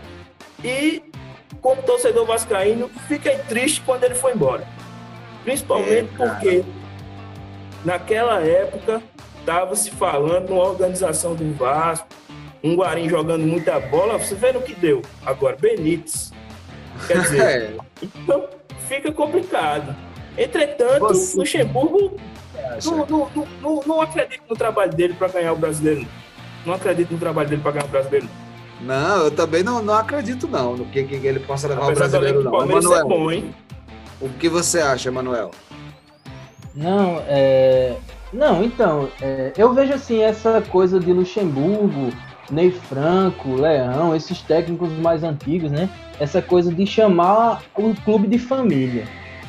E, 0.64 1.04
como 1.60 1.82
torcedor 1.82 2.26
vascaíno, 2.26 2.89
fiquei 3.10 3.39
triste 3.39 3.82
quando 3.86 4.06
ele 4.06 4.16
foi 4.16 4.32
embora. 4.32 4.66
Principalmente 5.43 6.10
é, 6.14 6.18
porque, 6.18 6.64
naquela 7.84 8.39
época, 8.39 9.04
estava 9.40 9.76
se 9.76 9.92
falando 9.92 10.50
numa 10.50 10.64
organização 10.64 11.36
do 11.36 11.54
Vasco, 11.54 12.08
um 12.64 12.76
Guarim 12.76 13.10
jogando 13.10 13.46
muita 13.46 13.80
bola, 13.80 14.18
você 14.18 14.36
vê 14.36 14.52
no 14.52 14.62
que 14.62 14.74
deu. 14.76 15.02
Agora, 15.26 15.56
Benítez. 15.60 16.32
Quer 17.08 17.22
dizer, 17.22 17.42
é. 17.42 17.74
então 18.04 18.48
fica 18.88 19.12
complicado. 19.12 19.96
Entretanto, 20.38 21.08
você... 21.08 21.38
Luxemburgo 21.38 22.18
não, 22.86 23.06
não, 23.06 23.48
não, 23.62 23.84
não, 23.86 24.02
acredito 24.02 24.44
no 24.50 24.56
trabalho 24.56 24.94
dele 24.94 25.14
para 25.14 25.28
ganhar 25.28 25.54
o 25.54 25.56
brasileiro. 25.56 26.06
Não 26.66 26.74
acredito 26.74 27.12
no 27.12 27.20
trabalho 27.20 27.50
dele 27.50 27.62
para 27.62 27.72
ganhar 27.72 27.86
o 27.86 27.90
brasileiro. 27.90 28.30
Não, 28.82 29.26
eu 29.26 29.32
também 29.32 29.64
não, 29.64 29.82
não 29.82 29.94
acredito 29.94 30.48
não 30.48 30.78
no 30.78 30.86
que, 30.86 31.04
que 31.04 31.16
ele 31.16 31.40
possa 31.40 31.68
levar 31.68 31.86
Apesar 31.86 32.06
o 32.06 32.10
brasileiro 32.10 32.44
não. 32.44 32.52
Manuel, 32.52 32.96
é 32.96 33.04
bom, 33.04 33.32
hein? 33.32 33.56
O 34.22 34.30
que 34.30 34.48
você 34.48 34.80
acha, 34.80 35.12
Manuel? 35.12 35.52
Não, 36.76 37.22
é, 37.28 37.98
não, 38.32 38.64
então, 38.64 39.10
é, 39.22 39.54
eu 39.58 39.74
vejo 39.74 39.94
assim, 39.94 40.22
essa 40.22 40.62
coisa 40.62 41.00
de 41.00 41.12
Luxemburgo, 41.12 42.12
Ney 42.52 42.72
Franco, 42.72 43.56
Leão, 43.56 44.16
esses 44.16 44.42
técnicos 44.42 44.92
mais 44.94 45.24
antigos, 45.24 45.72
né? 45.72 45.90
Essa 46.20 46.42
coisa 46.42 46.74
de 46.74 46.86
chamar 46.86 47.62
o 47.76 47.94
clube 48.04 48.28
de 48.28 48.38
família. 48.38 49.06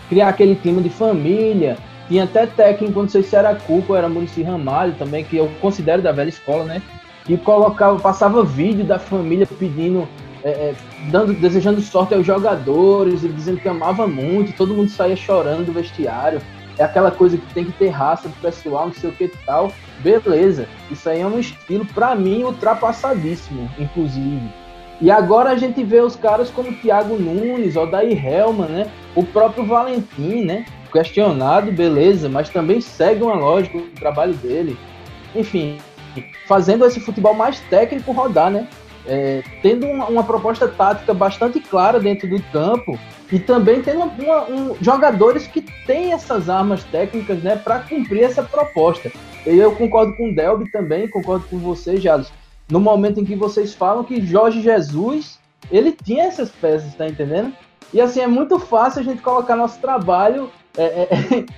Criar 0.08 0.28
aquele 0.28 0.54
clima 0.54 0.80
de 0.80 0.90
família. 0.90 1.76
Tinha 2.08 2.24
até 2.24 2.46
técnico, 2.46 3.00
não 3.00 3.08
sei 3.08 3.22
se 3.22 3.36
era 3.36 3.54
Cuco 3.54 3.94
era 3.94 4.08
Murici 4.08 4.42
Ramalho 4.42 4.94
também, 4.94 5.24
que 5.24 5.36
eu 5.36 5.48
considero 5.60 6.02
da 6.02 6.10
velha 6.10 6.28
escola, 6.28 6.64
né? 6.64 6.82
Que 7.24 7.36
colocava, 7.36 7.98
passava 8.00 8.42
vídeo 8.42 8.84
da 8.84 8.98
família 8.98 9.46
pedindo, 9.46 10.08
é, 10.42 10.50
é, 10.50 10.74
dando, 11.10 11.32
desejando 11.34 11.80
sorte 11.80 12.14
aos 12.14 12.26
jogadores, 12.26 13.22
e 13.22 13.28
dizendo 13.28 13.60
que 13.60 13.68
amava 13.68 14.08
muito, 14.08 14.56
todo 14.56 14.74
mundo 14.74 14.90
saía 14.90 15.14
chorando 15.14 15.66
do 15.66 15.72
vestiário 15.72 16.40
é 16.80 16.84
aquela 16.84 17.10
coisa 17.10 17.36
que 17.36 17.52
tem 17.52 17.66
que 17.66 17.72
ter 17.72 17.88
raça 17.88 18.26
do 18.26 18.34
pessoal, 18.36 18.86
não 18.86 18.94
sei 18.94 19.10
o 19.10 19.12
que 19.12 19.28
tal. 19.44 19.70
Beleza, 19.98 20.66
isso 20.90 21.10
aí 21.10 21.20
é 21.20 21.26
um 21.26 21.38
estilo, 21.38 21.84
para 21.84 22.14
mim, 22.14 22.42
ultrapassadíssimo, 22.42 23.70
inclusive. 23.78 24.50
E 24.98 25.10
agora 25.10 25.50
a 25.50 25.56
gente 25.56 25.84
vê 25.84 26.00
os 26.00 26.16
caras 26.16 26.48
como 26.48 26.72
Thiago 26.72 27.16
Nunes, 27.16 27.76
Odair 27.76 28.26
Helman, 28.26 28.68
né? 28.68 28.90
O 29.14 29.22
próprio 29.22 29.66
Valentim, 29.66 30.44
né? 30.44 30.64
Questionado, 30.90 31.70
beleza, 31.70 32.30
mas 32.30 32.48
também 32.48 32.80
segue 32.80 33.22
uma 33.22 33.34
lógica 33.34 33.76
o 33.76 33.82
trabalho 33.90 34.32
dele. 34.34 34.74
Enfim, 35.34 35.78
fazendo 36.48 36.86
esse 36.86 36.98
futebol 36.98 37.34
mais 37.34 37.60
técnico 37.60 38.10
rodar, 38.12 38.50
né? 38.50 38.66
É, 39.06 39.42
tendo 39.62 39.86
uma, 39.86 40.06
uma, 40.06 40.24
proposta 40.24 40.66
tática 40.66 41.12
bastante 41.12 41.60
clara 41.60 42.00
dentro 42.00 42.28
do 42.28 42.42
campo 42.44 42.98
e 43.32 43.38
também 43.38 43.82
tendo 43.82 44.02
uma, 44.02 44.44
um, 44.50 44.76
jogadores 44.80 45.46
que 45.46 45.60
têm 45.86 46.12
essas 46.12 46.48
armas 46.48 46.82
técnicas 46.84 47.42
né, 47.42 47.56
para 47.56 47.80
cumprir 47.80 48.24
essa 48.24 48.42
proposta. 48.42 49.10
E 49.46 49.56
eu 49.56 49.74
concordo 49.76 50.16
com 50.16 50.30
o 50.30 50.34
Delby 50.34 50.70
também, 50.70 51.08
concordo 51.08 51.46
com 51.48 51.58
você, 51.58 51.96
Jalos, 51.96 52.32
no 52.68 52.80
momento 52.80 53.20
em 53.20 53.24
que 53.24 53.34
vocês 53.34 53.74
falam 53.74 54.04
que 54.04 54.24
Jorge 54.24 54.60
Jesus 54.60 55.38
ele 55.70 55.92
tinha 55.92 56.24
essas 56.24 56.50
peças, 56.50 56.94
tá 56.94 57.06
entendendo? 57.06 57.52
E 57.92 58.00
assim, 58.00 58.20
é 58.20 58.26
muito 58.26 58.58
fácil 58.58 59.00
a 59.00 59.04
gente 59.04 59.20
colocar 59.20 59.56
nosso 59.56 59.80
trabalho 59.80 60.50
é, 60.76 60.84
é, 60.84 61.08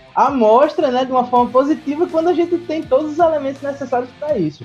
à 0.14 0.30
mostra 0.30 0.90
né, 0.90 1.04
de 1.04 1.12
uma 1.12 1.24
forma 1.24 1.50
positiva 1.50 2.06
quando 2.06 2.28
a 2.28 2.32
gente 2.32 2.56
tem 2.58 2.82
todos 2.82 3.12
os 3.12 3.18
elementos 3.18 3.60
necessários 3.62 4.10
para 4.18 4.36
isso. 4.38 4.64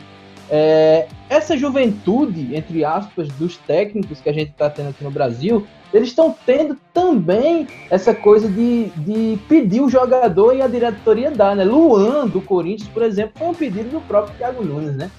É, 0.49 1.07
essa 1.29 1.57
juventude, 1.57 2.55
entre 2.55 2.85
aspas, 2.85 3.27
dos 3.29 3.57
técnicos 3.57 4.21
que 4.21 4.29
a 4.29 4.33
gente 4.33 4.51
está 4.51 4.69
tendo 4.69 4.89
aqui 4.89 5.03
no 5.03 5.11
Brasil, 5.11 5.67
eles 5.93 6.09
estão 6.09 6.35
tendo 6.45 6.77
também 6.93 7.67
essa 7.89 8.13
coisa 8.13 8.47
de, 8.47 8.85
de 8.97 9.39
pedir 9.47 9.81
o 9.81 9.89
jogador 9.89 10.55
e 10.55 10.61
a 10.61 10.67
diretoria 10.67 11.31
dar, 11.31 11.55
né? 11.55 11.63
Luan, 11.63 12.27
do 12.27 12.41
Corinthians, 12.41 12.89
por 12.89 13.03
exemplo, 13.03 13.33
foi 13.35 13.47
um 13.47 13.53
pedido 13.53 13.89
do 13.89 14.01
próprio 14.01 14.35
Thiago 14.37 14.63
Nunes, 14.63 14.95
né? 14.95 15.09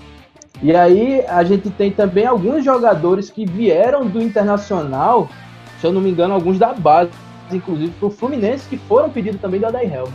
E 0.63 0.75
aí 0.75 1.25
a 1.29 1.45
gente 1.45 1.71
tem 1.71 1.91
também 1.91 2.27
alguns 2.27 2.65
jogadores 2.65 3.31
que 3.31 3.47
vieram 3.47 4.07
do 4.07 4.21
Internacional, 4.21 5.29
se 5.81 5.87
eu 5.87 5.93
não 5.93 6.01
me 6.01 6.11
engano, 6.11 6.35
alguns 6.35 6.59
da 6.59 6.73
base, 6.73 7.11
inclusive 7.53 7.93
para 7.93 8.09
o 8.09 8.11
Fluminense, 8.11 8.69
que 8.69 8.77
foram 8.77 9.09
pedidos 9.09 9.41
também 9.41 9.61
do 9.61 9.67
Adair 9.67 9.93
Helm. 9.93 10.11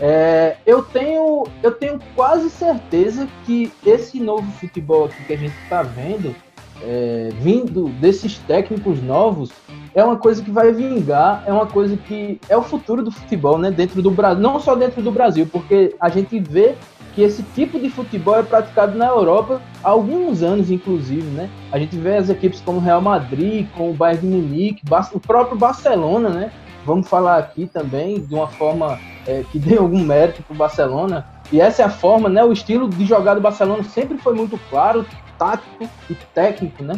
É, 0.00 0.56
eu, 0.64 0.82
tenho, 0.82 1.44
eu 1.62 1.72
tenho 1.72 1.98
quase 2.14 2.50
certeza 2.50 3.28
que 3.44 3.72
esse 3.84 4.20
novo 4.20 4.50
futebol 4.52 5.06
aqui 5.06 5.24
que 5.24 5.32
a 5.32 5.36
gente 5.36 5.54
está 5.64 5.82
vendo, 5.82 6.34
é, 6.82 7.30
vindo 7.40 7.88
desses 8.00 8.38
técnicos 8.38 9.02
novos, 9.02 9.50
é 9.94 10.04
uma 10.04 10.16
coisa 10.16 10.42
que 10.42 10.50
vai 10.50 10.72
vingar, 10.72 11.42
é 11.46 11.52
uma 11.52 11.66
coisa 11.66 11.96
que 11.96 12.40
é 12.48 12.56
o 12.56 12.62
futuro 12.62 13.02
do 13.02 13.10
futebol, 13.10 13.58
né? 13.58 13.70
Dentro 13.70 14.00
do 14.00 14.10
Brasil, 14.10 14.40
não 14.40 14.60
só 14.60 14.76
dentro 14.76 15.02
do 15.02 15.10
Brasil, 15.10 15.48
porque 15.50 15.96
a 15.98 16.08
gente 16.08 16.38
vê 16.38 16.76
que 17.14 17.22
esse 17.22 17.42
tipo 17.42 17.80
de 17.80 17.90
futebol 17.90 18.38
é 18.38 18.44
praticado 18.44 18.96
na 18.96 19.06
Europa 19.06 19.60
há 19.82 19.88
alguns 19.88 20.40
anos, 20.40 20.70
inclusive, 20.70 21.26
né? 21.30 21.50
A 21.72 21.78
gente 21.78 21.96
vê 21.96 22.16
as 22.16 22.30
equipes 22.30 22.60
como 22.60 22.78
Real 22.78 23.00
Madrid, 23.00 23.66
como 23.76 23.90
o 23.90 23.94
Bayern 23.94 24.20
de 24.20 24.36
Munique, 24.36 24.82
o 25.12 25.18
próprio 25.18 25.58
Barcelona, 25.58 26.28
né? 26.28 26.52
Vamos 26.88 27.06
falar 27.06 27.36
aqui 27.36 27.66
também 27.66 28.18
de 28.18 28.34
uma 28.34 28.48
forma 28.48 28.98
é, 29.26 29.44
que 29.52 29.58
dê 29.58 29.76
algum 29.76 30.00
mérito 30.00 30.42
para 30.42 30.54
o 30.54 30.56
Barcelona. 30.56 31.26
E 31.52 31.60
essa 31.60 31.82
é 31.82 31.84
a 31.84 31.90
forma, 31.90 32.30
né? 32.30 32.42
O 32.42 32.50
estilo 32.50 32.88
de 32.88 33.04
jogar 33.04 33.34
do 33.34 33.42
Barcelona 33.42 33.84
sempre 33.84 34.16
foi 34.16 34.34
muito 34.34 34.58
claro, 34.70 35.04
tático 35.38 35.86
e 36.08 36.14
técnico, 36.14 36.82
né? 36.82 36.94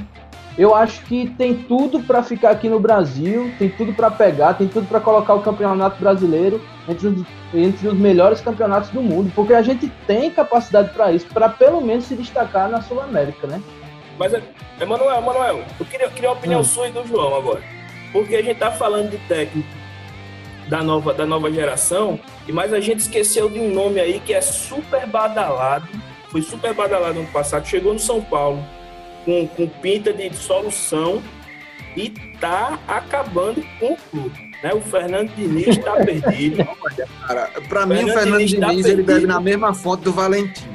Eu 0.56 0.76
acho 0.76 1.02
que 1.06 1.28
tem 1.30 1.54
tudo 1.54 1.98
para 2.04 2.22
ficar 2.22 2.50
aqui 2.50 2.68
no 2.68 2.78
Brasil, 2.78 3.52
tem 3.58 3.68
tudo 3.68 3.92
para 3.92 4.12
pegar, 4.12 4.54
tem 4.54 4.68
tudo 4.68 4.86
para 4.86 5.00
colocar 5.00 5.34
o 5.34 5.42
campeonato 5.42 5.98
brasileiro 5.98 6.60
entre 6.88 7.08
os, 7.08 7.26
entre 7.52 7.88
os 7.88 7.94
melhores 7.94 8.40
campeonatos 8.40 8.90
do 8.90 9.02
mundo, 9.02 9.32
porque 9.34 9.54
a 9.54 9.62
gente 9.62 9.88
tem 10.06 10.30
capacidade 10.30 10.90
para 10.90 11.10
isso, 11.10 11.26
para 11.34 11.48
pelo 11.48 11.80
menos 11.80 12.04
se 12.04 12.14
destacar 12.14 12.68
na 12.68 12.80
Sul 12.80 13.00
América, 13.00 13.44
né? 13.48 13.60
Mas, 14.16 14.32
Emanuel, 14.80 15.18
Emanuel, 15.18 15.64
eu 15.80 15.86
queria, 15.86 16.06
eu 16.06 16.10
queria 16.12 16.28
a 16.28 16.32
opinião 16.32 16.60
hum. 16.60 16.64
sua 16.64 16.86
e 16.86 16.92
do 16.92 17.04
João 17.04 17.34
agora. 17.34 17.60
Porque 18.12 18.36
a 18.36 18.42
gente 18.42 18.58
tá 18.58 18.70
falando 18.70 19.10
de 19.10 19.18
técnico 19.18 19.79
da 20.70 20.84
nova, 20.84 21.12
da 21.12 21.26
nova 21.26 21.50
geração, 21.50 22.18
mas 22.48 22.72
a 22.72 22.78
gente 22.78 23.00
esqueceu 23.00 23.50
de 23.50 23.58
um 23.58 23.74
nome 23.74 23.98
aí 23.98 24.20
que 24.20 24.32
é 24.32 24.40
super 24.40 25.04
badalado, 25.04 25.88
foi 26.30 26.42
super 26.42 26.72
badalado 26.72 27.20
no 27.20 27.26
passado, 27.26 27.66
chegou 27.66 27.92
no 27.92 27.98
São 27.98 28.22
Paulo, 28.22 28.64
com, 29.24 29.48
com 29.48 29.66
pinta 29.66 30.12
de 30.12 30.32
solução 30.34 31.20
e 31.96 32.08
tá 32.40 32.78
acabando 32.86 33.66
com 33.80 33.94
o 33.94 33.96
clube. 33.96 34.50
Né? 34.62 34.72
O 34.72 34.80
Fernando 34.80 35.34
Diniz 35.34 35.76
está 35.76 35.96
perdido. 36.06 36.64
Para 37.68 37.84
mim, 37.84 38.04
o 38.04 38.12
Fernando 38.12 38.46
Diniz, 38.46 38.50
Diniz 38.50 38.86
tá 38.86 38.92
ele 38.92 39.02
bebe 39.02 39.26
na 39.26 39.40
mesma 39.40 39.74
fonte 39.74 40.04
do 40.04 40.12
Valentim. 40.12 40.68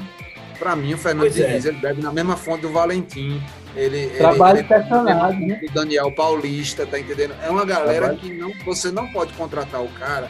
Para 0.59 0.75
mim, 0.75 0.93
o 0.93 0.97
Fernando 0.97 1.21
pois 1.21 1.39
é. 1.39 1.47
Diniz 1.47 1.65
é. 1.65 1.69
ele 1.69 1.77
bebe 1.77 2.01
na 2.01 2.11
mesma 2.11 2.35
fonte 2.35 2.63
do 2.63 2.69
Valentim. 2.69 3.41
Ele, 3.75 4.07
Trabalho 4.17 4.59
ele, 4.59 4.67
personalizado, 4.67 5.39
né? 5.39 5.59
O 5.61 5.71
Daniel 5.71 6.11
Paulista, 6.15 6.85
tá 6.85 6.99
entendendo? 6.99 7.35
É 7.41 7.49
uma 7.49 7.65
galera 7.65 8.07
trabalho. 8.07 8.19
que 8.19 8.33
não, 8.33 8.53
você 8.63 8.91
não 8.91 9.11
pode 9.11 9.33
contratar 9.33 9.83
o 9.83 9.89
cara 9.89 10.29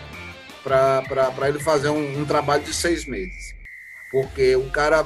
para 0.63 1.47
ele 1.47 1.59
fazer 1.59 1.89
um, 1.89 2.21
um 2.21 2.25
trabalho 2.25 2.63
de 2.63 2.73
seis 2.73 3.05
meses. 3.05 3.53
Porque 4.11 4.55
o 4.55 4.69
cara, 4.69 5.03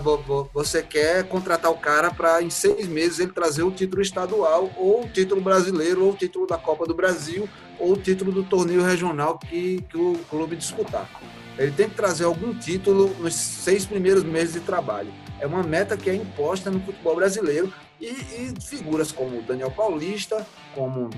você 0.53 0.83
quer 0.83 1.23
contratar 1.23 1.71
o 1.71 1.77
cara 1.77 2.11
para 2.11 2.41
em 2.41 2.49
seis 2.49 2.87
meses 2.87 3.19
ele 3.19 3.31
trazer 3.31 3.63
o 3.63 3.71
título 3.71 4.01
estadual, 4.01 4.71
ou 4.77 5.03
o 5.03 5.09
título 5.09 5.41
brasileiro, 5.41 6.05
ou 6.05 6.11
o 6.11 6.15
título 6.15 6.45
da 6.45 6.57
Copa 6.57 6.85
do 6.85 6.93
Brasil, 6.93 7.49
ou 7.79 7.93
o 7.93 7.97
título 7.97 8.31
do 8.31 8.43
torneio 8.43 8.83
regional 8.83 9.39
que, 9.39 9.83
que 9.89 9.97
o 9.97 10.19
clube 10.29 10.55
disputar. 10.55 11.09
Ele 11.57 11.71
tem 11.71 11.89
que 11.89 11.95
trazer 11.95 12.25
algum 12.25 12.53
título 12.53 13.13
nos 13.19 13.33
seis 13.33 13.85
primeiros 13.85 14.23
meses 14.23 14.53
de 14.53 14.59
trabalho. 14.61 15.11
É 15.39 15.47
uma 15.47 15.63
meta 15.63 15.95
que 15.95 16.09
é 16.09 16.15
imposta 16.15 16.69
no 16.69 16.79
futebol 16.81 17.15
brasileiro 17.15 17.73
e, 17.99 18.07
e 18.07 18.53
figuras 18.61 19.11
como 19.11 19.39
o 19.39 19.41
Daniel 19.41 19.71
Paulista, 19.71 20.45
como, 20.75 21.09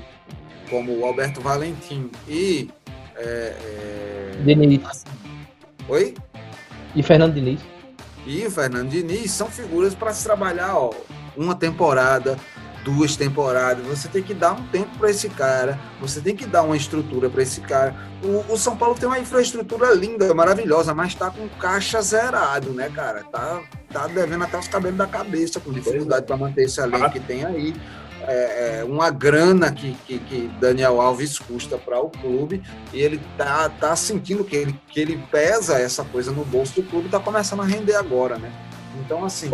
como 0.70 1.00
o 1.00 1.06
Alberto 1.06 1.42
Valentim 1.42 2.10
e. 2.28 2.70
É, 3.16 3.56
é, 4.38 4.44
Diniz. 4.44 4.86
Assim, 4.86 5.06
oi? 5.88 6.14
E 6.96 7.04
Fernando 7.04 7.34
Diniz 7.34 7.60
e 8.26 8.46
o 8.46 8.52
Fernando 8.52 8.90
Diniz 8.90 9.32
são 9.32 9.50
figuras 9.50 9.96
para 9.96 10.14
se 10.14 10.24
trabalhar 10.24 10.76
ó, 10.76 10.92
uma 11.36 11.56
temporada, 11.56 12.38
duas 12.84 13.16
temporadas. 13.16 13.86
Você 13.86 14.08
tem 14.08 14.24
que 14.24 14.34
dar 14.34 14.54
um 14.54 14.64
tempo 14.68 14.98
para 14.98 15.10
esse 15.10 15.30
cara, 15.30 15.80
você 16.00 16.22
tem 16.22 16.36
que 16.36 16.46
dar 16.46 16.64
uma 16.64 16.78
estrutura 16.78 17.30
para 17.30 17.42
esse 17.42 17.62
cara. 17.62 17.96
O, 18.24 18.54
o, 18.54 18.58
São 18.58 18.76
Paulo 18.76 18.96
tem 18.96 19.08
uma 19.08 19.20
infraestrutura 19.20 19.94
linda, 19.94 20.34
maravilhosa, 20.34 20.94
mas 20.94 21.10
está 21.10 21.30
com 21.30 21.48
caixa 21.50 22.02
zerado, 22.02 22.72
né, 22.72 22.90
cara? 22.90 23.24
Tá, 23.24 23.62
tá 23.92 24.08
devendo 24.08 24.44
até 24.44 24.58
os 24.58 24.68
cabelos 24.68 24.98
da 24.98 25.08
cabeça, 25.08 25.60
com 25.60 25.72
dificuldade 25.72 26.26
para 26.26 26.38
manter 26.38 26.66
esse 26.66 26.80
elenco 26.80 27.12
que 27.12 27.20
tem 27.20 27.46
aí 27.46 27.74
é, 28.28 28.80
é, 28.80 28.84
uma 28.84 29.10
grana 29.10 29.72
que, 29.72 29.94
que, 30.06 30.20
que, 30.20 30.48
Daniel 30.60 31.02
Alves 31.02 31.40
custa 31.40 31.78
para 31.78 32.00
o 32.00 32.10
clube 32.10 32.62
e 32.94 33.02
ele 33.02 33.20
tá, 33.38 33.70
tá 33.70 33.96
sentindo 33.96 34.44
que 34.44 34.56
ele, 34.56 34.80
que 34.90 35.00
ele 35.00 35.18
pesa 35.32 35.80
essa 35.80 36.04
coisa 36.04 36.32
no 36.32 36.46
bolso 36.46 36.82
do 36.82 36.84
clube 36.84 37.10
tá 37.10 37.20
começando 37.20 37.62
a 37.62 37.66
render 37.66 37.96
agora, 37.96 38.38
né? 38.38 38.52
Então, 39.00 39.24
assim, 39.24 39.50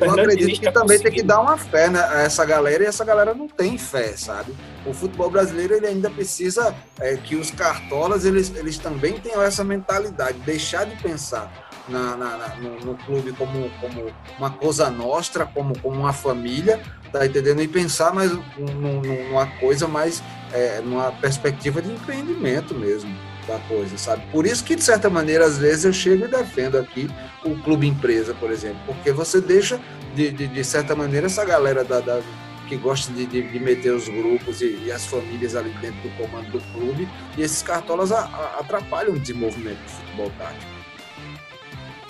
eu 0.00 0.10
acredito 0.10 0.60
que 0.60 0.72
também 0.72 0.98
tem 0.98 1.12
que 1.12 1.22
dar 1.22 1.40
uma 1.40 1.56
fé 1.56 1.88
né, 1.88 2.00
a 2.00 2.22
essa 2.22 2.44
galera 2.44 2.82
e 2.82 2.86
essa 2.86 3.04
galera 3.04 3.32
não 3.32 3.46
tem 3.46 3.78
fé, 3.78 4.16
sabe? 4.16 4.52
O 4.84 4.92
futebol 4.92 5.30
brasileiro 5.30 5.74
ele 5.74 5.86
ainda 5.86 6.10
precisa 6.10 6.74
é, 6.98 7.16
que 7.16 7.36
os 7.36 7.50
cartolas 7.50 8.24
eles, 8.24 8.52
eles 8.56 8.76
também 8.78 9.14
tenham 9.14 9.42
essa 9.42 9.62
mentalidade, 9.62 10.38
deixar 10.40 10.84
de 10.84 10.96
pensar 11.00 11.52
na, 11.88 12.16
na, 12.16 12.36
na 12.36 12.48
no, 12.56 12.80
no, 12.80 12.94
clube 12.96 13.32
como, 13.32 13.70
como 13.80 14.12
uma 14.38 14.50
coisa 14.50 14.90
nostra, 14.90 15.46
como, 15.46 15.78
como 15.78 16.00
uma 16.00 16.12
família, 16.12 16.80
tá 17.12 17.24
entendendo? 17.24 17.62
E 17.62 17.68
pensar 17.68 18.12
mais 18.12 18.32
numa 18.58 19.46
coisa 19.60 19.86
mais, 19.86 20.22
é, 20.52 20.80
numa 20.80 21.12
perspectiva 21.12 21.80
de 21.80 21.92
empreendimento 21.92 22.74
mesmo 22.74 23.14
da 23.46 23.58
coisa, 23.68 23.96
sabe? 23.98 24.24
Por 24.32 24.46
isso 24.46 24.64
que, 24.64 24.74
de 24.74 24.82
certa 24.82 25.10
maneira, 25.10 25.44
às 25.44 25.58
vezes 25.58 25.84
eu 25.84 25.92
chego 25.92 26.24
e 26.24 26.28
defendo 26.28 26.78
aqui 26.78 27.10
o 27.44 27.56
clube 27.62 27.86
empresa, 27.86 28.34
por 28.34 28.50
exemplo, 28.50 28.78
porque 28.86 29.12
você 29.12 29.40
deixa, 29.40 29.80
de, 30.14 30.30
de, 30.30 30.46
de 30.46 30.64
certa 30.64 30.94
maneira, 30.96 31.26
essa 31.26 31.44
galera 31.44 31.84
da, 31.84 32.00
da 32.00 32.20
que 32.68 32.76
gosta 32.76 33.12
de, 33.12 33.26
de, 33.26 33.58
meter 33.60 33.92
os 33.92 34.08
grupos 34.08 34.62
e, 34.62 34.84
e, 34.86 34.92
as 34.92 35.06
famílias 35.06 35.54
ali 35.54 35.70
dentro 35.80 36.00
do 36.00 36.16
comando 36.16 36.50
do 36.50 36.60
clube, 36.72 37.06
e 37.36 37.42
esses 37.42 37.62
cartolas 37.62 38.10
a, 38.10 38.20
a, 38.20 38.60
atrapalham 38.60 39.14
o 39.14 39.18
desenvolvimento 39.18 39.78
do 39.78 39.90
futebol 39.90 40.32
tático. 40.38 40.72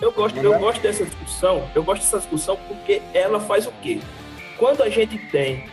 Eu 0.01 0.13
gosto, 0.13 0.39
eu 0.39 0.55
é? 0.55 0.59
gosto 0.59 0.81
dessa 0.81 1.05
discussão, 1.05 1.69
eu 1.75 1.83
gosto 1.83 2.03
dessa 2.03 2.19
discussão 2.19 2.57
porque 2.69 3.03
ela 3.13 3.41
faz 3.41 3.67
o 3.67 3.73
quê? 3.83 4.01
Quando 4.57 4.83
a 4.83 4.89
gente 4.89 5.19
tem 5.19 5.67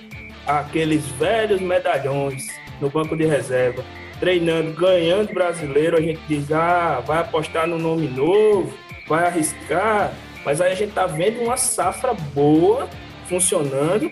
aqueles 0.45 1.05
velhos 1.07 1.61
medalhões 1.61 2.47
no 2.79 2.89
banco 2.89 3.15
de 3.15 3.25
reserva, 3.25 3.83
treinando, 4.19 4.73
ganhando 4.73 5.33
brasileiro, 5.33 5.97
a 5.97 6.01
gente 6.01 6.19
diz, 6.27 6.51
ah, 6.51 7.03
vai 7.05 7.19
apostar 7.19 7.67
no 7.67 7.77
nome 7.77 8.07
novo, 8.07 8.73
vai 9.11 9.27
arriscar, 9.27 10.13
mas 10.45 10.61
aí 10.61 10.71
a 10.71 10.75
gente 10.75 10.93
tá 10.93 11.05
vendo 11.05 11.41
uma 11.41 11.57
safra 11.57 12.13
boa 12.13 12.89
funcionando, 13.27 14.09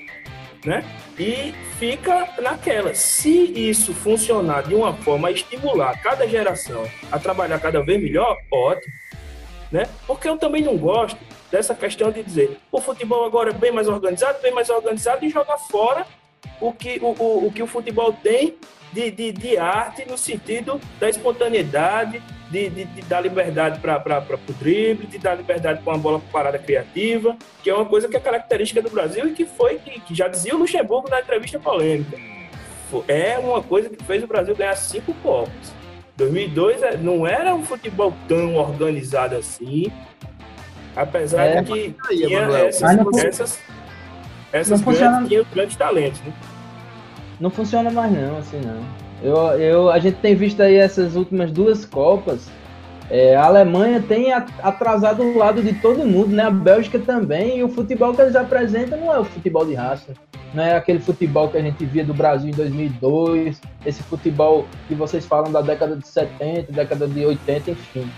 né? 0.65 0.83
E 1.17 1.53
fica 1.79 2.27
naquela. 2.41 2.93
Se 2.93 3.29
isso 3.69 3.93
funcionar 3.93 4.63
de 4.63 4.75
uma 4.75 4.93
forma 4.93 5.29
a 5.29 5.31
estimular 5.31 5.97
cada 6.01 6.27
geração 6.27 6.83
a 7.09 7.17
trabalhar 7.17 7.59
cada 7.59 7.81
vez 7.81 8.01
melhor, 8.01 8.35
ótimo, 8.51 8.93
né? 9.71 9.87
Porque 10.05 10.27
eu 10.27 10.37
também 10.37 10.63
não 10.63 10.75
gosto 10.75 11.17
dessa 11.49 11.73
questão 11.73 12.11
de 12.11 12.21
dizer 12.21 12.59
o 12.69 12.81
futebol 12.81 13.25
agora 13.25 13.51
é 13.51 13.53
bem 13.53 13.71
mais 13.71 13.87
organizado, 13.87 14.41
bem 14.41 14.53
mais 14.53 14.69
organizado 14.69 15.25
e 15.25 15.29
joga 15.29 15.57
fora 15.57 16.05
o 16.59 16.73
que 16.73 16.99
o, 17.01 17.15
o, 17.17 17.47
o 17.47 17.51
que 17.53 17.63
o 17.63 17.67
futebol 17.67 18.11
tem 18.11 18.57
de, 18.91 19.09
de, 19.11 19.31
de, 19.31 19.57
arte 19.57 20.05
no 20.05 20.17
sentido 20.17 20.79
da 20.99 21.09
espontaneidade, 21.09 22.21
de, 22.49 22.69
de, 22.69 22.85
de 22.85 23.01
dar 23.03 23.21
liberdade 23.21 23.79
para 23.79 23.97
o 23.97 24.53
drible, 24.53 25.07
de 25.07 25.17
dar 25.17 25.35
liberdade 25.35 25.81
para 25.81 25.93
uma 25.93 25.99
bola 25.99 26.21
parada 26.31 26.57
criativa, 26.57 27.37
que 27.63 27.69
é 27.69 27.73
uma 27.73 27.85
coisa 27.85 28.07
que 28.07 28.17
é 28.17 28.19
característica 28.19 28.81
do 28.81 28.89
Brasil 28.89 29.27
e 29.27 29.33
que 29.33 29.45
foi, 29.45 29.77
que, 29.79 29.99
que 29.99 30.15
já 30.15 30.27
dizia 30.27 30.55
o 30.55 30.59
Luxemburgo 30.59 31.09
na 31.09 31.19
entrevista 31.19 31.59
polêmica. 31.59 32.17
É 33.07 33.37
uma 33.37 33.61
coisa 33.61 33.89
que 33.89 34.03
fez 34.03 34.23
o 34.23 34.27
Brasil 34.27 34.55
ganhar 34.55 34.75
cinco 34.75 35.13
Copas. 35.21 35.73
2002 36.17 36.83
é, 36.83 36.97
não 36.97 37.25
era 37.25 37.55
um 37.55 37.63
futebol 37.63 38.13
tão 38.27 38.55
organizado 38.55 39.37
assim, 39.37 39.89
Apesar 40.95 41.45
é, 41.45 41.61
de 41.61 41.71
que 41.71 41.95
tinha 42.09 42.39
essas, 42.39 42.95
não, 42.95 43.09
essas, 43.17 43.59
essas 44.51 44.81
não 44.81 44.93
grandes, 44.93 45.29
tinham 45.29 45.45
grandes 45.53 45.75
talentos, 45.77 46.19
né? 46.21 46.33
Não 47.39 47.49
funciona 47.49 47.89
mais 47.89 48.11
não, 48.11 48.37
assim 48.37 48.59
não. 48.59 49.08
Eu, 49.21 49.35
eu, 49.59 49.91
a 49.91 49.99
gente 49.99 50.17
tem 50.17 50.35
visto 50.35 50.61
aí 50.61 50.75
essas 50.75 51.15
últimas 51.15 51.51
duas 51.51 51.85
Copas. 51.85 52.49
É, 53.09 53.35
a 53.35 53.45
Alemanha 53.45 54.03
tem 54.07 54.31
atrasado 54.31 55.23
o 55.23 55.37
lado 55.37 55.63
de 55.63 55.73
todo 55.73 56.05
mundo, 56.05 56.27
né? 56.27 56.43
A 56.43 56.51
Bélgica 56.51 56.99
também. 56.99 57.57
E 57.57 57.63
o 57.63 57.69
futebol 57.69 58.13
que 58.13 58.21
eles 58.21 58.35
apresentam 58.35 58.99
não 58.99 59.13
é 59.13 59.19
o 59.19 59.25
futebol 59.25 59.65
de 59.65 59.73
raça. 59.73 60.13
Não 60.53 60.63
é 60.63 60.75
aquele 60.75 60.99
futebol 60.99 61.49
que 61.49 61.57
a 61.57 61.61
gente 61.61 61.83
via 61.85 62.05
do 62.05 62.13
Brasil 62.13 62.49
em 62.49 62.53
2002. 62.53 63.59
Esse 63.85 64.03
futebol 64.03 64.67
que 64.87 64.93
vocês 64.93 65.25
falam 65.25 65.51
da 65.51 65.61
década 65.61 65.95
de 65.95 66.07
70, 66.07 66.71
década 66.71 67.07
de 67.07 67.25
80, 67.25 67.71
enfim. 67.71 68.09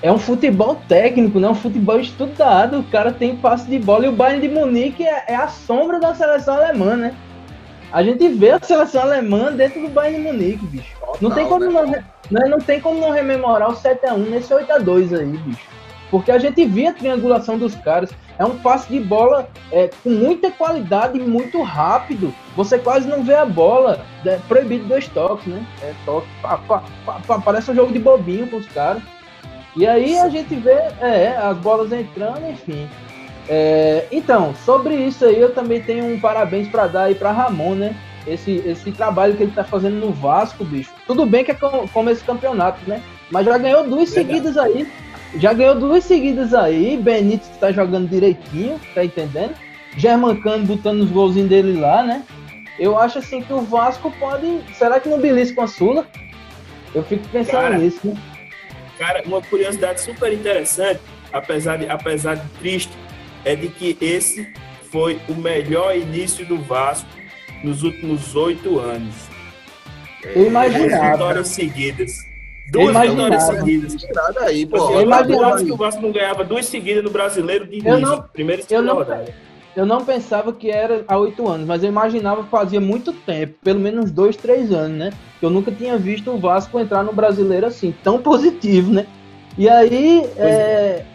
É 0.00 0.12
um 0.12 0.18
futebol 0.18 0.76
técnico, 0.88 1.40
não 1.40 1.48
é 1.48 1.52
um 1.52 1.56
futebol 1.56 1.98
estudado. 1.98 2.80
O 2.80 2.84
cara 2.84 3.12
tem 3.12 3.36
passe 3.36 3.68
de 3.68 3.78
bola. 3.80 4.06
E 4.06 4.08
o 4.08 4.12
Bayern 4.12 4.46
de 4.46 4.54
Munique 4.54 5.02
é, 5.02 5.24
é 5.28 5.34
a 5.34 5.48
sombra 5.48 5.98
da 5.98 6.14
seleção 6.14 6.54
alemã, 6.54 6.96
né? 6.96 7.14
A 7.94 8.02
gente 8.02 8.26
vê 8.26 8.50
a 8.50 8.58
seleção 8.58 9.02
alemã 9.02 9.52
dentro 9.52 9.80
do 9.80 9.88
Bayern 9.88 10.18
de 10.18 10.24
Munique, 10.24 10.66
bicho. 10.66 10.96
Total, 10.98 11.16
não, 11.20 11.30
tem 11.30 11.46
como 11.46 11.70
né? 11.86 12.04
não, 12.28 12.50
não 12.50 12.58
tem 12.58 12.80
como 12.80 13.00
não 13.00 13.10
rememorar 13.10 13.70
o 13.70 13.76
7x1 13.76 14.30
nesse 14.30 14.52
8x2 14.52 15.16
aí, 15.16 15.26
bicho. 15.26 15.64
Porque 16.10 16.32
a 16.32 16.38
gente 16.38 16.64
vê 16.64 16.88
a 16.88 16.92
triangulação 16.92 17.56
dos 17.56 17.76
caras. 17.76 18.10
É 18.36 18.44
um 18.44 18.58
passe 18.58 18.88
de 18.88 18.98
bola 18.98 19.48
é, 19.70 19.88
com 20.02 20.10
muita 20.10 20.50
qualidade 20.50 21.20
e 21.20 21.22
muito 21.22 21.62
rápido. 21.62 22.34
Você 22.56 22.80
quase 22.80 23.06
não 23.06 23.22
vê 23.22 23.36
a 23.36 23.44
bola. 23.44 24.04
É 24.26 24.40
proibido 24.48 24.86
dois 24.86 25.06
toques, 25.06 25.46
né? 25.46 25.64
É 25.80 25.94
toque. 26.04 26.26
Pá, 26.42 26.58
pá, 26.66 26.82
pá, 27.24 27.40
parece 27.44 27.70
um 27.70 27.76
jogo 27.76 27.92
de 27.92 28.00
bobinho 28.00 28.48
com 28.48 28.56
os 28.56 28.66
caras. 28.70 29.04
E 29.76 29.86
aí 29.86 30.18
a 30.18 30.28
gente 30.28 30.52
vê 30.56 30.80
é, 31.00 31.36
as 31.40 31.56
bolas 31.58 31.92
entrando, 31.92 32.50
enfim. 32.50 32.88
É, 33.48 34.06
então, 34.10 34.54
sobre 34.64 34.94
isso 34.94 35.24
aí, 35.24 35.38
eu 35.38 35.52
também 35.52 35.80
tenho 35.82 36.06
um 36.06 36.18
parabéns 36.18 36.68
para 36.68 36.86
dar 36.86 37.04
aí 37.04 37.14
para 37.14 37.32
Ramon, 37.32 37.74
né? 37.74 37.96
Esse, 38.26 38.62
esse 38.64 38.90
trabalho 38.90 39.36
que 39.36 39.42
ele 39.42 39.52
tá 39.52 39.64
fazendo 39.64 39.96
no 39.96 40.10
Vasco, 40.10 40.64
bicho. 40.64 40.90
Tudo 41.06 41.26
bem 41.26 41.44
que 41.44 41.50
é 41.50 41.54
como 41.54 42.10
esse 42.10 42.24
campeonato, 42.24 42.78
né? 42.88 43.02
Mas 43.30 43.44
já 43.44 43.58
ganhou 43.58 43.84
duas 43.84 44.08
seguidas 44.08 44.56
aí. 44.56 44.88
Já 45.36 45.52
ganhou 45.52 45.74
duas 45.74 46.04
seguidas 46.04 46.54
aí. 46.54 46.96
Benítez 46.96 47.50
tá 47.58 47.70
jogando 47.70 48.08
direitinho, 48.08 48.80
tá 48.94 49.04
entendendo? 49.04 49.54
Germancano 49.96 50.64
botando 50.64 51.00
os 51.00 51.10
golzinhos 51.10 51.50
dele 51.50 51.78
lá, 51.78 52.02
né? 52.02 52.22
Eu 52.78 52.98
acho 52.98 53.18
assim 53.18 53.42
que 53.42 53.52
o 53.52 53.60
Vasco 53.60 54.10
pode. 54.18 54.60
Será 54.74 54.98
que 54.98 55.08
não 55.08 55.20
belisca 55.20 55.56
com 55.56 55.62
a 55.62 55.68
Sula? 55.68 56.06
Eu 56.94 57.02
fico 57.02 57.26
pensando 57.28 57.60
cara, 57.60 57.78
nisso, 57.78 58.00
né? 58.04 58.16
Cara, 58.98 59.22
uma 59.26 59.42
curiosidade 59.42 60.00
super 60.00 60.32
interessante, 60.32 61.00
apesar 61.32 61.76
de, 61.76 61.88
apesar 61.88 62.36
de 62.36 62.48
triste, 62.60 62.92
é 63.44 63.54
de 63.54 63.68
que 63.68 63.96
esse 64.00 64.52
foi 64.90 65.20
o 65.28 65.34
melhor 65.34 65.96
início 65.96 66.46
do 66.46 66.58
Vasco 66.62 67.08
nos 67.62 67.82
últimos 67.82 68.34
oito 68.36 68.78
anos. 68.78 69.14
Eu 70.22 70.46
imaginava. 70.46 70.88
Duas 70.88 71.10
vitórias 71.12 71.48
seguidas. 71.48 72.12
Duas 72.70 72.96
vitórias 72.96 73.42
seguidas. 73.42 74.06
Aí, 74.40 74.66
pô. 74.66 74.90
Eu 74.92 75.02
imaginava 75.02 75.64
que 75.64 75.72
o 75.72 75.76
Vasco 75.76 76.00
não 76.00 76.12
ganhava 76.12 76.44
duas 76.44 76.66
seguidas 76.66 77.04
no 77.04 77.10
brasileiro 77.10 77.66
de 77.66 77.78
início, 77.78 77.98
não, 77.98 78.22
primeira 78.22 78.62
e 78.62 78.64
segunda 78.64 78.92
rodada. 78.92 79.34
Eu 79.76 79.84
não 79.84 80.04
pensava 80.04 80.52
que 80.52 80.70
era 80.70 81.04
há 81.08 81.18
oito 81.18 81.48
anos, 81.48 81.66
mas 81.66 81.82
eu 81.82 81.88
imaginava 81.88 82.44
que 82.44 82.48
fazia 82.48 82.80
muito 82.80 83.12
tempo, 83.12 83.54
pelo 83.62 83.80
menos 83.80 84.12
dois, 84.12 84.36
três 84.36 84.72
anos, 84.72 84.96
né? 84.96 85.12
Eu 85.42 85.50
nunca 85.50 85.72
tinha 85.72 85.98
visto 85.98 86.30
o 86.30 86.38
Vasco 86.38 86.78
entrar 86.78 87.02
no 87.02 87.12
brasileiro 87.12 87.66
assim, 87.66 87.92
tão 88.02 88.22
positivo, 88.22 88.92
né? 88.92 89.04
E 89.58 89.68
aí, 89.68 90.24
é, 90.36 90.44
é 90.46 91.06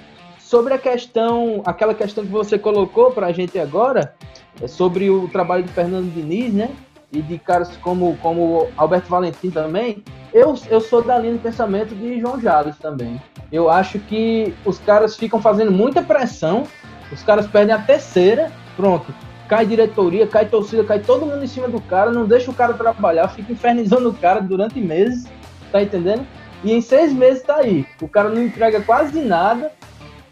Sobre 0.50 0.74
a 0.74 0.80
questão, 0.80 1.62
aquela 1.64 1.94
questão 1.94 2.26
que 2.26 2.32
você 2.32 2.58
colocou 2.58 3.12
para 3.12 3.28
a 3.28 3.32
gente 3.32 3.60
agora, 3.60 4.16
é 4.60 4.68
sobre 4.68 5.08
o 5.08 5.28
trabalho 5.28 5.62
de 5.62 5.72
Fernando 5.72 6.12
Diniz, 6.12 6.52
né? 6.52 6.72
E 7.12 7.22
de 7.22 7.38
caras 7.38 7.78
como, 7.78 8.18
como 8.18 8.68
Alberto 8.76 9.08
Valentim 9.08 9.52
também, 9.52 10.04
eu, 10.34 10.56
eu 10.68 10.82
sou 10.82 11.04
da 11.04 11.20
linha 11.20 11.34
de 11.34 11.40
pensamento 11.40 11.94
de 11.94 12.20
João 12.20 12.42
Jales 12.42 12.76
também. 12.80 13.22
Eu 13.52 13.70
acho 13.70 14.00
que 14.00 14.52
os 14.66 14.80
caras 14.80 15.16
ficam 15.16 15.40
fazendo 15.40 15.72
muita 15.72 16.02
pressão, 16.02 16.64
os 17.12 17.22
caras 17.22 17.46
perdem 17.46 17.76
a 17.76 17.84
terceira, 17.84 18.52
pronto. 18.76 19.14
Cai 19.48 19.68
diretoria, 19.68 20.26
cai 20.26 20.48
torcida, 20.48 20.84
cai 20.84 20.98
todo 20.98 21.28
mundo 21.28 21.44
em 21.44 21.48
cima 21.48 21.68
do 21.68 21.80
cara, 21.80 22.10
não 22.10 22.26
deixa 22.26 22.50
o 22.50 22.56
cara 22.56 22.74
trabalhar, 22.74 23.28
fica 23.28 23.52
infernizando 23.52 24.10
o 24.10 24.16
cara 24.16 24.42
durante 24.42 24.82
meses, 24.82 25.28
tá 25.72 25.80
entendendo? 25.80 26.26
E 26.64 26.74
em 26.74 26.82
seis 26.82 27.14
meses 27.14 27.44
tá 27.44 27.58
aí. 27.58 27.86
O 28.02 28.08
cara 28.08 28.30
não 28.30 28.42
entrega 28.42 28.82
quase 28.82 29.22
nada, 29.22 29.72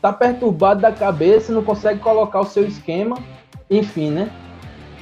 tá 0.01 0.13
perturbado 0.13 0.81
da 0.81 0.91
cabeça, 0.91 1.53
não 1.53 1.63
consegue 1.63 1.99
colocar 1.99 2.41
o 2.41 2.45
seu 2.45 2.65
esquema, 2.65 3.17
enfim, 3.69 4.11
né? 4.11 4.29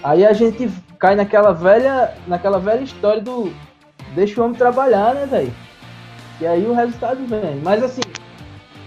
Aí 0.04 0.26
a 0.26 0.34
gente 0.34 0.70
cai 1.00 1.16
naquela 1.16 1.52
velha, 1.52 2.14
naquela 2.28 2.60
velha 2.60 2.84
história 2.84 3.22
do 3.22 3.52
deixa 4.14 4.42
o 4.42 4.46
homem 4.46 4.58
trabalhar, 4.58 5.14
né, 5.14 5.26
velho? 5.26 5.54
E 6.40 6.48
aí 6.48 6.66
o 6.66 6.74
resultado 6.74 7.26
vem. 7.26 7.62
Mas 7.64 7.84
assim, 7.84 8.02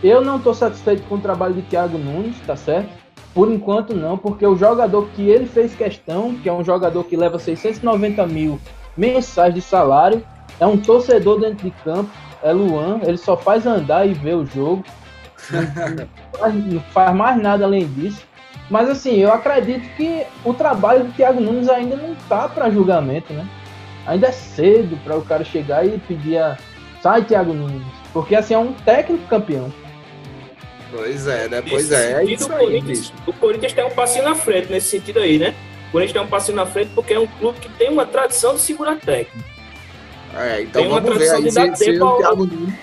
eu 0.02 0.20
não 0.20 0.38
tô 0.38 0.54
satisfeito 0.54 1.02
com 1.08 1.16
o 1.16 1.20
trabalho 1.20 1.54
de 1.54 1.62
Thiago 1.62 1.98
Nunes, 1.98 2.36
tá 2.46 2.56
certo? 2.56 2.88
Por 3.34 3.50
enquanto 3.50 3.94
não, 3.94 4.16
porque 4.16 4.46
o 4.46 4.56
jogador 4.56 5.08
que 5.14 5.28
ele 5.28 5.46
fez 5.46 5.74
questão, 5.74 6.34
que 6.34 6.48
é 6.48 6.52
um 6.52 6.64
jogador 6.64 7.04
que 7.04 7.16
leva 7.16 7.38
690 7.38 8.26
mil 8.26 8.58
mensais 8.96 9.54
de 9.54 9.60
salário, 9.60 10.24
é 10.58 10.66
um 10.66 10.76
torcedor 10.76 11.40
dentro 11.40 11.64
de 11.64 11.70
campo, 11.82 12.10
é 12.42 12.52
Luan, 12.52 13.00
ele 13.04 13.16
só 13.16 13.36
faz 13.36 13.66
andar 13.66 14.06
e 14.06 14.14
ver 14.14 14.34
o 14.34 14.46
jogo 14.46 14.84
não 15.50 16.80
faz 16.92 17.14
mais 17.14 17.36
nada 17.40 17.64
além 17.64 17.86
disso. 17.86 18.26
Mas 18.70 18.88
assim, 18.88 19.16
eu 19.16 19.32
acredito 19.32 19.88
que 19.96 20.24
o 20.44 20.52
trabalho 20.52 21.04
do 21.04 21.12
Thiago 21.12 21.40
Nunes 21.40 21.68
ainda 21.68 21.96
não 21.96 22.14
tá 22.28 22.48
para 22.48 22.70
julgamento, 22.70 23.32
né? 23.32 23.46
Ainda 24.06 24.28
é 24.28 24.32
cedo 24.32 24.98
para 25.04 25.16
o 25.16 25.22
cara 25.22 25.44
chegar 25.44 25.86
e 25.86 25.98
pedir 25.98 26.38
a 26.38 26.56
sai 27.02 27.24
Thiago 27.24 27.54
Nunes, 27.54 27.82
porque 28.12 28.34
assim 28.34 28.54
é 28.54 28.58
um 28.58 28.72
técnico 28.72 29.26
campeão. 29.26 29.72
Pois 30.90 31.26
é, 31.26 31.48
né? 31.48 31.62
Pois 31.68 31.92
é, 31.92 32.22
é 32.22 32.24
isso 32.24 32.52
aí, 32.52 32.82
o 33.26 33.32
Corinthians 33.32 33.72
tem 33.72 33.84
um 33.84 33.90
passinho 33.90 34.24
na 34.24 34.34
frente 34.34 34.70
nesse 34.70 34.88
sentido 34.88 35.18
aí, 35.18 35.38
né? 35.38 35.54
O 35.88 35.92
Corinthians 35.92 36.12
tem 36.14 36.22
um 36.22 36.28
passinho 36.28 36.56
na 36.56 36.66
frente 36.66 36.90
porque 36.94 37.14
é 37.14 37.18
um 37.18 37.26
clube 37.26 37.58
que 37.60 37.68
tem 37.70 37.90
uma 37.90 38.06
tradição 38.06 38.54
de 38.54 38.60
segurar 38.60 38.96
técnico. 38.96 39.48
É, 40.34 40.62
então 40.62 40.88
vamos 40.88 41.16
ver 41.16 41.30
aí 41.30 41.50
se, 41.50 41.76
se 41.76 42.02
o 42.02 42.16
Thiago 42.18 42.44
Nunes, 42.44 42.74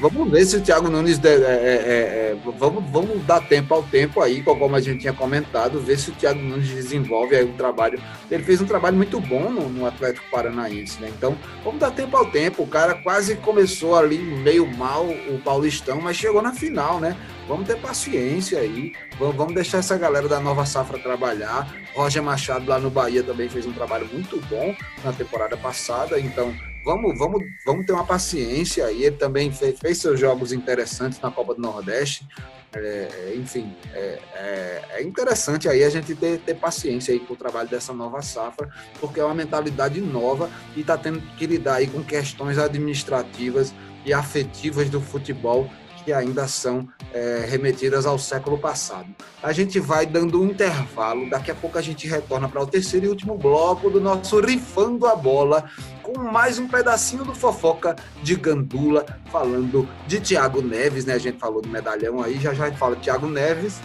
vamos 0.00 0.30
ver 0.30 0.44
se 0.46 0.56
o 0.56 0.60
Thiago 0.60 0.88
Nunes 0.88 1.22
é, 1.22 1.28
é, 1.28 1.34
é, 1.34 1.44
é, 1.44 2.36
vamos, 2.58 2.82
vamos 2.90 3.24
dar 3.24 3.40
tempo 3.40 3.74
ao 3.74 3.82
tempo 3.82 4.20
aí, 4.20 4.42
como 4.42 4.74
a 4.74 4.80
gente 4.80 5.00
tinha 5.00 5.12
comentado, 5.12 5.78
ver 5.78 5.98
se 5.98 6.10
o 6.10 6.14
Thiago 6.14 6.40
Nunes 6.40 6.68
desenvolve 6.68 7.36
aí 7.36 7.44
o 7.44 7.52
trabalho. 7.52 8.00
Ele 8.30 8.42
fez 8.42 8.60
um 8.60 8.66
trabalho 8.66 8.96
muito 8.96 9.20
bom 9.20 9.50
no, 9.50 9.68
no 9.68 9.86
Atlético 9.86 10.26
Paranaense, 10.30 11.00
né? 11.00 11.10
Então 11.16 11.36
vamos 11.62 11.78
dar 11.78 11.90
tempo 11.90 12.16
ao 12.16 12.26
tempo. 12.26 12.62
O 12.62 12.66
cara 12.66 12.94
quase 12.94 13.36
começou 13.36 13.94
ali 13.94 14.18
meio 14.18 14.66
mal 14.66 15.06
o 15.06 15.38
Paulistão, 15.44 16.00
mas 16.00 16.16
chegou 16.16 16.40
na 16.40 16.52
final, 16.52 16.98
né? 16.98 17.16
Vamos 17.46 17.66
ter 17.66 17.76
paciência 17.76 18.58
aí, 18.58 18.92
vamos 19.18 19.54
deixar 19.54 19.78
essa 19.78 19.96
galera 19.96 20.26
da 20.26 20.40
nova 20.40 20.66
safra 20.66 20.98
trabalhar. 20.98 21.72
Roger 21.94 22.22
Machado 22.22 22.68
lá 22.68 22.80
no 22.80 22.90
Bahia 22.90 23.22
também 23.22 23.48
fez 23.48 23.66
um 23.66 23.72
trabalho 23.72 24.08
muito 24.12 24.40
bom 24.48 24.74
na 25.04 25.12
temporada 25.12 25.56
passada, 25.56 26.18
então 26.18 26.52
vamos, 26.86 27.18
vamos, 27.18 27.42
vamos 27.66 27.84
ter 27.84 27.92
uma 27.92 28.06
paciência. 28.06 28.90
E 28.92 29.02
ele 29.04 29.16
também 29.16 29.50
fez, 29.52 29.78
fez 29.78 29.98
seus 29.98 30.18
jogos 30.18 30.52
interessantes 30.52 31.20
na 31.20 31.30
Copa 31.30 31.54
do 31.54 31.60
Nordeste. 31.60 32.26
É, 32.72 33.34
enfim, 33.36 33.74
é, 33.92 34.18
é, 34.34 34.84
é, 34.90 35.02
interessante 35.02 35.68
aí 35.68 35.82
a 35.82 35.88
gente 35.88 36.14
ter, 36.14 36.38
ter 36.38 36.54
paciência 36.54 37.12
aí 37.12 37.18
com 37.18 37.32
o 37.32 37.36
trabalho 37.36 37.68
dessa 37.68 37.92
nova 37.92 38.20
safra, 38.20 38.68
porque 39.00 39.18
é 39.18 39.24
uma 39.24 39.34
mentalidade 39.34 40.00
nova 40.00 40.50
e 40.76 40.80
está 40.80 40.96
tendo 40.96 41.20
que 41.36 41.46
lidar 41.46 41.76
aí 41.76 41.86
com 41.86 42.04
questões 42.04 42.58
administrativas 42.58 43.74
e 44.04 44.12
afetivas 44.12 44.90
do 44.90 45.00
futebol 45.00 45.70
que 46.06 46.12
ainda 46.12 46.46
são 46.46 46.88
é, 47.12 47.44
remetidas 47.48 48.06
ao 48.06 48.16
século 48.16 48.56
passado. 48.56 49.08
A 49.42 49.50
gente 49.50 49.80
vai 49.80 50.06
dando 50.06 50.40
um 50.40 50.46
intervalo, 50.46 51.28
daqui 51.28 51.50
a 51.50 51.54
pouco 51.54 51.76
a 51.76 51.82
gente 51.82 52.06
retorna 52.06 52.48
para 52.48 52.62
o 52.62 52.66
terceiro 52.66 53.06
e 53.06 53.08
último 53.08 53.36
bloco 53.36 53.90
do 53.90 54.00
nosso 54.00 54.38
Rifando 54.38 55.04
a 55.04 55.16
Bola, 55.16 55.68
com 56.04 56.16
mais 56.20 56.60
um 56.60 56.68
pedacinho 56.68 57.24
do 57.24 57.34
fofoca 57.34 57.96
de 58.22 58.36
Gandula, 58.36 59.04
falando 59.32 59.88
de 60.06 60.20
Thiago 60.20 60.62
Neves, 60.62 61.04
né? 61.04 61.14
A 61.14 61.18
gente 61.18 61.40
falou 61.40 61.60
do 61.60 61.68
medalhão 61.68 62.22
aí, 62.22 62.38
já 62.38 62.54
já 62.54 62.70
fala 62.72 62.94
Thiago 62.94 63.26
Neves. 63.26 63.80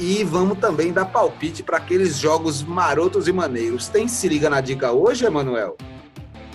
E 0.00 0.24
vamos 0.24 0.58
também 0.58 0.92
dar 0.92 1.04
palpite 1.04 1.62
para 1.62 1.76
aqueles 1.76 2.16
jogos 2.16 2.62
marotos 2.62 3.28
e 3.28 3.32
maneiros. 3.32 3.86
Tem 3.86 4.08
se 4.08 4.26
liga 4.28 4.48
na 4.48 4.62
dica 4.62 4.90
hoje, 4.92 5.26
Emanuel? 5.26 5.76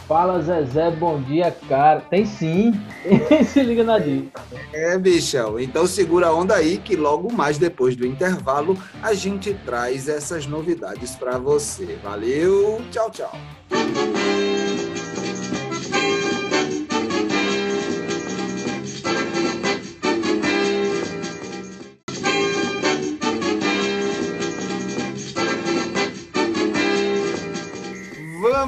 Fala 0.10 0.41
Zezé, 0.41 0.89
bom 0.89 1.22
dia, 1.22 1.55
cara. 1.70 2.01
Tem 2.01 2.26
sim. 2.26 2.74
Se 3.45 3.62
liga 3.62 3.84
na 3.84 3.99
dica. 3.99 4.41
É, 4.74 4.97
bichão. 4.97 5.60
Então 5.60 5.86
segura 5.86 6.30
a 6.30 6.34
onda 6.34 6.55
aí 6.55 6.80
que 6.80 6.95
logo 6.95 7.32
mais 7.32 7.60
depois 7.60 7.95
do 7.95 8.07
intervalo 8.07 8.76
a 9.03 9.14
gente 9.14 9.53
traz 9.53 10.10
essas 10.10 10.47
novidades 10.47 11.16
para 11.16 11.38
você. 11.38 11.99
Valeu, 12.03 12.82
tchau, 12.89 13.12
tchau. 13.12 13.32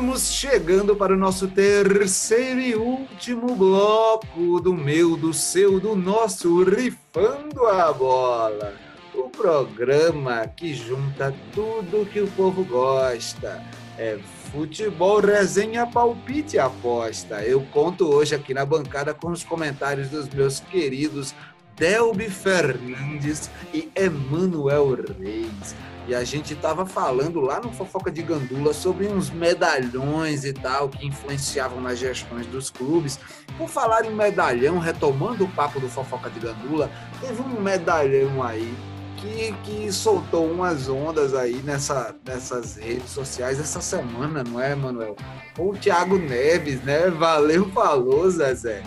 Vamos 0.01 0.31
chegando 0.31 0.95
para 0.95 1.13
o 1.13 1.17
nosso 1.17 1.47
terceiro 1.47 2.59
e 2.59 2.73
último 2.73 3.55
bloco 3.55 4.59
do 4.59 4.73
meu, 4.73 5.15
do 5.15 5.31
seu, 5.31 5.79
do 5.79 5.95
nosso 5.95 6.63
Rifando 6.63 7.67
a 7.67 7.93
Bola. 7.93 8.73
O 9.13 9.29
programa 9.29 10.47
que 10.47 10.73
junta 10.73 11.31
tudo 11.53 12.09
que 12.11 12.19
o 12.19 12.25
povo 12.31 12.65
gosta. 12.65 13.63
É 13.95 14.17
futebol, 14.51 15.19
resenha, 15.19 15.85
palpite 15.85 16.55
e 16.55 16.59
aposta. 16.59 17.43
Eu 17.43 17.61
conto 17.71 18.11
hoje 18.11 18.33
aqui 18.33 18.55
na 18.55 18.65
bancada 18.65 19.13
com 19.13 19.29
os 19.29 19.43
comentários 19.43 20.09
dos 20.09 20.27
meus 20.29 20.59
queridos 20.59 21.35
Delbi 21.75 22.27
Fernandes 22.27 23.51
e 23.71 23.87
Emanuel 23.93 24.97
Reis. 25.19 25.75
E 26.07 26.15
a 26.15 26.23
gente 26.23 26.53
estava 26.53 26.85
falando 26.85 27.39
lá 27.39 27.59
no 27.59 27.71
Fofoca 27.71 28.11
de 28.11 28.21
Gandula 28.21 28.73
sobre 28.73 29.07
uns 29.07 29.29
medalhões 29.29 30.43
e 30.43 30.51
tal 30.51 30.89
que 30.89 31.05
influenciavam 31.05 31.79
nas 31.79 31.99
gestões 31.99 32.45
dos 32.47 32.69
clubes. 32.69 33.19
Por 33.57 33.69
falar 33.69 34.05
em 34.05 34.13
medalhão, 34.13 34.79
retomando 34.79 35.45
o 35.45 35.49
papo 35.49 35.79
do 35.79 35.87
Fofoca 35.87 36.29
de 36.29 36.39
Gandula, 36.39 36.89
teve 37.19 37.41
um 37.41 37.61
medalhão 37.61 38.41
aí 38.41 38.75
que, 39.17 39.53
que 39.63 39.91
soltou 39.91 40.49
umas 40.49 40.89
ondas 40.89 41.35
aí 41.35 41.61
nessa, 41.63 42.15
nessas 42.25 42.75
redes 42.75 43.11
sociais 43.11 43.59
essa 43.59 43.79
semana, 43.79 44.43
não 44.43 44.59
é, 44.59 44.73
Manuel? 44.73 45.15
O 45.59 45.73
Thiago 45.73 46.17
Neves, 46.17 46.81
né? 46.83 47.09
Valeu, 47.11 47.69
falou, 47.69 48.29
Zezé 48.29 48.81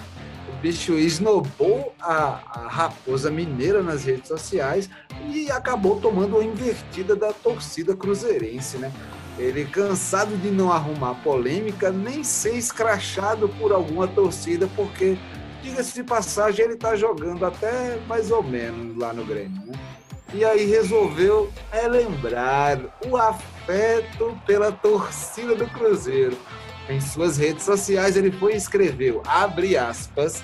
bicho 0.64 0.94
esnobou 0.94 1.94
a, 2.00 2.40
a 2.54 2.68
raposa 2.68 3.30
mineira 3.30 3.82
nas 3.82 4.02
redes 4.02 4.28
sociais 4.28 4.88
e 5.28 5.50
acabou 5.50 6.00
tomando 6.00 6.38
a 6.38 6.42
invertida 6.42 7.14
da 7.14 7.34
torcida 7.34 7.94
cruzeirense, 7.94 8.78
né? 8.78 8.90
Ele 9.38 9.66
cansado 9.66 10.34
de 10.38 10.50
não 10.50 10.72
arrumar 10.72 11.16
polêmica, 11.16 11.90
nem 11.90 12.24
ser 12.24 12.54
escrachado 12.54 13.46
por 13.46 13.72
alguma 13.72 14.08
torcida, 14.08 14.66
porque, 14.74 15.18
diga-se 15.62 15.92
de 15.92 16.02
passagem, 16.02 16.64
ele 16.64 16.76
tá 16.76 16.96
jogando 16.96 17.44
até 17.44 17.98
mais 18.08 18.30
ou 18.30 18.42
menos 18.42 18.96
lá 18.96 19.12
no 19.12 19.22
Grêmio, 19.22 19.60
né? 19.66 19.74
E 20.32 20.46
aí 20.46 20.64
resolveu 20.64 21.52
relembrar 21.70 22.80
o 23.06 23.18
afeto 23.18 24.34
pela 24.46 24.72
torcida 24.72 25.54
do 25.54 25.66
Cruzeiro. 25.66 26.38
Em 26.89 27.01
suas 27.01 27.39
redes 27.39 27.64
sociais, 27.64 28.16
ele 28.16 28.30
foi 28.30 28.53
e 28.53 28.57
escreveu, 28.57 29.22
abre 29.26 29.76
aspas, 29.76 30.43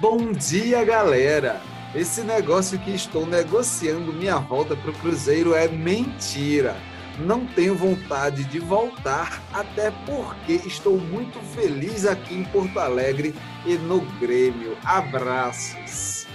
Bom 0.00 0.32
dia, 0.32 0.84
galera! 0.84 1.60
Esse 1.94 2.22
negócio 2.22 2.78
que 2.80 2.90
estou 2.90 3.24
negociando 3.24 4.12
minha 4.12 4.38
volta 4.38 4.74
para 4.74 4.90
o 4.90 4.94
Cruzeiro 4.94 5.54
é 5.54 5.68
mentira. 5.68 6.74
Não 7.18 7.46
tenho 7.46 7.76
vontade 7.76 8.42
de 8.44 8.58
voltar, 8.58 9.40
até 9.52 9.92
porque 10.06 10.54
estou 10.66 10.98
muito 10.98 11.38
feliz 11.54 12.04
aqui 12.04 12.34
em 12.34 12.44
Porto 12.44 12.80
Alegre 12.80 13.34
e 13.64 13.74
no 13.74 14.00
Grêmio. 14.18 14.76
Abraços! 14.82 16.26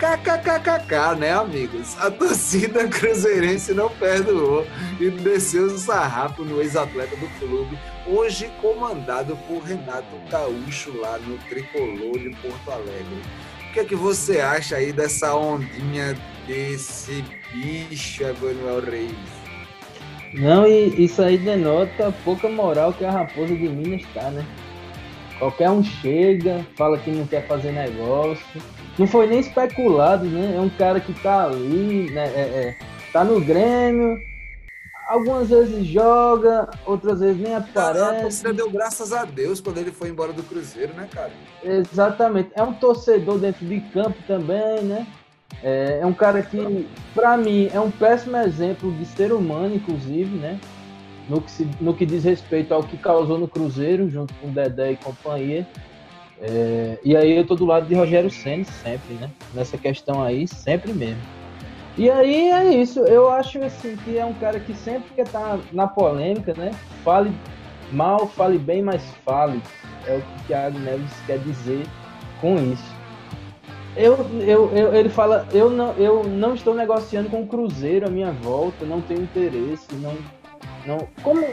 KKKKK, 0.00 1.14
né, 1.18 1.30
amigos? 1.30 1.94
A 2.00 2.10
torcida 2.10 2.88
cruzeirense 2.88 3.74
não 3.74 3.90
perdoou 3.90 4.66
e 4.98 5.10
desceu 5.10 5.66
o 5.66 5.78
sarrafo 5.78 6.42
no 6.42 6.58
ex-atleta 6.62 7.14
do 7.16 7.28
clube, 7.38 7.78
hoje 8.06 8.50
comandado 8.62 9.36
por 9.46 9.62
Renato 9.62 10.16
Gaúcho 10.30 10.98
lá 10.98 11.18
no 11.18 11.36
Tricolor 11.50 12.18
de 12.18 12.30
Porto 12.36 12.70
Alegre. 12.70 13.20
O 13.68 13.72
que 13.74 13.80
é 13.80 13.84
que 13.84 13.94
você 13.94 14.40
acha 14.40 14.76
aí 14.76 14.90
dessa 14.90 15.36
ondinha 15.36 16.16
desse 16.46 17.22
bicho, 17.52 18.22
Emanuel 18.22 18.80
Reis? 18.80 19.12
Não, 20.32 20.66
e 20.66 21.04
isso 21.04 21.20
aí 21.20 21.36
denota 21.36 22.10
pouca 22.24 22.48
moral 22.48 22.94
que 22.94 23.04
a 23.04 23.10
raposa 23.10 23.54
de 23.54 23.68
Minas 23.68 24.00
está, 24.00 24.30
né? 24.30 24.46
Qualquer 25.38 25.68
um 25.68 25.84
chega, 25.84 26.64
fala 26.74 26.96
que 26.96 27.10
não 27.10 27.26
quer 27.26 27.46
fazer 27.46 27.72
negócio 27.72 28.62
não 28.98 29.06
foi 29.06 29.26
nem 29.26 29.40
especulado, 29.40 30.24
né? 30.26 30.54
É 30.56 30.60
um 30.60 30.70
cara 30.70 31.00
que 31.00 31.12
tá 31.22 31.44
ali, 31.44 32.10
né? 32.10 32.26
É, 32.26 32.40
é, 32.40 32.78
tá 33.12 33.24
no 33.24 33.40
Grêmio, 33.40 34.18
algumas 35.10 35.48
vezes 35.50 35.84
joga, 35.86 36.70
outras 36.86 37.20
vezes 37.20 37.42
nem 37.42 37.54
aparece. 37.54 38.42
Você 38.42 38.52
deu 38.52 38.70
graças 38.70 39.12
a 39.12 39.24
Deus 39.24 39.60
quando 39.60 39.78
ele 39.78 39.90
foi 39.90 40.08
embora 40.08 40.32
do 40.32 40.42
Cruzeiro, 40.44 40.94
né, 40.94 41.08
cara? 41.12 41.32
Exatamente. 41.64 42.50
É 42.54 42.62
um 42.62 42.72
torcedor 42.72 43.38
dentro 43.38 43.66
de 43.66 43.80
campo 43.92 44.16
também, 44.26 44.82
né? 44.82 45.06
É, 45.64 45.98
é 46.00 46.06
um 46.06 46.12
cara 46.12 46.42
que, 46.42 46.88
para 47.12 47.36
mim, 47.36 47.68
é 47.72 47.80
um 47.80 47.90
péssimo 47.90 48.36
exemplo 48.36 48.92
de 48.92 49.04
ser 49.04 49.32
humano, 49.32 49.74
inclusive, 49.74 50.38
né? 50.38 50.60
No 51.28 51.40
que, 51.40 51.50
se, 51.50 51.68
no 51.80 51.92
que 51.92 52.06
diz 52.06 52.24
respeito 52.24 52.72
ao 52.72 52.82
que 52.82 52.96
causou 52.96 53.36
no 53.36 53.48
Cruzeiro, 53.48 54.08
junto 54.08 54.32
com 54.34 54.48
o 54.48 54.50
Dedé 54.50 54.92
e 54.92 54.96
companhia. 54.96 55.66
É, 56.40 56.98
e 57.04 57.16
aí 57.16 57.36
eu 57.36 57.46
tô 57.46 57.54
do 57.54 57.66
lado 57.66 57.86
de 57.86 57.94
Rogério 57.94 58.30
Senna 58.30 58.64
sempre, 58.64 59.14
né? 59.14 59.30
Nessa 59.54 59.76
questão 59.76 60.22
aí, 60.22 60.48
sempre 60.48 60.92
mesmo. 60.92 61.20
E 61.98 62.10
aí 62.10 62.50
é 62.50 62.74
isso, 62.74 63.00
eu 63.00 63.30
acho 63.30 63.62
assim 63.62 63.96
que 64.04 64.16
é 64.16 64.24
um 64.24 64.32
cara 64.34 64.58
que 64.58 64.74
sempre 64.74 65.10
quer 65.14 65.26
estar 65.26 65.40
tá 65.40 65.58
na 65.72 65.86
polêmica, 65.86 66.54
né? 66.56 66.70
Fale 67.04 67.30
mal, 67.92 68.26
fale 68.26 68.58
bem, 68.58 68.82
mas 68.82 69.02
fale. 69.24 69.60
É 70.06 70.14
o 70.14 70.20
que 70.20 70.42
o 70.42 70.46
Thiago 70.46 70.78
Neves 70.78 71.12
quer 71.26 71.38
dizer 71.40 71.86
com 72.40 72.56
isso. 72.56 73.00
Eu, 73.96 74.16
eu, 74.40 74.70
eu, 74.74 74.94
ele 74.94 75.08
fala, 75.08 75.46
eu 75.52 75.68
não, 75.68 75.92
eu 75.94 76.24
não 76.24 76.54
estou 76.54 76.74
negociando 76.74 77.28
com 77.28 77.42
o 77.42 77.46
Cruzeiro 77.46 78.06
a 78.06 78.10
minha 78.10 78.30
volta, 78.30 78.86
não 78.86 79.00
tenho 79.00 79.22
interesse, 79.22 79.94
não, 79.96 80.16
não. 80.86 81.08
Como 81.22 81.44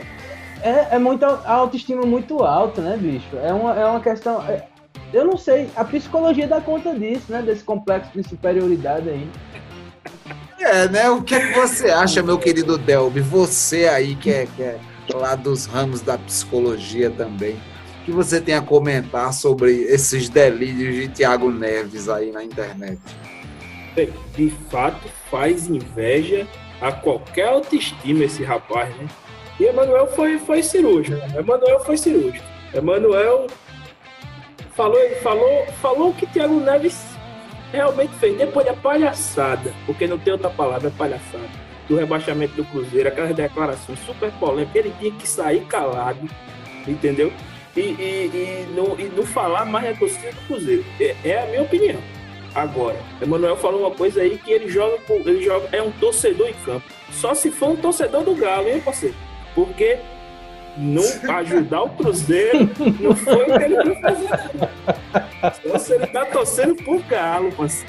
é, 0.61 0.95
é 0.95 0.99
muito 0.99 1.25
autoestima 1.25 2.03
muito 2.03 2.43
alta, 2.43 2.81
né, 2.81 2.95
bicho? 2.95 3.37
É 3.37 3.51
uma, 3.51 3.73
é 3.73 3.85
uma 3.85 3.99
questão. 3.99 4.41
É, 4.47 4.63
eu 5.13 5.25
não 5.25 5.37
sei, 5.37 5.69
a 5.75 5.83
psicologia 5.83 6.47
dá 6.47 6.59
conta 6.59 6.93
disso, 6.93 7.25
né? 7.29 7.41
Desse 7.41 7.63
complexo 7.63 8.11
de 8.13 8.27
superioridade 8.27 9.09
aí. 9.09 9.29
É, 10.59 10.87
né? 10.89 11.09
O 11.09 11.21
que, 11.21 11.35
é 11.35 11.39
que 11.39 11.59
você 11.59 11.89
acha, 11.89 12.21
meu 12.21 12.37
querido 12.37 12.77
Delby? 12.77 13.21
Você 13.21 13.87
aí 13.87 14.15
que 14.15 14.29
é, 14.29 14.47
que 14.55 14.63
é 14.63 14.79
lá 15.13 15.35
dos 15.35 15.65
ramos 15.65 16.01
da 16.01 16.17
psicologia 16.17 17.09
também. 17.09 17.55
O 18.01 18.05
que 18.05 18.11
você 18.11 18.41
tem 18.41 18.55
a 18.55 18.61
comentar 18.61 19.33
sobre 19.33 19.71
esses 19.83 20.29
delírios 20.29 20.95
de 20.95 21.07
Tiago 21.09 21.51
Neves 21.51 22.09
aí 22.09 22.31
na 22.31 22.43
internet? 22.43 22.99
De 24.35 24.49
fato, 24.69 25.07
faz 25.29 25.67
inveja 25.67 26.47
a 26.79 26.91
qualquer 26.91 27.47
autoestima 27.49 28.23
esse 28.23 28.43
rapaz, 28.43 28.95
né? 28.95 29.07
E 29.59 29.65
Emanuel 29.65 30.07
foi, 30.07 30.37
foi 30.37 30.61
cirúrgico. 30.61 31.17
Emanuel 31.35 31.79
foi 31.79 31.97
cirúrgico. 31.97 32.45
Emanuel 32.73 33.47
falou, 34.77 35.09
falou, 35.23 35.65
falou 35.81 36.13
que 36.13 36.27
Thiago 36.27 36.59
Neves 36.59 37.03
realmente 37.73 38.13
fez. 38.19 38.37
Depois 38.37 38.65
da 38.65 38.73
palhaçada, 38.73 39.73
porque 39.87 40.05
não 40.07 40.19
tem 40.19 40.31
outra 40.31 40.51
palavra, 40.51 40.87
é 40.87 40.91
palhaçada, 40.91 41.49
do 41.89 41.97
rebaixamento 41.97 42.53
do 42.53 42.63
Cruzeiro, 42.65 43.09
aquelas 43.09 43.35
declarações 43.35 43.99
super 44.05 44.31
polêmicas, 44.33 44.75
ele 44.75 44.93
tinha 44.99 45.11
que 45.11 45.27
sair 45.27 45.61
calado, 45.65 46.19
entendeu? 46.87 47.33
E, 47.75 47.81
e, 47.81 47.85
e, 48.33 48.67
não, 48.75 48.99
e 48.99 49.05
não 49.05 49.25
falar 49.25 49.65
mais 49.65 49.85
da 49.85 49.93
torcida 49.95 50.31
do 50.31 50.47
Cruzeiro. 50.47 50.85
É, 50.99 51.15
é, 51.23 51.43
a 51.43 51.45
minha 51.47 51.63
opinião. 51.63 51.99
Agora, 52.53 52.97
Emanuel 53.21 53.55
falou 53.57 53.81
uma 53.81 53.91
coisa 53.91 54.21
aí 54.21 54.37
que 54.37 54.51
ele 54.51 54.67
joga, 54.67 54.97
ele 55.09 55.43
joga, 55.43 55.69
é 55.71 55.81
um 55.81 55.91
torcedor 55.91 56.47
em 56.47 56.53
campo. 56.65 56.85
Só 57.11 57.33
se 57.33 57.51
for 57.51 57.69
um 57.69 57.75
torcedor 57.75 58.23
do 58.23 58.33
Galo, 58.35 58.67
hein, 58.67 58.81
parceiro? 58.81 59.15
Porque 59.53 59.99
não 60.77 61.03
ajudar 61.35 61.83
o 61.83 61.89
Cruzeiro 61.89 62.69
não 62.99 63.15
foi 63.15 63.43
o 63.43 63.57
que 63.57 63.63
ele 63.63 63.83
foi 63.83 63.95
fazer. 64.01 65.79
Se 65.79 65.93
ele 65.93 66.07
tá 66.07 66.25
torcendo 66.25 66.75
por 66.75 67.01
Galo, 67.03 67.53
mas. 67.57 67.85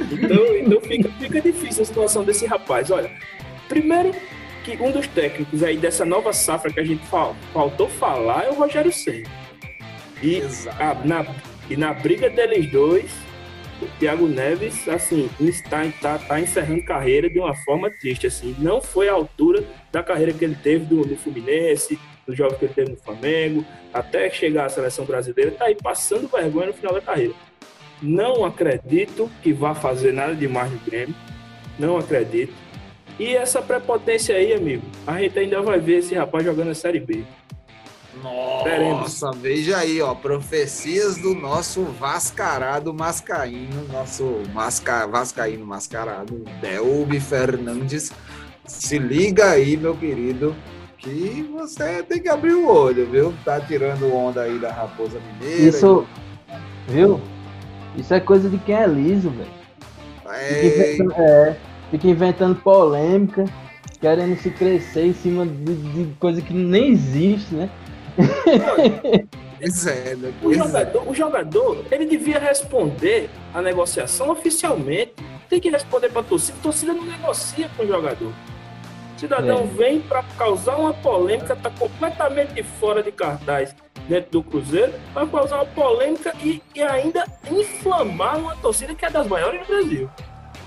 Então, 0.00 0.56
então 0.56 0.80
fica, 0.80 1.08
fica 1.18 1.40
difícil 1.40 1.82
a 1.82 1.86
situação 1.86 2.24
desse 2.24 2.46
rapaz. 2.46 2.90
Olha, 2.90 3.10
primeiro 3.68 4.12
que 4.64 4.76
um 4.82 4.90
dos 4.90 5.06
técnicos 5.08 5.62
aí 5.62 5.76
dessa 5.76 6.04
nova 6.04 6.32
safra 6.32 6.72
que 6.72 6.80
a 6.80 6.84
gente 6.84 7.04
fal, 7.06 7.36
faltou 7.52 7.88
falar 7.88 8.44
é 8.44 8.50
o 8.50 8.54
Rogério 8.54 8.92
Senna. 8.92 9.28
E, 10.22 10.42
a, 10.78 10.94
na, 11.04 11.26
e 11.68 11.76
na 11.76 11.94
briga 11.94 12.28
deles 12.28 12.70
dois, 12.70 13.10
o 13.82 13.88
Thiago 13.98 14.26
Neves, 14.26 14.88
assim, 14.88 15.30
está, 15.40 15.84
está, 15.84 16.16
está 16.16 16.40
encerrando 16.40 16.84
carreira 16.84 17.28
de 17.28 17.38
uma 17.38 17.54
forma 17.54 17.90
triste, 17.90 18.26
assim. 18.26 18.54
Não 18.58 18.80
foi 18.80 19.08
à 19.08 19.12
altura 19.12 19.64
da 19.90 20.02
carreira 20.02 20.32
que 20.32 20.44
ele 20.44 20.54
teve 20.54 20.84
do, 20.84 21.06
no 21.06 21.16
Fluminense, 21.16 21.98
dos 22.26 22.36
jogos 22.36 22.58
que 22.58 22.66
ele 22.66 22.74
teve 22.74 22.90
no 22.90 22.96
Flamengo, 22.96 23.64
até 23.92 24.30
chegar 24.30 24.66
à 24.66 24.68
seleção 24.68 25.04
brasileira, 25.04 25.50
está 25.50 25.66
aí 25.66 25.74
passando 25.74 26.28
vergonha 26.28 26.68
no 26.68 26.72
final 26.72 26.94
da 26.94 27.00
carreira. 27.00 27.34
Não 28.02 28.44
acredito 28.44 29.30
que 29.42 29.52
vá 29.52 29.74
fazer 29.74 30.12
nada 30.12 30.34
demais 30.34 30.70
no 30.70 30.78
Grêmio. 30.78 31.14
Não 31.78 31.98
acredito. 31.98 32.52
E 33.18 33.36
essa 33.36 33.60
prepotência 33.60 34.34
aí, 34.34 34.54
amigo, 34.54 34.82
a 35.06 35.20
gente 35.20 35.38
ainda 35.38 35.60
vai 35.60 35.78
ver 35.78 35.98
esse 35.98 36.14
rapaz 36.14 36.44
jogando 36.44 36.70
a 36.70 36.74
Série 36.74 37.00
B. 37.00 37.24
Nossa, 38.22 39.30
veja 39.30 39.78
aí, 39.78 40.00
ó, 40.02 40.14
profecias 40.14 41.16
do 41.16 41.34
nosso 41.34 41.84
vascarado 41.84 42.92
mascaíno, 42.92 43.86
nosso 43.92 44.42
masca, 44.52 45.06
vascaíno 45.06 45.64
mascarado, 45.64 46.44
Delby 46.60 47.20
Fernandes. 47.20 48.12
Se 48.66 48.98
liga 48.98 49.50
aí, 49.50 49.76
meu 49.76 49.96
querido, 49.96 50.54
que 50.98 51.48
você 51.52 52.02
tem 52.02 52.20
que 52.20 52.28
abrir 52.28 52.54
o 52.54 52.68
olho, 52.68 53.08
viu? 53.10 53.34
Tá 53.44 53.60
tirando 53.60 54.12
onda 54.12 54.42
aí 54.42 54.58
da 54.58 54.72
Raposa 54.72 55.20
Mineira. 55.20 55.62
Isso, 55.62 56.06
e... 56.88 56.92
viu? 56.92 57.20
Isso 57.96 58.12
é 58.12 58.20
coisa 58.20 58.48
de 58.48 58.58
quem 58.58 58.74
é 58.74 58.86
liso, 58.86 59.30
velho. 59.30 59.50
É... 60.26 60.96
Fica, 60.96 61.22
é, 61.22 61.56
fica 61.90 62.08
inventando 62.08 62.60
polêmica, 62.60 63.44
querendo 64.00 64.36
se 64.36 64.50
crescer 64.50 65.06
em 65.06 65.14
cima 65.14 65.46
de, 65.46 65.74
de 65.74 66.14
coisa 66.18 66.42
que 66.42 66.52
nem 66.52 66.90
existe, 66.90 67.54
né? 67.54 67.70
Pois 69.60 69.86
é, 69.86 70.16
né? 70.16 70.32
o, 70.42 70.54
jogador, 70.54 70.98
é. 71.06 71.10
o 71.10 71.14
jogador, 71.14 71.84
ele 71.90 72.06
devia 72.06 72.38
responder 72.38 73.28
a 73.52 73.60
negociação 73.60 74.30
oficialmente. 74.30 75.12
Tem 75.50 75.60
que 75.60 75.68
responder 75.68 76.08
para 76.08 76.22
a 76.22 76.24
torcida. 76.24 76.56
A 76.58 76.62
torcida 76.62 76.94
não 76.94 77.04
negocia 77.04 77.70
com 77.76 77.82
o 77.82 77.86
jogador. 77.86 78.32
O 79.16 79.20
cidadão 79.20 79.60
é. 79.60 79.66
vem 79.66 80.00
para 80.00 80.22
causar 80.38 80.76
uma 80.76 80.94
polêmica, 80.94 81.52
está 81.52 81.68
completamente 81.68 82.62
fora 82.62 83.02
de 83.02 83.12
cartaz 83.12 83.76
dentro 84.08 84.30
do 84.30 84.42
Cruzeiro, 84.42 84.94
para 85.12 85.26
causar 85.26 85.56
uma 85.56 85.66
polêmica 85.66 86.34
e, 86.42 86.62
e 86.74 86.82
ainda 86.82 87.26
inflamar 87.50 88.38
uma 88.38 88.56
torcida 88.56 88.94
que 88.94 89.04
é 89.04 89.10
das 89.10 89.26
maiores 89.26 89.60
do 89.60 89.66
Brasil. 89.66 90.10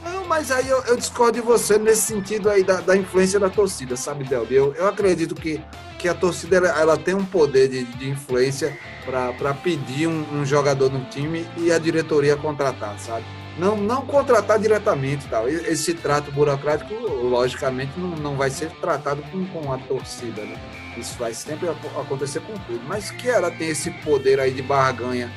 Não, 0.04 0.26
mas 0.26 0.52
aí 0.52 0.68
eu, 0.68 0.84
eu, 0.84 0.98
discordo 0.98 1.40
de 1.40 1.42
você 1.42 1.78
nesse 1.78 2.02
sentido 2.02 2.50
aí 2.50 2.64
da, 2.64 2.82
da 2.82 2.96
influência 2.96 3.40
da 3.40 3.50
torcida, 3.50 3.96
sabe, 3.96 4.24
Delby? 4.26 4.54
Eu, 4.54 4.74
eu 4.76 4.88
acredito 4.88 5.34
que, 5.34 5.62
que 6.04 6.10
a 6.10 6.14
torcida 6.14 6.58
ela, 6.58 6.68
ela 6.82 6.98
tem 6.98 7.14
um 7.14 7.24
poder 7.24 7.70
de, 7.70 7.86
de 7.86 8.10
influência 8.10 8.78
para 9.06 9.54
pedir 9.54 10.06
um, 10.06 10.26
um, 10.34 10.46
jogador 10.46 10.92
no 10.92 11.06
time 11.06 11.48
e 11.56 11.72
a 11.72 11.80
diretoria 11.80 12.36
contratar, 12.36 13.00
sabe? 13.00 13.24
Não, 13.58 13.78
não 13.78 14.02
contratar 14.02 14.60
diretamente 14.60 15.26
tal. 15.30 15.48
Esse 15.48 15.94
trato 15.94 16.30
burocrático, 16.30 16.94
logicamente, 16.94 17.94
não, 17.98 18.10
não 18.18 18.36
vai 18.36 18.50
ser 18.50 18.70
tratado 18.82 19.22
com, 19.32 19.46
com 19.46 19.72
a 19.72 19.78
torcida, 19.78 20.42
né? 20.42 20.60
Isso 20.98 21.18
vai 21.18 21.34
sempre 21.34 21.70
acontecer 21.70 22.42
com 22.42 22.54
tudo. 22.54 22.82
Mas 22.86 23.10
que 23.10 23.30
ela 23.30 23.50
tem 23.50 23.70
esse 23.70 23.90
poder 23.90 24.42
aí 24.42 24.52
de 24.52 24.62
barganha. 24.62 25.32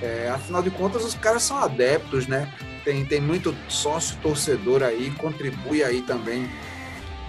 É, 0.00 0.30
afinal 0.32 0.62
de 0.62 0.70
contas, 0.70 1.04
os 1.04 1.14
caras 1.14 1.42
são 1.42 1.56
adeptos, 1.56 2.28
né? 2.28 2.48
tem, 2.84 3.04
tem 3.04 3.20
muito 3.20 3.54
sócio 3.68 4.16
torcedor 4.22 4.82
aí, 4.82 5.10
contribui 5.12 5.82
aí 5.82 6.02
também 6.02 6.48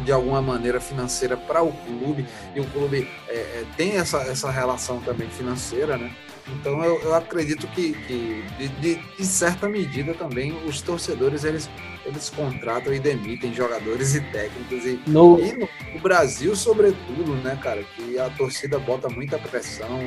de 0.02 0.12
alguma 0.12 0.42
maneira 0.42 0.80
financeira 0.80 1.38
para 1.38 1.64
o 1.64 1.72
clube, 1.72 2.26
e 2.56 2.60
o 2.60 2.66
clube 2.66 3.08
é, 3.28 3.34
é, 3.36 3.66
tem 3.78 3.98
essa, 3.98 4.18
essa 4.22 4.50
relação 4.50 5.00
também 5.02 5.30
financeira, 5.30 5.98
né? 5.98 6.12
Então 6.48 6.84
eu, 6.84 7.00
eu 7.02 7.16
acredito 7.16 7.66
que, 7.68 7.94
que 7.94 8.44
de, 8.58 8.68
de, 8.68 8.96
de, 8.96 9.26
certa 9.26 9.70
medida 9.70 10.14
também 10.14 10.52
os 10.66 10.82
torcedores 10.82 11.46
eles, 11.46 11.70
eles 12.06 12.30
contratam 12.30 12.94
e 12.94 13.00
demitem 13.00 13.54
jogadores 13.54 14.14
e 14.14 14.20
técnicos 14.20 14.86
e 14.86 15.00
no... 15.08 15.40
e 15.40 15.54
no, 15.54 16.00
Brasil 16.02 16.54
sobretudo, 16.54 17.36
né, 17.36 17.58
cara, 17.64 17.82
que 17.96 18.20
a 18.20 18.30
torcida 18.32 18.78
bota 18.78 19.08
muita 19.08 19.38
pressão, 19.38 20.02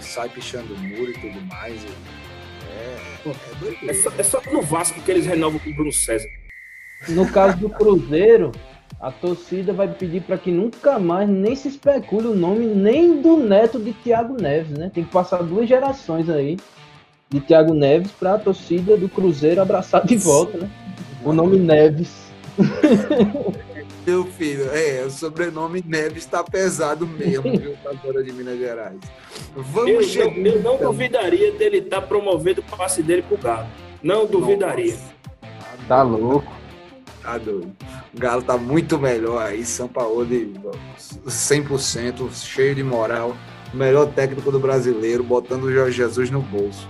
sai 0.00 0.30
pichando 0.30 0.72
o 0.72 0.78
muro 0.78 1.10
e 1.10 1.20
tudo 1.20 1.42
mais. 1.42 1.82
E, 1.82 1.88
é, 2.70 3.90
é, 3.90 3.94
só, 3.94 4.12
é 4.16 4.22
só 4.22 4.42
no 4.50 4.62
Vasco 4.62 5.00
que 5.02 5.10
eles 5.10 5.26
renovam 5.26 5.58
com 5.58 5.68
o 5.68 5.74
Bruno 5.74 5.92
César. 5.92 6.28
No 7.08 7.30
caso 7.30 7.58
do 7.58 7.68
Cruzeiro, 7.68 8.52
a 9.00 9.10
torcida 9.10 9.72
vai 9.72 9.88
pedir 9.88 10.22
para 10.22 10.38
que 10.38 10.50
nunca 10.50 10.98
mais 10.98 11.28
nem 11.28 11.54
se 11.56 11.68
especule 11.68 12.28
o 12.28 12.34
nome 12.34 12.66
nem 12.66 13.20
do 13.20 13.36
neto 13.36 13.78
de 13.78 13.92
Thiago 13.92 14.40
Neves, 14.40 14.78
né? 14.78 14.90
Tem 14.92 15.04
que 15.04 15.10
passar 15.10 15.42
duas 15.42 15.68
gerações 15.68 16.28
aí 16.28 16.56
de 17.28 17.40
Thiago 17.40 17.74
Neves 17.74 18.12
para 18.12 18.34
a 18.34 18.38
torcida 18.38 18.96
do 18.96 19.08
Cruzeiro 19.08 19.60
abraçar 19.60 20.04
de 20.06 20.16
volta, 20.16 20.58
né? 20.58 20.70
O 21.24 21.32
nome 21.32 21.58
Neves. 21.58 22.30
Meu 24.06 24.24
filho, 24.24 24.68
é, 24.72 25.04
o 25.06 25.10
sobrenome 25.10 25.82
Neves 25.86 26.24
está 26.24 26.42
pesado 26.42 27.06
mesmo, 27.06 27.56
viu, 27.56 27.76
pastora 27.84 28.22
de 28.22 28.32
Minas 28.32 28.58
Gerais. 28.58 28.98
Vamos 29.54 29.90
eu, 29.90 30.02
chegar. 30.02 30.36
Eu, 30.36 30.44
eu 30.46 30.62
não 30.62 30.74
então. 30.74 30.90
duvidaria 30.90 31.52
dele 31.52 31.78
estar 31.78 32.00
tá 32.00 32.06
promovendo 32.06 32.60
o 32.60 32.76
passe 32.76 33.02
dele 33.02 33.22
pro 33.22 33.38
Galo. 33.38 33.68
Não 34.02 34.26
duvidaria. 34.26 34.92
Nossa. 34.92 35.12
Tá 35.86 36.02
louco. 36.02 36.52
Tá 37.22 37.38
doido. 37.38 37.72
O 38.14 38.18
Galo 38.18 38.42
tá 38.42 38.58
muito 38.58 38.98
melhor 38.98 39.42
aí. 39.42 39.64
São 39.64 39.88
Paulo 39.88 40.26
100%, 40.26 42.30
cheio 42.32 42.74
de 42.74 42.82
moral. 42.82 43.34
Melhor 43.72 44.12
técnico 44.12 44.52
do 44.52 44.60
brasileiro, 44.60 45.24
botando 45.24 45.64
o 45.64 45.72
Jorge 45.72 45.96
Jesus 45.96 46.30
no 46.30 46.42
bolso. 46.42 46.86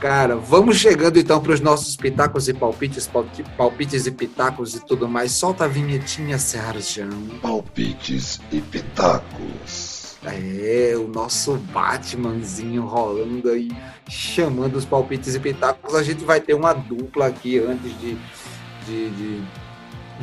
Cara, 0.00 0.36
vamos 0.36 0.78
chegando 0.78 1.18
então 1.18 1.42
para 1.42 1.52
os 1.52 1.60
nossos 1.60 1.94
pitacos 1.94 2.48
e 2.48 2.54
palpites, 2.54 3.08
palpites 3.56 4.06
e 4.06 4.10
pitacos 4.10 4.74
e 4.74 4.84
tudo 4.84 5.06
mais. 5.06 5.32
Solta 5.32 5.64
a 5.64 5.68
vinhetinha, 5.68 6.38
Sérgio. 6.38 7.08
Palpites 7.42 8.40
e 8.50 8.62
pitacos. 8.62 10.16
É, 10.24 10.94
o 10.96 11.08
nosso 11.08 11.54
Batmanzinho 11.72 12.84
rolando 12.84 13.50
aí, 13.50 13.70
chamando 14.08 14.76
os 14.76 14.84
palpites 14.84 15.34
e 15.34 15.40
pitacos. 15.40 15.94
A 15.94 16.02
gente 16.02 16.24
vai 16.24 16.40
ter 16.40 16.54
uma 16.54 16.72
dupla 16.72 17.26
aqui 17.26 17.58
antes 17.58 17.98
de, 18.00 18.16
de, 18.86 19.10
de 19.10 19.42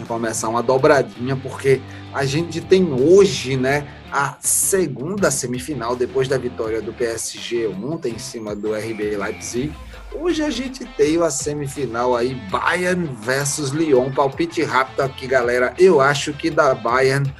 começar 0.06 0.50
uma 0.50 0.64
dobradinha, 0.64 1.36
porque 1.36 1.82
a 2.14 2.26
gente 2.26 2.62
tem 2.62 2.92
hoje, 2.94 3.56
né, 3.58 3.88
a 4.12 4.38
segunda 4.40 5.30
semifinal 5.30 5.96
depois 5.96 6.28
da 6.28 6.38
vitória 6.38 6.82
do 6.82 6.94
PSG 6.94 7.68
ontem 7.68 8.14
em 8.14 8.20
cima 8.20 8.56
do 8.56 8.74
RB 8.74 9.18
Leipzig. 9.18 9.74
Hoje 10.14 10.42
a 10.42 10.50
gente 10.50 10.86
tem 10.86 11.22
a 11.22 11.30
semifinal 11.30 12.16
aí, 12.16 12.34
Bayern 12.50 13.08
versus 13.22 13.72
Lyon. 13.72 14.12
Palpite 14.12 14.64
rápido 14.64 15.02
aqui, 15.02 15.28
galera. 15.28 15.74
Eu 15.78 16.00
acho 16.00 16.34
que 16.34 16.50
da 16.50 16.74
Bayern 16.74 17.32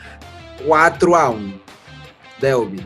4 0.66 1.16
a 1.16 1.30
1 1.30 1.54
Delby. 2.40 2.86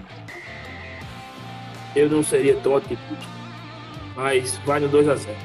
Eu 1.95 2.09
não 2.09 2.23
seria 2.23 2.55
tão 2.57 2.77
atitude, 2.77 3.27
mas 4.15 4.57
vai 4.65 4.79
no 4.79 4.87
2 4.87 5.09
a 5.09 5.15
0 5.15 5.35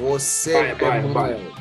Você 0.00 0.52
vai, 0.52 0.70
é 0.70 0.74
vai, 0.74 1.02
Bayern. 1.02 1.57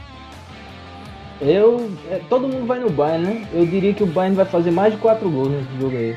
Eu. 1.41 1.91
É, 2.09 2.19
todo 2.29 2.47
mundo 2.47 2.65
vai 2.65 2.79
no 2.79 2.89
Bayern, 2.89 3.25
né? 3.25 3.47
Eu 3.53 3.65
diria 3.65 3.93
que 3.93 4.03
o 4.03 4.07
Bayern 4.07 4.35
vai 4.35 4.45
fazer 4.45 4.71
mais 4.71 4.93
de 4.93 4.99
4 4.99 5.29
gols 5.29 5.49
nesse 5.49 5.79
jogo 5.79 5.95
aí. 5.95 6.15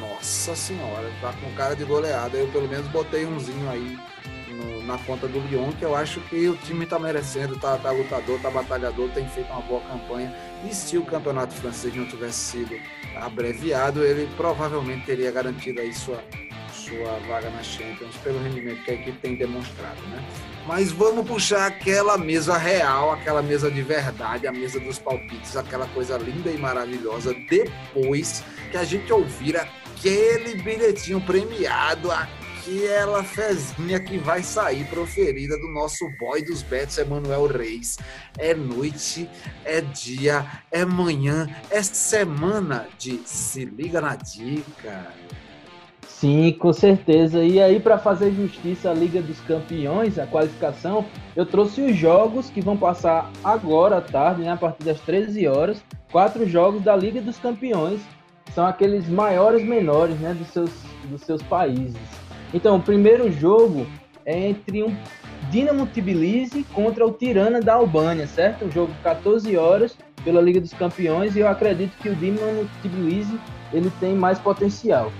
Nossa 0.00 0.54
senhora, 0.54 1.10
tá 1.20 1.32
com 1.32 1.50
cara 1.52 1.74
de 1.74 1.84
goleada. 1.84 2.36
Eu 2.36 2.48
pelo 2.48 2.68
menos 2.68 2.86
botei 2.88 3.26
umzinho 3.26 3.68
aí 3.68 3.98
no, 4.52 4.82
na 4.84 4.98
conta 4.98 5.26
do 5.26 5.38
Lyon, 5.40 5.72
que 5.72 5.84
eu 5.84 5.94
acho 5.94 6.20
que 6.22 6.48
o 6.48 6.56
time 6.56 6.86
tá 6.86 6.98
merecendo, 6.98 7.58
tá, 7.58 7.76
tá 7.76 7.90
lutador, 7.90 8.40
tá 8.40 8.50
batalhador, 8.50 9.08
tem 9.10 9.26
feito 9.28 9.50
uma 9.50 9.62
boa 9.62 9.80
campanha. 9.82 10.34
E 10.68 10.74
se 10.74 10.96
o 10.96 11.04
campeonato 11.04 11.54
francês 11.54 11.94
não 11.94 12.06
tivesse 12.06 12.38
sido 12.38 12.74
abreviado, 13.16 14.04
ele 14.04 14.28
provavelmente 14.36 15.04
teria 15.06 15.30
garantido 15.30 15.80
aí 15.80 15.92
sua, 15.92 16.22
sua 16.72 17.18
vaga 17.28 17.50
na 17.50 17.62
Champions 17.62 18.16
pelo 18.22 18.42
rendimento 18.42 18.82
que 18.84 18.90
a 18.90 18.94
equipe 18.94 19.18
tem 19.18 19.34
demonstrado, 19.34 20.00
né? 20.08 20.22
Mas 20.66 20.92
vamos 20.92 21.26
puxar 21.26 21.66
aquela 21.66 22.16
mesa 22.16 22.56
real, 22.56 23.10
aquela 23.10 23.42
mesa 23.42 23.70
de 23.70 23.82
verdade, 23.82 24.46
a 24.46 24.52
mesa 24.52 24.78
dos 24.78 24.98
palpites, 24.98 25.56
aquela 25.56 25.86
coisa 25.88 26.16
linda 26.16 26.50
e 26.50 26.56
maravilhosa, 26.56 27.34
depois 27.50 28.44
que 28.70 28.76
a 28.76 28.84
gente 28.84 29.12
ouvir 29.12 29.56
aquele 29.56 30.62
bilhetinho 30.62 31.20
premiado, 31.20 32.10
aquela 32.12 33.24
fezinha 33.24 33.98
que 33.98 34.18
vai 34.18 34.42
sair 34.44 34.84
proferida 34.84 35.58
do 35.58 35.66
nosso 35.68 36.08
boy 36.20 36.44
dos 36.44 36.62
bets, 36.62 36.96
Emanuel 36.96 37.46
Reis. 37.46 37.98
É 38.38 38.54
noite, 38.54 39.28
é 39.64 39.80
dia, 39.80 40.46
é 40.70 40.84
manhã, 40.84 41.48
é 41.70 41.82
semana 41.82 42.86
de 42.96 43.20
Se 43.26 43.64
Liga 43.64 44.00
na 44.00 44.14
Dica. 44.14 45.12
Sim, 46.22 46.52
com 46.52 46.72
certeza. 46.72 47.42
E 47.42 47.60
aí, 47.60 47.80
para 47.80 47.98
fazer 47.98 48.30
justiça 48.30 48.88
à 48.88 48.94
Liga 48.94 49.20
dos 49.20 49.40
Campeões, 49.40 50.20
a 50.20 50.24
qualificação, 50.24 51.04
eu 51.34 51.44
trouxe 51.44 51.80
os 51.80 51.96
jogos 51.96 52.48
que 52.48 52.60
vão 52.60 52.76
passar 52.76 53.28
agora 53.42 53.96
à 53.96 54.00
tarde, 54.00 54.42
né, 54.42 54.52
a 54.52 54.56
partir 54.56 54.84
das 54.84 55.00
13 55.00 55.48
horas. 55.48 55.82
Quatro 56.12 56.48
jogos 56.48 56.80
da 56.80 56.94
Liga 56.94 57.20
dos 57.20 57.40
Campeões. 57.40 58.00
São 58.54 58.64
aqueles 58.64 59.08
maiores 59.08 59.64
menores 59.64 60.16
né, 60.20 60.32
dos, 60.32 60.46
seus, 60.46 60.70
dos 61.06 61.22
seus 61.22 61.42
países. 61.42 62.00
Então, 62.54 62.76
o 62.76 62.80
primeiro 62.80 63.28
jogo 63.32 63.84
é 64.24 64.48
entre 64.48 64.84
um 64.84 64.96
Dinamo 65.50 65.88
Tbilisi 65.88 66.62
contra 66.72 67.04
o 67.04 67.10
Tirana 67.10 67.60
da 67.60 67.74
Albânia, 67.74 68.28
certo? 68.28 68.66
Um 68.66 68.70
jogo 68.70 68.92
14 69.02 69.56
horas 69.56 69.98
pela 70.22 70.40
Liga 70.40 70.60
dos 70.60 70.72
Campeões 70.72 71.34
e 71.34 71.40
eu 71.40 71.48
acredito 71.48 71.96
que 72.00 72.08
o 72.08 72.14
Dinamo 72.14 72.70
Tbilisi 72.80 73.40
ele 73.72 73.90
tem 73.98 74.14
mais 74.14 74.38
potencial. 74.38 75.10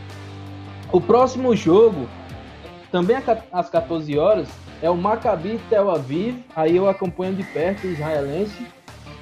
O 0.93 1.01
próximo 1.01 1.57
jogo, 1.57 2.07
também 2.91 3.17
às 3.51 3.71
14 3.71 4.19
horas, 4.19 4.47
é 4.83 4.91
o 4.91 4.97
Maccabi 4.97 5.59
Tel 5.71 5.91
Aviv, 5.91 6.45
aí 6.55 6.77
eu 6.77 6.87
acompanho 6.87 7.35
de 7.35 7.43
perto 7.45 7.87
o 7.87 7.91
israelense, 7.91 8.67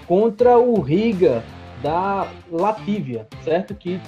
contra 0.05 0.59
o 0.59 0.81
Riga 0.81 1.45
da 1.81 2.27
Latívia, 2.51 3.29
certo? 3.45 3.73
Que 3.73 4.01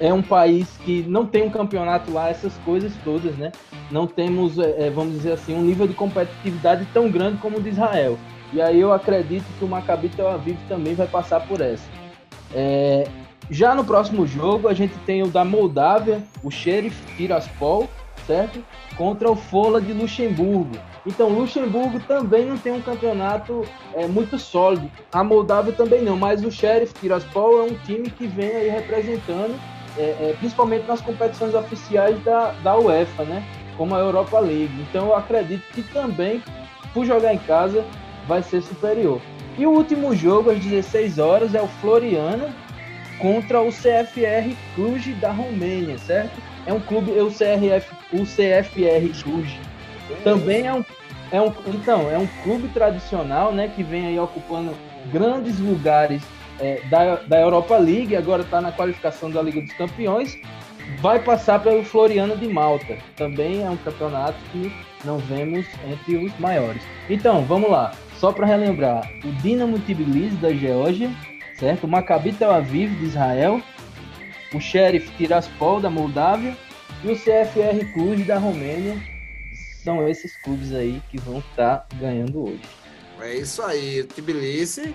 é 0.00 0.10
um 0.10 0.22
país 0.22 0.78
que 0.82 1.02
não 1.02 1.26
tem 1.26 1.42
um 1.42 1.50
campeonato 1.50 2.10
lá, 2.10 2.30
essas 2.30 2.56
coisas 2.64 2.90
todas, 3.04 3.36
né? 3.36 3.52
Não 3.90 4.06
temos, 4.06 4.58
é, 4.58 4.86
é 4.86 4.90
vamos 4.90 5.12
dizer 5.12 5.32
assim, 5.32 5.54
um 5.54 5.62
nível 5.62 5.86
de 5.86 5.92
competitividade 5.92 6.88
tão 6.94 7.10
grande 7.10 7.36
como 7.42 7.58
o 7.58 7.62
de 7.62 7.68
Israel. 7.68 8.18
E 8.54 8.62
aí 8.62 8.80
eu 8.80 8.90
acredito 8.90 9.44
que 9.58 9.64
o 9.66 9.68
Maccabi 9.68 10.08
Tel 10.08 10.30
Aviv 10.30 10.56
também 10.66 10.94
vai 10.94 11.06
passar 11.06 11.40
por 11.46 11.60
essa. 11.60 11.86
É, 12.54 13.06
Já 13.50 13.74
no 13.74 13.84
próximo 13.84 14.24
jogo, 14.28 14.68
a 14.68 14.74
gente 14.74 14.96
tem 15.00 15.24
o 15.24 15.26
da 15.26 15.44
Moldávia, 15.44 16.22
o 16.40 16.52
Sheriff 16.52 16.96
Tiraspol, 17.16 17.88
certo? 18.24 18.62
Contra 18.96 19.28
o 19.28 19.34
Fola 19.34 19.80
de 19.80 19.92
Luxemburgo. 19.92 20.76
Então, 21.04 21.28
Luxemburgo 21.30 21.98
também 22.06 22.46
não 22.46 22.56
tem 22.56 22.72
um 22.72 22.80
campeonato 22.80 23.64
é, 23.92 24.06
muito 24.06 24.38
sólido. 24.38 24.88
A 25.12 25.24
Moldávia 25.24 25.72
também 25.72 26.00
não, 26.00 26.16
mas 26.16 26.44
o 26.44 26.50
Sheriff 26.50 26.94
Tiraspol 26.94 27.58
é 27.58 27.72
um 27.72 27.74
time 27.84 28.08
que 28.08 28.28
vem 28.28 28.50
aí 28.50 28.68
representando, 28.68 29.58
é, 29.98 30.02
é, 30.02 30.36
principalmente 30.38 30.86
nas 30.86 31.00
competições 31.00 31.52
oficiais 31.52 32.22
da, 32.22 32.52
da 32.62 32.78
UEFA, 32.78 33.24
né? 33.24 33.44
Como 33.76 33.96
a 33.96 33.98
Europa 33.98 34.38
League. 34.38 34.86
Então, 34.88 35.08
eu 35.08 35.16
acredito 35.16 35.64
que 35.72 35.82
também, 35.82 36.40
por 36.94 37.04
jogar 37.04 37.34
em 37.34 37.38
casa, 37.38 37.84
vai 38.28 38.44
ser 38.44 38.62
superior. 38.62 39.20
E 39.58 39.66
o 39.66 39.70
último 39.70 40.14
jogo, 40.14 40.50
às 40.50 40.60
16 40.60 41.18
horas, 41.18 41.52
é 41.52 41.60
o 41.60 41.66
Floriana 41.66 42.54
contra 43.20 43.60
o 43.60 43.68
CFR 43.68 44.54
Cluj 44.74 45.14
da 45.14 45.30
Romênia, 45.30 45.98
certo? 45.98 46.40
É 46.66 46.72
um 46.72 46.80
clube, 46.80 47.12
o 47.12 47.30
CRF, 47.30 47.94
o 48.12 48.24
CFR 48.24 49.22
Cluj 49.22 49.60
também 50.24 50.66
é 50.66 50.72
um, 50.72 50.84
é 51.30 51.40
um, 51.40 51.52
então, 51.68 52.10
é 52.10 52.18
um 52.18 52.26
clube 52.42 52.68
tradicional, 52.68 53.52
né, 53.52 53.70
que 53.74 53.82
vem 53.82 54.06
aí 54.06 54.18
ocupando 54.18 54.74
grandes 55.12 55.58
lugares 55.58 56.22
é, 56.58 56.80
da, 56.90 57.16
da 57.16 57.40
Europa 57.40 57.76
League, 57.78 58.14
agora 58.16 58.42
está 58.42 58.60
na 58.60 58.72
qualificação 58.72 59.30
da 59.30 59.40
Liga 59.40 59.60
dos 59.60 59.72
Campeões, 59.72 60.36
vai 61.00 61.18
passar 61.20 61.62
pelo 61.62 61.84
Floriano 61.84 62.36
de 62.36 62.48
Malta. 62.48 62.98
Também 63.16 63.62
é 63.62 63.70
um 63.70 63.76
campeonato 63.76 64.38
que 64.52 64.72
não 65.04 65.18
vemos 65.18 65.66
entre 65.88 66.16
os 66.16 66.38
maiores. 66.38 66.82
Então, 67.08 67.44
vamos 67.44 67.70
lá. 67.70 67.92
Só 68.18 68.32
para 68.32 68.46
relembrar, 68.46 69.10
o 69.24 69.32
Dinamo 69.40 69.78
Tbilisi 69.78 70.36
da 70.36 70.52
Geórgia, 70.52 71.10
certo? 71.60 71.84
O 71.84 71.88
Maccabi 71.88 72.32
Tel 72.32 72.50
Aviv 72.50 72.98
de 72.98 73.04
Israel, 73.04 73.62
o 74.54 74.60
Sheriff 74.60 75.14
Tiraspol 75.16 75.78
da 75.80 75.90
Moldávia 75.90 76.56
e 77.04 77.12
o 77.12 77.14
CFR 77.14 77.92
Cluj 77.92 78.24
da 78.24 78.38
Romênia. 78.38 78.96
São 79.84 80.08
esses 80.08 80.36
clubes 80.42 80.74
aí 80.74 81.00
que 81.10 81.18
vão 81.18 81.38
estar 81.38 81.78
tá 81.78 81.96
ganhando 81.96 82.44
hoje. 82.44 82.62
É 83.20 83.34
isso 83.34 83.62
aí, 83.62 84.02
Tbilisi, 84.04 84.94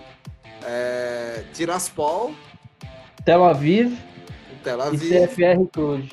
é, 0.64 1.44
Tiraspol, 1.54 2.34
Tel 3.24 3.46
Aviv, 3.46 3.96
Tel 4.64 4.82
Aviv 4.82 5.04
e 5.04 5.28
CFR 5.28 5.68
Cluj. 5.72 6.10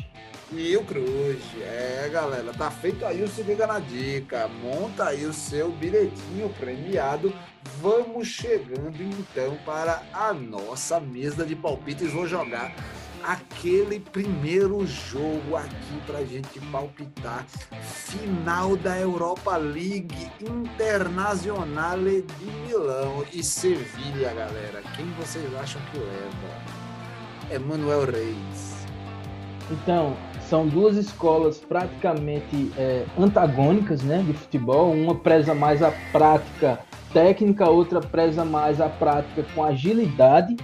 E 0.52 0.76
o 0.76 0.84
Cruz. 0.84 1.40
É, 1.62 2.10
galera, 2.12 2.52
tá 2.52 2.70
feito 2.70 3.06
aí 3.06 3.22
o 3.22 3.28
Se 3.28 3.42
Liga 3.42 3.66
na 3.66 3.78
Dica. 3.78 4.48
Monta 4.62 5.06
aí 5.06 5.24
o 5.24 5.32
seu 5.32 5.70
bilhetinho 5.72 6.50
premiado. 6.60 7.32
Vamos 7.80 8.28
chegando 8.28 9.02
então 9.02 9.56
para 9.64 10.02
a 10.12 10.32
nossa 10.32 11.00
mesa 11.00 11.44
de 11.44 11.56
palpites. 11.56 12.12
Vou 12.12 12.26
jogar 12.26 12.74
aquele 13.24 14.00
primeiro 14.00 14.84
jogo 14.86 15.56
aqui 15.56 16.00
pra 16.06 16.24
gente 16.24 16.60
palpitar. 16.70 17.46
Final 17.80 18.76
da 18.76 18.98
Europa 18.98 19.56
League 19.56 20.30
Internazionale 20.40 22.22
de 22.22 22.44
Milão 22.66 23.24
e 23.32 23.42
Sevilha, 23.42 24.34
galera. 24.34 24.82
Quem 24.96 25.06
vocês 25.12 25.54
acham 25.54 25.80
que 25.90 25.98
leva? 25.98 27.54
Emanuel 27.54 28.04
Reis. 28.04 28.86
Então, 29.70 30.16
são 30.52 30.68
duas 30.68 30.98
escolas 30.98 31.56
praticamente 31.56 32.70
é, 32.76 33.06
antagônicas 33.18 34.02
né, 34.02 34.22
de 34.22 34.34
futebol. 34.34 34.92
Uma 34.92 35.14
preza 35.14 35.54
mais 35.54 35.82
a 35.82 35.90
prática 36.12 36.78
técnica, 37.10 37.70
outra 37.70 38.00
preza 38.00 38.44
mais 38.44 38.78
a 38.78 38.86
prática 38.86 39.46
com 39.54 39.64
agilidade, 39.64 40.54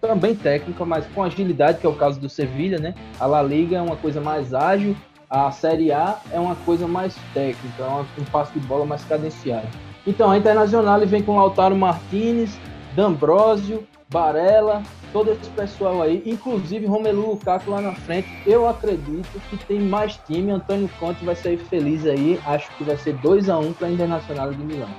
também 0.00 0.36
técnica, 0.36 0.84
mas 0.84 1.04
com 1.12 1.24
agilidade, 1.24 1.78
que 1.78 1.86
é 1.86 1.90
o 1.90 1.94
caso 1.96 2.20
do 2.20 2.28
Sevilha, 2.28 2.78
né? 2.78 2.94
A 3.18 3.26
La 3.26 3.42
Liga 3.42 3.78
é 3.78 3.82
uma 3.82 3.96
coisa 3.96 4.20
mais 4.20 4.54
ágil, 4.54 4.94
a 5.28 5.50
Série 5.50 5.90
A 5.90 6.20
é 6.30 6.38
uma 6.38 6.54
coisa 6.54 6.86
mais 6.86 7.16
técnica, 7.34 7.82
é 7.82 8.20
um 8.20 8.24
passo 8.30 8.52
de 8.52 8.60
bola 8.60 8.86
mais 8.86 9.04
cadenciado. 9.04 9.66
Então, 10.06 10.30
a 10.30 10.38
Internacional 10.38 11.04
vem 11.04 11.20
com 11.20 11.36
Lautaro 11.36 11.74
Martinez, 11.74 12.56
D'Ambrosio, 12.94 13.82
Barella, 14.12 14.82
todo 15.10 15.32
esse 15.32 15.48
pessoal 15.50 16.02
aí, 16.02 16.22
inclusive 16.26 16.84
Romelu 16.86 17.30
Lukaku 17.30 17.70
lá 17.70 17.80
na 17.80 17.94
frente. 17.94 18.28
Eu 18.46 18.68
acredito 18.68 19.40
que 19.48 19.56
tem 19.64 19.80
mais 19.80 20.16
time. 20.26 20.52
Antônio 20.52 20.88
Conte 21.00 21.24
vai 21.24 21.34
sair 21.34 21.56
feliz 21.56 22.06
aí. 22.06 22.38
Acho 22.46 22.70
que 22.76 22.84
vai 22.84 22.96
ser 22.98 23.14
2 23.14 23.48
a 23.48 23.58
1 23.58 23.68
um 23.68 23.72
para 23.72 23.88
a 23.88 23.90
Internacional 23.90 24.52
de 24.52 24.62
Milão. 24.62 24.90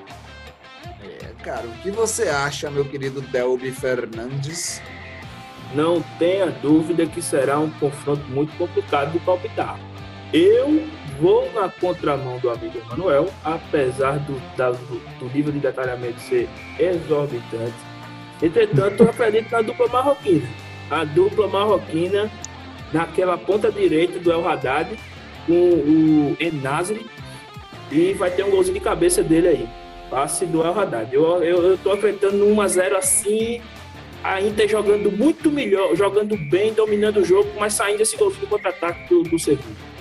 É, 1.03 1.27
cara, 1.43 1.67
o 1.67 1.71
que 1.83 1.91
você 1.91 2.23
acha, 2.23 2.71
meu 2.71 2.85
querido 2.85 3.21
Delby 3.21 3.71
Fernandes? 3.71 4.81
Não 5.75 6.01
tenha 6.17 6.47
dúvida 6.47 7.05
que 7.05 7.21
será 7.21 7.59
um 7.59 7.69
confronto 7.71 8.23
muito 8.29 8.55
complicado 8.57 9.11
de 9.11 9.19
palpitar. 9.19 9.79
Eu 10.31 10.87
vou 11.19 11.51
na 11.53 11.69
contramão 11.69 12.39
do 12.39 12.49
amigo 12.49 12.79
Emanuel, 12.79 13.29
apesar 13.43 14.17
do, 14.19 14.39
da, 14.55 14.71
do 14.71 15.25
nível 15.33 15.51
de 15.51 15.59
detalhamento 15.59 16.19
ser 16.19 16.49
exorbitante 16.79 17.92
Entretanto, 18.41 19.03
eu 19.03 19.09
acredito 19.09 19.51
na 19.51 19.61
dupla 19.61 19.87
marroquina. 19.87 20.47
A 20.89 21.03
dupla 21.03 21.47
marroquina 21.47 22.31
naquela 22.91 23.37
ponta 23.37 23.71
direita 23.71 24.19
do 24.19 24.31
El 24.31 24.47
Haddad 24.47 24.97
com 25.47 25.53
o 25.53 26.37
Enazri 26.39 27.05
e 27.91 28.13
vai 28.13 28.31
ter 28.31 28.43
um 28.43 28.51
golzinho 28.51 28.75
de 28.75 28.79
cabeça 28.79 29.23
dele 29.23 29.47
aí. 29.47 29.69
Passe 30.09 30.45
do 30.45 30.61
El 30.61 30.79
Haddad. 30.79 31.13
Eu, 31.13 31.43
eu, 31.43 31.63
eu 31.63 31.77
tô 31.77 31.91
acreditando 31.91 32.37
no 32.37 32.55
1x0 32.55 32.95
assim, 32.95 33.61
a 34.23 34.41
Inter 34.41 34.69
jogando 34.69 35.11
muito 35.11 35.51
melhor, 35.51 35.95
jogando 35.95 36.37
bem, 36.37 36.73
dominando 36.73 37.17
o 37.17 37.25
jogo, 37.25 37.49
mas 37.59 37.73
saindo 37.73 38.01
esse 38.01 38.15
golzinho 38.15 38.47
contra-ataque 38.47 39.09
do, 39.09 39.23
do 39.23 39.39
Sevilla. 39.39 39.93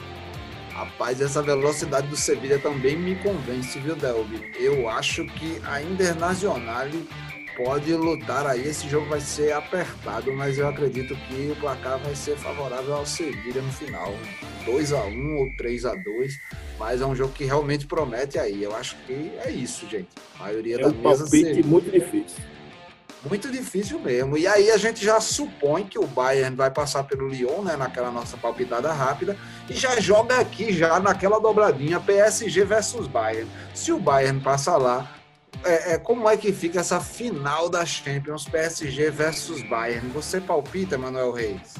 Rapaz, 0.73 1.21
essa 1.21 1.43
velocidade 1.43 2.09
do 2.09 2.17
Sevilla 2.17 2.59
também 2.59 2.97
me 2.97 3.15
convence, 3.17 3.79
viu, 3.79 3.95
Delby? 3.95 4.53
Eu 4.59 4.89
acho 4.89 5.25
que 5.27 5.61
a 5.65 5.83
Internazionale 5.83 7.07
pode 7.57 7.93
lutar 7.95 8.47
aí. 8.47 8.67
Esse 8.67 8.89
jogo 8.89 9.07
vai 9.07 9.21
ser 9.21 9.53
apertado, 9.53 10.33
mas 10.33 10.59
eu 10.59 10.69
acredito 10.69 11.15
que 11.29 11.51
o 11.51 11.57
placar 11.57 11.99
vai 11.99 12.15
ser 12.15 12.37
favorável 12.37 12.95
ao 12.95 13.07
Sevilha 13.07 13.63
no 13.63 13.73
final. 13.73 14.13
2 14.65 14.93
a 14.93 15.05
1 15.05 15.37
ou 15.39 15.57
3 15.57 15.85
a 15.87 15.95
2 15.95 16.39
mas 16.83 17.01
é 17.01 17.07
um 17.07 17.15
jogo 17.15 17.33
que 17.33 17.45
realmente 17.45 17.87
promete 17.87 18.39
aí. 18.41 18.63
Eu 18.63 18.75
acho 18.75 18.97
que 19.07 19.33
é 19.45 19.51
isso, 19.51 19.89
gente. 19.89 20.09
A 20.39 20.45
maioria 20.45 20.77
é 20.77 20.79
da 20.81 20.89
um 20.89 20.91
mesa 20.91 21.23
palpite 21.23 21.63
muito 21.63 21.91
difícil. 21.91 22.43
Muito 23.25 23.53
difícil 23.53 24.01
mesmo. 24.01 24.37
E 24.37 24.49
aí 24.49 24.69
a 24.69 24.77
gente 24.77 25.05
já 25.05 25.21
supõe 25.21 25.85
que 25.85 25.97
o 25.97 26.07
Bayern 26.09 26.57
vai 26.57 26.73
passar 26.73 27.05
pelo 27.05 27.29
Lyon, 27.29 27.63
né, 27.63 27.77
naquela 27.77 28.11
nossa 28.11 28.37
palpitada 28.37 28.93
rápida, 28.93 29.37
e 29.71 29.75
já 29.75 30.01
joga 30.01 30.39
aqui 30.41 30.73
já 30.73 30.99
naquela 30.99 31.39
dobradinha 31.39 32.01
PSG 32.01 32.65
versus 32.65 33.07
Bayern. 33.07 33.49
Se 33.73 33.93
o 33.93 33.99
Bayern 34.01 34.41
passar 34.41 34.77
lá, 34.77 35.09
é, 35.65 35.95
é, 35.95 35.99
como 35.99 36.29
é 36.29 36.37
que 36.37 36.53
fica 36.53 36.81
essa 36.81 37.01
final 37.01 37.69
da 37.69 37.85
Champions 37.85 38.45
PSG 38.45 39.11
versus 39.11 39.63
Bayern? 39.63 40.09
Você 40.09 40.41
palpita, 40.41 40.99
Manuel 40.99 41.33
Reis? 41.33 41.75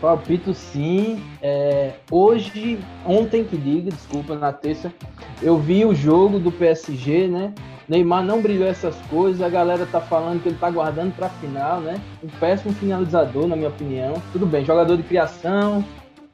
Palpito 0.00 0.52
sim. 0.52 1.22
É, 1.40 1.94
hoje, 2.10 2.78
ontem 3.06 3.44
que 3.44 3.56
diga, 3.56 3.90
desculpa, 3.90 4.34
na 4.34 4.52
terça, 4.52 4.92
eu 5.40 5.58
vi 5.58 5.84
o 5.84 5.94
jogo 5.94 6.38
do 6.38 6.50
PSG, 6.50 7.28
né? 7.28 7.54
Neymar 7.88 8.24
não 8.24 8.40
brilhou 8.40 8.68
essas 8.68 8.96
coisas, 9.10 9.42
a 9.42 9.48
galera 9.48 9.86
tá 9.86 10.00
falando 10.00 10.42
que 10.42 10.48
ele 10.48 10.58
tá 10.58 10.70
guardando 10.70 11.14
pra 11.14 11.28
final, 11.28 11.80
né? 11.80 12.00
Um 12.22 12.28
péssimo 12.28 12.72
finalizador, 12.74 13.46
na 13.46 13.56
minha 13.56 13.68
opinião. 13.68 14.14
Tudo 14.32 14.46
bem, 14.46 14.64
jogador 14.64 14.96
de 14.96 15.02
criação, 15.02 15.84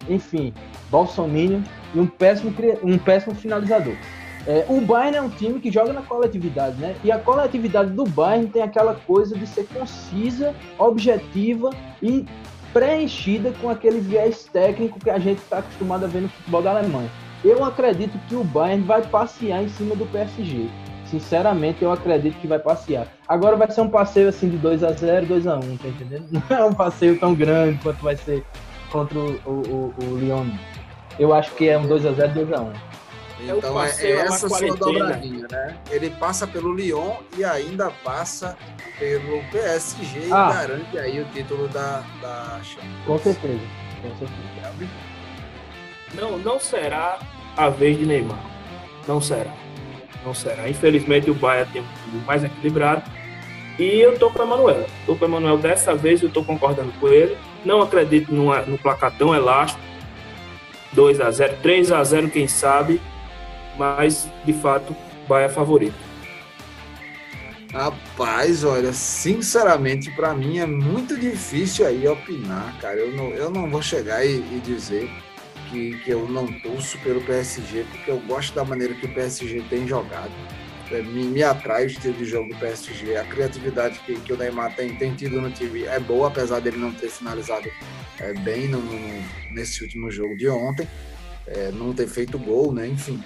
enfim, 0.08 0.52
Bolsonaro 0.90 1.62
e 1.94 2.00
um 2.00 2.06
péssimo, 2.06 2.54
um 2.82 2.98
péssimo 2.98 3.34
finalizador. 3.34 3.96
É, 4.48 4.64
o 4.66 4.80
Bayern 4.80 5.18
é 5.18 5.20
um 5.20 5.28
time 5.28 5.60
que 5.60 5.70
joga 5.70 5.92
na 5.92 6.00
coletividade, 6.00 6.80
né? 6.80 6.96
E 7.04 7.12
a 7.12 7.18
coletividade 7.18 7.90
do 7.90 8.06
Bayern 8.06 8.48
tem 8.48 8.62
aquela 8.62 8.94
coisa 8.94 9.36
de 9.36 9.46
ser 9.46 9.66
concisa, 9.68 10.54
objetiva 10.78 11.68
e 12.02 12.24
preenchida 12.72 13.52
com 13.60 13.68
aquele 13.68 14.00
viés 14.00 14.48
técnico 14.50 14.98
que 14.98 15.10
a 15.10 15.18
gente 15.18 15.36
está 15.36 15.58
acostumado 15.58 16.06
a 16.06 16.08
ver 16.08 16.22
no 16.22 16.30
futebol 16.30 16.62
da 16.62 16.70
Alemanha. 16.70 17.10
Eu 17.44 17.62
acredito 17.62 18.18
que 18.26 18.34
o 18.34 18.42
Bayern 18.42 18.82
vai 18.84 19.02
passear 19.02 19.62
em 19.62 19.68
cima 19.68 19.94
do 19.94 20.06
PSG. 20.06 20.70
Sinceramente, 21.04 21.82
eu 21.82 21.92
acredito 21.92 22.38
que 22.40 22.46
vai 22.46 22.58
passear. 22.58 23.06
Agora 23.28 23.54
vai 23.54 23.70
ser 23.70 23.82
um 23.82 23.90
passeio 23.90 24.30
assim 24.30 24.48
de 24.48 24.56
2 24.56 24.82
a 24.82 24.92
0 24.92 25.26
2 25.26 25.46
a 25.46 25.56
1 25.56 25.76
tá 25.76 25.88
entendendo? 25.88 26.26
Não 26.48 26.56
é 26.56 26.64
um 26.64 26.72
passeio 26.72 27.20
tão 27.20 27.34
grande 27.34 27.78
quanto 27.82 28.02
vai 28.02 28.16
ser 28.16 28.42
contra 28.90 29.18
o, 29.18 29.30
o, 29.44 29.50
o, 29.50 30.04
o 30.04 30.18
Lyon. 30.18 30.46
Eu 31.18 31.34
acho 31.34 31.54
que 31.54 31.68
é 31.68 31.76
um 31.76 31.86
2 31.86 32.06
a 32.06 32.12
0 32.12 32.32
2 32.32 32.52
a 32.54 32.62
1 32.62 32.70
é 32.70 32.97
então 33.40 33.82
é, 33.82 33.90
é 34.02 34.10
essa 34.12 34.48
sua 34.48 34.74
dobradinha, 34.74 35.46
né? 35.50 35.76
Ele 35.90 36.10
passa 36.10 36.46
pelo 36.46 36.74
Lyon 36.74 37.16
e 37.36 37.44
ainda 37.44 37.90
passa 37.90 38.56
pelo 38.98 39.42
PSG 39.50 40.28
ah. 40.30 40.50
e 40.50 40.54
garante 40.54 40.98
aí 40.98 41.20
o 41.20 41.24
título 41.26 41.68
da, 41.68 42.02
da 42.20 42.60
Champions. 42.62 43.04
Com 43.06 43.18
certeza, 43.18 43.60
com 44.02 44.16
certeza. 44.16 44.38
Não, 46.14 46.38
não 46.38 46.58
será 46.58 47.18
a 47.56 47.68
vez 47.68 47.98
de 47.98 48.06
Neymar. 48.06 48.38
Não 49.06 49.20
será. 49.20 49.52
Não 50.24 50.34
será. 50.34 50.68
Infelizmente 50.68 51.30
o 51.30 51.34
Bayern 51.34 51.70
tem 51.72 51.82
um 51.82 51.86
time 52.04 52.24
mais 52.24 52.44
equilibrado. 52.44 53.02
E 53.78 54.00
eu 54.00 54.18
tô 54.18 54.30
com 54.30 54.40
o 54.40 54.42
Emanuel. 54.42 54.86
Tô 55.06 55.14
com 55.14 55.24
o 55.24 55.28
Emanuel 55.28 55.58
dessa 55.58 55.94
vez, 55.94 56.22
eu 56.22 56.28
tô 56.28 56.42
concordando 56.42 56.92
com 56.98 57.08
ele. 57.08 57.36
Não 57.64 57.80
acredito 57.80 58.34
numa, 58.34 58.62
no 58.62 58.76
placar 58.76 59.12
tão 59.16 59.34
elástico. 59.34 59.80
2 60.92 61.20
a 61.20 61.30
0 61.30 61.56
3 61.62 61.92
a 61.92 62.02
0 62.02 62.30
quem 62.30 62.48
sabe. 62.48 63.00
Mas, 63.78 64.28
de 64.44 64.52
fato, 64.52 64.94
Bahia 65.28 65.48
favorito. 65.48 66.08
Rapaz, 67.72 68.64
olha, 68.64 68.94
sinceramente, 68.94 70.10
para 70.12 70.32
mim 70.34 70.58
é 70.58 70.66
muito 70.66 71.18
difícil 71.18 71.86
aí 71.86 72.08
opinar, 72.08 72.78
cara. 72.80 72.96
Eu 72.96 73.12
não, 73.14 73.28
eu 73.28 73.50
não 73.50 73.70
vou 73.70 73.82
chegar 73.82 74.24
e, 74.24 74.36
e 74.38 74.60
dizer 74.64 75.10
que, 75.70 75.98
que 75.98 76.10
eu 76.10 76.26
não 76.26 76.46
torço 76.60 76.98
pelo 77.00 77.20
PSG, 77.20 77.84
porque 77.90 78.10
eu 78.10 78.18
gosto 78.20 78.54
da 78.54 78.64
maneira 78.64 78.94
que 78.94 79.04
o 79.04 79.14
PSG 79.14 79.62
tem 79.68 79.86
jogado. 79.86 80.32
É, 80.90 81.02
me, 81.02 81.24
me 81.24 81.42
atrai 81.42 81.84
o 81.84 81.86
estilo 81.88 82.14
de 82.14 82.24
jogo 82.24 82.48
do 82.48 82.58
PSG. 82.58 83.16
A 83.16 83.24
criatividade 83.24 83.98
que, 84.00 84.18
que 84.18 84.32
o 84.32 84.38
Neymar 84.38 84.74
tem, 84.74 84.96
tem 84.96 85.14
tido 85.14 85.38
no 85.38 85.50
time 85.50 85.84
é 85.84 86.00
boa, 86.00 86.28
apesar 86.28 86.60
dele 86.60 86.78
não 86.78 86.92
ter 86.92 87.10
finalizado 87.10 87.68
é, 88.18 88.32
bem 88.32 88.66
no, 88.68 88.80
no, 88.80 89.24
nesse 89.52 89.82
último 89.82 90.10
jogo 90.10 90.34
de 90.34 90.48
ontem, 90.48 90.88
é, 91.46 91.70
não 91.70 91.92
ter 91.92 92.08
feito 92.08 92.38
gol, 92.38 92.72
né? 92.72 92.86
Enfim. 92.88 93.22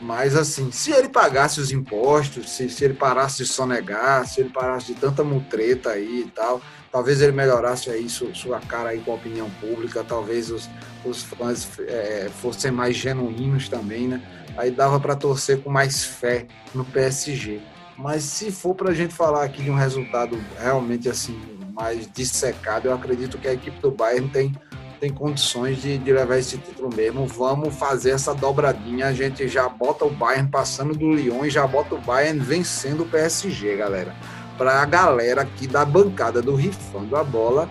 Mas, 0.00 0.36
assim, 0.36 0.70
se 0.70 0.92
ele 0.92 1.08
pagasse 1.08 1.60
os 1.60 1.72
impostos, 1.72 2.50
se, 2.50 2.68
se 2.68 2.84
ele 2.84 2.94
parasse 2.94 3.38
de 3.38 3.46
sonegar, 3.46 4.26
se 4.26 4.40
ele 4.40 4.50
parasse 4.50 4.92
de 4.92 4.94
tanta 4.94 5.24
mutreta 5.24 5.90
aí 5.90 6.24
e 6.26 6.30
tal, 6.30 6.62
talvez 6.92 7.20
ele 7.20 7.32
melhorasse 7.32 7.90
aí 7.90 8.08
sua, 8.08 8.32
sua 8.34 8.60
cara 8.60 8.90
aí 8.90 9.00
com 9.00 9.12
a 9.12 9.14
opinião 9.16 9.50
pública, 9.60 10.04
talvez 10.04 10.50
os, 10.50 10.68
os 11.04 11.22
fãs 11.22 11.68
é, 11.80 12.30
fossem 12.40 12.70
mais 12.70 12.96
genuínos 12.96 13.68
também, 13.68 14.06
né? 14.06 14.22
Aí 14.56 14.70
dava 14.70 14.98
para 14.98 15.14
torcer 15.14 15.60
com 15.62 15.70
mais 15.70 16.04
fé 16.04 16.46
no 16.74 16.84
PSG. 16.84 17.60
Mas 17.96 18.22
se 18.22 18.52
for 18.52 18.74
para 18.74 18.90
a 18.90 18.94
gente 18.94 19.12
falar 19.12 19.44
aqui 19.44 19.62
de 19.62 19.70
um 19.70 19.74
resultado 19.74 20.38
realmente 20.58 21.08
assim 21.08 21.40
mais 21.72 22.08
dissecado, 22.12 22.88
eu 22.88 22.94
acredito 22.94 23.38
que 23.38 23.48
a 23.48 23.52
equipe 23.52 23.80
do 23.80 23.90
Bayern 23.90 24.28
tem 24.28 24.52
tem 25.00 25.12
condições 25.12 25.80
de, 25.80 25.98
de, 25.98 26.12
levar 26.12 26.38
esse 26.38 26.58
título 26.58 26.94
mesmo. 26.94 27.26
Vamos 27.26 27.74
fazer 27.74 28.10
essa 28.10 28.34
dobradinha. 28.34 29.06
A 29.06 29.12
gente 29.12 29.48
já 29.48 29.68
bota 29.68 30.04
o 30.04 30.10
Bayern 30.10 30.50
passando 30.50 30.94
do 30.94 31.12
Lyon 31.12 31.44
e 31.44 31.50
já 31.50 31.66
bota 31.66 31.94
o 31.94 32.00
Bayern 32.00 32.40
vencendo 32.40 33.02
o 33.02 33.06
PSG, 33.06 33.76
galera. 33.76 34.14
Para 34.56 34.82
a 34.82 34.84
galera 34.84 35.42
aqui 35.42 35.66
da 35.66 35.84
bancada 35.84 36.42
do 36.42 36.54
Rifando 36.54 37.16
a 37.16 37.22
Bola, 37.22 37.68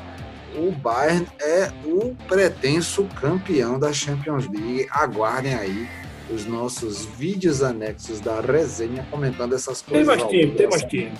o 0.55 0.71
Bayern 0.71 1.27
é 1.41 1.69
o 1.85 2.15
pretenso 2.27 3.05
campeão 3.19 3.77
da 3.77 3.91
Champions 3.91 4.47
League. 4.47 4.87
Aguardem 4.89 5.53
aí 5.53 5.87
os 6.29 6.45
nossos 6.45 7.05
vídeos 7.05 7.61
anexos 7.61 8.19
da 8.19 8.41
resenha 8.41 9.05
comentando 9.09 9.53
essas 9.53 9.81
coisas. 9.81 10.07
Tem 10.07 10.17
mais 10.17 10.29
time, 10.29 10.51
tem 10.55 10.67
mais 10.67 10.83
time. 10.83 11.11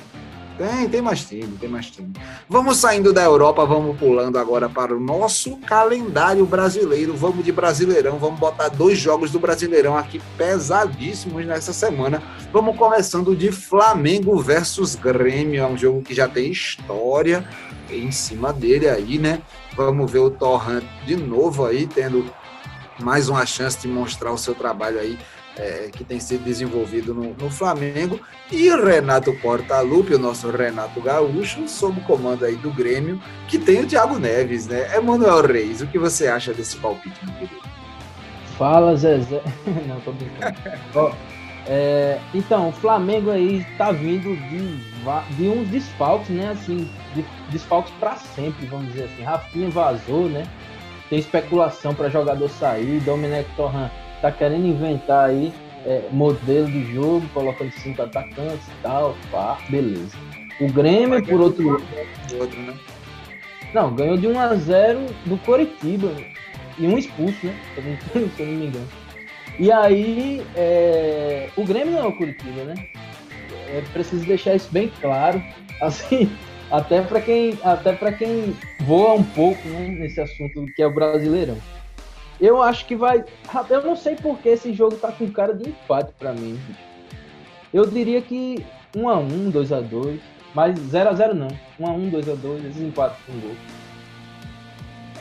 Tem, 0.58 0.90
tem 0.90 1.02
mais 1.04 1.24
time, 1.24 1.56
tem 1.60 1.70
mais 1.70 1.86
time. 1.86 2.12
Vamos 2.50 2.78
saindo 2.78 3.14
da 3.14 3.24
Europa, 3.24 3.64
vamos 3.64 3.96
pulando 3.96 4.40
agora 4.40 4.68
para 4.68 4.96
o 4.96 5.00
nosso 5.00 5.58
calendário 5.58 6.46
brasileiro. 6.48 7.16
Vamos 7.16 7.46
de 7.46 7.52
Brasileirão, 7.52 8.18
vamos 8.18 8.40
botar 8.40 8.70
dois 8.70 8.98
jogos 8.98 9.30
do 9.30 9.40
Brasileirão 9.40 9.96
aqui 9.96 10.20
pesadíssimos 10.36 11.46
nessa 11.46 11.72
semana. 11.72 12.24
Vamos 12.52 12.76
começando 12.76 13.36
de 13.36 13.52
Flamengo 13.52 14.36
versus 14.40 14.96
Grêmio, 14.96 15.62
é 15.62 15.68
um 15.68 15.78
jogo 15.78 16.02
que 16.02 16.16
já 16.16 16.28
tem 16.28 16.52
história 16.52 17.48
em 17.90 18.12
cima 18.12 18.52
dele 18.52 18.90
aí, 18.90 19.20
né? 19.20 19.42
Vamos 19.76 20.12
ver 20.12 20.20
o 20.20 20.32
Torrent 20.32 20.84
de 21.06 21.16
novo 21.16 21.68
aí, 21.68 21.86
tendo 21.86 22.26
mais 23.00 23.30
uma 23.30 23.46
chance 23.46 23.80
de 23.80 23.88
mostrar 23.88 24.32
o 24.32 24.38
seu 24.40 24.56
trabalho 24.56 25.00
aí 25.00 25.20
é, 25.58 25.90
que 25.92 26.04
tem 26.04 26.20
sido 26.20 26.44
desenvolvido 26.44 27.14
no, 27.14 27.34
no, 27.34 27.50
Flamengo, 27.50 28.20
e 28.52 28.70
Renato 28.70 29.34
Portaluppi, 29.42 30.14
o 30.14 30.20
nosso 30.20 30.50
Renato 30.50 31.02
Gaúcho, 31.02 31.68
sob 31.68 32.00
o 32.00 32.04
comando 32.04 32.46
aí 32.46 32.56
do 32.56 32.72
Grêmio, 32.72 33.22
que 33.48 33.58
tem 33.58 33.82
o 33.82 33.88
Thiago 33.88 34.20
Neves, 34.20 34.68
né? 34.68 34.96
Emanuel 34.96 35.46
Reis, 35.46 35.82
o 35.82 35.88
que 35.88 35.98
você 35.98 36.28
acha 36.28 36.54
desse 36.54 36.78
palpite, 36.78 37.20
meu 37.26 37.34
querido? 37.36 37.68
Fala, 38.58 38.96
Zezé. 38.96 39.42
Não, 39.88 40.00
tô 40.02 40.12
brincando. 40.12 40.58
oh, 40.96 41.12
é, 41.68 42.20
então, 42.34 42.70
o 42.70 42.72
Flamengo 42.72 43.30
aí 43.30 43.66
tá 43.78 43.92
vindo 43.92 44.36
de, 44.50 45.36
de 45.36 45.50
uns 45.50 45.68
desfalques, 45.70 46.30
né? 46.30 46.52
Assim, 46.52 46.90
de, 47.14 47.26
desfalques 47.52 47.94
para 48.00 48.16
sempre, 48.16 48.66
vamos 48.68 48.88
dizer 48.88 49.06
assim. 49.06 49.24
Rafinha 49.24 49.70
vazou, 49.70 50.30
né? 50.30 50.48
Tem 51.10 51.20
especulação 51.20 51.94
para 51.94 52.10
jogador 52.10 52.50
sair, 52.50 53.00
Domenech 53.02 53.50
Torran 53.56 53.90
tá 54.22 54.32
querendo 54.32 54.66
inventar 54.66 55.30
aí 55.30 55.54
é, 55.86 56.04
modelo 56.12 56.68
de 56.68 56.94
jogo, 56.94 57.28
colocando 57.34 57.72
cinco 57.72 58.02
atacantes 58.02 58.68
e 58.68 58.82
tal, 58.82 59.16
pá, 59.32 59.58
beleza. 59.70 60.18
O 60.60 60.72
Grêmio, 60.72 61.24
por 61.26 61.40
outro 61.40 61.70
lado. 61.70 61.84
Outro, 62.40 62.60
né? 62.60 62.74
Não, 63.74 63.94
ganhou 63.94 64.18
de 64.18 64.28
1 64.28 64.40
a 64.40 64.56
0 64.56 65.06
do 65.26 65.38
Coritiba. 65.38 66.12
E 66.78 66.88
um 66.88 66.98
expulso, 66.98 67.46
né? 67.46 67.56
Se 68.36 68.42
eu 68.42 68.48
não 68.48 68.54
me 68.54 68.66
engano. 68.68 68.88
E 69.60 69.72
aí, 69.72 70.46
é... 70.56 71.50
o 71.56 71.64
Grêmio 71.64 71.94
não 71.94 72.06
é 72.06 72.08
o 72.08 72.14
Curitiba, 72.14 72.64
né? 72.64 72.76
É 73.70 73.82
preciso 73.94 74.26
deixar 74.26 74.56
isso 74.56 74.70
bem 74.72 74.92
claro. 75.02 75.42
Assim, 75.82 76.30
até 76.72 77.02
para 77.02 77.22
quem, 77.22 77.58
até 77.64 77.94
quem 78.14 78.56
voa 78.82 79.14
um 79.14 79.24
pouco 79.24 79.68
né, 79.68 79.96
nesse 80.00 80.20
assunto 80.20 80.66
que 80.76 80.82
é 80.82 80.88
o 80.88 80.94
Brasileirão. 80.94 81.58
Eu 82.40 82.62
acho 82.62 82.86
que 82.86 82.96
vai. 82.96 83.26
Eu 83.70 83.84
não 83.84 83.96
sei 83.96 84.16
porque 84.16 84.50
esse 84.50 84.74
jogo 84.74 84.96
tá 84.96 85.12
com 85.12 85.30
cara 85.32 85.54
de 85.54 85.70
empate 85.70 86.14
para 86.18 86.34
mim. 86.34 86.60
Eu 87.74 87.86
diria 87.86 88.22
que 88.22 88.66
1x1, 88.96 89.52
2x2. 89.52 90.20
Mas 90.54 90.80
0x0 90.80 91.34
não. 91.34 91.48
1x1, 91.80 92.12
2x2, 92.12 92.70
esses 92.70 92.82
empates 92.82 93.18
com 93.26 93.40
gol. 93.40 93.56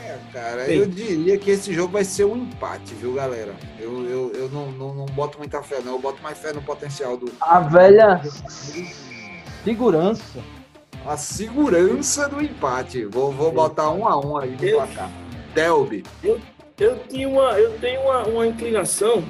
É, 0.03 0.17
cara, 0.31 0.71
eu 0.71 0.85
diria 0.85 1.37
que 1.37 1.51
esse 1.51 1.73
jogo 1.73 1.93
vai 1.93 2.03
ser 2.03 2.25
um 2.25 2.37
empate, 2.37 2.93
viu, 2.95 3.13
galera? 3.13 3.53
Eu, 3.77 4.05
eu, 4.05 4.31
eu 4.33 4.49
não, 4.49 4.71
não, 4.71 4.95
não 4.95 5.05
boto 5.07 5.37
muita 5.37 5.61
fé, 5.61 5.81
não. 5.83 5.93
Eu 5.93 5.99
boto 5.99 6.21
mais 6.23 6.37
fé 6.37 6.53
no 6.53 6.61
potencial 6.61 7.17
do. 7.17 7.31
A 7.41 7.59
velha 7.59 8.21
segurança. 9.63 10.39
A 11.05 11.17
segurança 11.17 12.29
do 12.29 12.41
empate. 12.41 13.05
Vou, 13.05 13.31
vou 13.31 13.51
botar 13.51 13.91
um 13.91 14.07
a 14.07 14.19
um 14.19 14.37
aí 14.37 14.51
no 14.51 14.71
placar. 14.77 15.11
Delby. 15.53 16.03
Eu 16.23 16.39
eu, 16.79 16.97
tinha 17.09 17.27
uma, 17.27 17.51
eu 17.59 17.77
tenho 17.79 18.01
uma, 18.01 18.23
uma 18.23 18.47
inclinação 18.47 19.23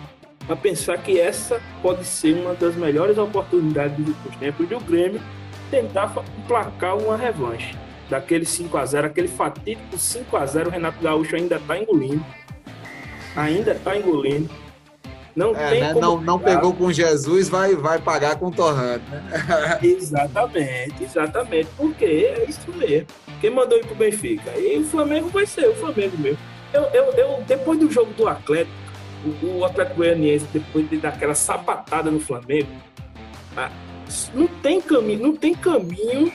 a 0.50 0.56
pensar 0.56 0.98
que 0.98 1.20
essa 1.20 1.62
pode 1.82 2.06
ser 2.06 2.34
uma 2.34 2.54
das 2.54 2.76
melhores 2.76 3.18
oportunidades 3.18 3.98
dos 3.98 4.10
últimos 4.10 4.36
tempos 4.38 4.68
do 4.68 4.80
Grêmio 4.80 5.22
tentar 5.70 6.14
emplacar 6.38 6.98
uma 6.98 7.18
revanche. 7.18 7.76
Daquele 8.10 8.46
5 8.46 8.78
a 8.78 8.86
0 8.86 9.08
aquele 9.08 9.28
fatídico 9.28 9.98
5 9.98 10.38
a 10.38 10.46
0 10.46 10.70
o 10.70 10.72
Renato 10.72 11.02
Gaúcho 11.02 11.36
ainda 11.36 11.58
está 11.58 11.78
engolindo. 11.78 12.26
Ainda 13.36 13.72
está 13.72 13.98
engolindo. 13.98 14.50
Não, 15.36 15.56
é, 15.56 15.70
tem 15.70 15.82
né? 15.82 15.94
não, 15.94 16.20
não 16.20 16.40
pegou 16.40 16.74
com 16.74 16.92
Jesus, 16.92 17.48
vai, 17.48 17.76
vai 17.76 18.00
pagar 18.00 18.38
com 18.38 18.48
o 18.48 18.52
Torrante. 18.52 19.04
Né? 19.10 19.80
exatamente, 19.84 21.04
exatamente. 21.04 21.68
Porque 21.78 22.06
é 22.06 22.46
isso 22.48 22.72
mesmo. 22.72 23.08
Quem 23.40 23.52
mandou 23.52 23.78
ir 23.78 23.86
pro 23.86 23.96
Benfica? 23.96 24.52
E 24.58 24.80
o 24.80 24.86
Flamengo 24.86 25.30
vai 25.30 25.46
ser 25.46 25.68
o 25.68 25.76
Flamengo 25.76 26.18
mesmo. 26.18 26.40
Eu, 26.74 26.84
eu, 26.94 27.12
eu, 27.14 27.44
depois 27.48 27.80
do 27.80 27.90
jogo 27.90 28.12
do 28.14 28.28
Atlético, 28.28 28.76
o, 29.44 29.60
o 29.60 29.66
Atlético 29.66 29.98
Goianiense, 29.98 30.46
depois 30.52 30.90
de 30.90 30.98
dar 30.98 31.10
aquela 31.10 31.36
sapatada 31.36 32.12
no 32.12 32.20
Flamengo, 32.20 32.70
não 34.34 34.48
tem 34.48 34.82
caminho, 34.82 35.20
não 35.20 35.36
tem 35.36 35.54
caminho 35.54 36.32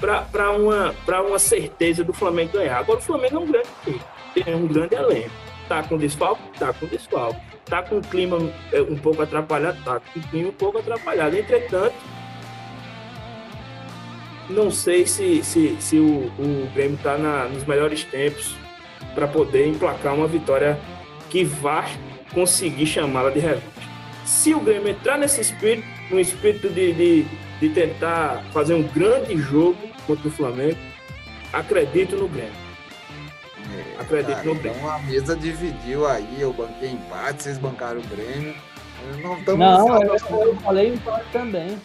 para 0.00 0.50
uma, 0.52 0.94
uma 1.26 1.38
certeza 1.38 2.04
do 2.04 2.12
Flamengo 2.12 2.52
ganhar. 2.52 2.78
Agora 2.78 2.98
o 2.98 3.02
Flamengo 3.02 3.36
é 3.36 3.38
um 3.38 3.46
grande 3.46 3.68
time, 3.84 4.00
tem 4.34 4.54
um 4.54 4.66
grande 4.66 4.94
elenco. 4.94 5.30
Tá 5.68 5.82
com 5.82 5.98
desfalque? 5.98 6.42
Tá 6.58 6.72
com 6.72 6.86
desfalque. 6.86 7.40
Tá 7.64 7.82
com 7.82 7.98
o 7.98 8.00
clima 8.00 8.38
é, 8.72 8.80
um 8.80 8.96
pouco 8.96 9.22
atrapalhado? 9.22 9.82
Tá 9.84 9.98
com 9.98 10.20
o 10.20 10.22
clima 10.22 10.48
um 10.48 10.52
pouco 10.52 10.78
atrapalhado. 10.78 11.36
Entretanto, 11.36 11.94
não 14.48 14.70
sei 14.70 15.04
se, 15.06 15.42
se, 15.42 15.76
se 15.80 15.98
o, 15.98 16.30
o 16.38 16.70
Grêmio 16.72 16.96
tá 17.02 17.18
na, 17.18 17.46
nos 17.46 17.64
melhores 17.64 18.04
tempos 18.04 18.54
para 19.16 19.26
poder 19.26 19.66
emplacar 19.66 20.14
uma 20.14 20.28
vitória 20.28 20.78
que 21.30 21.42
vá 21.42 21.86
conseguir 22.34 22.86
chamá-la 22.86 23.30
de 23.30 23.40
revanche. 23.40 23.66
Se 24.26 24.54
o 24.54 24.60
Grêmio 24.60 24.90
entrar 24.90 25.16
nesse 25.16 25.40
espírito, 25.40 25.88
no 26.10 26.20
espírito 26.20 26.68
de, 26.68 26.92
de, 26.92 27.26
de 27.58 27.68
tentar 27.70 28.44
fazer 28.52 28.74
um 28.74 28.82
grande 28.82 29.36
jogo 29.38 29.78
contra 30.06 30.28
o 30.28 30.30
Flamengo, 30.30 30.76
acredito 31.52 32.14
no 32.16 32.28
Grêmio. 32.28 32.66
É, 33.74 34.00
acredito 34.00 34.36
cara, 34.36 34.44
no 34.48 34.54
Grêmio. 34.54 34.78
Então 34.78 34.90
a 34.90 34.98
mesa 34.98 35.34
dividiu 35.34 36.06
aí, 36.06 36.36
eu 36.38 36.52
banquei 36.52 36.90
empate, 36.90 37.42
vocês 37.42 37.58
bancaram 37.58 38.00
o 38.00 38.02
Grêmio. 38.04 38.54
Não, 39.22 39.56
não 39.56 40.02
eu, 40.02 40.14
eu 40.14 40.56
falei 40.56 40.88
empate 40.88 41.26
também. 41.32 41.78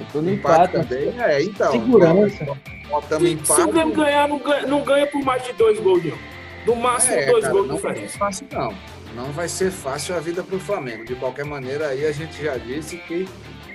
Eu 0.00 0.06
tô 0.12 0.22
no 0.22 0.32
empate, 0.32 0.76
empate 0.76 0.88
também. 0.88 1.20
É, 1.20 1.42
então. 1.42 1.72
Segurança. 1.72 2.79
Se. 3.18 3.54
Se 3.54 3.60
o 3.62 3.68
Grêmio 3.68 3.94
ganhar, 3.94 4.28
não 4.28 4.38
ganha, 4.38 4.66
não 4.66 4.82
ganha 4.82 5.06
por 5.06 5.22
mais 5.22 5.42
de 5.44 5.52
dois 5.52 5.78
gols, 5.80 6.04
não. 6.04 6.18
No 6.66 6.76
máximo, 6.76 7.14
é, 7.14 7.26
dois 7.26 7.42
cara, 7.42 7.54
gols 7.54 7.68
de 7.68 7.74
diferença. 7.74 8.18
Fácil, 8.18 8.46
não. 8.52 8.74
Não 9.14 9.32
vai 9.32 9.48
ser 9.48 9.70
fácil 9.70 10.14
a 10.16 10.20
vida 10.20 10.42
para 10.42 10.56
o 10.56 10.60
Flamengo. 10.60 11.04
De 11.04 11.14
qualquer 11.14 11.44
maneira, 11.44 11.88
aí 11.88 12.06
a 12.06 12.12
gente 12.12 12.42
já 12.42 12.56
disse 12.56 12.96
que 12.98 13.28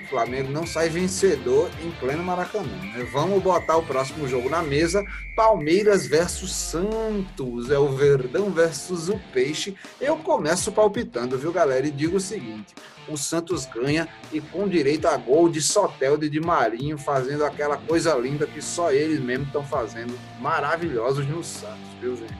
Flamengo 0.06 0.50
não 0.50 0.66
sai 0.66 0.88
vencedor 0.88 1.70
em 1.82 1.90
pleno 1.92 2.22
Maracanã. 2.22 2.64
Né? 2.64 3.08
Vamos 3.12 3.42
botar 3.42 3.76
o 3.76 3.82
próximo 3.82 4.26
jogo 4.26 4.48
na 4.48 4.62
mesa. 4.62 5.04
Palmeiras 5.34 6.06
versus 6.06 6.52
Santos. 6.52 7.70
É 7.70 7.78
o 7.78 7.88
Verdão 7.88 8.50
versus 8.50 9.08
o 9.08 9.18
Peixe. 9.32 9.74
Eu 10.00 10.16
começo 10.16 10.72
palpitando, 10.72 11.36
viu, 11.38 11.52
galera? 11.52 11.86
E 11.86 11.90
digo 11.90 12.16
o 12.16 12.20
seguinte: 12.20 12.74
o 13.08 13.16
Santos 13.16 13.66
ganha 13.66 14.08
e 14.32 14.40
com 14.40 14.68
direito 14.68 15.06
a 15.06 15.16
gol 15.16 15.48
de 15.48 15.60
Soteldo 15.60 16.24
e 16.24 16.30
de 16.30 16.40
Marinho, 16.40 16.98
fazendo 16.98 17.44
aquela 17.44 17.76
coisa 17.76 18.14
linda 18.14 18.46
que 18.46 18.62
só 18.62 18.92
eles 18.92 19.20
mesmos 19.20 19.48
estão 19.48 19.64
fazendo. 19.64 20.18
Maravilhosos 20.40 21.26
no 21.26 21.42
Santos, 21.42 21.88
viu, 22.00 22.16
gente? 22.16 22.36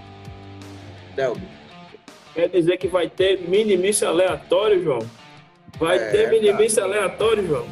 Delby. 1.15 1.47
Quer 2.35 2.49
dizer 2.49 2.77
que 2.77 2.87
vai 2.87 3.09
ter 3.09 3.49
minimício 3.49 4.07
aleatório, 4.07 4.83
João? 4.83 5.26
Vai 5.78 5.97
é, 5.97 6.11
ter 6.11 6.31
minimício 6.31 6.82
aleatório, 6.82 7.47
João? 7.47 7.66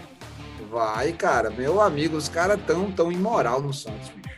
Vai, 0.70 1.12
cara. 1.12 1.50
Meu 1.50 1.80
amigo, 1.80 2.16
os 2.16 2.28
caras 2.28 2.58
tão, 2.66 2.90
tão 2.90 3.10
imoral 3.10 3.60
no 3.60 3.72
Santos, 3.72 4.10
bicho. 4.10 4.34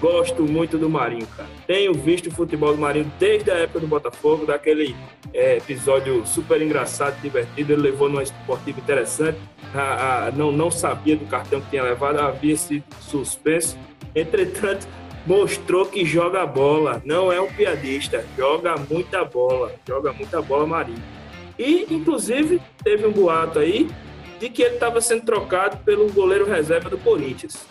Gosto 0.00 0.44
muito 0.44 0.78
do 0.78 0.88
Marinho, 0.88 1.26
cara. 1.26 1.48
Tenho 1.66 1.92
visto 1.92 2.28
o 2.28 2.30
futebol 2.30 2.72
do 2.72 2.80
Marinho 2.80 3.10
desde 3.18 3.50
a 3.50 3.54
época 3.54 3.80
do 3.80 3.86
Botafogo, 3.88 4.46
daquele 4.46 4.94
é, 5.34 5.56
episódio 5.56 6.24
super 6.24 6.62
engraçado, 6.62 7.20
divertido. 7.20 7.72
Ele 7.72 7.82
levou 7.82 8.08
numa 8.08 8.22
esportiva 8.22 8.78
interessante. 8.78 9.38
A, 9.74 10.26
a, 10.26 10.30
não, 10.30 10.52
não 10.52 10.70
sabia 10.70 11.16
do 11.16 11.26
cartão 11.26 11.60
que 11.60 11.70
tinha 11.70 11.82
levado, 11.82 12.20
havia 12.20 12.54
esse 12.54 12.82
suspenso. 13.00 13.76
Entretanto, 14.14 14.86
mostrou 15.26 15.86
que 15.86 16.04
joga 16.04 16.46
bola. 16.46 17.02
Não 17.04 17.32
é 17.32 17.40
um 17.40 17.52
piadista, 17.52 18.24
joga 18.36 18.76
muita 18.88 19.24
bola. 19.24 19.74
Joga 19.86 20.12
muita 20.12 20.40
bola, 20.40 20.64
Marinho. 20.64 21.17
E, 21.58 21.86
inclusive, 21.90 22.60
teve 22.84 23.06
um 23.06 23.12
boato 23.12 23.58
aí 23.58 23.90
de 24.38 24.48
que 24.48 24.62
ele 24.62 24.74
estava 24.74 25.00
sendo 25.00 25.24
trocado 25.24 25.78
pelo 25.78 26.10
goleiro 26.12 26.46
reserva 26.46 26.88
do 26.88 26.98
Corinthians. 26.98 27.66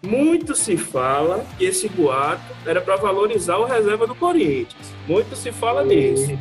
Muito 0.00 0.54
se 0.54 0.76
fala 0.76 1.44
que 1.58 1.64
esse 1.64 1.88
boato 1.88 2.42
era 2.66 2.80
para 2.80 2.96
valorizar 2.96 3.56
o 3.56 3.64
reserva 3.64 4.06
do 4.06 4.14
Corinthians. 4.14 4.92
Muito 5.08 5.34
se 5.34 5.50
fala 5.50 5.82
nisso. 5.82 6.38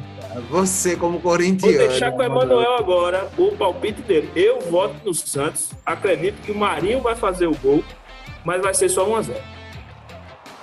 Você, 0.49 0.95
como 0.95 1.21
corintiano. 1.21 1.77
Vou 1.77 1.87
deixar 1.87 2.11
com 2.11 2.17
o 2.17 2.23
Emanuel 2.23 2.75
agora 2.75 3.29
o 3.37 3.55
palpite 3.55 4.01
dele. 4.01 4.29
Eu 4.35 4.59
voto 4.59 4.95
no 5.05 5.13
Santos. 5.13 5.71
Acredito 5.85 6.41
que 6.41 6.51
o 6.51 6.57
Marinho 6.57 7.01
vai 7.01 7.15
fazer 7.15 7.47
o 7.47 7.55
gol, 7.55 7.83
mas 8.43 8.61
vai 8.61 8.73
ser 8.73 8.89
só 8.89 9.07
1x0. 9.07 9.35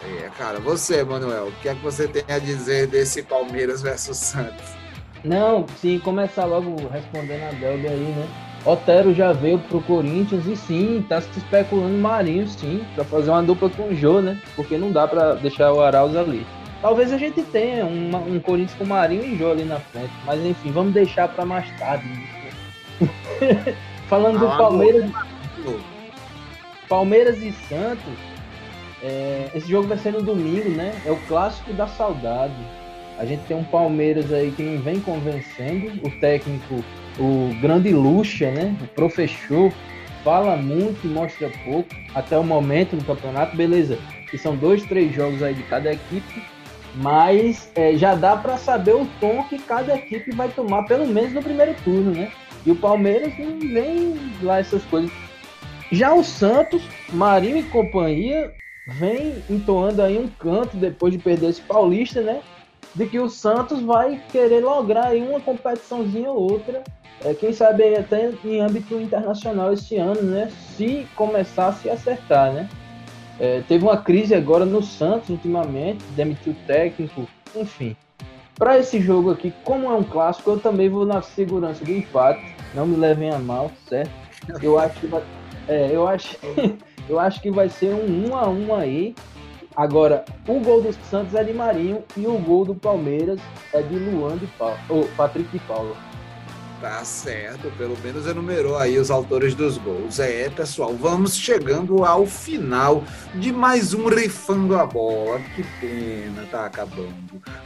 É, 0.02 0.30
cara, 0.36 0.58
você, 0.58 1.00
Emanuel, 1.00 1.48
o 1.48 1.52
que 1.62 1.68
é 1.68 1.74
que 1.74 1.82
você 1.82 2.08
tem 2.08 2.24
a 2.34 2.38
dizer 2.38 2.86
desse 2.86 3.22
Palmeiras 3.22 3.80
versus 3.80 4.16
Santos? 4.16 4.79
Não, 5.24 5.66
sim, 5.76 5.98
começar 5.98 6.44
logo 6.44 6.76
respondendo 6.88 7.42
a 7.42 7.52
Delga 7.52 7.90
aí, 7.90 8.14
né? 8.16 8.26
Otero 8.64 9.14
já 9.14 9.32
veio 9.32 9.58
pro 9.58 9.80
Corinthians 9.82 10.46
e 10.46 10.54
sim, 10.54 11.04
tá 11.08 11.20
se 11.20 11.38
especulando 11.38 11.96
Marinho, 11.96 12.46
sim, 12.46 12.84
para 12.94 13.04
fazer 13.04 13.30
uma 13.30 13.42
dupla 13.42 13.70
com 13.70 13.88
o 13.88 13.94
Jô, 13.94 14.20
né? 14.20 14.38
Porque 14.54 14.76
não 14.76 14.92
dá 14.92 15.08
para 15.08 15.34
deixar 15.34 15.72
o 15.72 15.80
Arauz 15.80 16.14
ali. 16.14 16.46
Talvez 16.82 17.12
a 17.12 17.18
gente 17.18 17.42
tenha 17.42 17.84
uma, 17.84 18.18
um 18.18 18.38
Corinthians 18.40 18.78
com 18.78 18.86
Marinho 18.86 19.24
e 19.24 19.36
Jô 19.36 19.50
ali 19.50 19.64
na 19.64 19.80
frente, 19.80 20.12
mas 20.24 20.44
enfim, 20.44 20.70
vamos 20.72 20.92
deixar 20.92 21.28
para 21.28 21.44
mais 21.44 21.70
tarde. 21.78 22.06
Né? 22.08 23.76
Falando 24.08 24.38
do 24.38 24.46
Palmeiras. 24.46 25.10
Palmeiras 26.88 27.38
e 27.38 27.52
Santos, 27.52 28.18
é, 29.02 29.50
esse 29.54 29.70
jogo 29.70 29.86
vai 29.86 29.96
ser 29.96 30.12
no 30.12 30.22
domingo, 30.22 30.70
né? 30.70 30.92
É 31.06 31.10
o 31.10 31.16
clássico 31.28 31.72
da 31.72 31.86
saudade. 31.86 32.54
A 33.20 33.26
gente 33.26 33.42
tem 33.44 33.54
um 33.54 33.64
Palmeiras 33.64 34.32
aí 34.32 34.50
que 34.50 34.62
não 34.62 34.80
vem 34.80 34.98
convencendo, 34.98 35.92
o 36.02 36.10
técnico 36.20 36.82
o 37.18 37.54
grande 37.60 37.92
Lucha, 37.92 38.50
né? 38.50 38.74
O 38.80 38.86
professor 38.86 39.70
fala 40.24 40.56
muito 40.56 41.04
e 41.04 41.08
mostra 41.08 41.50
pouco 41.62 41.90
até 42.14 42.38
o 42.38 42.42
momento 42.42 42.96
no 42.96 43.04
campeonato, 43.04 43.54
beleza? 43.54 43.98
Que 44.30 44.38
são 44.38 44.56
dois, 44.56 44.82
três 44.86 45.14
jogos 45.14 45.42
aí 45.42 45.52
de 45.52 45.62
cada 45.64 45.92
equipe, 45.92 46.42
mas 46.94 47.70
é, 47.74 47.94
já 47.94 48.14
dá 48.14 48.38
para 48.38 48.56
saber 48.56 48.94
o 48.94 49.06
tom 49.20 49.44
que 49.50 49.58
cada 49.58 49.94
equipe 49.96 50.34
vai 50.34 50.48
tomar, 50.48 50.84
pelo 50.84 51.06
menos 51.06 51.34
no 51.34 51.42
primeiro 51.42 51.74
turno, 51.84 52.12
né? 52.12 52.32
E 52.64 52.70
o 52.70 52.76
Palmeiras 52.76 53.38
não 53.38 53.58
vem 53.58 54.14
lá 54.40 54.60
essas 54.60 54.82
coisas. 54.84 55.12
Já 55.92 56.14
o 56.14 56.24
Santos, 56.24 56.82
Marinho 57.12 57.58
e 57.58 57.64
companhia, 57.64 58.50
vem 58.86 59.42
entoando 59.50 60.00
aí 60.00 60.18
um 60.18 60.28
canto 60.28 60.78
depois 60.78 61.12
de 61.12 61.18
perder 61.18 61.50
esse 61.50 61.60
Paulista, 61.60 62.22
né? 62.22 62.40
De 62.94 63.06
que 63.06 63.18
o 63.18 63.28
Santos 63.28 63.80
vai 63.82 64.20
querer 64.30 64.64
lograr 64.64 65.06
aí 65.06 65.22
uma 65.22 65.40
competiçãozinha 65.40 66.30
ou 66.30 66.50
outra 66.50 66.82
é, 67.22 67.34
quem 67.34 67.52
sabe 67.52 67.94
até 67.94 68.32
em 68.44 68.60
âmbito 68.60 68.98
internacional 68.98 69.72
esse 69.72 69.96
ano, 69.96 70.22
né? 70.22 70.50
Se 70.76 71.06
começar 71.14 71.68
a 71.68 71.72
se 71.72 71.90
acertar, 71.90 72.52
né? 72.52 72.68
É, 73.38 73.62
teve 73.68 73.84
uma 73.84 73.98
crise 73.98 74.34
agora 74.34 74.64
no 74.64 74.82
Santos 74.82 75.28
ultimamente, 75.28 76.02
demitiu 76.16 76.54
técnico, 76.66 77.28
enfim. 77.54 77.94
Para 78.54 78.78
esse 78.78 79.00
jogo 79.00 79.30
aqui, 79.30 79.52
como 79.64 79.86
é 79.86 79.94
um 79.94 80.02
clássico, 80.02 80.50
eu 80.50 80.58
também 80.58 80.88
vou 80.88 81.06
na 81.06 81.22
segurança 81.22 81.84
do 81.84 81.90
empate. 81.90 82.54
Não 82.74 82.86
me 82.86 82.96
levem 82.96 83.30
a 83.30 83.38
mal, 83.38 83.70
certo? 83.86 84.12
Eu 84.62 84.78
acho 84.78 85.00
que 85.00 85.06
vai, 85.06 85.22
é, 85.68 85.90
eu 85.92 86.06
acho, 86.06 86.36
eu 87.08 87.18
acho 87.18 87.40
que 87.40 87.50
vai 87.50 87.68
ser 87.68 87.94
um 87.94 88.30
1 88.30 88.36
a 88.36 88.48
1 88.48 88.74
aí. 88.74 89.14
Agora, 89.76 90.24
o 90.48 90.58
gol 90.60 90.82
do 90.82 90.92
Santos 91.08 91.34
é 91.34 91.44
de 91.44 91.52
Marinho 91.52 92.02
e 92.16 92.26
o 92.26 92.36
gol 92.38 92.64
do 92.64 92.74
Palmeiras 92.74 93.40
é 93.72 93.80
de 93.80 93.96
Luan 93.96 94.36
de 94.36 94.46
Paulo, 94.46 94.78
ou 94.88 95.08
Patrick 95.16 95.48
de 95.50 95.58
Paulo. 95.60 95.96
Tá 96.80 97.04
certo, 97.04 97.70
pelo 97.76 97.94
menos 98.02 98.26
enumerou 98.26 98.78
aí 98.78 98.98
os 98.98 99.10
autores 99.10 99.54
dos 99.54 99.76
gols. 99.76 100.18
É, 100.18 100.48
pessoal, 100.48 100.94
vamos 100.94 101.36
chegando 101.36 102.06
ao 102.06 102.24
final 102.24 103.04
de 103.34 103.52
mais 103.52 103.92
um 103.92 104.08
Rifando 104.08 104.74
a 104.74 104.86
Bola. 104.86 105.40
Que 105.54 105.62
pena, 105.78 106.46
tá 106.50 106.64
acabando. 106.64 107.14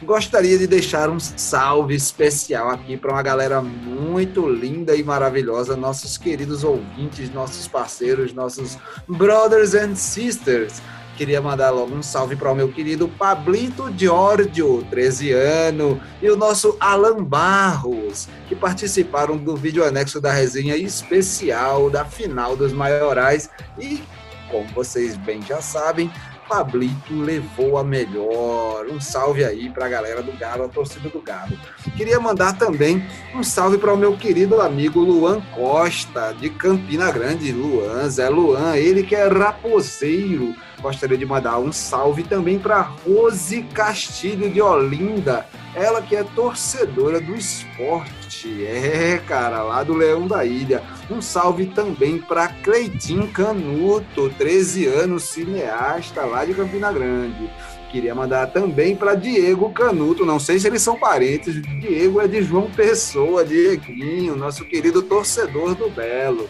Gostaria 0.03 0.59
de 0.59 0.67
deixar 0.67 1.09
um 1.09 1.21
salve 1.21 1.95
especial 1.95 2.71
aqui 2.71 2.97
para 2.97 3.13
uma 3.13 3.23
galera 3.23 3.63
muito 3.63 4.49
linda 4.49 4.97
e 4.97 5.05
maravilhosa, 5.05 5.77
nossos 5.77 6.19
queridos 6.19 6.65
ouvintes, 6.65 7.33
nossos 7.33 7.69
parceiros, 7.69 8.33
nossos 8.33 8.77
brothers 9.07 9.75
and 9.75 9.95
sisters 9.95 10.83
Queria 11.17 11.41
mandar 11.41 11.71
logo 11.71 11.95
um 11.95 12.03
salve 12.03 12.35
para 12.35 12.51
o 12.51 12.55
meu 12.57 12.73
querido 12.73 13.09
Pablito 13.09 13.93
Giorgio, 13.97 14.85
13 14.91 15.33
anos, 15.33 15.99
e 16.21 16.29
o 16.29 16.37
nosso 16.37 16.77
Alan 16.81 17.23
Barros, 17.23 18.29
que 18.49 18.57
participaram 18.57 19.37
do 19.37 19.55
vídeo 19.55 19.85
anexo 19.85 20.21
da 20.21 20.33
resenha 20.33 20.77
especial 20.77 21.89
da 21.89 22.05
final 22.05 22.57
dos 22.57 22.73
maiorais. 22.73 23.49
E, 23.79 24.03
como 24.51 24.67
vocês 24.75 25.17
bem 25.17 25.41
já 25.41 25.61
sabem, 25.61 26.11
Pablito 26.49 27.15
levou 27.15 27.79
a 27.79 27.85
melhor. 27.85 28.87
Um 28.87 29.01
salve 29.01 29.45
aí 29.45 29.71
para 29.71 29.87
a 29.87 29.89
galera 29.89 30.23
do 30.23 30.33
Galo, 30.33 30.65
a 30.65 30.69
torcida 30.69 31.09
do 31.09 31.21
Galo. 31.21 31.57
Queria 31.97 32.21
mandar 32.21 32.57
também 32.59 33.07
um 33.35 33.43
salve 33.43 33.79
para 33.79 33.93
o 33.93 33.97
meu 33.97 34.17
querido 34.17 34.61
amigo 34.61 35.01
Luan 35.01 35.41
Costa, 35.55 36.33
de 36.33 36.51
Campina 36.51 37.11
Grande. 37.11 37.53
Luan, 37.53 38.09
Zé 38.09 38.29
Luan, 38.29 38.77
ele 38.77 39.03
que 39.03 39.15
é 39.15 39.27
raposeiro. 39.27 40.55
Gostaria 40.85 41.17
de 41.17 41.25
mandar 41.25 41.59
um 41.61 41.73
salve 41.73 42.23
também 42.25 42.59
para 42.59 42.83
Rose 42.83 43.63
Castilho 43.73 44.51
de 44.51 44.61
Olinda, 44.61 45.47
ela 45.75 46.03
que 46.03 46.15
é 46.15 46.23
torcedora 46.23 47.19
do 47.19 47.35
esporte. 47.35 48.67
É, 48.67 49.19
cara, 49.27 49.63
lá 49.63 49.83
do 49.83 49.95
Leão 49.95 50.29
da 50.29 50.45
Ilha. 50.45 50.83
Um 51.11 51.23
salve 51.23 51.65
também 51.65 52.19
para 52.19 52.49
Cleitinho 52.49 53.27
Canuto, 53.29 54.29
13 54.37 54.85
anos, 54.85 55.23
cineasta 55.23 56.21
lá 56.27 56.45
de 56.45 56.53
Campina 56.53 56.93
Grande. 56.93 57.51
Queria 57.91 58.15
mandar 58.15 58.49
também 58.49 58.95
para 58.95 59.15
Diego 59.15 59.71
Canuto, 59.71 60.27
não 60.27 60.39
sei 60.39 60.59
se 60.59 60.67
eles 60.67 60.83
são 60.83 60.99
parentes. 60.99 61.63
Diego 61.63 62.21
é 62.21 62.29
de 62.29 62.43
João 62.43 62.71
Pessoa, 62.71 63.43
Dieguinho, 63.43 64.37
nosso 64.37 64.67
querido 64.67 65.01
torcedor 65.01 65.75
do 65.75 65.89
Belo. 65.89 66.47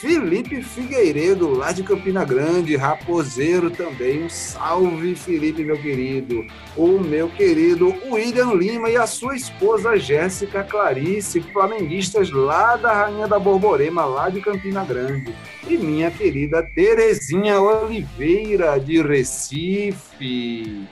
Felipe 0.00 0.62
Figueiredo, 0.62 1.52
lá 1.52 1.72
de 1.72 1.82
Campina 1.82 2.24
Grande, 2.24 2.74
raposeiro 2.74 3.70
também. 3.70 4.24
Um 4.24 4.30
salve, 4.30 5.14
Felipe, 5.14 5.62
meu 5.62 5.76
querido. 5.76 6.46
O 6.74 6.98
meu 6.98 7.28
querido 7.28 7.94
William 8.10 8.54
Lima 8.54 8.88
e 8.88 8.96
a 8.96 9.06
sua 9.06 9.36
esposa 9.36 9.98
Jéssica 9.98 10.64
Clarice, 10.64 11.42
flamenguistas 11.42 12.30
lá 12.30 12.76
da 12.76 12.94
Rainha 12.94 13.28
da 13.28 13.38
Borborema, 13.38 14.06
lá 14.06 14.30
de 14.30 14.40
Campina 14.40 14.82
Grande. 14.86 15.34
E 15.68 15.76
minha 15.76 16.10
querida 16.10 16.62
Terezinha 16.62 17.60
Oliveira, 17.60 18.80
de 18.80 19.02
Recife. 19.02 20.88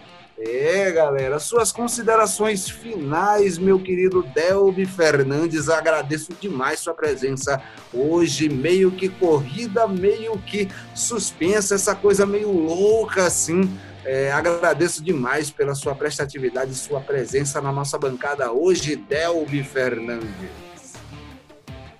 É, 0.50 0.90
galera, 0.90 1.38
suas 1.38 1.70
considerações 1.70 2.70
finais, 2.70 3.58
meu 3.58 3.78
querido 3.78 4.22
Delby 4.34 4.86
Fernandes. 4.86 5.68
Agradeço 5.68 6.32
demais 6.40 6.80
sua 6.80 6.94
presença 6.94 7.60
hoje, 7.92 8.48
meio 8.48 8.90
que 8.90 9.10
corrida, 9.10 9.86
meio 9.86 10.38
que 10.38 10.66
suspensa, 10.94 11.74
essa 11.74 11.94
coisa 11.94 12.24
meio 12.24 12.50
louca 12.50 13.26
assim. 13.26 13.70
É, 14.06 14.32
agradeço 14.32 15.04
demais 15.04 15.50
pela 15.50 15.74
sua 15.74 15.94
prestatividade 15.94 16.70
e 16.70 16.74
sua 16.74 17.00
presença 17.00 17.60
na 17.60 17.70
nossa 17.70 17.98
bancada 17.98 18.50
hoje, 18.50 18.96
Delby 18.96 19.62
Fernandes. 19.62 20.94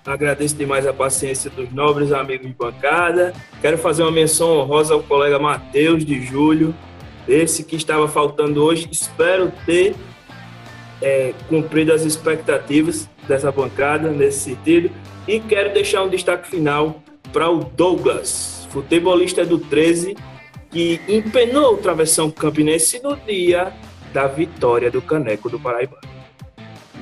Agradeço 0.03 0.55
demais 0.55 0.87
a 0.87 0.93
paciência 0.93 1.51
dos 1.51 1.71
nobres 1.71 2.11
amigos 2.11 2.47
de 2.47 2.53
bancada. 2.53 3.31
Quero 3.61 3.77
fazer 3.77 4.01
uma 4.01 4.11
menção 4.11 4.57
honrosa 4.57 4.95
ao 4.95 5.03
colega 5.03 5.37
Matheus 5.37 6.03
de 6.03 6.19
Júlio, 6.25 6.73
esse 7.27 7.63
que 7.63 7.75
estava 7.75 8.07
faltando 8.07 8.63
hoje. 8.63 8.87
Espero 8.91 9.51
ter 9.65 9.95
é, 11.01 11.33
cumprido 11.47 11.93
as 11.93 12.03
expectativas 12.03 13.09
dessa 13.27 13.51
bancada 13.51 14.09
nesse 14.11 14.55
sentido. 14.55 14.91
E 15.27 15.39
quero 15.39 15.73
deixar 15.73 16.03
um 16.03 16.09
destaque 16.09 16.49
final 16.49 17.03
para 17.31 17.49
o 17.49 17.63
Douglas, 17.63 18.67
futebolista 18.71 19.45
do 19.45 19.59
13, 19.59 20.15
que 20.71 20.99
empenou 21.07 21.75
o 21.75 21.77
travessão 21.77 22.31
campinense 22.31 23.01
no 23.01 23.15
dia 23.15 23.73
da 24.13 24.27
vitória 24.27 24.89
do 24.89 25.01
Caneco 25.01 25.49
do 25.49 25.59
Paraíba. 25.59 25.99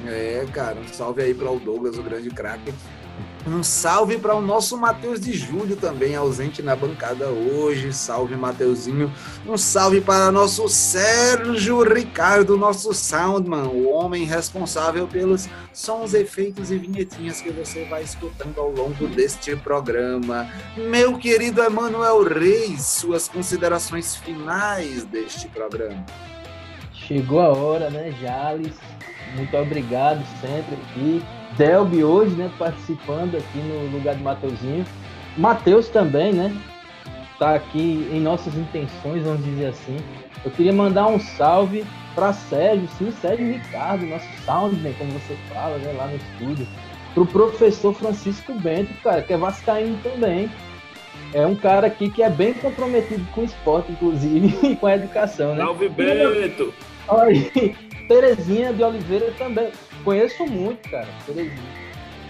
É, 0.06 0.46
cara, 0.54 0.78
um 0.80 0.88
salve 0.88 1.22
aí 1.22 1.34
para 1.34 1.50
o 1.50 1.60
Douglas, 1.60 1.98
o 1.98 2.04
grande 2.04 2.30
craque. 2.30 2.74
Um 3.48 3.64
salve 3.64 4.18
para 4.18 4.36
o 4.36 4.42
nosso 4.42 4.78
Matheus 4.78 5.22
de 5.22 5.32
Júlio 5.32 5.78
também, 5.78 6.16
ausente 6.16 6.62
na 6.62 6.76
bancada 6.76 7.28
hoje. 7.30 7.94
Salve, 7.94 8.36
Mateuzinho. 8.36 9.10
Um 9.46 9.58
salve 9.58 10.02
para 10.02 10.30
nosso 10.34 10.68
Sérgio 10.68 11.82
Ricardo, 11.82 12.58
nosso 12.58 12.94
Soundman, 12.94 13.68
o 13.68 13.90
homem 13.90 14.26
responsável 14.26 15.08
pelos 15.08 15.48
sons, 15.72 16.14
efeitos 16.14 16.72
e 16.72 16.78
vinhetinhas 16.78 17.40
que 17.40 17.50
você 17.50 17.86
vai 17.86 18.04
escutando 18.04 18.60
ao 18.60 18.70
longo 18.70 19.08
deste 19.08 19.56
programa. 19.56 20.50
Meu 20.76 21.18
querido 21.18 21.64
Emanuel 21.64 22.24
Reis, 22.24 22.82
suas 22.82 23.30
considerações 23.30 24.14
finais 24.18 25.06
deste 25.06 25.48
programa. 25.48 26.06
Chegou 26.92 27.40
a 27.40 27.48
hora, 27.48 27.90
né, 27.90 28.12
Jales? 28.20 28.76
Muito 29.36 29.56
obrigado 29.56 30.22
sempre 30.42 30.76
aqui. 30.76 31.37
Delby 31.58 32.04
hoje, 32.04 32.36
né, 32.36 32.52
participando 32.58 33.36
aqui 33.36 33.58
no 33.58 33.92
lugar 33.92 34.16
de 34.16 34.24
Mateuzinho. 34.24 34.86
Matheus 35.38 35.90
também, 35.90 36.34
né? 36.34 36.56
Tá 37.40 37.56
aqui 37.56 38.08
em 38.12 38.20
nossas 38.20 38.56
intenções, 38.56 39.24
vamos 39.24 39.44
dizer 39.44 39.68
assim. 39.68 39.98
Eu 40.44 40.52
queria 40.52 40.74
mandar 40.74 41.08
um 41.08 41.20
salve 41.20 41.86
para 42.16 42.34
Sérgio, 42.34 42.88
sim, 42.98 43.12
Sérgio 43.22 43.54
Ricardo, 43.54 44.06
nosso 44.06 44.28
soundman, 44.44 44.94
como 44.94 45.12
você 45.12 45.36
fala, 45.54 45.78
né, 45.78 45.94
lá 45.96 46.08
no 46.08 46.16
estúdio. 46.16 46.68
Pro 47.14 47.26
professor 47.26 47.94
Francisco 47.94 48.54
Bento, 48.54 48.94
cara, 49.04 49.22
que 49.22 49.34
é 49.34 49.38
vascaíno 49.38 49.98
também. 50.04 50.50
É 51.34 51.46
um 51.46 51.56
cara 51.56 51.88
aqui 51.88 52.10
que 52.10 52.24
é 52.24 52.30
bem 52.30 52.54
comprometido 52.54 53.26
com 53.34 53.42
o 53.42 53.46
esporte, 53.46 53.92
inclusive, 53.92 54.58
e 54.66 54.76
com 54.76 54.88
a 54.88 54.96
educação, 54.96 55.56
né? 55.56 55.64
Salve, 55.64 55.90
Bento! 55.90 56.74
Olha, 57.08 57.40
Terezinha 58.08 58.74
de 58.74 58.84
Oliveira 58.84 59.32
também. 59.38 59.72
Conheço 60.08 60.48
muito, 60.48 60.90
cara, 60.90 61.10
Terezinha. 61.26 61.58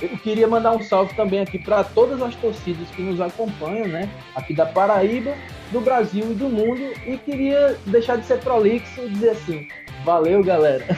Eu 0.01 0.17
queria 0.17 0.47
mandar 0.47 0.71
um 0.71 0.81
salve 0.81 1.13
também 1.13 1.41
aqui 1.41 1.59
para 1.59 1.83
todas 1.83 2.19
as 2.23 2.35
torcidas 2.35 2.89
que 2.89 3.03
nos 3.03 3.21
acompanham, 3.21 3.87
né? 3.87 4.09
Aqui 4.33 4.51
da 4.51 4.65
Paraíba, 4.65 5.35
do 5.71 5.79
Brasil 5.79 6.31
e 6.31 6.33
do 6.33 6.49
mundo. 6.49 6.81
E 7.05 7.17
queria 7.17 7.77
deixar 7.85 8.15
de 8.15 8.25
ser 8.25 8.39
prolixo 8.39 9.01
e 9.01 9.09
dizer 9.09 9.29
assim: 9.29 9.67
valeu, 10.03 10.43
galera. 10.43 10.83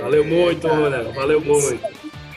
Valeu 0.00 0.24
muito, 0.24 0.66
Rona. 0.66 1.02
Valeu 1.12 1.40
muito. 1.42 1.78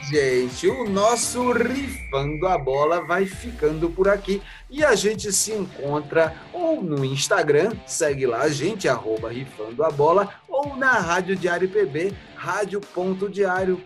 Gente, 0.08 0.68
o 0.68 0.88
nosso 0.88 1.52
Rifando 1.52 2.48
a 2.48 2.60
Bola 2.60 3.02
vai 3.02 3.26
ficando 3.26 3.90
por 3.90 4.08
aqui 4.08 4.40
e 4.70 4.86
a 4.86 4.94
gente 4.94 5.32
se 5.32 5.52
encontra 5.52 6.36
ou 6.54 6.84
no 6.84 7.04
Instagram, 7.04 7.72
segue 7.88 8.28
lá 8.28 8.42
a 8.42 8.50
gente, 8.50 8.88
arroba 8.88 9.32
Rifando 9.32 9.84
a 9.84 9.90
Bola, 9.90 10.32
ou 10.48 10.76
na 10.76 10.92
Rádio 10.92 11.36
Diário 11.36 11.68
PB, 11.68 12.14
rádio.diário. 12.36 13.82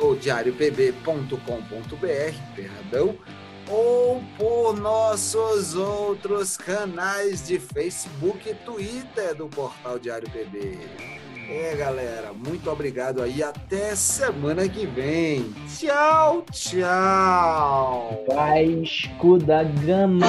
ou 0.00 0.16
diariopb.com.br, 0.16 1.36
perdão, 2.56 3.18
ou 3.68 4.22
por 4.38 4.74
nossos 4.74 5.74
outros 5.74 6.56
canais 6.56 7.46
de 7.46 7.58
Facebook 7.58 8.48
e 8.48 8.54
Twitter 8.54 9.34
do 9.34 9.48
Portal 9.48 9.98
Diário 9.98 10.30
PB. 10.30 11.23
É, 11.48 11.76
galera, 11.76 12.32
muito 12.32 12.70
obrigado 12.70 13.22
aí. 13.22 13.42
Até 13.42 13.94
semana 13.94 14.68
que 14.68 14.86
vem. 14.86 15.54
Tchau, 15.78 16.44
tchau. 16.50 18.24
Vai, 18.28 18.64
escuda 18.64 19.62
gama. 19.64 20.26